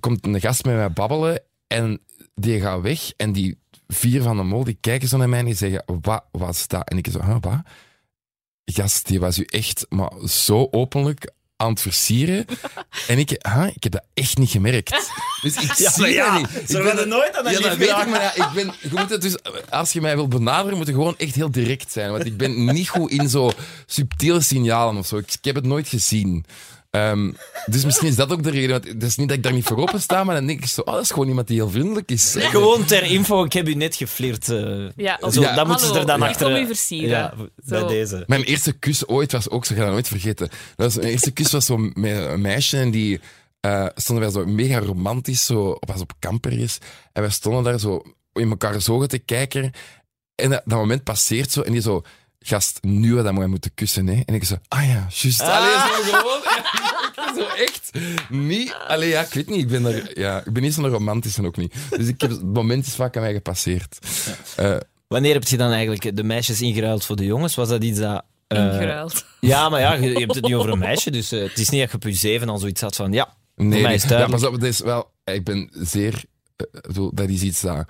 komt 0.00 0.26
een 0.26 0.40
gast 0.40 0.64
met 0.64 0.74
mij 0.74 0.92
babbelen 0.92 1.42
en 1.72 2.00
die 2.34 2.60
gaat 2.60 2.80
weg 2.80 3.12
en 3.16 3.32
die 3.32 3.58
vier 3.88 4.22
van 4.22 4.36
de 4.36 4.42
mol 4.42 4.64
die 4.64 4.78
kijken 4.80 5.08
zo 5.08 5.16
naar 5.16 5.28
mij 5.28 5.38
en 5.38 5.44
die 5.44 5.54
zeggen, 5.54 5.84
wat 6.02 6.24
was 6.30 6.66
dat? 6.66 6.88
En 6.88 6.98
ik 6.98 7.08
zo, 7.10 7.22
huh, 7.22 7.36
wat? 7.40 7.60
Gast, 8.64 9.06
die 9.06 9.20
was 9.20 9.38
u 9.38 9.44
echt 9.44 9.86
maar 9.88 10.12
zo 10.28 10.68
openlijk 10.70 11.32
aan 11.56 11.70
het 11.70 11.80
versieren. 11.80 12.44
En 13.08 13.18
ik, 13.18 13.28
huh, 13.28 13.66
ik 13.74 13.82
heb 13.82 13.92
dat 13.92 14.04
echt 14.14 14.38
niet 14.38 14.50
gemerkt. 14.50 15.10
Dus 15.42 15.56
ik 15.56 15.72
ja, 15.84 15.90
zie 15.90 16.06
ja, 16.06 16.38
dat 16.38 16.40
niet. 16.40 16.70
Zo 16.70 16.82
ben 16.82 17.08
nooit 17.08 17.36
aan 17.36 17.44
dat 17.44 17.52
Ja, 17.52 17.60
dat 17.68 17.76
weet 17.76 17.88
ik, 17.88 18.08
maar 18.08 18.22
ja, 18.22 18.34
ik 18.34 18.48
ben, 18.54 18.72
je 18.80 18.88
moet 18.90 19.10
het 19.10 19.22
dus, 19.22 19.36
als 19.70 19.92
je 19.92 20.00
mij 20.00 20.14
wil 20.14 20.28
benaderen, 20.28 20.76
moet 20.76 20.86
je 20.86 20.92
gewoon 20.92 21.18
echt 21.18 21.34
heel 21.34 21.50
direct 21.50 21.92
zijn. 21.92 22.10
Want 22.10 22.24
ik 22.24 22.36
ben 22.36 22.64
niet 22.64 22.88
goed 22.88 23.10
in 23.10 23.28
zo 23.28 23.50
subtiele 23.86 24.40
signalen 24.40 24.96
of 24.96 25.06
zo. 25.06 25.16
Ik, 25.16 25.32
ik 25.32 25.44
heb 25.44 25.54
het 25.54 25.64
nooit 25.64 25.88
gezien. 25.88 26.44
Um, 26.96 27.36
dus 27.66 27.84
misschien 27.84 28.08
is 28.08 28.16
dat 28.16 28.32
ook 28.32 28.42
de 28.42 28.50
reden. 28.50 28.70
Want 28.70 28.88
het 28.88 29.02
is 29.02 29.16
niet 29.16 29.28
dat 29.28 29.36
ik 29.36 29.42
daar 29.42 29.52
niet 29.52 29.64
voor 29.64 29.76
open 29.76 30.00
sta, 30.00 30.24
maar 30.24 30.34
dan 30.34 30.46
denk 30.46 30.60
ik 30.60 30.66
zo, 30.66 30.80
oh, 30.80 30.92
dat 30.92 31.02
is 31.02 31.10
gewoon 31.10 31.28
iemand 31.28 31.46
die 31.46 31.56
heel 31.56 31.70
vriendelijk 31.70 32.10
is. 32.10 32.34
Gewoon 32.38 32.84
ter 32.84 33.02
info, 33.02 33.44
ik 33.44 33.52
heb 33.52 33.68
u 33.68 33.74
net 33.74 33.96
geflirt. 33.96 34.48
Uh, 34.48 34.88
ja, 34.96 35.30
zo, 35.30 35.40
ja. 35.40 35.54
Dan 35.54 35.66
moeten 35.66 35.86
ze 35.86 35.98
er 35.98 36.06
dan 36.06 36.20
ja. 36.20 36.28
achter... 36.28 36.46
Kom 36.46 36.56
je 36.56 36.66
versieren. 36.66 37.08
Ja, 37.08 37.34
bij 37.64 37.86
deze. 37.86 38.24
Mijn 38.26 38.42
eerste 38.42 38.72
kus 38.72 39.06
ooit 39.06 39.32
was 39.32 39.50
ook, 39.50 39.64
zo 39.64 39.74
ga 39.74 39.80
dat 39.80 39.90
nooit 39.90 40.08
vergeten. 40.08 40.48
Dat 40.48 40.86
was, 40.86 40.96
mijn 40.96 41.08
eerste 41.08 41.30
kus 41.30 41.52
was 41.52 41.66
zo 41.66 41.76
met 41.76 42.16
een 42.16 42.40
meisje 42.40 42.78
en 42.78 42.90
die 42.90 43.20
uh, 43.66 43.86
stonden 43.94 44.24
wij 44.24 44.42
zo 44.42 44.50
mega 44.50 44.78
romantisch, 44.78 45.46
zo, 45.46 45.76
was 45.80 46.00
op 46.00 46.12
camper 46.18 46.52
En 47.12 47.22
wij 47.22 47.30
stonden 47.30 47.62
daar 47.62 47.78
zo 47.78 48.02
in 48.32 48.50
elkaar 48.50 48.80
zogen 48.80 49.08
te 49.08 49.18
kijken. 49.18 49.72
En 50.34 50.50
dat, 50.50 50.62
dat 50.64 50.78
moment 50.78 51.04
passeert 51.04 51.50
zo 51.50 51.60
en 51.60 51.72
die 51.72 51.80
zo 51.80 52.02
gast, 52.42 52.78
nu 52.82 53.14
we 53.14 53.22
dat 53.22 53.46
moeten 53.46 53.74
kussen. 53.74 54.06
Hè? 54.06 54.22
En 54.26 54.34
ik 54.34 54.44
zo, 54.44 54.56
ah 54.68 54.86
ja, 54.86 55.06
juist. 55.08 55.40
Ah. 55.40 55.56
Allee, 55.56 56.02
zo 56.04 56.18
gewoon. 56.18 56.40
Ja, 57.16 57.34
zo 57.38 57.46
echt 57.46 57.90
niet. 58.28 58.76
Allee, 58.86 59.08
ja, 59.08 59.20
ik 59.20 59.32
weet 59.32 59.48
niet. 59.48 59.58
Ik 59.58 59.68
ben, 59.68 59.84
er, 59.84 60.18
ja, 60.18 60.38
ik 60.44 60.52
ben 60.52 60.62
niet 60.62 60.74
zo'n 60.74 60.88
romantische 60.88 61.46
ook 61.46 61.56
niet. 61.56 61.74
Dus 61.90 62.06
ik 62.06 62.20
heb, 62.20 62.30
het 62.30 62.42
moment 62.42 62.86
is 62.86 62.94
vaak 62.94 63.16
aan 63.16 63.22
mij 63.22 63.32
gepasseerd. 63.32 63.98
Uh, 64.60 64.76
Wanneer 65.06 65.32
heb 65.32 65.44
je 65.44 65.56
dan 65.56 65.70
eigenlijk 65.70 66.16
de 66.16 66.22
meisjes 66.22 66.60
ingeruild 66.60 67.04
voor 67.04 67.16
de 67.16 67.24
jongens? 67.24 67.54
Was 67.54 67.68
dat 67.68 67.84
iets 67.84 67.98
dat... 67.98 68.24
Uh, 68.48 68.58
ingeruild? 68.58 69.24
Ja, 69.40 69.68
maar 69.68 69.80
ja, 69.80 69.92
je, 69.92 70.18
hebt 70.18 70.34
het 70.34 70.46
nu 70.46 70.56
over 70.56 70.70
een 70.70 70.78
meisje, 70.78 71.10
dus 71.10 71.32
uh, 71.32 71.42
het 71.42 71.58
is 71.58 71.68
niet 71.68 71.80
dat 71.80 71.90
je 71.90 71.96
op 71.96 72.02
je 72.02 72.12
zeven 72.12 72.48
al 72.48 72.58
zoiets 72.58 72.80
had 72.80 72.96
van, 72.96 73.12
ja, 73.12 73.34
nee, 73.56 73.82
nee. 73.82 74.00
Ja, 74.08 74.26
pas 74.26 74.44
op, 74.44 74.52
het 74.52 74.62
is 74.62 74.80
wel... 74.80 75.10
Ik 75.24 75.44
ben 75.44 75.70
zeer... 75.72 76.24
dat 77.12 77.28
is 77.28 77.42
iets 77.42 77.60
dat 77.60 77.86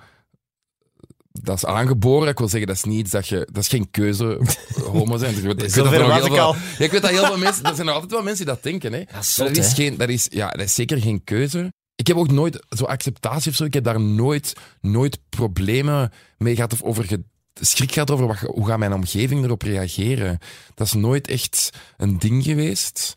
dat 1.41 1.55
is 1.55 1.65
aangeboren. 1.65 2.27
Ik 2.29 2.37
wil 2.37 2.47
zeggen, 2.47 2.67
dat 2.67 2.75
is 2.77 2.83
niet 2.83 3.11
dat 3.11 3.27
je... 3.27 3.47
Dat 3.51 3.63
is 3.63 3.67
geen 3.67 3.91
keuze, 3.91 4.39
homo 4.83 5.17
zijn. 5.17 5.35
Ik 5.37 5.43
weet, 5.43 5.51
ik 5.51 5.59
weet 5.59 5.75
dat 5.83 5.93
er 5.93 6.13
heel 6.13 6.25
veel, 6.35 6.55
ik 6.85 6.91
weet 6.91 7.01
dat 7.01 7.11
heel 7.11 7.25
veel 7.25 7.37
mensen... 7.37 7.63
Er 7.63 7.75
zijn 7.75 7.87
er 7.87 7.93
altijd 7.93 8.11
wel 8.11 8.23
mensen 8.23 8.45
die 8.45 8.53
dat 8.53 8.63
denken. 8.63 8.93
Hè. 8.93 9.03
Dat 9.13 9.23
is, 9.23 9.33
zot, 9.35 9.47
dat 9.47 9.57
is, 9.57 9.73
geen, 9.73 9.97
dat 9.97 10.09
is, 10.09 10.27
ja, 10.29 10.49
dat 10.49 10.65
is 10.65 10.73
zeker 10.73 11.01
geen 11.01 11.23
keuze. 11.23 11.73
ik 11.95 12.07
heb 12.07 12.17
ook 12.17 12.31
nooit 12.31 12.65
zo 12.69 12.83
acceptatie 12.83 13.51
of 13.51 13.57
zo. 13.57 13.63
Ik 13.63 13.73
heb 13.73 13.83
daar 13.83 14.01
nooit, 14.01 14.53
nooit 14.81 15.19
problemen 15.29 16.11
mee 16.37 16.55
gehad 16.55 16.73
of 16.73 16.81
over 16.81 17.03
ge- 17.03 17.23
schrik 17.53 17.91
gehad 17.91 18.11
over 18.11 18.27
wat, 18.27 18.37
hoe 18.39 18.67
gaat 18.67 18.79
mijn 18.79 18.93
omgeving 18.93 19.43
erop 19.43 19.61
reageren. 19.61 20.37
Dat 20.75 20.87
is 20.87 20.93
nooit 20.93 21.27
echt 21.27 21.69
een 21.97 22.19
ding 22.19 22.43
geweest. 22.43 23.13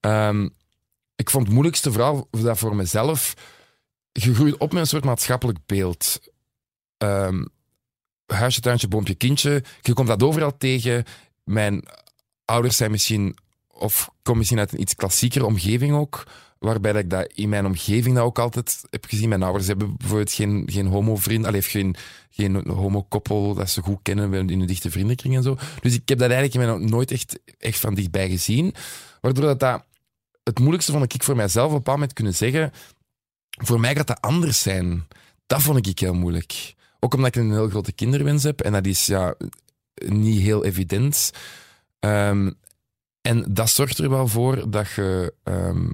Ehm, 0.00 0.48
ik 1.16 1.30
vond 1.30 1.44
het 1.44 1.52
moeilijkste 1.52 1.92
vooral 1.92 2.28
dat 2.30 2.58
voor 2.58 2.76
mezelf. 2.76 3.34
Je 4.12 4.34
groeit 4.34 4.56
op 4.56 4.72
met 4.72 4.80
een 4.82 4.88
soort 4.88 5.04
maatschappelijk 5.04 5.58
beeld. 5.66 6.18
Ehm, 6.98 7.44
huisje, 8.26 8.60
tuintje, 8.60 8.88
boompje, 8.88 9.14
kindje. 9.14 9.62
Je 9.82 9.92
komt 9.92 10.08
dat 10.08 10.22
overal 10.22 10.56
tegen. 10.56 11.04
Mijn 11.44 11.84
ouders 12.44 12.76
zijn 12.76 12.90
misschien, 12.90 13.36
of 13.68 14.10
kom 14.22 14.36
misschien 14.36 14.58
uit 14.58 14.72
een 14.72 14.80
iets 14.80 14.94
klassiekere 14.94 15.46
omgeving 15.46 15.94
ook, 15.94 16.26
waarbij 16.58 16.92
dat 16.92 17.02
ik 17.02 17.10
dat 17.10 17.32
in 17.32 17.48
mijn 17.48 17.66
omgeving 17.66 18.14
dat 18.14 18.24
ook 18.24 18.38
altijd 18.38 18.82
heb 18.90 19.04
gezien. 19.04 19.28
Mijn 19.28 19.42
ouders 19.42 19.66
hebben 19.66 19.96
bijvoorbeeld 19.96 20.32
geen, 20.32 20.62
geen 20.66 20.86
homo-vriend, 20.86 21.46
allee, 21.46 21.62
geen, 21.62 21.94
geen 22.30 22.68
homo-koppel 22.68 23.54
dat 23.54 23.70
ze 23.70 23.82
goed 23.82 23.98
kennen 24.02 24.48
in 24.48 24.60
een 24.60 24.66
dichte 24.66 24.90
vriendenkring 24.90 25.36
en 25.36 25.42
zo. 25.42 25.56
Dus 25.80 25.94
ik 25.94 26.08
heb 26.08 26.18
dat 26.18 26.30
eigenlijk 26.30 26.62
in 26.64 26.70
mijn, 26.70 26.90
nooit 26.90 27.10
echt, 27.10 27.38
echt 27.58 27.78
van 27.78 27.94
dichtbij 27.94 28.28
gezien. 28.28 28.74
Waardoor 29.20 29.44
dat, 29.44 29.60
dat 29.60 29.84
het 30.42 30.58
moeilijkste 30.58 30.92
vond 30.92 31.14
ik 31.14 31.22
voor 31.22 31.36
mijzelf 31.36 31.66
op 31.66 31.70
een 31.70 31.76
bepaald 31.76 31.96
moment 31.96 32.16
kunnen 32.16 32.34
zeggen, 32.34 32.72
voor 33.50 33.80
mij 33.80 33.94
gaat 33.94 34.06
dat 34.06 34.20
anders 34.20 34.62
zijn. 34.62 35.06
Dat 35.46 35.62
vond 35.62 35.86
ik 35.86 35.98
heel 35.98 36.14
moeilijk. 36.14 36.73
Ook 37.04 37.14
omdat 37.14 37.36
ik 37.36 37.42
een 37.42 37.52
heel 37.52 37.68
grote 37.68 37.92
kinderwens 37.92 38.42
heb 38.42 38.60
en 38.60 38.72
dat 38.72 38.86
is 38.86 39.06
ja, 39.06 39.34
niet 40.06 40.40
heel 40.40 40.64
evident. 40.64 41.30
Ehm, 42.00 42.50
en 43.20 43.44
dat 43.48 43.70
zorgt 43.70 43.98
er 43.98 44.10
wel 44.10 44.28
voor 44.28 44.70
dat 44.70 44.90
je. 44.90 45.34
ehm, 45.42 45.90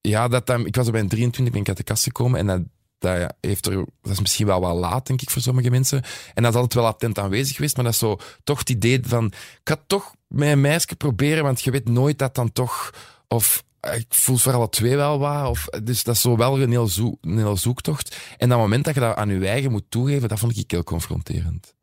ja, 0.00 0.28
dat, 0.28 0.50
ik 0.50 0.76
was 0.76 0.86
er 0.86 0.92
bij 0.92 1.00
een 1.00 1.08
23 1.08 1.52
ben 1.52 1.62
ik 1.62 1.68
uit 1.68 1.76
de 1.76 1.82
kast 1.82 2.02
gekomen 2.02 2.38
en 2.38 2.46
dat, 2.46 2.60
dat, 2.98 3.34
heeft 3.40 3.66
er, 3.66 3.74
dat 4.02 4.12
is 4.12 4.20
misschien 4.20 4.46
wel 4.46 4.60
wat 4.60 4.76
laat, 4.76 5.06
denk 5.06 5.22
ik, 5.22 5.30
voor 5.30 5.42
sommige 5.42 5.70
mensen. 5.70 6.02
En 6.34 6.42
dat 6.42 6.52
is 6.52 6.60
altijd 6.60 6.74
wel 6.74 6.86
attent 6.86 7.18
aanwezig 7.18 7.56
geweest, 7.56 7.76
maar 7.76 7.84
dat 7.84 7.94
zo 7.94 8.18
toch 8.44 8.58
het 8.58 8.70
idee 8.70 9.00
van. 9.02 9.26
Ik 9.26 9.60
ga 9.64 9.82
toch 9.86 10.14
een 10.28 10.60
meisje 10.60 10.96
proberen, 10.96 11.44
want 11.44 11.60
je 11.60 11.70
weet 11.70 11.88
nooit 11.88 12.18
dat 12.18 12.34
dan 12.34 12.52
toch. 12.52 12.94
Of 13.28 13.64
ik 13.80 14.06
voel 14.08 14.36
voor 14.36 14.52
alle 14.52 14.68
twee 14.68 14.96
wel 14.96 15.18
wat. 15.18 15.48
Of, 15.48 15.66
dus 15.82 16.02
dat 16.02 16.14
is 16.14 16.20
zo 16.20 16.36
wel 16.36 16.60
een 16.60 16.70
heel, 16.70 16.86
zoek, 16.86 17.16
een 17.20 17.36
heel 17.36 17.56
zoektocht. 17.56 18.16
En 18.38 18.48
dat 18.48 18.58
moment 18.58 18.84
dat 18.84 18.94
je 18.94 19.00
dat 19.00 19.16
aan 19.16 19.28
je 19.28 19.48
eigen 19.48 19.70
moet 19.70 19.84
toegeven, 19.88 20.28
dat 20.28 20.38
vond 20.38 20.56
ik 20.56 20.70
heel 20.70 20.84
confronterend. 20.84 21.74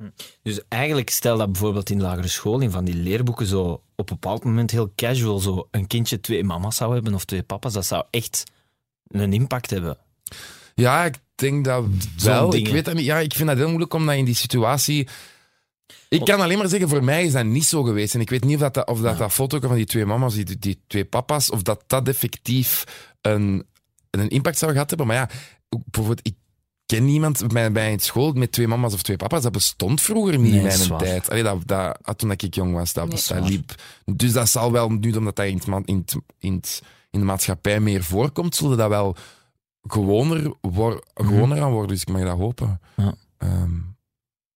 Dus 0.41 0.61
eigenlijk 0.67 1.09
stel 1.09 1.37
dat 1.37 1.51
bijvoorbeeld 1.51 1.89
in 1.89 2.01
lagere 2.01 2.27
school, 2.27 2.59
in 2.59 2.71
van 2.71 2.85
die 2.85 2.95
leerboeken, 2.95 3.45
zo 3.45 3.81
op 3.95 4.09
een 4.09 4.17
bepaald 4.19 4.43
moment 4.43 4.71
heel 4.71 4.91
casual 4.95 5.39
zo 5.39 5.67
een 5.71 5.87
kindje 5.87 6.19
twee 6.19 6.43
mama's 6.43 6.75
zou 6.75 6.93
hebben 6.93 7.13
of 7.13 7.25
twee 7.25 7.43
papa's, 7.43 7.73
dat 7.73 7.85
zou 7.85 8.05
echt 8.09 8.43
een 9.07 9.33
impact 9.33 9.69
hebben. 9.69 9.97
Ja, 10.75 11.05
ik 11.05 11.15
denk 11.35 11.65
dat 11.65 11.85
wel. 12.17 12.55
Ik 12.55 12.67
weet 12.67 12.85
dat 12.85 12.93
niet. 12.93 13.05
Ja, 13.05 13.17
ik 13.17 13.33
vind 13.33 13.47
dat 13.47 13.57
heel 13.57 13.67
moeilijk 13.67 13.93
om 13.93 14.05
dat 14.05 14.15
in 14.15 14.25
die 14.25 14.35
situatie. 14.35 15.07
Ik 16.09 16.25
kan 16.25 16.41
alleen 16.41 16.57
maar 16.57 16.67
zeggen, 16.69 16.89
voor 16.89 17.03
mij 17.03 17.23
is 17.25 17.31
dat 17.31 17.45
niet 17.45 17.65
zo 17.65 17.83
geweest. 17.83 18.13
En 18.15 18.21
ik 18.21 18.29
weet 18.29 18.43
niet 18.43 18.61
of 18.63 18.69
dat, 18.71 18.87
of 18.87 18.99
dat, 19.01 19.17
dat 19.17 19.31
foto 19.33 19.59
van 19.59 19.75
die 19.75 19.85
twee 19.85 20.05
mama's, 20.05 20.33
die, 20.35 20.59
die 20.59 20.79
twee 20.87 21.05
papa's, 21.05 21.49
of 21.51 21.61
dat 21.61 21.83
dat 21.87 22.07
effectief 22.07 22.83
een, 23.21 23.65
een 24.09 24.29
impact 24.29 24.57
zou 24.57 24.71
gehad 24.71 24.89
hebben. 24.89 25.07
Maar 25.07 25.15
ja, 25.15 25.29
bijvoorbeeld, 25.85 26.27
ik 26.27 26.35
ken 26.85 27.05
niemand 27.05 27.47
bij, 27.47 27.71
bij 27.71 27.93
een 27.93 27.99
school 27.99 28.31
met 28.31 28.51
twee 28.51 28.67
mama's 28.67 28.93
of 28.93 29.01
twee 29.01 29.17
papa's. 29.17 29.41
Dat 29.43 29.51
bestond 29.51 30.01
vroeger 30.01 30.37
niet 30.39 30.51
Nee, 30.51 30.59
in 30.59 30.63
mijn 30.63 30.77
tijd. 30.97 31.29
Allee, 31.29 31.43
dat, 31.43 31.61
dat, 31.65 31.97
ah, 32.01 32.15
toen 32.15 32.31
ik 32.31 32.55
jong 32.55 32.73
was, 32.73 32.93
dat, 32.93 33.07
Nee, 33.07 33.41
dat 33.41 33.49
liep. 33.49 33.75
Dus 34.05 34.31
dat 34.33 34.49
zal 34.49 34.71
wel, 34.71 34.89
nu 34.89 35.11
omdat 35.13 35.35
dat 35.35 35.45
in, 35.45 35.55
het 35.57 35.67
in, 35.85 35.95
het- 35.97 36.15
in, 36.39 36.53
het- 36.53 36.81
in 37.09 37.19
de 37.19 37.25
maatschappij 37.25 37.79
meer 37.79 38.03
voorkomt, 38.03 38.55
zullen 38.55 38.77
dat 38.77 38.89
wel 38.89 39.15
gewoner, 39.83 40.53
wor, 40.61 41.03
gewoner 41.13 41.61
aan 41.61 41.71
worden. 41.71 41.87
Dus 41.91 42.01
ik 42.01 42.07
mag 42.09 42.21
dat 42.23 42.37
hopen. 42.37 42.81
Ja. 42.95 43.13
Ehm, 43.37 43.71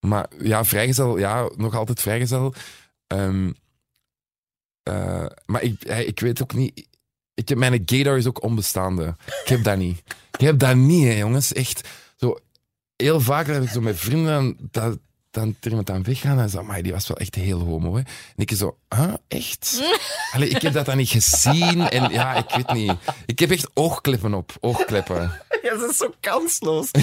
maar 0.07 0.27
ja, 0.39 0.65
vrijgezel, 0.65 1.17
ja, 1.17 1.49
nog 1.55 1.75
altijd 1.75 2.01
vrijgezel. 2.01 2.53
Ehm, 3.07 3.51
eh, 4.83 5.25
maar 5.45 5.61
ik, 5.61 5.83
ik 5.83 6.19
weet 6.19 6.41
ook 6.41 6.53
niet. 6.53 6.87
Ik 7.33 7.49
heb, 7.49 7.57
mijn 7.57 7.81
gaydar 7.85 8.17
is 8.17 8.27
ook 8.27 8.43
onbestaande. 8.43 9.15
Ik 9.25 9.47
heb 9.47 9.63
dat 9.63 9.77
niet. 9.77 10.03
Ik 10.31 10.39
heb 10.39 10.59
dat 10.59 10.75
niet, 10.75 11.03
hè, 11.03 11.13
jongens. 11.13 11.53
Echt. 11.53 11.89
Zo, 12.15 12.37
heel 12.95 13.19
vaak 13.19 13.47
dat 13.47 13.63
ik 13.63 13.69
zo 13.69 13.81
met 13.81 13.97
vrienden 13.97 14.57
dat, 14.71 14.99
dan 15.31 15.55
er 15.59 15.69
iemand 15.69 15.89
aan 15.89 16.03
weggaan 16.03 16.39
en 16.39 16.49
zo, 16.49 16.63
maar 16.63 16.81
die 16.81 16.91
was 16.91 17.07
wel 17.07 17.17
echt 17.17 17.35
heel 17.35 17.59
homo. 17.59 17.93
Hè. 17.95 17.99
En 17.99 18.35
ik 18.35 18.51
zo, 18.55 18.77
huh, 18.95 19.13
echt? 19.27 19.81
Allee, 20.33 20.49
ik 20.49 20.61
heb 20.61 20.73
dat 20.73 20.85
dan 20.85 20.97
niet 20.97 21.09
gezien 21.09 21.89
en 21.89 22.11
ja, 22.11 22.33
ik 22.33 22.49
weet 22.55 22.73
niet. 22.73 22.93
Ik 23.25 23.39
heb 23.39 23.51
echt 23.51 23.69
oogkleppen 23.73 24.33
op, 24.33 24.51
oogkleppen. 24.59 25.31
Ja, 25.61 25.77
dat 25.77 25.89
is 25.89 25.97
zo 25.97 26.13
kansloos. 26.19 26.89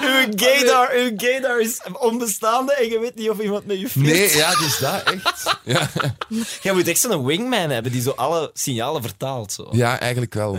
uw, 0.00 0.26
gaydar, 0.34 0.92
uw 0.94 1.12
gaydar 1.16 1.60
is 1.60 1.80
onbestaande 1.98 2.74
en 2.74 2.88
je 2.88 2.98
weet 2.98 3.14
niet 3.14 3.30
of 3.30 3.40
iemand 3.40 3.66
met 3.66 3.80
je 3.80 3.88
flirt. 3.88 4.16
Nee, 4.16 4.36
ja, 4.36 4.50
is 4.50 4.78
dat, 4.78 5.02
echt. 5.02 5.58
Ja, 5.64 5.90
Jij 6.62 6.72
moet 6.72 6.88
echt 6.88 7.00
zo'n 7.00 7.24
wingman 7.24 7.70
hebben 7.70 7.92
die 7.92 8.02
zo 8.02 8.10
alle 8.10 8.50
signalen 8.54 9.02
vertaalt. 9.02 9.52
Zo. 9.52 9.68
ja 9.72 10.00
eigenlijk 10.00 10.34
wel. 10.34 10.58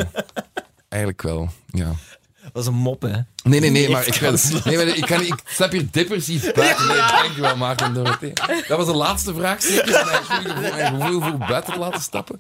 Eigenlijk 0.90 1.22
wel, 1.22 1.50
ja. 1.68 1.92
Dat 2.54 2.62
is 2.62 2.68
een 2.68 2.74
mop, 2.74 3.02
hè. 3.02 3.20
Nee, 3.44 3.60
nee, 3.60 3.70
nee, 3.70 3.90
maar 3.90 4.08
ik, 4.08 4.14
kansloos. 4.20 4.64
nee, 4.64 4.76
maar 4.76 4.88
ik, 4.88 5.06
kan, 5.06 5.22
ik 5.22 5.36
stap 5.46 5.72
hier 5.72 5.88
depressief 5.92 6.54
buiten. 6.54 6.88
Nee, 6.88 6.98
dankjewel, 6.98 7.58
Maarten 7.58 7.94
Dorothee. 7.94 8.34
Dat 8.68 8.78
was 8.78 8.86
de 8.86 8.94
laatste 8.94 9.34
vraag, 9.34 9.62
zeker? 9.62 10.06
Mijn 10.72 11.02
gevoel 11.02 11.22
voor 11.22 11.38
buiten 11.38 11.74
te 11.74 11.80
laten 11.80 12.02
stappen. 12.02 12.40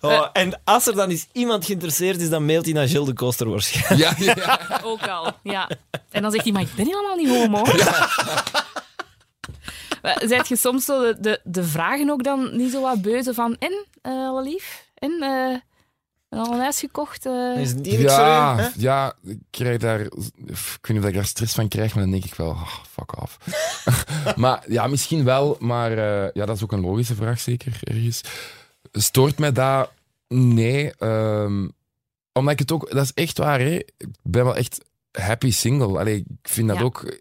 Oh, 0.00 0.26
en 0.32 0.60
als 0.64 0.86
er 0.86 0.94
dan 0.94 1.10
eens 1.10 1.26
iemand 1.32 1.64
geïnteresseerd 1.64 2.20
is, 2.20 2.30
dan 2.30 2.44
mailt 2.44 2.64
hij 2.64 2.74
naar 2.74 2.88
Gilles 2.88 3.06
de 3.06 3.12
Koster 3.12 3.50
waarschijnlijk. 3.50 4.18
Ja, 4.18 4.24
ja, 4.24 4.34
ja. 4.36 4.80
Ook 4.84 5.08
al, 5.08 5.32
ja. 5.42 5.70
En 6.10 6.22
dan 6.22 6.30
zegt 6.30 6.44
hij, 6.44 6.52
maar 6.52 6.62
ik 6.62 6.74
ben 6.74 6.86
helemaal 6.86 7.16
niet 7.16 7.28
homo. 7.28 7.64
Maar 10.02 10.22
Zijt 10.26 10.48
je 10.48 10.56
soms 10.56 10.84
zo 10.84 11.00
de, 11.00 11.16
de, 11.20 11.40
de 11.44 11.64
vragen 11.64 12.10
ook 12.10 12.24
dan 12.24 12.56
niet 12.56 12.72
zo 12.72 12.80
wat 12.80 13.02
beuze 13.02 13.34
van... 13.34 13.56
En, 13.58 13.86
uh, 14.02 14.40
lief? 14.42 14.84
En, 14.94 15.16
eh, 15.20 15.56
al 16.30 16.52
een 16.52 16.60
huis 16.60 16.78
gekocht? 16.78 17.26
eh?" 17.26 17.60
Is 17.60 17.74
die 17.74 18.00
Ja, 18.00 18.70
ja, 18.76 19.14
ik 19.24 19.38
krijg 19.50 19.78
daar... 19.78 20.00
Ik 20.00 20.10
weet 20.80 20.88
niet 20.88 20.98
of 20.98 21.04
ik 21.08 21.14
daar 21.14 21.24
stress 21.24 21.54
van 21.54 21.68
krijg, 21.68 21.94
maar 21.94 22.02
dan 22.02 22.12
denk 22.12 22.24
ik 22.24 22.34
wel, 22.34 22.50
ah, 22.50 22.68
fuck 22.90 23.22
off. 23.22 23.38
maar 24.36 24.64
ja, 24.68 24.86
misschien 24.86 25.24
wel, 25.24 25.56
maar 25.60 25.90
eh, 25.92 26.30
ja, 26.32 26.46
dat 26.46 26.56
is 26.56 26.62
ook 26.62 26.72
een 26.72 26.80
logische 26.80 27.14
vraag, 27.14 27.40
zeker, 27.40 27.78
ergens. 27.80 28.20
Stoort 28.92 29.38
mij 29.38 29.52
dat? 29.52 29.90
Nee. 30.28 30.94
ehm, 30.96 31.68
omdat 32.32 32.52
ik 32.52 32.58
het 32.58 32.72
ook... 32.72 32.90
Dat 32.90 33.04
is 33.04 33.12
echt 33.14 33.38
waar, 33.38 33.58
hè. 33.60 33.74
Ik 33.74 34.08
ben 34.22 34.44
wel 34.44 34.56
echt 34.56 34.84
happy 35.12 35.50
single. 35.52 35.98
Allee, 35.98 36.16
ik 36.16 36.48
vind 36.48 36.68
dat 36.68 36.76
Ja. 36.76 36.82
ook 36.82 37.16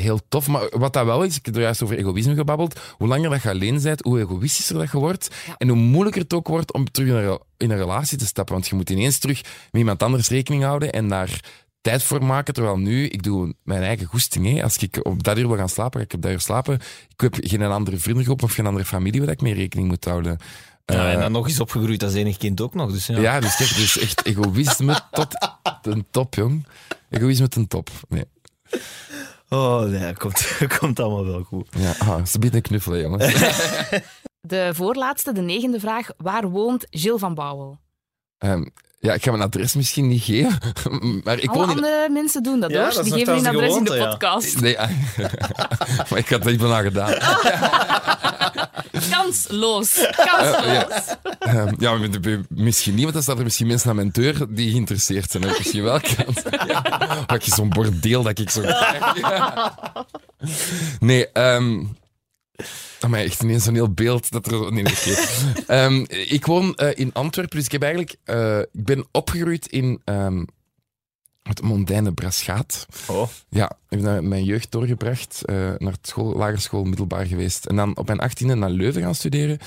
heel 0.00 0.20
tof. 0.28 0.48
Maar 0.48 0.78
wat 0.78 0.92
dat 0.92 1.04
wel 1.04 1.22
is, 1.22 1.36
ik 1.36 1.46
heb 1.46 1.54
er 1.54 1.60
juist 1.60 1.82
over 1.82 1.98
egoïsme 1.98 2.34
gebabbeld. 2.34 2.80
Hoe 2.98 3.08
langer 3.08 3.30
dat 3.30 3.42
je 3.42 3.48
alleen 3.50 3.82
bent, 3.82 4.02
hoe 4.02 4.20
egoïstischer 4.20 4.78
dat 4.78 4.90
je 4.90 4.98
wordt. 4.98 5.30
Ja. 5.46 5.54
En 5.58 5.68
hoe 5.68 5.76
moeilijker 5.76 6.22
het 6.22 6.32
ook 6.32 6.48
wordt 6.48 6.72
om 6.72 6.90
terug 6.90 7.08
in 7.08 7.14
een, 7.14 7.38
in 7.56 7.70
een 7.70 7.76
relatie 7.76 8.18
te 8.18 8.26
stappen. 8.26 8.54
Want 8.54 8.68
je 8.68 8.74
moet 8.74 8.90
ineens 8.90 9.18
terug 9.18 9.42
met 9.42 9.80
iemand 9.80 10.02
anders 10.02 10.28
rekening 10.28 10.62
houden 10.62 10.92
en 10.92 11.08
daar 11.08 11.40
tijd 11.80 12.02
voor 12.02 12.24
maken. 12.24 12.54
Terwijl 12.54 12.76
nu, 12.78 13.06
ik 13.06 13.22
doe 13.22 13.54
mijn 13.62 13.82
eigen 13.82 14.06
goesting. 14.06 14.54
Hè. 14.54 14.62
Als 14.62 14.76
ik 14.76 15.00
op 15.02 15.22
dat 15.22 15.38
uur 15.38 15.48
wil 15.48 15.56
gaan 15.56 15.68
slapen, 15.68 16.00
ga 16.00 16.06
ik 16.06 16.12
op 16.14 16.22
dat 16.22 16.30
uur 16.32 16.40
slapen. 16.40 16.74
Ik 17.08 17.20
heb 17.20 17.36
geen 17.40 17.62
andere 17.62 17.96
vriendengroep 17.98 18.42
of 18.42 18.52
geen 18.52 18.66
andere 18.66 18.84
familie 18.84 19.20
waar 19.20 19.30
ik 19.30 19.40
mee 19.40 19.54
rekening 19.54 19.88
moet 19.88 20.04
houden. 20.04 20.38
Ja, 20.86 21.08
en 21.08 21.14
Eh, 21.14 21.20
dan 21.20 21.32
nog 21.32 21.48
eens 21.48 21.60
opgegroeid 21.60 22.02
als 22.02 22.14
enig 22.14 22.36
kind 22.36 22.60
ook 22.60 22.74
nog. 22.74 22.92
Dus 22.92 23.06
ja. 23.06 23.18
ja, 23.18 23.40
dus 23.40 23.60
is 23.60 23.98
echt 23.98 24.26
egoïsme 24.26 25.00
tot 25.10 25.34
ten 25.82 26.06
top, 26.10 26.34
jong. 26.34 26.66
Egoïsme 27.10 27.48
ten 27.48 27.68
top. 27.68 27.90
Nee. 28.08 28.24
Oh, 29.52 29.80
nee, 29.82 30.00
dat 30.00 30.18
komt, 30.18 30.46
dat 30.58 30.78
komt 30.78 31.00
allemaal 31.00 31.26
wel 31.26 31.42
goed. 31.42 31.68
Ja, 31.78 31.94
ah, 31.98 32.24
ze 32.24 32.38
biedt 32.38 32.54
een 32.54 32.62
knuffelen, 32.62 33.00
jongens. 33.00 33.34
De 34.40 34.70
voorlaatste, 34.74 35.32
de 35.32 35.40
negende 35.40 35.80
vraag. 35.80 36.08
Waar 36.16 36.48
woont 36.50 36.86
Gilles 36.90 37.20
van 37.20 37.34
Bouwel? 37.34 37.78
Ehm, 38.38 38.64
ja, 38.98 39.12
ik 39.12 39.22
ga 39.22 39.30
mijn 39.30 39.42
adres 39.42 39.74
misschien 39.74 40.08
niet 40.08 40.22
geven, 40.22 40.58
maar 41.24 41.38
ik 41.38 41.50
Alle 41.50 41.58
woon 41.58 41.70
in... 41.70 41.76
andere 41.76 42.08
mensen 42.10 42.42
doen 42.42 42.60
dat, 42.60 42.70
Ja, 42.70 42.82
hoor. 42.82 42.94
dat 42.94 43.04
Die 43.04 43.12
geven 43.12 43.34
hun 43.34 43.46
adres 43.46 43.76
in 43.76 43.84
de 43.84 43.94
ja. 43.94 44.08
podcast. 44.08 44.60
Nee, 44.60 44.80
ah, 44.80 44.90
maar 46.10 46.18
ik 46.18 46.28
had 46.28 46.44
er 46.44 46.50
niet 46.50 46.60
van 46.60 46.72
aan 46.72 46.82
gedaan. 46.82 47.12
Kansloos. 49.10 50.08
Kansloos. 50.16 50.64
ja. 50.66 51.18
Ehm, 51.38 51.74
ja, 51.78 51.98
misschien 52.48 52.94
niet, 52.94 53.02
want 53.02 53.14
dan 53.14 53.22
staan 53.22 53.38
er 53.38 53.44
misschien 53.44 53.66
mensen 53.66 53.90
aan 53.90 53.96
mijn 53.96 54.10
deur 54.10 54.46
die 54.48 54.70
geïnteresseerd 54.70 55.30
zijn. 55.30 55.42
Heb 55.42 55.58
misschien 55.58 55.82
wel 55.82 56.00
kans. 56.00 56.42
Ja. 56.66 57.38
Je 57.44 57.50
zo'n 57.50 57.68
bordeel 57.68 58.22
dat 58.22 58.38
ik 58.38 58.50
zo 58.50 58.60
krijg. 58.60 59.20
Ja. 59.20 59.76
Nee, 61.00 61.28
ehm 61.28 61.84
maar 63.08 63.20
echt 63.20 63.42
ineens 63.42 63.64
zo'n 63.64 63.74
heel 63.74 63.92
beeld 63.92 64.30
dat 64.30 64.46
er... 64.46 64.72
Nee, 64.72 64.82
nee, 64.82 64.92
oké. 64.92 65.14
Ehm, 65.66 66.04
ik 66.08 66.46
woon 66.46 66.74
eh, 66.74 66.98
in 66.98 67.12
Antwerpen, 67.12 67.56
dus 67.56 67.64
ik 67.64 67.72
heb 67.72 67.82
eigenlijk... 67.82 68.16
eh, 68.24 68.58
ik 68.58 68.84
ben 68.84 69.06
opgegroeid 69.12 69.66
in 69.66 70.00
ehm, 70.04 70.44
het 71.42 71.62
mondaine 71.62 72.12
Braschaat. 72.12 72.86
Oh. 73.08 73.28
Ja, 73.48 73.70
ik 73.70 73.76
heb 73.88 74.02
daar 74.02 74.24
mijn 74.24 74.44
jeugd 74.44 74.70
doorgebracht, 74.70 75.44
eh, 75.44 75.54
naar 75.56 75.92
het 75.92 76.06
school, 76.06 76.36
lagerschool, 76.36 76.84
middelbaar 76.84 77.26
geweest. 77.26 77.66
En 77.66 77.76
dan 77.76 77.96
op 77.96 78.06
mijn 78.06 78.20
achttiende 78.20 78.54
naar 78.54 78.70
Leuven 78.70 79.02
gaan 79.02 79.14
studeren. 79.14 79.58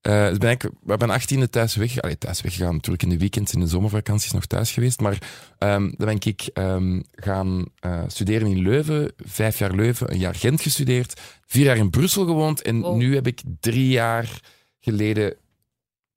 eh, 0.00 0.28
dus 0.28 0.38
ben 0.38 0.50
ik, 0.50 0.62
ik 0.64 0.96
ben 0.98 1.10
18e 1.10 1.50
thuis 1.50 1.74
weg. 1.76 2.00
Allee, 2.00 2.18
thuis 2.18 2.40
weggegaan. 2.40 2.74
Natuurlijk 2.74 3.02
in 3.02 3.08
de 3.08 3.18
weekends, 3.18 3.52
in 3.52 3.60
de 3.60 3.66
zomervakanties 3.66 4.32
nog 4.32 4.46
thuis 4.46 4.70
geweest. 4.72 5.00
Maar 5.00 5.18
ehm, 5.58 5.80
dan 5.82 5.94
ben 6.06 6.18
ik 6.20 6.48
ehm, 6.54 7.00
gaan 7.14 7.64
eh, 7.80 8.02
studeren 8.06 8.48
in 8.48 8.58
Leuven. 8.62 9.12
Vijf 9.16 9.58
jaar 9.58 9.74
Leuven, 9.74 10.12
een 10.12 10.18
jaar 10.18 10.34
Gent 10.34 10.60
gestudeerd. 10.60 11.20
Vier 11.46 11.64
jaar 11.64 11.76
in 11.76 11.90
Brussel 11.90 12.24
gewoond. 12.24 12.62
En 12.62 12.80
Wow. 12.80 12.96
nu 12.96 13.14
heb 13.14 13.26
ik 13.26 13.40
drie 13.60 13.88
jaar 13.88 14.40
geleden... 14.80 15.36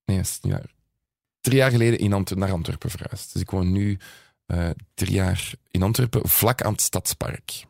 Nee, 0.05 0.21
waar. 0.41 0.73
Drie 1.41 1.57
jaar 1.57 1.71
geleden 1.71 1.99
in 1.99 2.13
Ant- 2.13 2.35
naar 2.35 2.51
Antwerpen 2.51 2.89
verhuisd. 2.89 3.33
Dus 3.33 3.41
ik 3.41 3.49
woon 3.49 3.71
nu 3.71 3.97
eh, 4.45 4.69
drie 4.93 5.13
jaar 5.13 5.51
in 5.71 5.81
Antwerpen, 5.83 6.29
vlak 6.29 6.61
aan 6.61 6.71
het 6.71 6.81
Stadspark. 6.81 7.65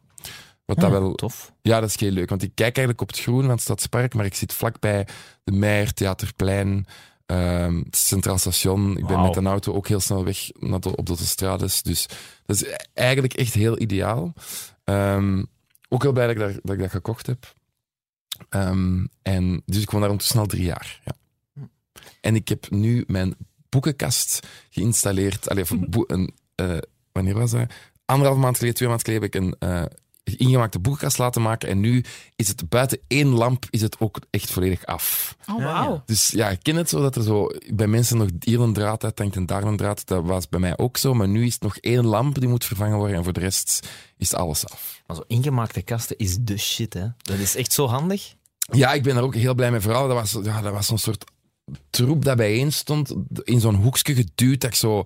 Wat 0.65 0.75
dat 0.79 0.85
Ah, 0.85 0.91
wel 0.91 1.13
Tof. 1.13 1.53
ja, 1.61 1.79
dat 1.79 1.89
is 1.89 1.99
heel 1.99 2.11
leuk. 2.11 2.29
Want 2.29 2.43
ik 2.43 2.51
kijk 2.53 2.77
eigenlijk 2.77 3.01
op 3.01 3.07
het 3.07 3.19
groen 3.19 3.41
van 3.41 3.49
het 3.49 3.61
Stadspark, 3.61 4.13
maar 4.13 4.25
ik 4.25 4.33
zit 4.35 4.53
vlakbij 4.53 5.07
de 5.43 5.51
Meijer, 5.51 5.93
Theaterplein, 5.93 6.85
ehm, 7.25 7.77
het 7.77 7.95
Centraal 7.95 8.37
Station. 8.37 8.97
Ik 8.97 9.05
ben 9.05 9.21
met 9.21 9.35
een 9.35 9.47
auto 9.47 9.73
ook 9.73 9.87
heel 9.87 9.99
snel 9.99 10.23
weg 10.23 10.49
naar 10.59 10.79
de, 10.79 10.95
op 10.95 11.05
de 11.05 11.11
autostrades. 11.11 11.81
Dus 11.81 12.05
dat 12.45 12.55
is 12.55 12.63
eigenlijk 12.93 13.33
echt 13.33 13.53
heel 13.53 13.79
ideaal. 13.81 14.33
Ehm, 14.83 15.43
ook 15.89 16.01
heel 16.03 16.11
blij 16.11 16.25
dat 16.27 16.35
ik, 16.35 16.41
daar, 16.41 16.59
dat 16.63 16.73
ik 16.75 16.79
dat 16.81 16.89
gekocht 16.91 17.25
heb. 17.27 17.53
Ehm, 18.49 19.05
en, 19.21 19.61
dus 19.65 19.81
ik 19.81 19.91
woon 19.91 20.01
daar 20.01 20.09
ondertussen 20.09 20.39
al 20.39 20.45
drie 20.47 20.63
jaar. 20.65 21.01
Ja. 21.05 21.13
En 22.21 22.35
ik 22.35 22.47
heb 22.47 22.69
nu 22.69 23.03
mijn 23.07 23.35
boekenkast 23.69 24.47
geïnstalleerd. 24.69 25.49
Allee, 25.49 25.63
een 26.07 26.33
een, 26.55 26.71
eh, 26.71 26.77
wanneer 27.11 27.33
was 27.33 27.51
dat? 27.51 27.73
Anderhalf 28.05 28.37
maand 28.37 28.55
geleden, 28.55 28.75
twee 28.75 28.89
maanden 28.89 29.05
geleden 29.05 29.29
heb 29.29 29.35
ik 29.35 29.41
een 29.41 29.69
eh, 29.69 29.85
ingemaakte 30.37 30.79
boekenkast 30.79 31.17
laten 31.17 31.41
maken. 31.41 31.69
En 31.69 31.79
nu 31.79 32.03
is 32.35 32.47
het 32.47 32.69
buiten 32.69 32.99
één 33.07 33.27
lamp 33.27 33.65
is 33.69 33.81
het 33.81 33.99
ook 33.99 34.19
echt 34.29 34.51
volledig 34.51 34.85
af. 34.85 35.35
Oh, 35.49 35.63
wauw. 35.63 36.03
Dus 36.05 36.29
ja, 36.29 36.49
ik 36.49 36.59
ken 36.61 36.75
het 36.75 36.89
zo 36.89 37.01
dat 37.01 37.15
er 37.15 37.23
zo 37.23 37.49
bij 37.73 37.87
mensen 37.87 38.17
nog 38.17 38.29
hier 38.39 38.61
een 38.61 38.73
draad 38.73 39.03
uithangt 39.03 39.35
en 39.35 39.45
daar 39.45 39.63
een 39.63 39.77
draad. 39.77 40.07
Dat 40.07 40.23
was 40.23 40.49
bij 40.49 40.59
mij 40.59 40.77
ook 40.77 40.97
zo. 40.97 41.13
Maar 41.13 41.27
nu 41.27 41.45
is 41.45 41.53
het 41.53 41.61
nog 41.61 41.77
één 41.77 42.05
lamp 42.05 42.39
die 42.39 42.49
moet 42.49 42.65
vervangen 42.65 42.97
worden. 42.97 43.17
En 43.17 43.23
voor 43.23 43.33
de 43.33 43.39
rest 43.39 43.87
is 44.17 44.33
alles 44.33 44.69
af. 44.69 45.01
Maar 45.07 45.15
zo 45.15 45.23
ingemaakte 45.27 45.81
kasten 45.81 46.17
is 46.17 46.37
de 46.41 46.57
shit, 46.57 46.93
hè. 46.93 47.07
Dat 47.17 47.37
is 47.37 47.55
echt 47.55 47.73
zo 47.73 47.87
handig. 47.87 48.33
Ja, 48.71 48.93
ik 48.93 49.03
ben 49.03 49.15
er 49.15 49.23
ook 49.23 49.35
heel 49.35 49.55
blij 49.55 49.71
mee. 49.71 49.79
Vooral, 49.79 50.07
dat 50.07 50.17
was, 50.17 50.37
ja, 50.43 50.61
dat 50.61 50.73
was 50.73 50.85
zo'n 50.85 50.97
soort 50.97 51.23
troep 51.89 52.25
dat 52.25 52.37
bijeen 52.37 52.73
stond. 52.73 53.13
In 53.43 53.59
zo'n 53.59 53.75
hoekje 53.75 54.15
geduwd. 54.15 54.61
Dat 54.61 54.69
ik 54.69 54.75
zo... 54.75 55.03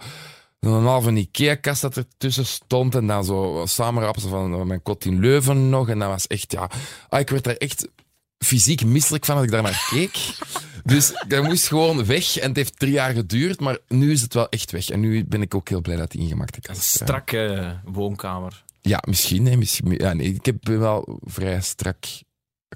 Een 0.60 0.72
halve 0.84 1.12
Ikea-kast 1.14 1.82
dat 1.82 1.98
ertussen 1.98 2.46
stond. 2.46 2.96
En 2.96 3.08
dan 3.08 3.26
zo 3.26 3.64
samenrappen 3.68 4.22
van 4.22 4.68
mijn 4.68 4.82
kot 4.82 5.06
in 5.06 5.20
Leuven 5.20 5.70
nog. 5.70 5.90
En 5.90 6.00
dat 6.00 6.08
was 6.10 6.28
echt, 6.28 6.52
ja... 6.52 6.70
Ah, 7.10 7.20
ik 7.20 7.30
werd 7.30 7.44
daar 7.44 7.56
echt 7.56 7.88
fysiek 8.38 8.86
misselijk 8.86 9.26
van 9.26 9.36
als 9.36 9.46
ik 9.46 9.52
daar 9.52 9.62
naar 9.62 9.88
keek. 9.90 10.18
Dus 10.84 11.14
dat 11.28 11.44
moest 11.44 11.68
gewoon 11.68 12.06
weg. 12.06 12.38
En 12.38 12.48
het 12.48 12.56
heeft 12.56 12.80
drie 12.80 12.92
jaar 12.92 13.14
geduurd. 13.14 13.60
Maar 13.60 13.78
nu 13.88 14.12
is 14.12 14.22
het 14.22 14.34
wel 14.34 14.50
echt 14.50 14.72
weg. 14.72 14.90
En 14.90 15.00
nu 15.00 15.26
ben 15.26 15.42
ik 15.42 15.56
ook 15.56 15.70
heel 15.70 15.82
blij 15.82 15.96
dat 15.96 16.12
die 16.12 16.22
ingemaakte 16.22 16.62
kast... 16.62 16.80
eh, 16.96 17.02
Strakke 17.02 17.76
woonkamer. 17.86 18.64
ja, 18.82 19.04
misschien. 19.08 19.44
Nee, 19.44 19.58
misschien 19.58 19.92
ja, 19.98 20.14
nee, 20.14 20.34
ik 20.34 20.46
heb 20.46 20.68
wel 20.68 21.20
vrij 21.24 21.62
strak 21.62 21.98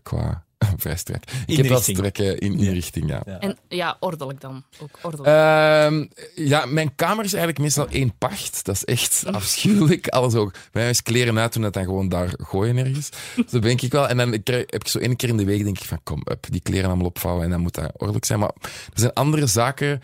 qua... 0.03 0.45
Vrij 0.77 0.97
strak. 0.97 1.23
Ik 1.45 1.57
heb 1.57 1.65
wel 1.65 1.79
strakke 1.79 2.37
in 2.39 2.59
inrichting, 2.59 3.09
ja. 3.09 3.21
Ja. 3.25 3.39
En 3.39 3.57
ja, 3.67 3.97
ordelijk 3.99 4.41
dan. 4.41 4.63
Ook 4.79 4.99
ordelijk. 5.01 5.27
Ehm, 5.27 6.05
ja, 6.47 6.65
mijn 6.65 6.95
kamer 6.95 7.25
is 7.25 7.33
eigenlijk 7.33 7.63
meestal 7.63 7.87
één 7.87 8.17
pacht. 8.17 8.65
Dat 8.65 8.75
is 8.75 8.83
echt 8.83 9.23
afschuwelijk. 9.31 10.07
Alles 10.07 10.35
ook. 10.35 10.51
Bij 10.51 10.81
mij 10.81 10.89
is 10.89 11.03
kleren 11.03 11.39
uit 11.39 11.53
doen 11.53 11.63
en 11.63 11.71
dan 11.71 11.83
gewoon 11.83 12.09
daar 12.09 12.33
gooien 12.37 12.77
ergens. 12.77 13.09
Zo 13.51 13.59
denk 13.59 13.81
ik 13.81 13.91
wel. 13.91 14.07
En 14.07 14.17
dan 14.17 14.31
heb 14.31 14.73
ik 14.73 14.87
zo 14.87 14.99
één 14.99 15.15
keer 15.15 15.29
in 15.29 15.37
de 15.37 15.45
week 15.45 15.63
denk 15.63 15.79
ik 15.79 15.85
van 15.85 15.99
kom 16.03 16.21
up, 16.31 16.45
die 16.49 16.61
kleren 16.61 16.87
allemaal 16.87 17.05
opvouwen 17.05 17.43
en 17.43 17.49
dan 17.49 17.59
moet 17.59 17.73
dat 17.75 17.91
ordelijk 17.97 18.25
zijn. 18.25 18.39
Maar 18.39 18.51
er 18.63 18.99
zijn 18.99 19.13
andere 19.13 19.47
zaken. 19.47 20.01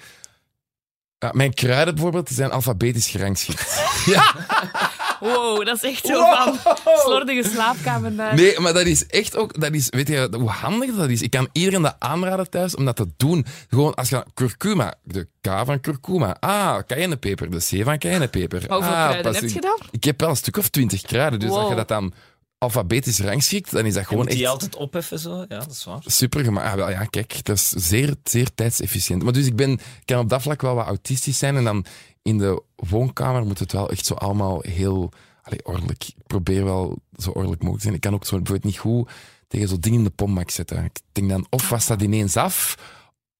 Ja, 1.18 1.32
mijn 1.34 1.53
kruiden 1.53 1.93
bijvoorbeeld 1.93 2.30
zijn 2.30 2.51
alfabetisch 2.51 3.07
gerangschikt. 3.07 3.84
ja, 4.14 4.36
Wow, 5.20 5.65
dat 5.65 5.76
is 5.76 5.84
echt 5.84 6.05
zo 6.05 6.13
Wow. 6.13 6.55
van 6.55 6.78
slordige 7.05 7.49
slaapkamer 7.49 8.15
daar. 8.15 8.36
nee, 8.36 8.59
maar 8.59 8.74
dat 8.74 8.86
is 8.86 9.05
echt 9.05 9.36
ook, 9.38 9.59
dat 9.61 9.74
is, 9.74 9.88
weet 9.89 10.07
je 10.07 10.28
hoe 10.38 10.49
handig 10.49 10.95
dat 10.95 11.09
is? 11.09 11.22
Ik 11.22 11.30
kan 11.32 11.47
iedereen 11.51 11.82
dat 11.82 11.95
aanraden 11.99 12.49
thuis 12.49 12.76
om 12.76 12.86
dat 12.86 12.95
te 12.95 13.05
doen. 13.17 13.45
Gewoon 13.70 13.93
als 13.95 14.09
je 14.09 14.26
curcuma, 14.34 14.93
de 15.03 15.28
K 15.41 15.47
van 15.65 15.80
curcuma. 15.80 16.36
Ah, 16.39 16.78
cayennepeper, 16.88 17.49
de 17.51 17.57
C 17.57 17.84
van 17.84 17.97
cayennepeper. 17.97 18.63
Maar 18.67 18.78
hoeveel 18.78 18.95
ah, 18.95 19.03
kruiden 19.07 19.32
pas- 19.32 19.41
heb 19.41 19.49
je 19.49 19.61
dan? 19.61 19.80
Ik 19.91 20.03
heb 20.03 20.20
wel 20.20 20.30
een 20.30 20.36
stuk 20.36 20.57
of 20.57 20.67
twintig 20.70 21.01
kruiden. 21.01 21.39
Dus 21.39 21.49
als 21.49 21.59
Wow. 21.59 21.70
je 21.70 21.76
dat 21.76 21.88
dan 21.88 22.13
alfabetisch 22.60 23.20
rangschikt, 23.20 23.72
dan 23.72 23.86
is 23.86 23.93
dat 23.93 24.01
Je 24.01 24.07
gewoon 24.07 24.24
moet 24.24 24.34
die 24.34 24.43
echt 24.43 24.51
altijd 24.51 24.76
opheffen, 24.76 25.20
zo. 25.20 25.38
Ja, 25.38 25.45
dat 25.60 25.72
is 25.72 25.84
waar. 25.84 26.01
super 26.05 26.43
gemaakt. 26.43 26.68
Ah, 26.68 26.74
wel, 26.76 26.89
ja, 26.89 27.05
kijk, 27.05 27.43
dat 27.45 27.55
is 27.55 27.70
zeer, 27.70 28.16
zeer 28.24 28.53
tijdsefficiënt. 28.55 29.24
Maar 29.24 29.34
dus 29.34 29.45
ik 29.45 29.55
ben, 29.55 29.72
ik 29.72 29.82
kan 30.05 30.20
op 30.20 30.30
dat 30.30 30.41
vlak 30.41 30.62
wel 30.62 30.76
wat 30.76 30.86
autistisch 30.86 31.38
zijn. 31.38 31.55
En 31.55 31.64
dan 31.64 31.86
in 32.22 32.38
de 32.38 32.62
woonkamer 32.76 33.45
moet 33.45 33.60
het 33.60 33.72
wel 33.72 33.89
echt 33.89 34.05
zo 34.05 34.14
allemaal 34.14 34.62
heel 34.62 35.12
allee, 35.43 35.66
ordelijk. 35.66 36.03
Ik 36.07 36.28
probeer 36.28 36.64
wel 36.64 37.01
zo 37.18 37.30
ordelijk 37.30 37.62
mogelijk 37.62 37.76
te 37.78 37.82
zijn. 37.84 37.95
Ik 37.95 38.01
kan 38.01 38.14
ook 38.14 38.26
zo 38.26 38.36
bijvoorbeeld 38.38 38.72
niet 38.72 38.78
goed 38.78 39.10
tegen 39.47 39.68
zo'n 39.68 39.80
ding 39.80 39.95
in 39.95 40.03
de 40.03 40.10
pommak 40.10 40.49
zetten. 40.49 40.84
Ik 40.84 40.99
denk 41.12 41.30
dan, 41.30 41.45
of 41.49 41.70
was 41.70 41.88
dat 41.88 42.01
ineens 42.01 42.38
af, 42.38 42.76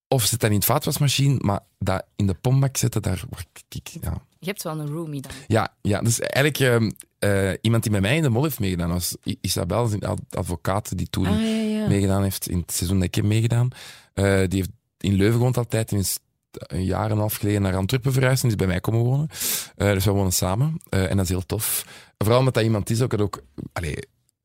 of 0.08 0.24
zit 0.24 0.40
dat 0.40 0.50
in 0.50 0.56
het 0.56 0.64
vaatwasmachine. 0.64 1.36
Maar 1.40 1.60
dat 1.78 2.04
in 2.16 2.26
de 2.26 2.34
pommak 2.34 2.76
zetten, 2.76 3.02
daar 3.02 3.22
word 3.30 3.46
ik... 3.68 3.88
Ja, 4.00 4.22
Je 4.38 4.46
hebt 4.46 4.62
wel 4.62 4.78
een 4.78 4.90
roomie 4.90 5.20
dan. 5.20 5.32
ja, 5.46 5.74
ja, 5.82 6.00
dus 6.00 6.20
eigenlijk 6.20 6.58
ehm, 6.58 6.90
eh, 7.20 7.50
iemand 7.60 7.82
die 7.82 7.92
met 7.92 8.00
mij 8.00 8.16
in 8.16 8.22
de 8.22 8.28
mol 8.28 8.42
heeft 8.42 8.60
meegedaan 8.60 8.90
was 8.90 9.16
Isabel, 9.40 9.92
een 9.92 10.02
ad- 10.04 10.20
advocaat 10.30 10.96
die 10.98 11.10
toen 11.10 11.26
Ah, 11.26 11.40
ja, 11.40 11.46
ja. 11.46 11.88
meegedaan 11.88 12.22
heeft 12.22 12.48
in 12.48 12.58
het 12.58 12.72
seizoen 12.72 12.98
dat 12.98 13.06
ik 13.06 13.14
heb 13.14 13.24
meegedaan. 13.24 13.68
Eh, 14.14 14.24
die 14.24 14.58
heeft 14.58 14.70
in 14.98 15.14
Leuven 15.14 15.32
gewoond 15.36 15.56
altijd 15.56 15.92
is 15.92 16.18
een 16.50 16.84
jaar 16.84 17.04
en 17.04 17.10
een 17.10 17.18
half 17.18 17.34
geleden 17.36 17.62
naar 17.62 17.76
Antwerpen 17.76 18.12
verhuisd 18.12 18.42
en 18.42 18.48
is 18.48 18.54
bij 18.54 18.66
mij 18.66 18.80
komen 18.80 19.00
wonen. 19.00 19.28
Eh, 19.76 19.92
dus 19.92 20.04
we 20.04 20.10
wonen 20.10 20.32
samen 20.32 20.80
en 20.88 21.16
dat 21.16 21.24
is 21.24 21.28
heel 21.30 21.46
tof. 21.46 21.84
Vooral 22.18 22.38
omdat 22.38 22.54
dat 22.54 22.62
iemand 22.62 22.90
is 22.90 23.02
ook 23.02 23.10
dat 23.10 23.20
ook, 23.20 23.42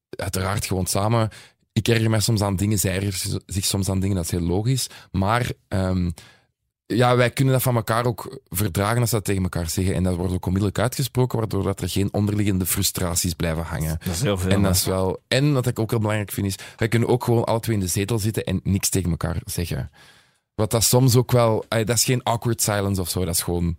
uiteraard 0.09 0.65
gewoon 0.65 0.85
samen. 0.85 1.29
Ik 1.73 1.87
erger 1.87 2.09
mij 2.09 2.19
soms 2.19 2.41
aan 2.41 2.55
dingen, 2.55 2.79
zij 2.79 2.95
ergert 2.95 3.39
zich 3.45 3.65
soms 3.65 3.89
aan 3.89 3.99
dingen, 3.99 4.15
dat 4.15 4.25
is 4.25 4.31
heel 4.31 4.39
logisch. 4.47 4.87
Maar 5.11 5.51
ehm, 5.67 6.09
ja, 6.87 7.15
wij 7.15 7.29
kunnen 7.31 7.53
dat 7.53 7.63
van 7.63 7.75
elkaar 7.75 8.05
ook 8.05 8.39
verdragen 8.49 8.99
als 8.99 9.09
we 9.09 9.15
dat 9.15 9.25
tegen 9.25 9.43
elkaar 9.43 9.69
zeggen. 9.69 9.93
En 9.95 10.03
dat 10.03 10.15
wordt 10.15 10.33
ook 10.33 10.45
onmiddellijk 10.45 10.79
uitgesproken, 10.79 11.39
waardoor 11.39 11.63
dat 11.63 11.81
er 11.81 11.89
geen 11.89 12.13
onderliggende 12.13 12.65
frustraties 12.65 13.33
blijven 13.33 13.63
hangen. 13.63 13.97
Dat 14.03 14.13
is 14.13 14.21
heel 14.21 14.37
veel. 14.37 14.51
En, 14.51 14.61
dat 14.61 14.75
is 14.75 14.85
wel, 14.85 15.21
en 15.27 15.53
wat 15.53 15.67
ik 15.67 15.79
ook 15.79 15.89
heel 15.89 15.99
belangrijk 15.99 16.31
vind, 16.31 16.47
is 16.47 16.55
wij 16.77 16.87
kunnen 16.87 17.09
ook 17.09 17.23
gewoon 17.23 17.43
alle 17.43 17.59
twee 17.59 17.75
in 17.75 17.81
de 17.81 17.87
zetel 17.87 18.19
zitten 18.19 18.43
en 18.43 18.59
niks 18.63 18.89
tegen 18.89 19.09
elkaar 19.09 19.37
zeggen. 19.45 19.91
Wat 20.55 20.71
dat 20.71 20.83
soms 20.83 21.15
ook 21.15 21.31
wel... 21.31 21.65
Dat 21.69 21.89
is 21.89 22.03
geen 22.03 22.23
awkward 22.23 22.61
silence 22.61 23.01
of 23.01 23.09
zo. 23.09 23.25
Dat 23.25 23.35
is 23.35 23.41
gewoon... 23.41 23.77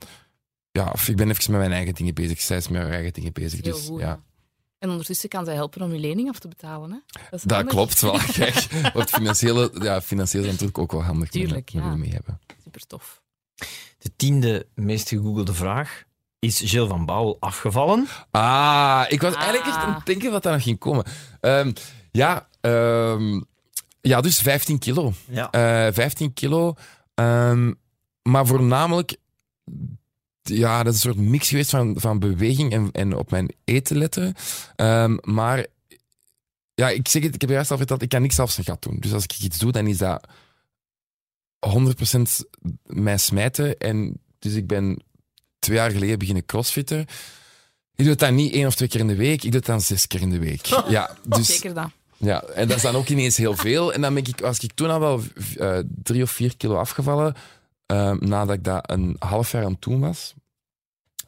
Ja, 0.70 0.90
of 0.92 1.08
ik 1.08 1.16
ben 1.16 1.30
even 1.30 1.50
met 1.50 1.60
mijn 1.60 1.72
eigen 1.72 1.94
dingen 1.94 2.14
bezig. 2.14 2.40
Zij 2.40 2.56
is 2.56 2.68
met 2.68 2.82
haar 2.82 2.90
eigen 2.90 3.12
dingen 3.12 3.32
bezig. 3.32 3.64
Heel 3.64 3.72
Dus 3.72 3.86
goed, 3.86 4.00
ja. 4.00 4.20
En 4.78 4.90
ondertussen 4.90 5.28
kan 5.28 5.44
zij 5.44 5.54
helpen 5.54 5.82
om 5.82 5.92
je 5.92 5.98
lening 5.98 6.28
af 6.28 6.38
te 6.38 6.48
betalen. 6.48 6.90
Hè? 6.90 7.36
Dat, 7.42 7.66
klopt 7.66 8.00
wel. 8.00 8.18
Kijk, 8.32 8.66
wordt 8.92 9.10
financiële, 9.10 9.70
ja, 9.82 10.02
financieel 10.02 10.42
is 10.44 10.50
natuurlijk 10.50 10.78
ook 10.78 10.92
wel 10.92 11.02
handig. 11.02 11.28
Tuurlijk, 11.28 11.72
met, 11.72 11.84
ja. 11.84 11.96
mee 11.96 12.10
hebben. 12.10 12.40
Super 12.66 12.86
tof. 12.86 13.22
De 13.98 14.10
tiende 14.16 14.66
meest 14.74 15.08
gegoogelde 15.08 15.54
vraag. 15.54 16.04
Is 16.38 16.60
Gilles 16.64 16.88
van 16.88 17.04
Bouwel 17.06 17.36
afgevallen? 17.40 18.06
Ah, 18.30 19.04
ik 19.08 19.20
was 19.20 19.34
Ah. 19.34 19.40
eigenlijk 19.40 19.68
echt 19.74 19.84
aan 19.84 19.94
het 19.94 20.06
denken 20.06 20.30
wat 20.30 20.42
daar 20.42 20.52
nog 20.52 20.62
ging 20.62 20.78
komen. 20.78 21.04
Ehm, 21.40 21.72
ja, 22.10 22.48
ehm, 22.60 23.40
ja, 24.00 24.20
dus 24.20 24.38
15 24.38 24.78
kilo. 24.78 25.12
Ja. 25.28 25.50
Eh 25.50 25.92
15 25.92 26.32
kilo. 26.32 26.74
Ehm, 27.14 27.72
maar 28.22 28.46
voornamelijk, 28.46 29.16
ja, 30.42 30.82
dat 30.82 30.94
is 30.94 31.04
een 31.04 31.12
soort 31.12 31.26
mix 31.28 31.48
geweest 31.48 31.70
van, 31.70 31.94
van 32.00 32.18
beweging 32.18 32.72
en, 32.72 32.88
en 32.92 33.16
op 33.16 33.30
mijn 33.30 33.50
eten 33.64 33.98
letten. 33.98 34.34
Ehm, 34.76 35.16
maar 35.22 35.66
ja, 36.74 36.88
ik 36.88 37.08
zeg 37.08 37.22
het, 37.22 37.34
ik 37.34 37.40
heb 37.40 37.50
juist 37.50 37.70
al 37.70 37.76
verteld, 37.76 38.02
ik 38.02 38.08
kan 38.08 38.22
niks 38.22 38.34
zelfs 38.34 38.58
een 38.58 38.64
gat 38.64 38.82
doen. 38.82 38.96
Dus 39.00 39.12
als 39.12 39.24
ik 39.24 39.38
iets 39.38 39.58
doe, 39.58 39.72
dan 39.72 39.86
is 39.86 39.98
dat 39.98 40.26
100% 41.68 42.22
mij 42.82 43.18
smijten. 43.18 43.78
En 43.78 44.20
dus 44.38 44.54
ik 44.54 44.66
ben 44.66 45.02
twee 45.58 45.76
jaar 45.76 45.90
geleden 45.90 46.18
beginnen 46.18 46.46
crossfitten. 46.46 47.00
Ik 47.94 48.04
doe 48.04 48.08
het 48.08 48.18
dan 48.18 48.34
niet 48.34 48.52
één 48.52 48.66
of 48.66 48.74
twee 48.74 48.88
keer 48.88 49.00
in 49.00 49.06
de 49.06 49.16
week, 49.16 49.42
ik 49.42 49.50
doe 49.50 49.60
het 49.60 49.66
dan 49.66 49.80
zes 49.80 50.06
keer 50.06 50.20
in 50.20 50.30
de 50.30 50.38
week. 50.38 50.66
Ja, 50.88 51.16
dus, 51.28 51.46
Zeker 51.46 51.74
dat. 51.74 51.88
ja, 52.16 52.42
en 52.42 52.68
dat 52.68 52.76
is 52.76 52.82
dan 52.82 52.94
ook 52.96 53.08
ineens 53.08 53.36
heel 53.36 53.56
veel. 53.56 53.92
En 53.92 54.00
dan 54.00 54.14
ben 54.14 54.24
ik, 54.24 54.40
was 54.40 54.58
ik 54.58 54.72
toen 54.74 54.90
al 54.90 55.00
wel 55.00 55.22
eh, 55.56 55.78
drie 56.02 56.22
of 56.22 56.30
vier 56.30 56.56
kilo 56.56 56.76
afgevallen, 56.76 57.34
eh, 57.86 58.12
nadat 58.12 58.56
ik 58.56 58.64
dat 58.64 58.90
een 58.90 59.16
half 59.18 59.52
jaar 59.52 59.64
aan 59.64 59.72
het 59.72 59.82
doen 59.82 60.00
was. 60.00 60.34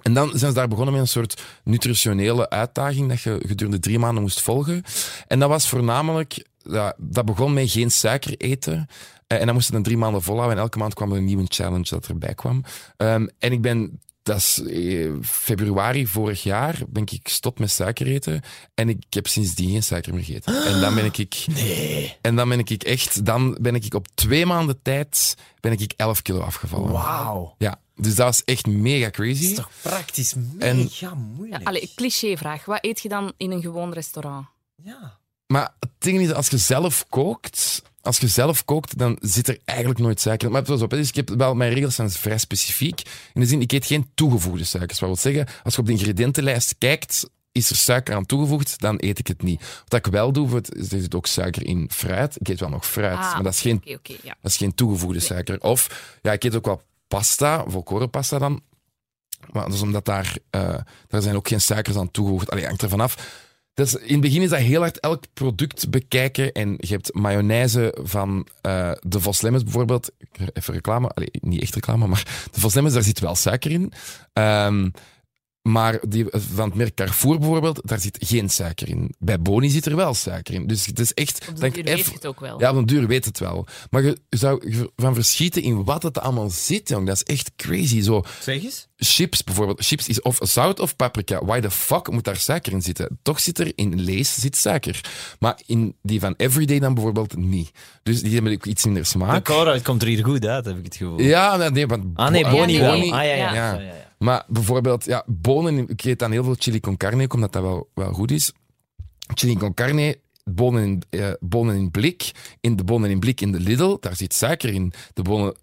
En 0.02 0.14
dan 0.14 0.28
zijn 0.28 0.50
ze 0.50 0.56
daar 0.56 0.68
begonnen 0.68 0.92
met 0.94 1.02
een 1.02 1.08
soort 1.08 1.42
nutritionele 1.64 2.50
uitdaging 2.50 3.08
dat 3.08 3.20
je 3.20 3.40
gedurende 3.46 3.78
drie 3.78 3.98
maanden 3.98 4.22
moest 4.22 4.40
volgen. 4.40 4.84
En 5.26 5.38
dat 5.38 5.48
was 5.48 5.68
voornamelijk, 5.68 6.44
ja, 6.70 6.94
dat 6.98 7.24
begon 7.24 7.52
met 7.52 7.70
geen 7.70 7.90
suiker 7.90 8.36
eten. 8.36 8.86
Eh, 9.26 9.38
en 9.40 9.44
dan 9.46 9.54
moest 9.54 9.66
je 9.66 9.72
dan 9.72 9.82
drie 9.82 9.96
maanden 9.96 10.22
volhouden 10.22 10.56
en 10.56 10.62
elke 10.62 10.78
maand 10.78 10.94
kwam 10.94 11.10
er 11.12 11.18
een 11.18 11.24
nieuwe 11.24 11.44
challenge 11.48 11.86
dat 11.88 12.06
erbij 12.06 12.34
kwam. 12.34 12.64
Ehm, 12.96 13.26
en 13.38 13.52
ik 13.52 13.60
ben 13.62 14.00
dat 14.22 14.36
is 14.36 14.62
eh, 14.62 15.10
februari 15.22 16.06
vorig 16.06 16.42
jaar 16.42 16.78
ben 16.88 17.02
ik 17.02 17.20
gestopt 17.22 17.58
met 17.58 17.70
suiker 17.70 18.06
eten. 18.06 18.40
En 18.74 18.88
ik 18.88 19.04
heb 19.10 19.26
sindsdien 19.26 19.70
geen 19.70 19.82
suiker 19.82 20.14
meer 20.14 20.24
gegeten. 20.24 20.64
En 20.64 20.80
dan 20.80 20.94
ben 20.94 21.04
ik... 21.04 21.44
Nee. 21.54 22.16
En 22.20 22.36
dan 22.36 22.48
ben 22.48 22.58
ik 22.58 22.70
echt... 22.70 23.24
Dan 23.24 23.58
ben 23.60 23.74
ik 23.74 23.94
op 23.94 24.06
twee 24.14 24.46
maanden 24.46 24.82
tijd 24.82 25.34
ben 25.60 25.72
ik 25.72 25.92
11 25.96 26.22
kilo 26.22 26.40
afgevallen. 26.40 26.92
Wauw. 26.92 27.54
Ja, 27.58 27.80
dus 27.94 28.14
dat 28.14 28.26
was 28.26 28.44
echt 28.44 28.66
mega 28.66 29.04
Dat 29.04 29.12
crazy. 29.14 29.44
is 29.44 29.54
toch 29.54 29.70
praktisch 29.82 30.34
En- 30.58 30.76
mega 30.76 31.14
moeilijk. 31.14 31.66
Allee, 31.66 31.90
clichévraag. 31.94 32.64
Wat 32.64 32.84
eet 32.84 33.00
je 33.00 33.08
dan 33.08 33.32
in 33.36 33.50
een 33.50 33.62
gewoon 33.62 33.92
restaurant? 33.92 34.46
Ja. 34.82 35.17
Maar 35.48 35.74
het 35.80 35.90
ding 35.98 36.20
is, 36.20 36.32
als 36.32 36.48
je 36.48 36.58
zelf 36.58 37.04
kookt, 37.08 37.82
als 38.00 38.18
je 38.18 38.28
zelf 38.28 38.64
kookt, 38.64 38.98
dan 38.98 39.18
zit 39.20 39.48
er 39.48 39.58
eigenlijk 39.64 39.98
nooit 40.00 40.20
suiker 40.20 40.46
in. 40.46 40.52
Maar 40.52 40.60
het 40.60 40.70
was 40.70 40.82
op, 40.82 40.90
dus 40.90 41.08
ik 41.08 41.14
heb 41.14 41.28
wel, 41.28 41.54
mijn 41.54 41.72
regels 41.72 41.94
zijn 41.94 42.10
vrij 42.10 42.38
specifiek. 42.38 43.02
In 43.34 43.40
de 43.40 43.46
zin, 43.46 43.60
ik 43.60 43.72
eet 43.72 43.86
geen 43.86 44.10
toegevoegde 44.14 44.64
suikers. 44.64 44.98
Wat 45.00 45.08
wil 45.08 45.18
zeggen, 45.32 45.54
als 45.64 45.74
je 45.74 45.80
op 45.80 45.86
de 45.86 45.92
ingrediëntenlijst 45.92 46.74
kijkt, 46.78 47.30
is 47.52 47.70
er 47.70 47.76
suiker 47.76 48.14
aan 48.14 48.26
toegevoegd, 48.26 48.80
dan 48.80 48.96
eet 49.00 49.18
ik 49.18 49.26
het 49.26 49.42
niet. 49.42 49.82
Wat 49.88 50.06
ik 50.06 50.12
wel 50.12 50.32
doe, 50.32 50.54
het- 50.54 50.76
er 50.76 51.00
zit 51.00 51.14
ook 51.14 51.26
suiker 51.26 51.66
in 51.66 51.90
fruit. 51.92 52.36
Ik 52.40 52.48
eet 52.48 52.60
wel 52.60 52.68
nog 52.68 52.86
fruit, 52.86 53.18
Ah, 53.18 53.34
maar 53.34 53.42
dat 53.42 53.52
is 53.52 53.60
geen 53.60 53.80
ja. 54.22 54.36
dat 54.42 54.50
is 54.50 54.56
geen 54.56 54.74
toegevoegde 54.74 55.20
suiker. 55.20 55.60
Of, 55.60 56.14
ja, 56.22 56.32
ik 56.32 56.44
eet 56.44 56.56
ook 56.56 56.64
wel 56.66 56.82
pasta, 57.08 57.64
volkorenpasta 57.66 58.38
dan. 58.38 58.60
Maar 59.52 59.64
dat 59.64 59.74
is 59.74 59.80
omdat 59.80 60.04
daar, 60.04 60.36
eh, 60.50 60.74
daar 61.08 61.22
zijn 61.22 61.36
ook 61.36 61.48
geen 61.48 61.60
suikers 61.60 61.96
aan 61.96 62.10
toegevoegd. 62.10 62.50
Allee, 62.50 62.66
hangt 62.66 62.82
er 62.82 62.88
vanaf. 62.88 63.46
Dus 63.78 63.94
in 63.94 64.12
het 64.12 64.20
begin 64.20 64.42
is 64.42 64.50
dat 64.50 64.58
heel 64.58 64.80
hard 64.80 65.00
elk 65.00 65.24
product 65.34 65.90
bekijken. 65.90 66.52
En 66.52 66.74
je 66.76 66.92
hebt 66.92 67.14
mayonaise 67.14 67.94
van 68.02 68.46
eh, 68.60 68.92
de 69.00 69.20
Vos 69.20 69.40
Lemmens 69.40 69.64
bijvoorbeeld. 69.64 70.10
Even 70.52 70.74
reclame. 70.74 71.08
Allee, 71.08 71.30
niet 71.40 71.62
echt 71.62 71.74
reclame, 71.74 72.06
maar 72.06 72.48
de 72.50 72.60
Vos 72.60 72.74
Lemmens, 72.74 72.94
daar 72.94 73.04
zit 73.04 73.20
wel 73.20 73.34
suiker 73.34 73.70
in. 73.70 73.92
Ehm, 74.32 74.88
maar 75.72 75.98
die 76.08 76.24
van 76.30 76.68
het 76.68 76.74
merk 76.74 76.94
Carrefour 76.94 77.38
bijvoorbeeld, 77.38 77.80
daar 77.84 78.00
zit 78.00 78.16
geen 78.20 78.48
suiker 78.50 78.88
in. 78.88 79.14
Bij 79.18 79.40
Boni 79.40 79.68
zit 79.70 79.86
er 79.86 79.96
wel 79.96 80.14
suiker 80.14 80.54
in. 80.54 80.66
Dus 80.66 80.86
het 80.86 80.98
is 80.98 81.14
echt... 81.14 81.48
Op 81.48 81.54
de 81.54 81.60
denk 81.60 81.74
duur 81.74 81.84
weet 81.84 82.04
je 82.06 82.12
het 82.12 82.26
ook 82.26 82.40
wel. 82.40 82.60
ja, 82.60 82.70
op 82.70 82.76
een 82.76 82.86
duur 82.86 83.06
weet 83.06 83.24
het 83.24 83.38
wel. 83.38 83.66
Maar 83.90 84.02
je 84.02 84.16
zou 84.30 84.86
van 84.96 85.14
verschieten 85.14 85.62
in 85.62 85.84
wat 85.84 86.02
het 86.02 86.18
allemaal 86.18 86.50
zit, 86.50 86.88
jong. 86.88 87.06
Dat 87.06 87.16
is 87.16 87.22
echt 87.22 87.52
crazy. 87.56 88.00
Zo, 88.00 88.22
Zeg 88.40 88.62
eens. 88.62 88.88
chips 88.96 89.44
bijvoorbeeld. 89.44 89.84
Chips 89.86 90.08
is 90.08 90.22
of 90.22 90.38
zout 90.40 90.80
of 90.80 90.96
paprika. 90.96 91.44
Why 91.44 91.60
the 91.60 91.70
fuck 91.70 92.10
moet 92.10 92.24
daar 92.24 92.36
suiker 92.36 92.72
in 92.72 92.82
zitten? 92.82 93.18
Toch 93.22 93.40
zit 93.40 93.58
er 93.58 93.72
in 93.74 94.00
lees 94.00 94.34
zit 94.40 94.56
suiker. 94.56 95.00
Maar 95.38 95.60
in 95.66 95.96
die 96.02 96.20
van 96.20 96.34
Everyday 96.36 96.78
dan 96.78 96.94
bijvoorbeeld 96.94 97.36
niet. 97.36 97.70
Dus 98.02 98.22
die 98.22 98.34
hebben 98.34 98.52
ook 98.52 98.66
iets 98.66 98.84
minder 98.84 99.02
De 99.02 99.08
smaak. 99.08 99.44
Cora, 99.44 99.72
het 99.72 99.82
komt 99.82 100.02
er 100.02 100.08
hier 100.08 100.24
goed 100.24 100.46
uit, 100.46 100.64
heb 100.64 100.78
ik 100.78 100.84
het 100.84 100.96
gevoel. 100.96 101.20
Ja, 101.20 101.56
nee, 101.70 101.86
want 101.86 102.04
Ah 102.14 102.30
nee, 102.30 102.42
bo- 102.42 102.50
Boni 102.50 102.78
nee. 102.78 103.12
Ah 103.12 103.24
ja, 103.24 103.34
ja. 103.34 103.34
Ja. 103.34 103.52
ja. 103.54 103.80
Ja. 103.80 104.06
Maar 104.18 104.44
bijvoorbeeld, 104.48 105.04
ja, 105.04 105.24
bonen, 105.26 105.88
ik 105.88 106.04
eet 106.04 106.18
dan 106.18 106.30
heel 106.30 106.44
veel 106.44 106.56
chili 106.58 106.80
con 106.80 106.96
carne, 106.96 107.22
ook 107.22 107.34
omdat 107.34 107.52
dat 107.52 107.62
wel, 107.62 107.88
wel 107.94 108.12
goed 108.12 108.30
is. 108.30 108.52
Chili 109.34 109.56
con 109.56 109.74
carne, 109.74 110.18
bonen 110.44 110.82
in, 110.82 111.02
eh, 111.10 111.30
bonen 111.40 111.76
in 111.76 111.90
blik. 111.90 112.30
In 112.60 112.76
de 112.76 112.84
bonen 112.84 113.10
in 113.10 113.18
blik 113.18 113.40
in 113.40 113.52
de 113.52 113.60
Lidl, 113.60 113.96
daar 114.00 114.16
zit 114.16 114.34
suiker 114.34 114.72
in. 114.72 114.92
De 115.14 115.22
bonen 115.22 115.54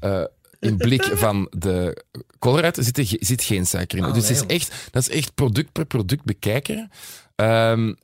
eh, 0.00 0.24
in 0.60 0.76
blik 0.76 1.02
van 1.24 1.46
de 1.50 2.04
Colruyt 2.38 2.76
zit, 2.80 2.98
er 2.98 3.06
zit 3.18 3.42
geen 3.42 3.66
suiker 3.66 3.98
in. 3.98 4.04
Ah, 4.04 4.14
dus 4.14 4.28
het 4.28 4.36
is 4.36 4.46
echt, 4.46 4.88
dat 4.90 5.02
is 5.02 5.16
echt 5.16 5.34
product 5.34 5.72
per 5.72 5.86
product 5.86 6.24
bekijken. 6.24 6.90
Ehm, 7.34 7.94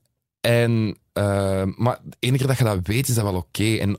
en, 0.40 0.98
ehm, 1.12 1.72
maar 1.76 1.98
de 2.02 2.16
enige 2.18 2.46
dat 2.46 2.58
je 2.58 2.64
dat 2.64 2.86
weet, 2.86 3.08
is 3.08 3.14
dat 3.14 3.24
wel 3.24 3.34
oké. 3.36 3.74
En 3.74 3.98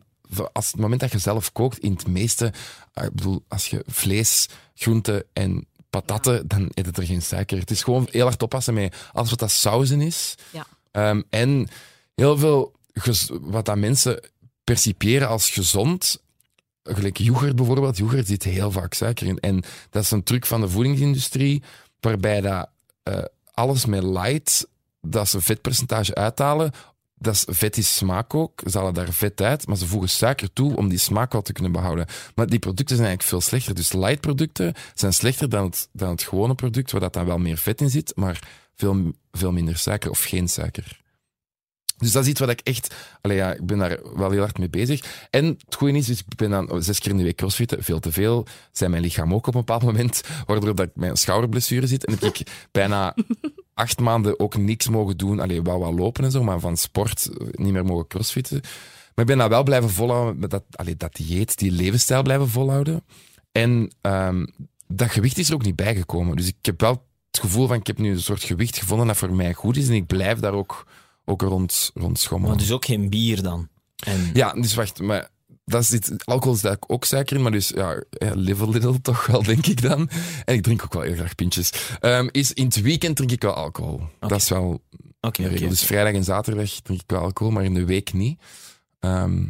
als 0.53 0.72
het 0.72 0.82
moment 0.82 1.01
dat 1.01 1.12
je 1.12 1.18
zelf 1.18 1.51
kookt, 1.51 1.80
in 1.80 1.91
het 1.91 2.08
meeste, 2.08 2.53
ah, 2.93 3.06
ik 3.06 3.14
bedoel, 3.14 3.43
als 3.47 3.68
je 3.68 3.84
vlees, 3.88 4.49
groenten 4.76 5.24
en 5.34 5.68
patatten, 6.02 6.48
dan 6.48 6.70
eet 6.74 6.86
het 6.86 6.98
er 6.98 7.06
geen 7.06 7.22
suiker. 7.22 7.60
Het 7.60 7.72
is 7.72 7.84
gewoon 7.84 8.08
heel 8.12 8.26
hard 8.26 8.43
oppassen 8.43 8.74
met 8.74 8.96
alles 9.14 9.30
wat 9.30 9.39
dat 9.39 9.52
sauzen 9.52 10.02
is. 10.02 10.36
Ja. 10.50 10.66
Ehm, 10.91 11.22
en 11.30 11.68
heel 12.16 12.38
veel 12.38 12.74
wat 13.41 13.66
dat 13.66 13.78
mensen 13.78 14.20
percipiëren 14.64 15.28
als 15.28 15.50
gezond, 15.50 16.22
gelijk 16.84 17.18
yoghurt 17.18 17.56
bijvoorbeeld, 17.56 17.98
yoghurt 17.98 18.28
zit 18.28 18.43
heel 18.43 18.72
vaak 18.72 18.93
suiker 18.93 19.28
in. 19.28 19.39
En 19.39 19.64
dat 19.89 20.04
is 20.04 20.12
een 20.12 20.24
truc 20.24 20.46
van 20.46 20.62
de 20.62 20.70
voedingsindustrie, 20.70 21.64
waarbij 22.00 22.41
dat, 22.41 22.70
eh, 23.04 23.24
alles 23.52 23.86
met 23.86 24.04
light, 24.04 24.68
dat 25.02 25.30
ze 25.30 25.41
vetpercentage 25.41 26.16
uithalen, 26.16 26.72
dat 27.18 27.34
is, 27.34 27.45
vet 27.47 27.78
is 27.78 27.95
smaak 27.95 28.34
ook. 28.34 28.61
Ze 28.70 28.78
halen 28.78 28.93
daar 28.93 29.13
vet 29.13 29.41
uit, 29.41 29.68
maar 29.68 29.78
ze 29.78 29.88
voegen 29.88 30.09
suiker 30.09 30.53
toe 30.53 30.76
om 30.76 30.89
die 30.89 30.97
smaak 30.97 31.32
wel 31.32 31.41
te 31.41 31.53
kunnen 31.53 31.72
behouden. 31.72 32.05
Maar 32.36 32.47
die 32.47 32.59
producten 32.59 32.95
zijn 32.95 33.07
eigenlijk 33.07 33.30
veel 33.30 33.49
slechter. 33.49 33.76
Dus 33.76 33.93
light 33.93 34.22
producten 34.22 34.74
zijn 34.93 35.13
slechter 35.13 35.49
dan 35.49 35.66
het, 35.66 35.89
dan 35.91 36.09
het 36.09 36.24
gewone 36.24 36.55
product, 36.55 36.91
waar 36.91 37.01
dat 37.01 37.13
dan 37.13 37.26
wel 37.26 37.38
meer 37.38 37.57
vet 37.57 37.82
in 37.82 37.89
zit, 37.89 38.11
maar 38.16 38.39
veel, 38.76 39.11
veel 39.32 39.51
minder 39.51 39.78
suiker 39.78 40.09
of 40.09 40.24
geen 40.24 40.49
suiker. 40.49 41.03
Dus 41.97 42.11
dat 42.11 42.24
is 42.24 42.30
iets 42.30 42.39
wat 42.39 42.49
ik 42.49 42.59
echt... 42.59 42.95
Allee, 43.22 43.38
ja, 43.38 43.53
ik 43.53 43.66
ben 43.66 43.78
daar 43.78 43.99
wel 44.16 44.32
heel 44.32 44.39
hard 44.39 44.57
mee 44.57 44.70
bezig. 44.70 45.28
En 45.30 45.45
het 45.45 45.76
goede 45.76 45.97
is, 45.97 46.05
dus 46.05 46.20
ik 46.20 46.36
ben 46.36 46.49
dan 46.49 46.84
zes 46.84 46.99
keer 46.99 47.11
in 47.11 47.18
de 47.18 47.24
week 47.24 47.36
crossfitten, 47.36 47.84
veel 47.84 47.99
te 47.99 48.11
veel. 48.11 48.47
Zijn 48.72 48.91
mijn 48.91 49.03
lichaam 49.03 49.34
ook 49.34 49.47
op 49.47 49.53
een 49.53 49.59
bepaald 49.59 49.84
moment, 49.84 50.22
waardoor 50.45 50.76
dat 50.76 50.89
een 50.95 51.18
schouderblessure 51.18 51.88
zit. 51.88 52.05
En 52.05 52.13
heb 52.13 52.24
ik 52.24 52.68
bijna 52.72 53.16
acht 53.76 53.99
maanden 53.99 54.39
ook 54.39 54.57
niks 54.57 54.89
mogen 54.89 55.17
doen. 55.17 55.39
Allee, 55.39 55.61
wel 55.61 55.80
wat 55.80 55.93
lopen 55.93 56.23
en 56.23 56.32
zo, 56.32 56.43
maar 56.43 56.59
van 56.59 56.78
sport 56.78 57.30
eh, 57.30 57.47
niet 57.51 57.73
meer 57.73 57.86
mogen 57.86 58.07
crossfitten. 58.07 58.61
Maar 58.61 59.26
ik 59.26 59.26
ben 59.26 59.38
dat 59.38 59.49
wel 59.49 59.63
blijven 59.63 59.89
volhouden, 59.89 60.39
met 60.39 60.49
dat, 60.49 60.63
allee, 60.69 60.97
dat 60.97 61.15
dieet, 61.15 61.57
die 61.57 61.71
levensstijl 61.71 62.21
blijven 62.21 62.49
volhouden. 62.49 63.03
En 63.51 63.91
ehm, 64.01 64.45
dat 64.88 65.11
gewicht 65.11 65.38
is 65.38 65.49
er 65.49 65.55
ook 65.55 65.65
niet 65.65 65.76
bijgekomen. 65.76 66.36
Dus 66.36 66.47
ik 66.47 66.55
heb 66.61 66.82
wel 66.82 67.07
het 67.32 67.39
gevoel 67.39 67.67
van, 67.67 67.76
ik 67.78 67.88
heb 67.88 67.97
nu 67.97 68.11
een 68.11 68.21
soort 68.21 68.43
gewicht 68.43 68.78
gevonden 68.78 69.07
dat 69.07 69.17
voor 69.17 69.34
mij 69.34 69.53
goed 69.53 69.78
is. 69.78 69.88
En 69.88 69.93
ik 69.93 70.05
blijf 70.05 70.39
daar 70.39 70.53
ook, 70.53 70.88
ook 71.26 71.41
rond, 71.41 71.91
rond 71.93 72.19
schommelen. 72.19 72.55
Maar 72.55 72.63
dus 72.63 72.73
ook 72.73 72.86
geen 72.86 73.09
bier 73.09 73.41
dan. 73.41 73.67
En... 74.03 74.30
Ja, 74.34 74.53
dus 74.53 74.73
wacht, 74.73 75.01
maar 75.01 75.30
dat 75.66 75.86
zit, 75.86 76.26
alcohol 76.26 76.55
zit 76.57 76.78
ook 76.88 77.05
suiker 77.05 77.36
in, 77.36 77.41
maar 77.41 77.51
dus 77.51 77.70
ja, 77.70 78.01
live 78.20 78.63
a 78.63 78.70
little 78.70 79.01
toch 79.01 79.26
wel, 79.26 79.43
denk 79.43 79.66
ik 79.66 79.82
dan. 79.82 80.09
En 80.45 80.55
ik 80.55 80.63
drink 80.63 80.84
ook 80.84 80.93
wel 80.93 81.01
heel 81.01 81.16
graag 81.16 81.36
pintjes. 81.36 81.72
Ehm, 81.99 82.28
is 82.32 82.53
in 82.53 82.66
het 82.66 82.82
weekend 82.82 83.16
drink 83.16 83.32
ik 83.32 83.41
wel 83.41 83.53
alcohol. 83.53 84.01
Dat 84.20 84.32
is 84.32 84.49
wel 84.49 84.82
regel. 85.32 85.70
Dus 85.70 85.84
vrijdag 85.84 86.13
en 86.13 86.24
zaterdag 86.24 86.70
drink 86.70 87.01
ik 87.01 87.09
wel 87.09 87.22
alcohol, 87.22 87.53
maar 87.53 87.63
in 87.63 87.74
de 87.74 87.86
week 87.86 88.13
niet. 88.13 88.41
Ehm 88.99 89.43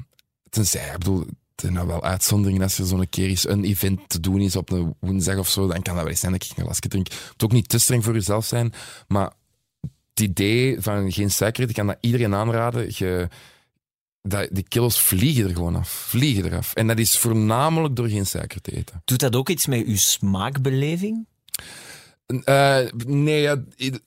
tenzij, 0.55 0.85
ik 0.85 0.97
bedoel, 0.97 1.19
het 1.19 1.61
zijn 1.61 1.73
nou 1.73 1.87
wel 1.87 2.03
uitzonderingen 2.03 2.61
als 2.61 2.77
er 2.77 2.85
zo'n 2.85 3.09
keer 3.09 3.27
eens 3.27 3.47
een 3.47 3.63
event 3.63 4.09
te 4.09 4.19
doen 4.19 4.39
is 4.39 4.55
op 4.55 4.71
een 4.71 4.95
woensdag 4.99 5.37
of 5.37 5.49
zo, 5.49 5.67
dan 5.67 5.81
kan 5.81 5.93
dat 5.93 6.03
wel 6.03 6.11
eens 6.11 6.19
zijn 6.19 6.31
dat 6.31 6.43
ik 6.43 6.57
een 6.57 6.63
glasje 6.63 6.87
drink. 6.87 7.07
Het 7.07 7.31
moet 7.31 7.43
ook 7.43 7.51
niet 7.51 7.69
te 7.69 7.77
streng 7.77 8.03
voor 8.03 8.13
jezelf 8.13 8.45
zijn, 8.45 8.73
maar 9.07 9.31
het 10.09 10.19
idee 10.19 10.81
van 10.81 11.11
geen 11.11 11.31
suiker 11.31 11.69
ik 11.69 11.75
kan 11.75 11.87
dat 11.87 11.97
iedereen 11.99 12.35
aanraden. 12.35 12.85
Je, 12.87 13.27
dat, 14.27 14.47
die 14.51 14.65
kilo's 14.67 14.99
vliegen 14.99 15.47
er 15.47 15.55
gewoon 15.55 15.75
af. 15.75 15.89
Vliegen 15.89 16.45
eraf. 16.45 16.73
En 16.73 16.87
dat 16.87 16.99
is 16.99 17.17
voornamelijk 17.17 17.95
door 17.95 18.07
geen 18.07 18.25
suiker 18.25 18.61
te 18.61 18.71
eten. 18.71 19.01
Doet 19.05 19.19
dat 19.19 19.35
ook 19.35 19.49
iets 19.49 19.65
met 19.65 19.85
uw 19.85 19.97
smaakbeleving? 19.97 21.25
Eh, 22.25 22.79
nee, 23.05 23.41
ja, 23.41 23.63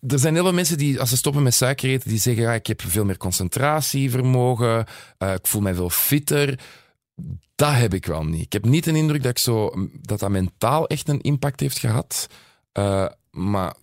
er 0.08 0.18
zijn 0.18 0.34
heel 0.34 0.42
veel 0.42 0.52
mensen 0.52 0.78
die, 0.78 1.00
als 1.00 1.08
ze 1.08 1.16
stoppen 1.16 1.42
met 1.42 1.54
suiker 1.54 1.88
eten, 1.88 2.08
die 2.08 2.18
zeggen, 2.18 2.42
ja, 2.42 2.52
ik 2.52 2.66
heb 2.66 2.82
veel 2.82 3.04
meer 3.04 3.16
concentratievermogen, 3.16 4.86
eh, 5.18 5.32
ik 5.32 5.46
voel 5.46 5.60
mij 5.60 5.74
veel 5.74 5.90
fitter. 5.90 6.60
Dat 7.54 7.74
heb 7.74 7.94
ik 7.94 8.06
wel 8.06 8.24
niet. 8.24 8.44
Ik 8.44 8.52
heb 8.52 8.64
niet 8.64 8.84
de 8.84 8.92
indruk 8.92 9.22
dat, 9.22 9.30
ik 9.30 9.38
zo, 9.38 9.88
dat 10.02 10.18
dat 10.18 10.30
mentaal 10.30 10.86
echt 10.86 11.08
een 11.08 11.20
impact 11.20 11.60
heeft 11.60 11.78
gehad. 11.78 12.26
Eh, 12.72 13.06
maar 13.30 13.74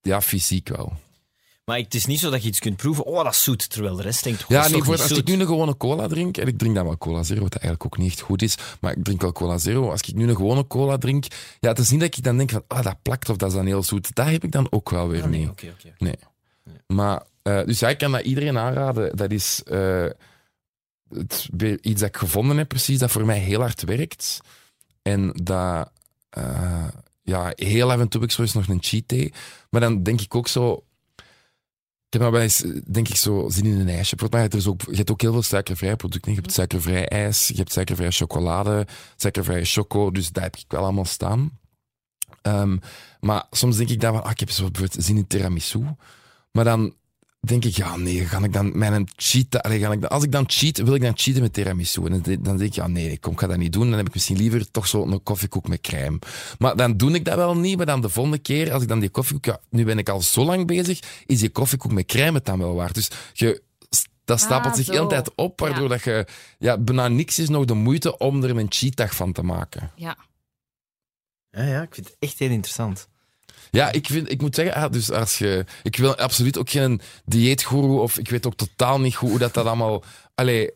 ja, 0.00 0.20
fysiek 0.20 0.68
wel. 0.68 0.92
Maar 1.64 1.78
het 1.78 1.94
is 1.94 2.06
niet 2.06 2.20
zo 2.20 2.30
dat 2.30 2.42
je 2.42 2.48
iets 2.48 2.58
kunt 2.58 2.76
proeven. 2.76 3.04
Oh, 3.04 3.24
dat 3.24 3.32
is 3.32 3.42
zoet. 3.42 3.70
Terwijl 3.70 3.96
de 3.96 4.02
rest 4.02 4.24
denkt, 4.24 4.42
oh, 4.42 4.48
Ja, 4.48 4.68
nee, 4.68 4.82
voor, 4.82 5.00
als 5.02 5.10
ik 5.10 5.26
nu 5.26 5.32
een 5.32 5.46
gewone 5.46 5.76
cola 5.76 6.06
drink, 6.06 6.36
en 6.36 6.46
ik 6.46 6.58
drink 6.58 6.74
dan 6.74 6.84
wel 6.84 6.98
cola 6.98 7.22
zero, 7.22 7.40
wat 7.40 7.54
eigenlijk 7.54 7.84
ook 7.84 7.98
niet 7.98 8.10
echt 8.10 8.20
goed 8.20 8.42
is, 8.42 8.56
maar 8.80 8.92
ik 8.92 9.04
drink 9.04 9.20
wel 9.20 9.32
cola 9.32 9.58
zero. 9.58 9.90
Als 9.90 10.00
ik 10.00 10.14
nu 10.14 10.28
een 10.28 10.36
gewone 10.36 10.66
cola 10.66 10.98
drink, 10.98 11.24
ja, 11.60 11.68
het 11.68 11.78
is 11.78 11.90
niet 11.90 12.00
dat 12.00 12.16
ik 12.16 12.22
dan 12.22 12.36
denk 12.36 12.50
van, 12.50 12.64
ah, 12.66 12.82
dat 12.82 13.02
plakt 13.02 13.28
of 13.28 13.36
dat 13.36 13.48
is 13.48 13.54
dan 13.54 13.66
heel 13.66 13.82
zoet. 13.82 14.14
Dat 14.14 14.26
heb 14.26 14.44
ik 14.44 14.52
dan 14.52 14.66
ook 14.70 14.90
wel 14.90 15.08
weer 15.08 15.22
Ah, 15.22 15.28
nee, 15.28 15.48
oké, 15.50 15.74
oké. 15.78 15.94
Nee. 15.98 16.16
Maar, 16.86 17.22
eh, 17.42 17.64
dus 17.64 17.78
ja, 17.78 17.88
ik 17.88 17.98
kan 17.98 18.12
dat 18.12 18.24
iedereen 18.24 18.58
aanraden. 18.58 19.16
Dat 19.16 19.30
is 19.30 19.62
eh, 19.62 20.06
het, 21.08 21.48
iets 21.80 22.00
dat 22.00 22.08
ik 22.08 22.16
gevonden 22.16 22.56
heb, 22.56 22.68
precies, 22.68 22.98
dat 22.98 23.10
voor 23.10 23.24
mij 23.24 23.38
heel 23.38 23.60
hard 23.60 23.82
werkt. 23.82 24.40
En 25.02 25.30
dat, 25.42 25.90
eh, 26.30 26.88
ja, 27.22 27.52
heel 27.54 27.92
af 27.92 28.00
en 28.00 28.08
toe 28.08 28.20
heb 28.20 28.30
ik 28.30 28.54
nog 28.54 28.68
een 28.68 28.82
cheat 28.82 29.08
day. 29.08 29.32
Maar 29.70 29.80
dan 29.80 30.02
denk 30.02 30.20
ik 30.20 30.34
ook 30.34 30.48
zo... 30.48 30.84
Heb 32.14 32.22
nou 32.22 32.34
wel 32.34 32.42
eens, 32.42 32.64
denk 32.86 33.08
ik, 33.08 33.16
zo 33.16 33.48
zin 33.48 33.66
in 33.66 33.80
een 33.80 33.88
ijsje. 33.88 34.16
Maar 34.30 34.48
ook, 34.66 34.82
je 34.90 34.96
hebt 34.96 35.10
ook 35.10 35.20
heel 35.20 35.32
veel 35.32 35.42
suikervrije 35.42 35.96
producten. 35.96 36.32
Je 36.32 36.40
hebt 36.40 36.52
suikervrij 36.52 37.08
ijs, 37.08 37.48
je 37.48 37.54
hebt 37.56 37.72
suikervrije 37.72 38.10
chocolade, 38.10 38.86
suikervrije 39.16 39.64
choco. 39.64 40.10
Dus 40.10 40.30
dat 40.30 40.42
heb 40.42 40.56
ik 40.56 40.64
wel 40.68 40.82
allemaal 40.82 41.04
staan. 41.04 41.58
Ehm, 42.42 42.76
maar 43.20 43.46
soms 43.50 43.76
denk 43.76 43.88
ik 43.88 44.00
dan 44.00 44.12
van, 44.12 44.24
ah, 44.24 44.30
ik 44.30 44.40
heb 44.40 44.50
zo 44.50 44.70
bijvoorbeeld 44.70 45.04
zin 45.04 45.16
in 45.16 45.26
tiramisu. 45.26 45.84
Maar 46.50 46.64
dan 46.64 46.94
denk 47.46 47.64
ik, 47.64 47.76
ja, 47.76 47.96
nee, 47.96 48.26
ga 48.26 48.42
ik 48.42 48.52
dan 48.52 48.78
mijn 48.78 49.08
cheat, 49.16 49.62
allee, 49.62 49.78
ga 49.80 49.92
ik 49.92 50.00
dan, 50.00 50.10
als 50.10 50.24
ik 50.24 50.32
dan 50.32 50.44
cheat, 50.46 50.76
wil 50.78 50.94
ik 50.94 51.00
dan 51.02 51.12
cheaten 51.16 51.42
met 51.42 51.52
tiramisu. 51.52 52.04
En 52.04 52.10
dan, 52.42 52.56
denk 52.56 52.60
ik, 52.60 52.74
ja, 52.74 52.86
nee, 52.86 53.18
kom, 53.18 53.32
ik 53.32 53.40
ga 53.40 53.46
dat 53.46 53.56
niet 53.56 53.72
doen. 53.72 53.88
Dan 53.88 53.96
heb 53.98 54.06
ik 54.06 54.14
misschien 54.14 54.36
liever 54.36 54.70
toch 54.70 54.86
zo 54.86 55.06
een 55.06 55.22
koffiekoek 55.22 55.68
met 55.68 55.80
crème. 55.80 56.18
Maar 56.58 56.76
dan 56.76 56.96
doe 56.96 57.12
ik 57.14 57.24
dat 57.24 57.36
wel 57.36 57.56
niet, 57.56 57.76
maar 57.76 57.86
dan 57.86 58.00
de 58.00 58.08
volgende 58.08 58.38
keer, 58.38 58.72
als 58.72 58.82
ik 58.82 58.88
dan 58.88 59.00
die 59.00 59.08
koffiekoek, 59.08 59.44
ja, 59.44 59.60
nu 59.70 59.84
ben 59.84 59.98
ik 59.98 60.08
al 60.08 60.20
zo 60.22 60.44
lang 60.44 60.66
bezig, 60.66 61.00
is 61.26 61.38
die 61.40 61.50
koffiekoek 61.50 61.92
met 61.92 62.06
crème 62.06 62.36
het 62.36 62.44
dan 62.44 62.58
wel 62.58 62.74
waard. 62.74 62.94
Dus 62.94 63.10
je, 63.32 63.62
dat 64.24 64.40
stapelt 64.40 64.72
Ah, 64.72 64.76
zich 64.78 64.84
zo. 64.84 64.90
de 64.92 64.96
hele 64.98 65.08
tijd 65.10 65.34
op, 65.34 65.60
waardoor 65.60 65.82
Ja. 65.82 65.88
dat 65.88 66.02
je, 66.02 66.26
ja, 66.58 66.78
bijna 66.78 67.08
niks 67.08 67.38
is 67.38 67.48
nog 67.48 67.64
de 67.64 67.74
moeite 67.74 68.18
om 68.18 68.42
er 68.42 68.56
een 68.56 68.66
cheatdag 68.68 69.14
van 69.14 69.32
te 69.32 69.42
maken. 69.42 69.90
Ja. 69.96 70.16
Ja, 71.50 71.62
ja, 71.62 71.82
ik 71.82 71.94
vind 71.94 72.06
het 72.06 72.16
echt 72.18 72.38
heel 72.38 72.50
interessant. 72.50 73.08
Ja, 73.74 73.92
ik, 73.92 74.06
vind, 74.06 74.30
ik 74.30 74.40
moet 74.40 74.54
zeggen, 74.54 74.74
ah, 74.74 74.92
dus 74.92 75.10
als 75.10 75.38
je, 75.38 75.64
ik 75.82 75.96
wil 75.96 76.16
absoluut 76.16 76.58
ook 76.58 76.70
geen 76.70 77.00
dieetgoeroe 77.24 78.00
of 78.00 78.18
ik 78.18 78.28
weet 78.28 78.46
ook 78.46 78.54
totaal 78.54 79.00
niet 79.00 79.14
goed 79.14 79.30
hoe 79.30 79.38
dat, 79.38 79.54
dat 79.54 79.66
allemaal 79.66 80.04
allee, 80.34 80.70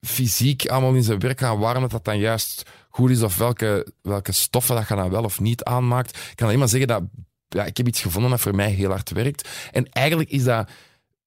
fysiek 0.00 0.66
allemaal 0.68 0.94
in 0.94 1.02
zijn 1.02 1.18
werk 1.18 1.40
gaat, 1.40 1.58
waarom 1.58 1.82
dat, 1.82 1.90
dat 1.90 2.04
dan 2.04 2.18
juist 2.18 2.62
goed 2.88 3.10
is 3.10 3.22
of 3.22 3.36
welke, 3.36 3.86
welke 4.02 4.32
stoffen 4.32 4.76
dat 4.76 4.88
je 4.88 4.94
dan 4.94 5.10
wel 5.10 5.24
of 5.24 5.40
niet 5.40 5.64
aanmaakt. 5.64 6.16
Ik 6.16 6.36
kan 6.36 6.46
alleen 6.46 6.58
maar 6.58 6.68
zeggen 6.68 6.88
dat 6.88 7.02
ja, 7.48 7.64
ik 7.64 7.76
heb 7.76 7.86
iets 7.86 8.00
gevonden 8.00 8.30
dat 8.30 8.40
voor 8.40 8.54
mij 8.54 8.70
heel 8.70 8.90
hard 8.90 9.10
werkt. 9.10 9.48
En 9.72 9.88
eigenlijk 9.88 10.30
is 10.30 10.44
dat 10.44 10.70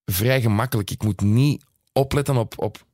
vrij 0.06 0.42
gemakkelijk. 0.42 0.92
Ik 0.92 1.04
moet 1.04 1.22
niet 1.22 1.64
opletten 1.94 2.38
op, 2.38 2.54
op 2.58 2.86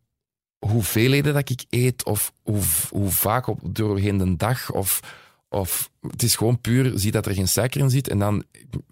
hoeveelheden 0.59 1.33
dat 1.33 1.49
ik 1.49 1.65
eet 1.69 2.05
of 2.05 2.33
hoe, 2.43 2.61
hoe 2.89 3.09
vaak 3.09 3.47
op, 3.47 3.59
doorheen 3.63 4.17
de 4.17 4.35
dag 4.35 4.71
of 4.71 4.99
of 5.53 5.89
het 6.01 6.23
is 6.23 6.35
gewoon 6.35 6.61
puur, 6.61 6.91
zie 6.95 7.11
dat 7.11 7.25
er 7.25 7.33
geen 7.33 7.47
suiker 7.47 7.81
in 7.81 7.89
zit 7.89 8.07
en 8.09 8.19
dan, 8.19 8.43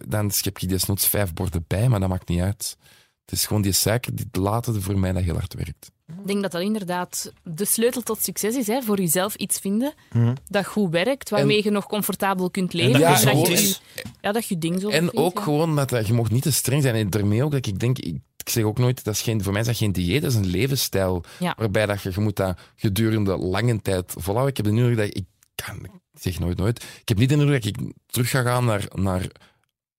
dan 0.07 0.31
schep 0.31 0.59
ik 0.59 0.69
desnoods 0.69 1.07
vijf 1.07 1.33
borden 1.33 1.65
bij, 1.67 1.89
maar 1.89 1.99
dat 1.99 2.09
maakt 2.09 2.27
niet 2.27 2.41
uit. 2.41 2.77
Het 3.25 3.39
is 3.39 3.45
gewoon 3.45 3.61
die 3.61 3.71
suiker, 3.71 4.15
die 4.15 4.25
laten 4.31 4.81
voor 4.81 4.99
mij 4.99 5.11
dat 5.11 5.23
heel 5.23 5.33
hard 5.33 5.53
werkt. 5.53 5.91
Ik 6.07 6.27
denk 6.27 6.41
dat 6.41 6.51
dat 6.51 6.61
inderdaad 6.61 7.33
de 7.43 7.65
sleutel 7.65 8.01
tot 8.01 8.23
succes 8.23 8.55
is. 8.55 8.67
Hè? 8.67 8.81
Voor 8.81 8.97
jezelf 8.99 9.35
iets 9.35 9.59
vinden 9.59 9.93
Mhm. 10.13 10.33
dat 10.47 10.65
goed 10.65 10.91
werkt, 10.91 11.29
waarmee 11.29 11.63
je 11.63 11.71
nog 11.71 11.85
comfortabel 11.87 12.49
kunt 12.51 12.73
leven. 12.73 12.91
dat 12.91 13.01
Ja, 13.01 13.11
Dus 13.13 13.21
dat, 13.23 13.29
gezond 13.37 13.59
je, 13.59 13.75
ja, 14.21 14.31
dat 14.31 14.47
je 14.47 14.57
ding 14.57 14.81
zo 14.81 14.89
En 14.89 14.99
vindt, 14.99 15.15
ook 15.15 15.37
ja. 15.37 15.43
gewoon 15.43 15.75
dat 15.75 15.89
dat- 15.89 16.07
je 16.07 16.13
mag 16.13 16.29
niet 16.31 16.43
te 16.43 16.51
streng 16.51 16.81
zijn. 16.81 16.95
En 16.95 17.09
daarmee 17.09 17.43
ook 17.43 17.51
dat 17.51 17.65
ik 17.67 17.79
denk, 17.79 17.97
ik, 17.99 18.15
ik 18.37 18.49
zeg 18.49 18.63
ook 18.63 18.77
nooit, 18.77 19.03
dat 19.03 19.13
is 19.13 19.21
geen, 19.21 19.43
voor 19.43 19.51
mij 19.51 19.61
is 19.61 19.67
dat 19.67 19.77
geen 19.77 19.91
dieet, 19.91 20.21
dat 20.21 20.31
is 20.31 20.37
een 20.37 20.45
levensstijl. 20.47 21.23
Ja. 21.39 21.55
Waarbij 21.57 21.85
dat 21.85 22.01
je, 22.01 22.11
je 22.15 22.19
moet 22.21 22.35
dat 22.35 22.59
gedurende 22.75 23.37
lange 23.37 23.81
tijd 23.81 24.13
volhouden. 24.17 24.47
Ik 24.49 24.57
heb 24.57 24.65
de 24.65 24.71
indruk 24.81 24.97
dat 24.97 25.17
ik 25.17 25.25
kan, 25.55 25.83
ik 25.83 25.91
zeg 26.23 26.39
nooit 26.39 26.57
nooit, 26.57 26.83
ik 27.01 27.07
heb 27.09 27.17
niet 27.17 27.29
de 27.29 27.35
indruk 27.35 27.63
dat 27.63 27.75
ik 27.81 27.91
terug 28.05 28.29
ga 28.29 28.41
gaan 28.41 28.65
naar, 28.65 28.85
naar 28.93 29.27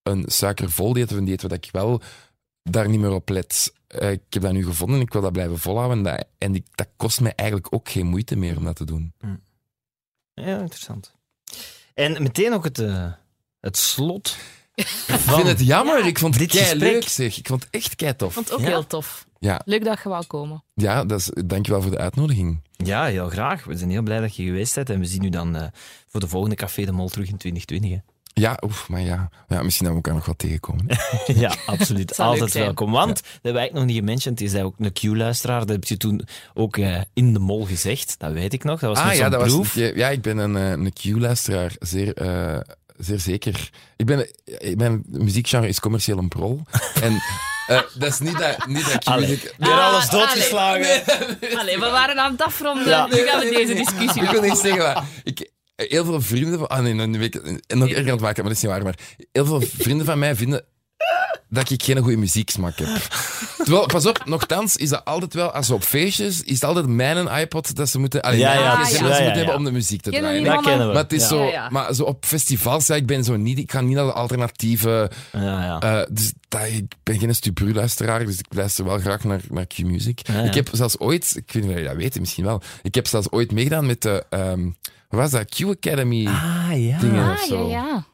een 0.03 0.25
suikervol 0.27 0.93
dieet 0.93 1.11
of 1.13 1.17
een 1.17 1.25
dieet 1.25 1.43
waar 1.43 1.53
ik 1.53 1.69
wel 1.73 2.01
daar 2.63 2.89
niet 2.89 3.01
meer 3.01 3.11
op 3.13 3.29
let. 3.29 3.73
Eh, 3.87 4.11
ik 4.11 4.21
heb 4.29 4.43
dat 4.43 4.53
nu 4.53 4.65
gevonden 4.65 4.97
en 4.97 5.03
ik 5.03 5.13
wil 5.13 5.23
dat 5.23 5.33
blijven 5.33 5.59
volhouden. 5.59 5.97
En, 5.99 6.05
dat, 6.05 6.27
en 6.39 6.55
ik- 6.55 6.67
dat 6.75 6.89
kost 6.97 7.21
mij 7.21 7.33
eigenlijk 7.35 7.75
ook 7.75 7.89
geen 7.89 8.07
moeite 8.07 8.37
meer 8.37 8.57
om 8.57 8.65
dat 8.65 8.77
te 8.77 8.85
doen. 8.85 9.13
Ja, 10.35 10.59
interessant. 10.61 11.15
En 11.95 12.23
meteen 12.23 12.53
ook 12.53 12.65
het, 12.65 12.79
eh, 12.79 13.13
het 13.61 13.77
slot. 13.77 14.37
Ik 14.75 14.87
vind 15.19 15.47
het 15.47 15.61
jammer, 15.61 15.99
Ja. 15.99 16.07
ik 16.07 16.19
vond 16.19 16.35
het 16.39 16.51
Dit 16.51 16.61
kei 16.63 16.79
leuk 16.79 17.09
zeg. 17.09 17.39
Ik 17.39 17.47
vond 17.47 17.63
het 17.63 17.75
echt 17.75 17.95
kei 17.97 18.17
tof. 18.17 18.29
Ik 18.29 18.35
vond 18.35 18.49
het 18.49 18.55
ook 18.59 18.65
Ja. 18.65 18.67
heel 18.71 18.87
tof. 18.87 19.27
Ja. 19.39 19.61
Leuk 19.65 19.85
dat 19.85 20.01
je 20.03 20.09
wou 20.09 20.27
komen. 20.27 20.65
Ja, 20.75 21.05
dat 21.05 21.19
is, 21.19 21.31
dankjewel 21.47 21.83
voor 21.83 21.91
de 21.91 21.99
uitnodiging. 21.99 22.61
Ja, 22.85 23.05
heel 23.05 23.29
graag. 23.29 23.65
We 23.65 23.77
zijn 23.77 23.91
heel 23.91 24.03
blij 24.03 24.21
dat 24.21 24.37
je 24.37 24.45
geweest 24.45 24.75
bent. 24.75 24.91
En 24.91 24.99
we 24.99 25.07
zien 25.07 25.25
u 25.25 25.29
dan 25.29 25.57
eh, 25.57 25.67
voor 26.09 26.21
de 26.21 26.29
volgende 26.29 26.57
Café 26.57 26.85
de 26.85 26.93
Mol 26.93 27.09
terug 27.09 27.29
in 27.29 27.37
2020. 27.37 27.91
hè. 27.91 28.13
Ja, 28.35 28.59
oef, 28.65 28.89
maar 28.89 29.01
ja. 29.01 29.31
ja 29.49 29.63
misschien 29.63 29.87
dat 29.87 29.95
we 29.95 30.03
elkaar 30.03 30.15
nog 30.15 30.27
wat 30.27 30.39
tegenkomen. 30.39 30.87
Ja, 31.27 31.55
absoluut. 31.67 32.19
Altijd 32.21 32.53
welkom. 32.53 32.91
Want, 32.91 33.17
dat 33.17 33.25
hebben 33.33 33.53
wij 33.53 33.61
eigenlijk 33.61 33.87
nog 33.87 33.95
niet 33.95 34.05
gementiond, 34.05 34.41
is 34.41 34.53
hij 34.53 34.63
ook 34.63 34.75
een 34.79 34.93
Q-luisteraar. 34.93 35.61
Dat 35.61 35.69
heb 35.69 35.85
je 35.85 35.97
toen 35.97 36.27
ook 36.55 36.77
eh, 36.77 37.01
in 37.13 37.33
de 37.33 37.39
mol 37.39 37.65
gezegd. 37.65 38.15
Dat 38.19 38.33
weet 38.33 38.53
ik 38.53 38.65
nog. 38.65 38.81
Dat 38.81 38.97
was 38.97 39.05
ah 39.05 39.15
ja, 39.15 39.29
dat 39.29 39.41
was 39.41 39.53
proef. 39.53 39.75
ja, 39.75 40.09
ik 40.09 40.23
ben 40.23 40.39
een, 40.39 40.57
eh, 40.57 40.71
een 40.71 40.93
Q-luisteraar. 40.93 41.73
Zeer, 41.79 42.15
eh, 42.15 42.61
zeer 42.99 43.19
zeker. 43.19 43.71
Ik 43.97 44.07
ben, 44.07 44.29
mijn 44.77 45.05
muziekgenre 45.07 45.69
is 45.69 45.81
commercieel 45.81 46.19
een 46.19 46.29
prol. 46.29 46.63
en 47.03 47.13
eh, 47.77 47.83
dat 47.95 48.09
is 48.13 48.19
niet 48.19 48.39
dat, 48.39 48.67
niet 48.67 48.93
dat 48.93 49.05
Allee. 49.05 49.27
Q-muziek... 49.27 49.55
Weer 49.59 49.73
Ah, 49.73 49.87
alles 49.87 50.09
doodgeslagen. 50.09 51.03
Allee, 51.59 51.79
we 51.79 51.91
waren 51.91 52.19
aan 52.19 52.33
het 52.33 52.43
afronden. 52.43 52.89
Ja. 52.89 53.07
Nu 53.07 53.17
gaan 53.17 53.41
we 53.41 53.51
deze 53.51 53.75
discussie 53.75 54.23
Ik 54.23 54.31
wil 54.31 54.43
niet 54.43 54.57
zeggen, 54.57 54.83
maar 54.83 55.05
ik, 55.25 55.51
heel 55.77 56.05
veel 56.05 56.21
vrienden 56.21 56.59
van... 56.59 56.69
Ah 56.69 56.83
nee, 56.83 56.95
nu 56.95 57.19
weet 57.19 57.35
ik 57.35 57.43
nog 57.75 57.89
erger 57.89 58.05
aan 58.05 58.11
het 58.11 58.21
maken, 58.21 58.45
maar 58.45 58.53
dat 58.53 58.63
is 58.63 58.63
niet 58.63 58.73
waar. 58.73 58.83
Maar 58.83 58.99
heel 59.33 59.47
veel 59.47 59.61
vrienden 59.79 60.07
van 60.07 60.19
mij 60.19 60.37
vinden 60.37 60.65
dat 61.53 61.71
ik 61.71 61.83
geen 61.83 61.99
goede 61.99 62.17
muzieksmaak 62.17 62.79
heb. 62.79 62.89
Terwijl, 63.57 63.87
pas 63.87 64.07
op, 64.07 64.23
nogthans 64.25 64.77
is 64.77 64.89
dat 64.89 65.05
altijd 65.05 65.35
wel... 65.35 65.51
Als 65.53 65.67
ze 65.67 65.75
op 65.75 65.83
feestjes, 65.83 66.43
is 66.43 66.55
het 66.55 66.65
altijd 66.65 66.87
mijn 66.87 67.27
iPod 67.41 67.75
dat 67.77 67.89
ze 67.89 67.99
moeten... 67.99 68.23
Allee, 68.23 68.39
Ja, 68.39 68.53
mijn 68.55 68.65
ja, 68.65 68.85
gsm 68.85 68.95
ja, 68.95 69.09
dat 69.09 69.17
ze 69.17 69.19
ja, 69.19 69.25
moeten 69.25 69.27
ja. 69.29 69.33
hebben 69.35 69.55
om 69.57 69.65
de 69.65 69.71
muziek 69.73 70.01
te 70.03 70.11
draaien. 70.11 70.45
Dat 70.45 70.61
kennen 70.65 70.87
we. 70.87 70.93
Maar 70.93 71.03
het 71.03 71.13
is 71.13 71.23
Ja. 71.23 71.29
zo... 71.29 71.45
Ja, 71.45 71.51
ja. 71.51 71.69
Maar 71.71 71.95
zo 71.95 72.03
op 72.03 72.25
festivals, 72.25 72.87
ja, 72.87 72.95
ik 72.95 73.07
ben 73.07 73.25
zo 73.25 73.37
niet... 73.37 73.59
Ik 73.59 73.73
ga 73.73 73.81
niet 73.81 73.95
naar 73.95 74.05
de 74.05 74.13
alternatieve... 74.13 75.11
Ja, 75.33 75.41
ja. 75.41 75.81
eh, 75.81 76.07
dus 76.11 76.33
dat, 76.49 76.61
ik 76.67 76.95
ben 77.03 77.19
geen 77.19 77.35
stupru-luisteraar, 77.35 78.25
dus 78.27 78.39
ik 78.39 78.47
luister 78.49 78.85
wel 78.85 78.99
graag 78.99 79.25
naar, 79.25 79.41
naar 79.49 79.67
Q-music. 79.67 80.21
Ja, 80.27 80.35
ja. 80.35 80.43
Ik 80.43 80.55
heb 80.55 80.69
zelfs 80.73 80.99
ooit... 80.99 81.33
Ik 81.37 81.53
weet 81.53 81.55
niet 81.55 81.65
of 81.65 81.71
jullie 81.71 81.89
dat 81.89 81.97
weten, 81.97 82.21
misschien 82.21 82.45
wel. 82.45 82.63
Ik 82.83 82.95
heb 82.95 83.07
zelfs 83.07 83.31
ooit 83.31 83.53
meegedaan 83.53 83.87
met 83.87 84.03
de... 84.03 84.25
ehm, 84.31 84.65
wat 85.09 85.21
was 85.21 85.31
dat? 85.31 85.49
Q-Academy. 85.49 86.27
Ah, 86.27 86.69
ja. 86.75 86.99
Dingen. 86.99 87.25
Ah, 87.25 87.31
of 87.31 87.41
ja, 87.41 87.47
zo. 87.47 87.69
ja. 87.69 88.05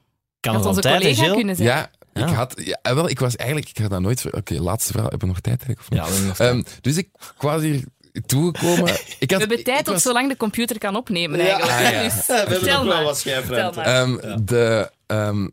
Kan 0.41 0.53
Dat 0.55 0.66
onze 0.66 0.80
collega 0.80 1.32
kunnen 1.34 1.57
zijn. 1.57 1.68
Ja, 1.68 1.91
ik 2.13 2.23
had... 2.23 2.61
Ja, 2.83 2.95
wel, 2.95 3.09
ik 3.09 3.19
was 3.19 3.37
eigenlijk... 3.37 3.69
Ik 3.71 3.79
had 3.79 3.91
dat 3.91 4.01
nooit... 4.01 4.33
Oké, 4.35 4.55
laatste 4.61 4.93
verhaal. 4.93 5.11
Hebben 5.11 5.29
we 5.29 5.35
nog 5.35 5.43
tijd 5.43 5.59
eigenlijk? 5.63 5.81
Of 5.81 5.91
niet? 5.91 5.99
Ja, 5.99 6.05
we 6.05 6.11
hebben 6.11 6.29
nog 6.29 6.37
tijd. 6.37 6.51
Ehm, 6.55 6.81
dus 6.81 6.97
ik 6.97 7.09
was 7.39 7.63
hier 7.63 7.85
toegekomen. 8.27 8.95
Ik 9.19 9.31
had, 9.31 9.41
We 9.43 9.47
hebben 9.47 9.65
tijd 9.65 9.85
tot 9.85 9.95
was- 9.95 10.03
zolang 10.03 10.29
de 10.29 10.37
computer 10.37 10.79
kan 10.79 10.97
opnemen, 10.97 11.41
eigenlijk. 11.41 11.71
Ah, 11.79 11.81
ja. 11.93 12.03
Dus, 12.09 12.27
we 12.27 12.33
hebben 12.33 12.59
nog 12.61 12.65
wel 12.65 12.85
maar. 12.85 13.05
wat 13.05 13.19
schijfruimte. 13.19 13.81
Ehm, 13.81 14.45
de, 14.45 14.91
ehm, 15.07 15.49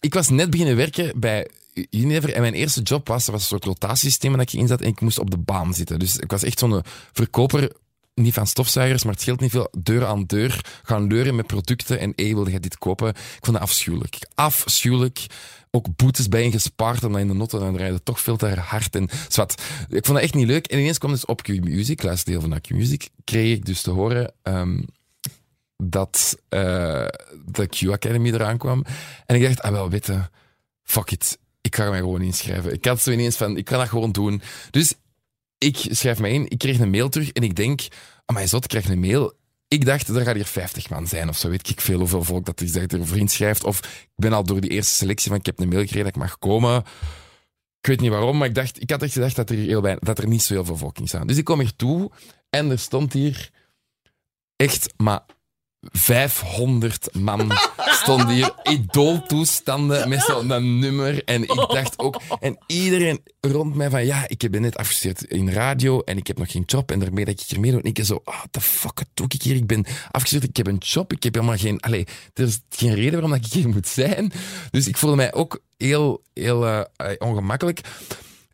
ik 0.00 0.14
was 0.14 0.28
net 0.28 0.50
beginnen 0.50 0.76
werken 0.76 1.20
bij 1.20 1.48
Unilever 1.90 2.32
en 2.32 2.40
mijn 2.40 2.54
eerste 2.54 2.80
job 2.82 3.08
was, 3.08 3.26
er 3.26 3.32
was 3.32 3.40
een 3.40 3.46
soort 3.46 3.64
rotatiesysteem 3.64 4.32
dat 4.32 4.40
ik 4.40 4.52
in 4.52 4.66
zat 4.66 4.80
en 4.80 4.88
ik 4.88 5.00
moest 5.00 5.18
op 5.18 5.30
de 5.30 5.38
baan 5.38 5.74
zitten. 5.74 5.98
Dus 5.98 6.16
ik 6.16 6.30
was 6.30 6.42
echt 6.42 6.58
zo'n 6.58 6.82
verkoper, 7.12 7.72
niet 8.14 8.34
van 8.34 8.46
stofzuigers, 8.46 9.04
maar 9.04 9.12
het 9.12 9.22
scheelt 9.22 9.40
niet 9.40 9.50
veel, 9.50 9.68
deur 9.78 10.06
aan 10.06 10.24
deur 10.24 10.60
gaan 10.82 11.06
leuren 11.06 11.34
met 11.34 11.46
producten 11.46 11.98
en 11.98 12.12
hey, 12.16 12.34
wilde 12.34 12.50
je 12.50 12.60
dit 12.60 12.78
kopen? 12.78 13.08
Ik 13.08 13.16
vond 13.40 13.56
dat 13.58 13.60
afschuwelijk. 13.68 14.18
Afschuwelijk. 14.34 15.26
Ook 15.70 15.96
boetes 15.96 16.28
bij 16.28 16.50
gespaard 16.50 17.04
omdat 17.04 17.20
in 17.20 17.28
de 17.28 17.34
noten 17.34 17.60
dan 17.60 17.76
rijden 17.76 18.02
toch 18.02 18.20
veel 18.20 18.36
te 18.36 18.46
hard 18.46 18.94
en 18.94 19.08
zwart. 19.28 19.62
Ik 19.88 20.04
vond 20.04 20.18
dat 20.18 20.22
echt 20.22 20.34
niet 20.34 20.46
leuk. 20.46 20.66
En 20.66 20.78
ineens 20.78 20.98
kwam 20.98 21.10
dus 21.10 21.24
op 21.24 21.42
Q-Music, 21.42 22.02
luister 22.02 22.32
deel 22.32 22.40
van 22.40 22.60
Q-Music, 22.60 23.08
kreeg 23.24 23.56
ik 23.56 23.64
dus 23.64 23.82
te 23.82 23.90
horen 23.90 24.32
ehm, 24.42 24.82
dat 25.76 26.38
eh, 26.48 27.06
de 27.44 27.66
Q 27.68 27.90
Academy 27.90 28.32
eraan 28.32 28.58
kwam. 28.58 28.84
En 29.26 29.36
ik 29.36 29.42
dacht, 29.42 29.60
ah 29.60 29.70
wel, 29.70 29.90
weet 29.90 30.06
je, 30.06 30.22
fuck 30.82 31.10
it. 31.10 31.38
Ik 31.60 31.76
ga 31.76 31.90
mij 31.90 31.98
gewoon 31.98 32.22
inschrijven. 32.22 32.72
Ik 32.72 32.84
had 32.84 33.00
zo 33.00 33.10
ineens 33.10 33.36
van, 33.36 33.56
ik 33.56 33.64
kan 33.64 33.78
dat 33.78 33.88
gewoon 33.88 34.12
doen. 34.12 34.42
Dus 34.70 34.94
ik 35.58 35.76
schrijf 35.90 36.18
me 36.18 36.28
in, 36.28 36.48
ik 36.48 36.58
kreeg 36.58 36.78
een 36.78 36.90
mail 36.90 37.08
terug 37.08 37.30
en 37.30 37.42
ik 37.42 37.56
denk, 37.56 37.80
ah 38.24 38.36
mijn 38.36 38.48
zot, 38.48 38.64
ik 38.64 38.70
krijg 38.70 38.88
een 38.88 39.00
mail. 39.00 39.34
Ik 39.68 39.84
dacht, 39.84 40.08
er 40.08 40.24
gaat 40.24 40.34
hier 40.34 40.44
50 40.44 40.90
man 40.90 41.06
zijn 41.06 41.28
of 41.28 41.38
zo, 41.38 41.48
weet 41.48 41.68
ik 41.68 41.80
veel 41.80 41.98
hoeveel 41.98 42.22
volk 42.24 42.44
dat 42.44 42.60
is 42.60 42.72
dat 42.72 42.92
ervoor 42.92 43.16
inschrijft. 43.16 43.64
Of 43.64 43.78
ik 43.78 44.08
ben 44.16 44.32
al 44.32 44.44
door 44.44 44.60
die 44.60 44.70
eerste 44.70 44.94
selectie 44.94 45.30
van, 45.30 45.38
ik 45.38 45.46
heb 45.46 45.60
een 45.60 45.68
mail 45.68 45.80
gekregen 45.80 46.04
dat 46.04 46.14
ik 46.14 46.20
mag 46.20 46.38
komen. 46.38 46.84
Ik 47.80 47.86
weet 47.86 48.00
niet 48.00 48.10
waarom, 48.10 48.38
maar 48.38 48.48
ik, 48.48 48.54
dacht, 48.54 48.82
ik 48.82 48.90
had 48.90 49.02
echt 49.02 49.12
gedacht 49.12 49.36
dat 49.36 49.50
er, 49.50 49.56
heel 49.56 49.82
weinig, 49.82 50.04
dat 50.04 50.18
er 50.18 50.28
niet 50.28 50.42
zo 50.42 50.54
heel 50.54 50.64
veel 50.64 50.76
volk 50.76 50.98
in 50.98 51.08
staan. 51.08 51.26
Dus 51.26 51.36
ik 51.36 51.44
kom 51.44 51.60
hier 51.60 51.76
toe 51.76 52.10
en 52.50 52.70
er 52.70 52.78
stond 52.78 53.12
hier 53.12 53.50
echt 54.56 54.92
maar 54.96 55.24
500 55.92 57.08
man 57.14 57.52
stonden 57.76 58.28
hier 58.28 58.54
idooltoestanden 58.62 60.08
met 60.08 60.22
zo'n 60.22 60.78
nummer. 60.78 61.24
En 61.24 61.42
ik 61.42 61.54
dacht 61.54 61.98
ook... 61.98 62.20
En 62.40 62.58
iedereen 62.66 63.20
rond 63.40 63.74
mij 63.74 63.90
van... 63.90 64.06
Ja, 64.06 64.28
ik 64.28 64.50
ben 64.50 64.62
net 64.62 64.76
afgestudeerd 64.76 65.24
in 65.24 65.50
radio 65.50 66.00
en 66.00 66.16
ik 66.16 66.26
heb 66.26 66.38
nog 66.38 66.50
geen 66.50 66.62
job. 66.66 66.90
En 66.90 66.98
daarmee 66.98 67.24
dat 67.24 67.40
ik 67.40 67.46
hier 67.46 67.60
mee 67.60 67.70
doe. 67.70 67.82
En 67.82 67.88
ik 67.88 68.04
zo... 68.04 68.20
Ah, 68.24 68.42
the 68.50 68.60
fuck, 68.60 68.98
wat 68.98 69.08
doe 69.14 69.26
ik 69.28 69.42
hier? 69.42 69.56
Ik 69.56 69.66
ben 69.66 69.86
afgestudeerd, 70.10 70.50
ik 70.50 70.56
heb 70.56 70.66
een 70.66 70.78
job. 70.78 71.12
Ik 71.12 71.22
heb 71.22 71.34
helemaal 71.34 71.56
geen... 71.56 71.80
Allee, 71.80 72.06
er 72.34 72.44
is 72.44 72.60
geen 72.70 72.94
reden 72.94 73.12
waarom 73.12 73.30
dat 73.30 73.46
ik 73.46 73.52
hier 73.52 73.68
moet 73.68 73.88
zijn. 73.88 74.32
Dus 74.70 74.86
ik 74.86 74.96
voelde 74.96 75.16
mij 75.16 75.32
ook 75.32 75.60
heel, 75.76 76.22
heel 76.34 76.66
eh, 76.66 76.80
eh, 76.96 77.12
ongemakkelijk. 77.18 77.80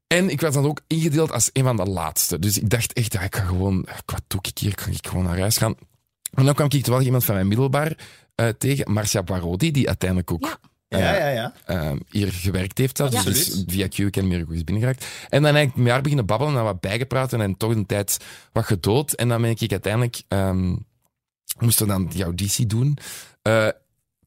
En 0.07 0.29
ik 0.29 0.41
was 0.41 0.55
dan 0.55 0.67
ook 0.67 0.81
ingedeeld 0.87 1.33
als 1.33 1.51
een 1.53 1.65
van 1.65 1.77
de 1.77 1.85
laatste. 1.85 2.39
Dus 2.39 2.59
ik 2.59 2.71
dacht 2.71 2.93
echt, 2.93 3.13
ja, 3.13 3.21
ik 3.21 3.37
ga 3.37 3.45
gewoon... 3.45 3.87
Wat 4.05 4.23
doe 4.27 4.41
ik 4.43 4.59
hier? 4.59 4.75
Kan 4.75 4.93
ik 4.93 5.07
gewoon 5.07 5.25
naar 5.25 5.39
huis 5.39 5.57
gaan? 5.57 5.75
En 6.33 6.45
dan 6.45 6.55
kwam 6.55 6.67
ik 6.67 6.83
toevallig 6.83 7.07
iemand 7.07 7.25
van 7.25 7.35
mijn 7.35 7.49
middelbaar 7.49 7.97
eh, 8.35 8.49
tegen, 8.49 8.93
Marcia 8.93 9.23
Parodi, 9.23 9.71
die 9.71 9.87
uiteindelijk 9.87 10.33
ook 10.33 10.45
Ja. 10.45 10.59
Ja, 10.99 11.15
ja, 11.15 11.29
ja. 11.29 11.53
eh, 11.65 11.93
hier 12.11 12.33
gewerkt 12.33 12.79
heeft 12.79 12.97
zelfs. 12.97 13.13
Ja. 13.15 13.23
Dus 13.23 13.65
via 13.67 13.89
Q 13.89 14.11
ken 14.11 14.29
meer 14.29 14.45
goed 14.47 14.55
is 14.55 14.65
binnengeraakt. 14.65 15.07
En 15.29 15.43
dan 15.43 15.55
eigenlijk 15.55 15.77
met 15.77 15.93
haar 15.93 16.01
beginnen 16.03 16.27
babbelen 16.27 16.57
en 16.57 16.63
wat 16.65 16.81
bijgepraat 16.81 17.33
en 17.33 17.57
toch 17.57 17.71
een 17.71 17.87
tijd 17.87 18.17
wat 18.53 18.65
gedood. 18.65 19.13
En 19.13 19.29
dan 19.29 19.43
ben 19.43 19.51
ik 19.51 19.71
uiteindelijk... 19.71 20.23
ehm 20.29 20.75
moesten 21.59 21.87
we 21.87 21.93
dan 21.93 22.07
die 22.07 22.23
auditie 22.25 22.67
doen. 22.67 22.99
Eh, 23.43 23.69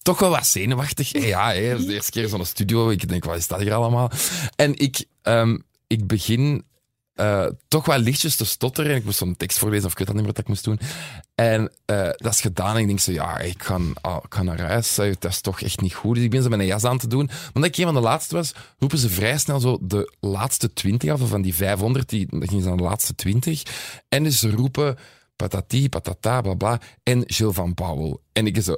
toch 0.02 0.20
wel 0.20 0.30
wat 0.30 0.48
zenuwachtig. 0.48 1.12
Eh, 1.14 1.28
Ja, 1.36 1.52
hè, 1.54 1.86
de 1.86 1.94
eerste 1.94 2.12
keer 2.12 2.28
zo'n 2.28 2.46
studio. 2.46 2.90
Ik 2.90 3.08
denk, 3.08 3.24
wat 3.26 3.38
is 3.38 3.48
dat 3.48 3.60
hier 3.60 3.74
allemaal? 3.74 4.12
En 4.56 4.76
ik... 4.78 5.06
ehm, 5.22 5.58
ik 5.88 6.08
begin 6.08 6.66
eh, 7.16 7.46
toch 7.68 7.86
wel 7.86 7.98
lichtjes 7.98 8.36
te 8.36 8.46
stotteren. 8.46 8.92
En 8.92 8.98
ik 8.98 9.04
moest 9.06 9.18
zo'n 9.18 9.36
tekst 9.36 9.58
voorlezen, 9.58 9.86
of 9.86 9.92
ik 9.92 9.98
weet 9.98 10.08
dat 10.08 10.16
niet 10.16 10.26
meer 10.26 10.34
wat 10.34 10.42
ik 10.44 10.48
moest 10.50 10.64
doen. 10.64 10.80
En 11.36 11.72
eh, 11.86 12.10
dat 12.16 12.34
is 12.34 12.42
gedaan 12.42 12.78
ik 12.78 12.88
denk 12.88 13.00
zo, 13.00 13.12
ja, 13.12 13.40
ik 13.40 13.64
ga, 13.64 13.80
ah, 14.02 14.42
naar 14.42 14.62
huis. 14.62 14.98
eh, 14.98 15.14
Dat 15.20 15.32
is 15.32 15.42
toch 15.42 15.62
echt 15.62 15.82
niet 15.82 15.94
goed. 15.94 16.16
Dus 16.16 16.24
ik 16.24 16.30
ben 16.30 16.44
zo 16.44 16.50
mijn 16.50 16.66
jas 16.66 16.84
aan 16.84 16.98
te 16.98 17.08
doen. 17.08 17.26
Maar 17.26 17.52
omdat 17.54 17.70
ik 17.70 17.78
een 17.78 17.84
van 17.86 17.94
de 17.94 18.00
laatste 18.00 18.36
was, 18.36 18.54
roepen 18.80 18.98
ze 18.98 19.10
vrij 19.10 19.38
snel 19.38 19.60
zo 19.60 19.78
de 19.82 20.14
laatste 20.20 20.74
twintig 20.74 21.12
af. 21.12 21.22
Of 21.22 21.30
van 21.30 21.42
die 21.42 21.56
500, 21.56 22.10
die, 22.10 22.28
dan 22.30 22.48
gingen 22.48 22.64
ze 22.64 22.68
naar 22.68 22.78
de 22.78 22.84
laatste 22.84 23.16
twintig. 23.16 23.64
En 24.10 24.24
dus 24.24 24.40
ze 24.40 24.50
roepen 24.52 24.98
patati, 25.36 25.90
patata, 25.90 26.42
bla 26.42 26.54
bla. 26.54 26.80
En 27.04 27.24
Gilles 27.26 27.56
van 27.56 27.74
Powell. 27.74 28.18
En 28.34 28.48
ik 28.48 28.62
zo, 28.62 28.76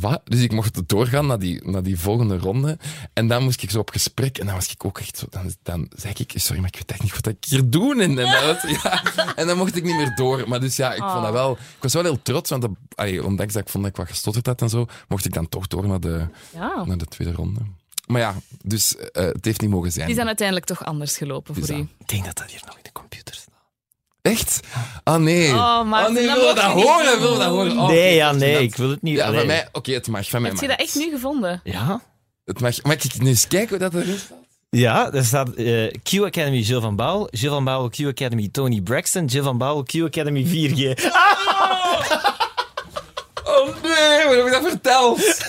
wat? 0.00 0.20
Dus 0.24 0.40
ik 0.40 0.52
mocht 0.52 0.88
doorgaan 0.88 1.26
naar 1.26 1.38
die, 1.38 1.68
naar 1.68 1.82
die 1.82 1.98
volgende 2.00 2.38
ronde. 2.38 2.78
En 3.12 3.28
dan 3.28 3.42
moest 3.42 3.62
ik 3.62 3.70
zo 3.70 3.78
op 3.78 3.90
gesprek. 3.90 4.38
En 4.38 4.46
dan 4.46 4.54
was 4.54 4.70
ik 4.70 4.84
ook 4.84 4.98
echt 4.98 5.18
zo... 5.18 5.26
Dan, 5.30 5.52
dan 5.62 5.90
zei 5.96 6.14
ik, 6.16 6.32
sorry, 6.34 6.60
maar 6.60 6.68
ik 6.68 6.76
weet 6.76 6.90
echt 6.90 7.02
niet 7.02 7.14
wat 7.14 7.26
ik 7.26 7.44
hier 7.44 7.70
doe. 7.70 8.02
En, 8.02 8.18
en, 8.18 8.46
dat 8.46 8.80
ja, 8.82 9.02
en 9.34 9.46
dan 9.46 9.56
mocht 9.56 9.76
ik 9.76 9.84
niet 9.84 9.96
meer 9.96 10.14
door. 10.14 10.48
Maar 10.48 10.60
dus 10.60 10.76
ja, 10.76 10.92
ik 10.92 11.02
vond 11.02 11.22
dat 11.22 11.32
wel... 11.32 11.52
Ik 11.52 11.82
was 11.82 11.92
wel 11.92 12.02
heel 12.02 12.22
trots, 12.22 12.50
want 12.50 12.62
dat, 12.62 12.70
allee, 12.94 13.24
ondanks 13.24 13.52
dat 13.52 13.62
ik 13.62 13.68
vond 13.68 13.84
dat 13.84 13.92
ik 13.92 13.98
wat 13.98 14.08
gestotterd 14.08 14.46
had 14.46 14.62
en 14.62 14.68
zo, 14.68 14.86
mocht 15.08 15.24
ik 15.24 15.32
dan 15.32 15.48
toch 15.48 15.66
door 15.66 15.86
naar 15.88 16.00
de, 16.00 16.26
Ja. 16.52 16.84
naar 16.84 16.98
de 16.98 17.06
tweede 17.06 17.34
ronde. 17.34 17.60
Maar 18.06 18.20
ja, 18.20 18.34
dus 18.62 18.96
eh, 18.96 19.24
het 19.24 19.44
heeft 19.44 19.60
niet 19.60 19.70
mogen 19.70 19.92
zijn. 19.92 20.02
Het 20.02 20.10
is 20.10 20.16
dan 20.16 20.26
uiteindelijk 20.26 20.66
toch 20.66 20.84
anders 20.84 21.16
gelopen 21.16 21.54
Dus 21.54 21.66
voor 21.66 21.76
u. 21.76 21.80
Ik 21.98 22.08
denk 22.08 22.24
dat 22.24 22.36
dat 22.36 22.50
hier 22.50 22.62
nog 22.66 22.76
in 22.76 22.82
de 22.82 22.92
computer 22.92 23.34
staat. 23.34 23.54
Echt? 24.26 24.60
Ah 25.04 25.16
nee. 25.20 25.48
Oh, 25.52 25.84
maar 25.84 26.06
oh 26.06 26.12
nee, 26.12 26.26
dat 26.26 26.36
willen 26.36 26.54
we 26.54 26.60
mag 26.60 26.64
dat 26.64 26.70
je 26.70 26.74
niet 26.76 26.84
horen? 26.84 27.10
doen. 27.12 27.20
Willen 27.20 27.32
we 27.32 27.44
dat 27.44 27.48
horen? 27.52 27.78
Oh, 27.78 27.88
nee, 27.88 28.14
ja, 28.14 28.32
nee, 28.32 28.52
dat- 28.52 28.62
ik 28.62 28.76
wil 28.76 28.90
het 28.90 29.02
niet. 29.02 29.16
Ja, 29.16 29.32
van 29.32 29.46
mij... 29.46 29.68
Oké, 29.72 29.92
het 29.92 30.08
mag. 30.08 30.28
Van 30.28 30.40
mij 30.42 30.50
Heb 30.50 30.60
je 30.60 30.68
dat 30.68 30.78
echt 30.78 30.94
nu 30.94 31.10
gevonden? 31.10 31.60
Ja? 31.64 32.00
Het 32.44 32.60
mag. 32.60 32.82
Mag 32.82 32.94
ik 32.94 33.18
nu 33.22 33.28
eens 33.28 33.48
kijken 33.48 33.68
hoe 33.68 33.78
dat 33.90 33.94
erin 34.02 34.18
staat? 34.18 34.38
Ja, 34.70 35.12
er 35.12 35.24
staat 35.24 35.48
eh, 35.54 35.90
Q 36.02 36.12
Academy 36.24 36.62
Gilles 36.62 36.82
van 36.82 36.96
Bouw, 36.96 37.26
Gilles 37.30 37.54
van 37.54 37.64
Bouw 37.64 37.88
Q 37.88 38.00
Academy 38.06 38.48
Tony 38.52 38.80
Braxton, 38.80 39.30
Gilles 39.30 39.44
van 39.46 39.58
Bouw 39.58 39.82
Q 39.82 39.94
Academy 40.04 40.44
4G. 40.44 41.04
Oh 41.04 42.00
nee, 43.82 44.26
hoe 44.26 44.34
heb 44.36 44.46
ik 44.46 44.52
dat 44.52 44.70
verteld? 44.70 45.44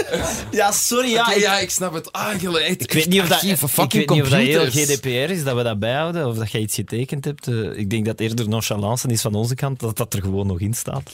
Ja, 0.52 0.72
sorry, 0.72 1.10
ja. 1.10 1.22
Oké, 1.22 1.32
ik, 1.32 1.42
ja, 1.42 1.58
ik 1.60 1.70
snap 1.70 1.94
het. 1.94 2.12
Ah, 2.12 2.42
je 2.42 2.60
echt, 2.60 2.82
ik 2.84 2.92
weet 2.94 3.08
niet 3.08 3.22
of 3.22 3.28
dat, 3.28 3.44
ik 3.44 3.58
fucking 3.58 3.92
weet 3.94 4.10
niet 4.10 4.22
of 4.22 4.30
dat 4.30 4.40
heel 4.40 4.60
computers. 4.60 4.96
GDPR 4.96 5.08
is, 5.32 5.44
dat 5.44 5.56
we 5.56 5.64
dat 5.64 5.80
bijhouden, 5.80 6.28
of 6.28 6.38
dat 6.38 6.52
je 6.52 6.60
iets 6.60 6.76
getekend 6.76 7.26
hebt. 7.26 7.48
Eh, 7.48 7.78
ik 7.78 7.90
denk 7.90 8.06
dat 8.06 8.20
eerder 8.20 8.50
nonchalance 8.50 9.08
is 9.08 9.22
van 9.22 9.34
onze 9.34 9.56
kant, 9.56 9.80
dat 9.80 9.98
dat 9.98 10.14
er 10.14 10.22
gewoon 10.22 10.48
nog 10.48 10.60
in 10.60 10.74
staat. 10.74 11.14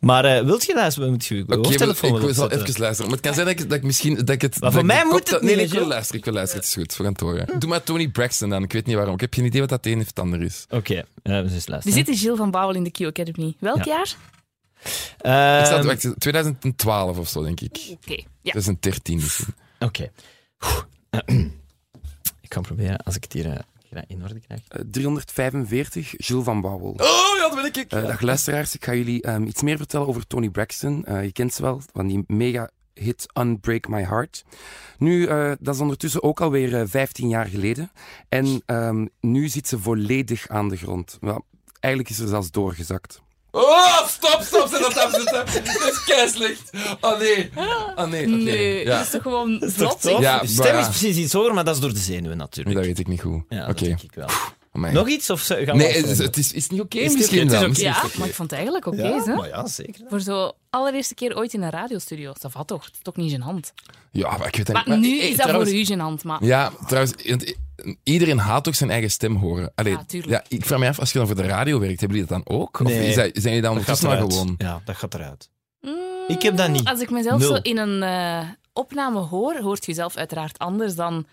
Maar 0.00 0.24
eh 0.24 0.44
wilt 0.44 0.64
je 0.64 0.74
luisteren? 0.74 1.10
Moet 1.10 1.24
je 1.24 1.44
hoofdtelefoon 1.48 2.14
ik 2.16 2.20
wel 2.20 2.34
zal 2.34 2.50
even 2.50 2.80
luisteren. 2.80 3.10
Maar 3.10 3.20
het 3.20 3.20
kan 3.26 3.34
zijn 3.34 3.46
dat 3.46 3.60
ik, 3.60 3.68
dat 3.68 3.78
ik 3.78 3.84
misschien... 3.84 4.14
Dat 4.14 4.28
ik 4.28 4.42
het, 4.42 4.52
Maar 4.52 4.60
dat 4.60 4.72
voor 4.72 4.80
ik 4.80 4.86
mij 4.86 4.98
de 5.02 5.08
moet 5.10 5.30
het 5.30 5.40
Nee, 5.42 5.48
niet, 5.50 5.56
nee, 5.56 5.66
ik 5.66 5.72
wil 5.72 5.86
luisteren. 5.86 6.18
Ik 6.18 6.24
wil 6.24 6.34
luisteren. 6.34 6.64
Het 6.64 6.76
is 6.76 6.82
goed. 6.82 6.96
We 6.96 7.02
gaan 7.02 7.12
het 7.12 7.20
horen. 7.20 7.58
Doe 7.58 7.68
maar 7.68 7.82
Tony 7.82 8.08
Braxton 8.08 8.48
dan. 8.50 8.62
Ik 8.62 8.72
weet 8.72 8.86
niet 8.86 8.96
waarom. 8.96 9.14
Ik 9.14 9.20
heb 9.20 9.34
geen 9.34 9.44
idee 9.44 9.60
wat 9.60 9.68
dat 9.70 9.86
een 9.86 10.00
of 10.00 10.06
het 10.06 10.18
ander 10.18 10.42
is. 10.42 10.66
Oké, 10.70 10.94
eh, 10.94 11.04
we 11.22 11.32
eens 11.32 11.64
Er 11.64 11.70
luisteren. 11.70 12.04
zit 12.06 12.18
Gilles 12.18 12.38
van 12.38 12.50
Bouwel 12.50 12.74
in 12.76 12.84
de 12.84 12.90
Q 12.90 13.00
Academy. 13.00 13.54
Welk 13.58 13.84
Ja. 13.84 13.92
jaar? 13.92 14.14
Ehm, 15.18 15.86
wacht, 15.86 16.14
2012 16.18 17.18
of 17.18 17.28
zo, 17.28 17.42
denk 17.42 17.60
ik. 17.60 17.76
Oké, 17.90 18.22
ja. 18.40 18.50
2013 18.50 19.16
misschien. 19.16 19.54
Oké. 19.78 20.10
Ik 22.40 22.54
ga 22.54 22.60
proberen, 22.60 22.96
als 22.96 23.16
ik 23.16 23.22
het 23.22 23.32
hier 23.32 23.46
eh, 23.46 24.02
in 24.06 24.22
orde 24.22 24.40
krijg. 24.40 24.60
Eh, 24.68 24.80
345, 24.90 26.26
Jules 26.26 26.44
van 26.44 26.60
Bouwel. 26.60 26.90
Oh, 26.90 27.36
ja, 27.36 27.48
dat 27.48 27.54
ben 27.54 27.82
ik. 27.82 27.92
Eh, 27.92 28.06
dag 28.06 28.20
luisteraars, 28.20 28.74
ik 28.74 28.84
ga 28.84 28.94
jullie 28.94 29.22
ehm, 29.22 29.42
iets 29.42 29.62
meer 29.62 29.76
vertellen 29.76 30.06
over 30.06 30.26
Tony 30.26 30.48
Braxton. 30.48 31.04
Eh, 31.04 31.24
je 31.24 31.32
kent 31.32 31.54
ze 31.54 31.62
wel, 31.62 31.82
van 31.92 32.06
die 32.06 32.24
mega 32.26 32.70
hit 32.94 33.26
Unbreak 33.38 33.88
My 33.88 34.02
Heart. 34.04 34.44
Nu, 34.98 35.26
eh, 35.26 35.52
dat 35.60 35.74
is 35.74 35.80
ondertussen 35.80 36.22
ook 36.22 36.40
alweer 36.40 36.80
eh 36.80 36.86
15 36.86 37.28
jaar 37.28 37.46
geleden. 37.46 37.90
En 38.28 38.62
ehm, 38.66 39.06
nu 39.20 39.48
zit 39.48 39.68
ze 39.68 39.78
volledig 39.78 40.48
aan 40.48 40.68
de 40.68 40.76
grond. 40.76 41.18
Eigenlijk 41.80 42.14
is 42.14 42.20
ze 42.20 42.28
zelfs 42.28 42.50
doorgezakt. 42.50 43.22
Oh, 43.54 44.06
stop, 44.08 44.38
stop, 44.42 44.68
zet 44.70 44.80
dat 44.80 44.98
af, 44.98 45.10
zet 45.10 45.24
dat 45.24 45.34
af. 45.42 45.52
Dat 45.54 45.92
is 45.92 46.04
keislicht. 46.04 46.70
Oh 47.00 47.18
nee. 47.18 47.50
Oh 47.96 48.04
nee, 48.04 48.26
oké. 48.26 48.36
Nee, 48.36 48.84
Ja, 48.84 48.96
dat 48.96 49.04
is 49.04 49.10
toch 49.10 49.22
gewoon 49.22 49.58
tof? 49.76 50.02
Ja, 50.02 50.18
De 50.18 50.20
maar 50.20 50.40
stem 50.48 50.74
ja. 50.74 50.80
is 50.80 50.86
precies 50.86 51.16
iets 51.16 51.32
hoger, 51.32 51.54
maar 51.54 51.64
dat 51.64 51.74
is 51.74 51.80
door 51.80 51.92
de 51.92 51.98
zenuwen 51.98 52.36
natuurlijk. 52.36 52.76
dat 52.76 52.84
weet 52.86 52.98
ik 52.98 53.06
niet 53.08 53.20
goed. 53.20 53.42
Ja, 53.48 53.60
dat 53.60 53.68
Oké. 53.70 53.84
denk 53.84 54.02
ik 54.02 54.12
wel. 54.14 54.28
Nog 54.92 55.08
iets? 55.08 55.30
Of 55.30 55.40
zo- 55.40 55.54
gaan 55.54 55.64
we 55.64 55.72
Nee, 55.72 55.92
het 55.96 56.06
is, 56.06 56.18
het 56.18 56.36
is, 56.36 56.52
is 56.52 56.62
het 56.62 56.72
niet 56.72 56.80
oké 56.80 56.98
Is 56.98 57.08
het 57.08 57.16
misschien 57.18 57.42
oké? 57.42 57.56
Het 57.56 57.76
is 57.76 57.82
dan? 57.82 57.90
oké. 57.92 57.98
Ja, 58.00 58.06
het 58.08 58.18
maar 58.18 58.28
ik 58.28 58.34
vond 58.34 58.48
het 58.50 58.56
eigenlijk 58.58 58.86
oké. 58.86 59.02
ja, 59.08 59.22
hè? 59.24 59.34
maar 59.34 59.48
ja, 59.48 59.66
zeker. 59.66 60.04
Voor 60.08 60.20
zo 60.20 60.52
allereerste 60.70 61.14
keer 61.14 61.36
ooit 61.36 61.54
in 61.54 61.62
een 61.62 61.70
radiostudio. 61.70 62.32
Dat 62.40 62.52
valt 62.52 62.66
toch? 62.68 62.84
Het 62.84 62.94
is 62.94 63.00
toch 63.02 63.16
niet 63.16 63.32
gênant? 63.36 63.72
Ja, 64.10 64.36
maar 64.36 64.46
ik 64.46 64.56
weet 64.56 64.66
het 64.68 64.86
Maar 64.86 64.98
niet. 64.98 65.10
nu 65.10 65.20
eh, 65.20 65.28
is 65.28 65.36
dat 65.36 65.46
trouwens- 65.46 65.70
voor 65.70 65.80
u 65.80 65.84
gênant. 65.84 66.22
Maar 66.24 66.44
Ja, 66.44 66.72
trouwens, 66.86 67.12
iedereen 68.02 68.38
haat 68.38 68.68
ook 68.68 68.74
zijn 68.74 68.90
eigen 68.90 69.10
stem 69.10 69.36
horen. 69.36 69.72
Allee, 69.74 69.96
Ja, 70.08 70.44
ik 70.48 70.64
vraag 70.64 70.78
me 70.78 70.88
af, 70.88 70.98
als 70.98 71.12
je 71.12 71.18
dan 71.18 71.26
voor 71.26 71.36
de 71.36 71.42
radio 71.42 71.78
werkt, 71.78 72.00
hebben 72.00 72.18
jullie 72.18 72.32
dat 72.32 72.44
dan 72.46 72.56
ook? 72.58 72.80
Of 72.80 72.86
Nee. 72.86 73.08
is 73.08 73.14
dat, 73.14 73.24
zijn 73.32 73.42
jullie 73.42 73.60
dan 73.60 73.70
ondertussen 73.70 74.08
maar 74.08 74.18
gewoon? 74.18 74.54
Ja, 74.58 74.80
dat 74.84 74.96
gaat 74.96 75.14
eruit. 75.14 75.50
Mm, 75.80 75.94
Ik 76.28 76.42
heb 76.42 76.56
dat 76.56 76.68
niet. 76.70 76.84
Als 76.88 77.00
ik 77.00 77.10
mezelf 77.10 77.40
Nul. 77.40 77.48
zo 77.56 77.60
in 77.62 77.78
een 77.78 78.02
eh, 78.02 78.48
opname 78.72 79.18
hoor, 79.18 79.56
hoort 79.60 79.84
je 79.84 79.90
jezelf 79.90 80.16
uiteraard 80.16 80.58
anders 80.58 80.94
dan 80.94 81.26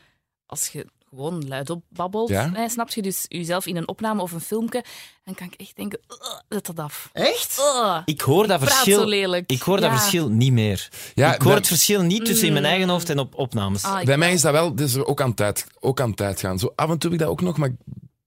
als 0.46 0.68
je 0.68 0.86
gewoon 1.10 1.48
luidop 1.48 1.84
babbelt. 1.90 2.30
Ja? 2.30 2.52
Hè, 2.54 2.70
snap 2.70 2.90
je 2.90 3.02
dus 3.02 3.26
jezelf 3.28 3.66
in 3.66 3.76
een 3.76 3.88
opname 3.88 4.22
of 4.22 4.32
een 4.32 4.42
filmpje, 4.42 4.84
dan 5.24 5.34
kan 5.36 5.48
ik 5.48 5.54
echt 5.60 5.76
denken, 5.76 6.00
"Ugh, 6.08 6.40
zet 6.50 6.66
dat 6.66 6.80
af. 6.80 7.10
Echt? 7.14 7.62
Ik 8.06 8.22
hoor 8.22 8.48
dat 8.48 8.60
praat 8.60 8.70
zo 8.72 8.76
verschil. 8.84 9.06
lelijk. 9.08 9.52
Ik 9.52 9.62
hoor 9.62 9.80
dat 9.82 9.92
verschil 9.92 10.30
niet 10.30 10.52
meer. 10.52 10.90
Ja, 11.14 11.34
ik 11.34 11.38
hoor 11.42 11.48
bij- 11.48 11.58
het 11.58 11.68
verschil 11.68 12.02
niet 12.02 12.26
tussen 12.26 12.48
in 12.48 12.54
mijn 12.54 12.66
Mm. 12.66 12.72
eigen 12.72 12.90
hoofd 12.90 13.10
en 13.10 13.20
op 13.20 13.36
opnames. 13.36 13.84
Ah, 13.84 14.04
Bij 14.06 14.18
mij 14.18 14.34
is 14.34 14.42
dat 14.42 14.52
wel, 14.52 14.76
dus 14.76 14.94
er 14.94 15.06
ook 15.06 15.22
aan 15.22 15.34
tijd, 15.34 15.66
ook 15.80 16.02
aan 16.02 16.14
tijd 16.14 16.40
gaan. 16.40 16.60
Zo 16.60 16.72
af 16.76 16.90
en 16.90 16.98
toe 16.98 17.12
heb 17.12 17.20
ik 17.20 17.26
dat 17.26 17.34
ook 17.36 17.42
nog, 17.42 17.58
maar 17.58 17.76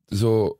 zo. 0.08 0.56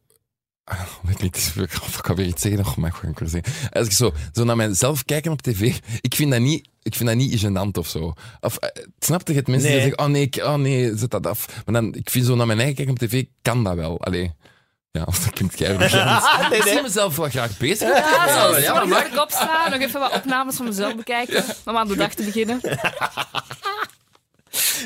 Weet 1.03 1.15
ik 1.15 1.23
niet, 1.23 1.53
ik 1.57 1.71
ga 2.03 2.15
weer 2.15 2.27
iets 2.27 2.43
zeggen. 2.43 2.61
Oh, 2.67 2.77
maar 2.77 2.93
goed, 2.93 3.09
ik 3.11 3.19
weer 3.19 3.29
zeggen. 3.29 3.53
Als 3.71 3.87
ik 3.87 3.93
zo, 3.93 4.13
zo 4.33 4.45
naar 4.45 4.57
mezelf 4.57 5.05
kijken 5.05 5.33
op 5.33 5.43
tv, 5.43 5.79
ik 6.01 6.15
vind 6.15 6.31
dat 6.31 6.41
niet, 6.41 6.69
ik 6.83 6.95
vind 6.95 7.09
dat 7.09 7.19
niet 7.19 7.45
gênant 7.45 7.79
of 7.79 7.89
zo. 7.89 8.13
Of, 8.41 8.57
eh, 8.57 8.83
snapte 8.99 9.33
je 9.33 9.39
het? 9.39 9.49
Mensen 9.49 9.69
Nee. 9.71 9.79
die 9.79 9.89
zeggen, 9.89 10.07
oh 10.07 10.13
nee, 10.13 10.23
ik- 10.23 10.37
oh 10.45 10.55
nee, 10.55 10.97
zet 10.97 11.11
dat 11.11 11.27
af. 11.27 11.47
Maar 11.65 11.75
dan, 11.83 11.95
ik 11.95 12.11
vind 12.11 12.27
zo 12.27 12.35
naar 12.35 12.47
mijn 12.47 12.59
eigen 12.59 12.77
kijken 12.77 12.95
op 12.95 13.01
tv, 13.01 13.25
kan 13.43 13.65
dat 13.65 13.75
wel. 13.75 14.01
Allee. 14.05 14.33
Ja, 14.91 15.03
of 15.05 15.19
dat 15.25 15.33
klinkt 15.33 15.55
keihard. 15.55 15.93
nee, 16.51 16.59
Ik 16.59 16.67
zie 16.67 16.83
mezelf 16.83 17.17
wel 17.17 17.29
graag 17.29 17.57
bezig. 17.59 17.89
Ja, 17.89 18.29
zo, 18.29 18.51
ja, 18.51 18.59
ja, 18.59 18.85
maar- 18.85 19.09
nog 19.13 19.23
opstaan, 19.23 19.71
nog 19.71 19.81
even 19.81 20.01
wat 20.01 20.13
opnames 20.13 20.57
van 20.57 20.65
mezelf 20.67 20.97
bekijken, 20.97 21.45
om 21.65 21.77
aan 21.77 21.89
de 21.89 21.97
dag 21.97 22.15
te 22.15 22.23
beginnen. 22.23 22.61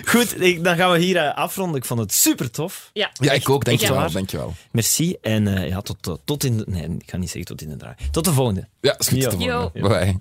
Goed, 0.05 0.40
ik- 0.40 0.64
dan 0.64 0.76
gaan 0.76 0.93
we 0.93 0.98
hier 0.98 1.16
eh, 1.16 1.34
afronden. 1.36 1.76
Ik 1.76 1.84
vond 1.84 2.01
het 2.01 2.12
super 2.12 2.51
tof. 2.51 2.90
Ja, 2.93 3.10
Ja, 3.20 3.32
ik 3.32 3.48
ook, 3.51 3.64
dankjewel. 3.64 3.97
waar. 3.97 4.12
dankjewel. 4.12 4.55
Merci. 4.70 5.16
En 5.20 5.56
eh, 5.56 5.68
ja, 5.68 5.80
tot, 5.80 6.18
tot 6.24 6.44
in 6.44 6.56
de... 6.56 6.64
Nee, 6.68 6.82
ik 6.98 7.10
ga 7.10 7.16
niet 7.16 7.30
zeggen 7.30 7.44
tot 7.56 7.62
in 7.62 7.68
de 7.68 7.76
draai. 7.76 7.94
Tot 8.10 8.24
de 8.24 8.32
volgende. 8.32 8.68
Ja, 8.80 8.98
is 8.98 9.09
goed. 9.09 9.22
Yo. 9.22 9.28
tot 9.30 9.38
de 9.40 9.47
volgende. 9.47 9.78
Yo. 9.78 9.88
Bye 9.88 9.98
bye. 10.05 10.20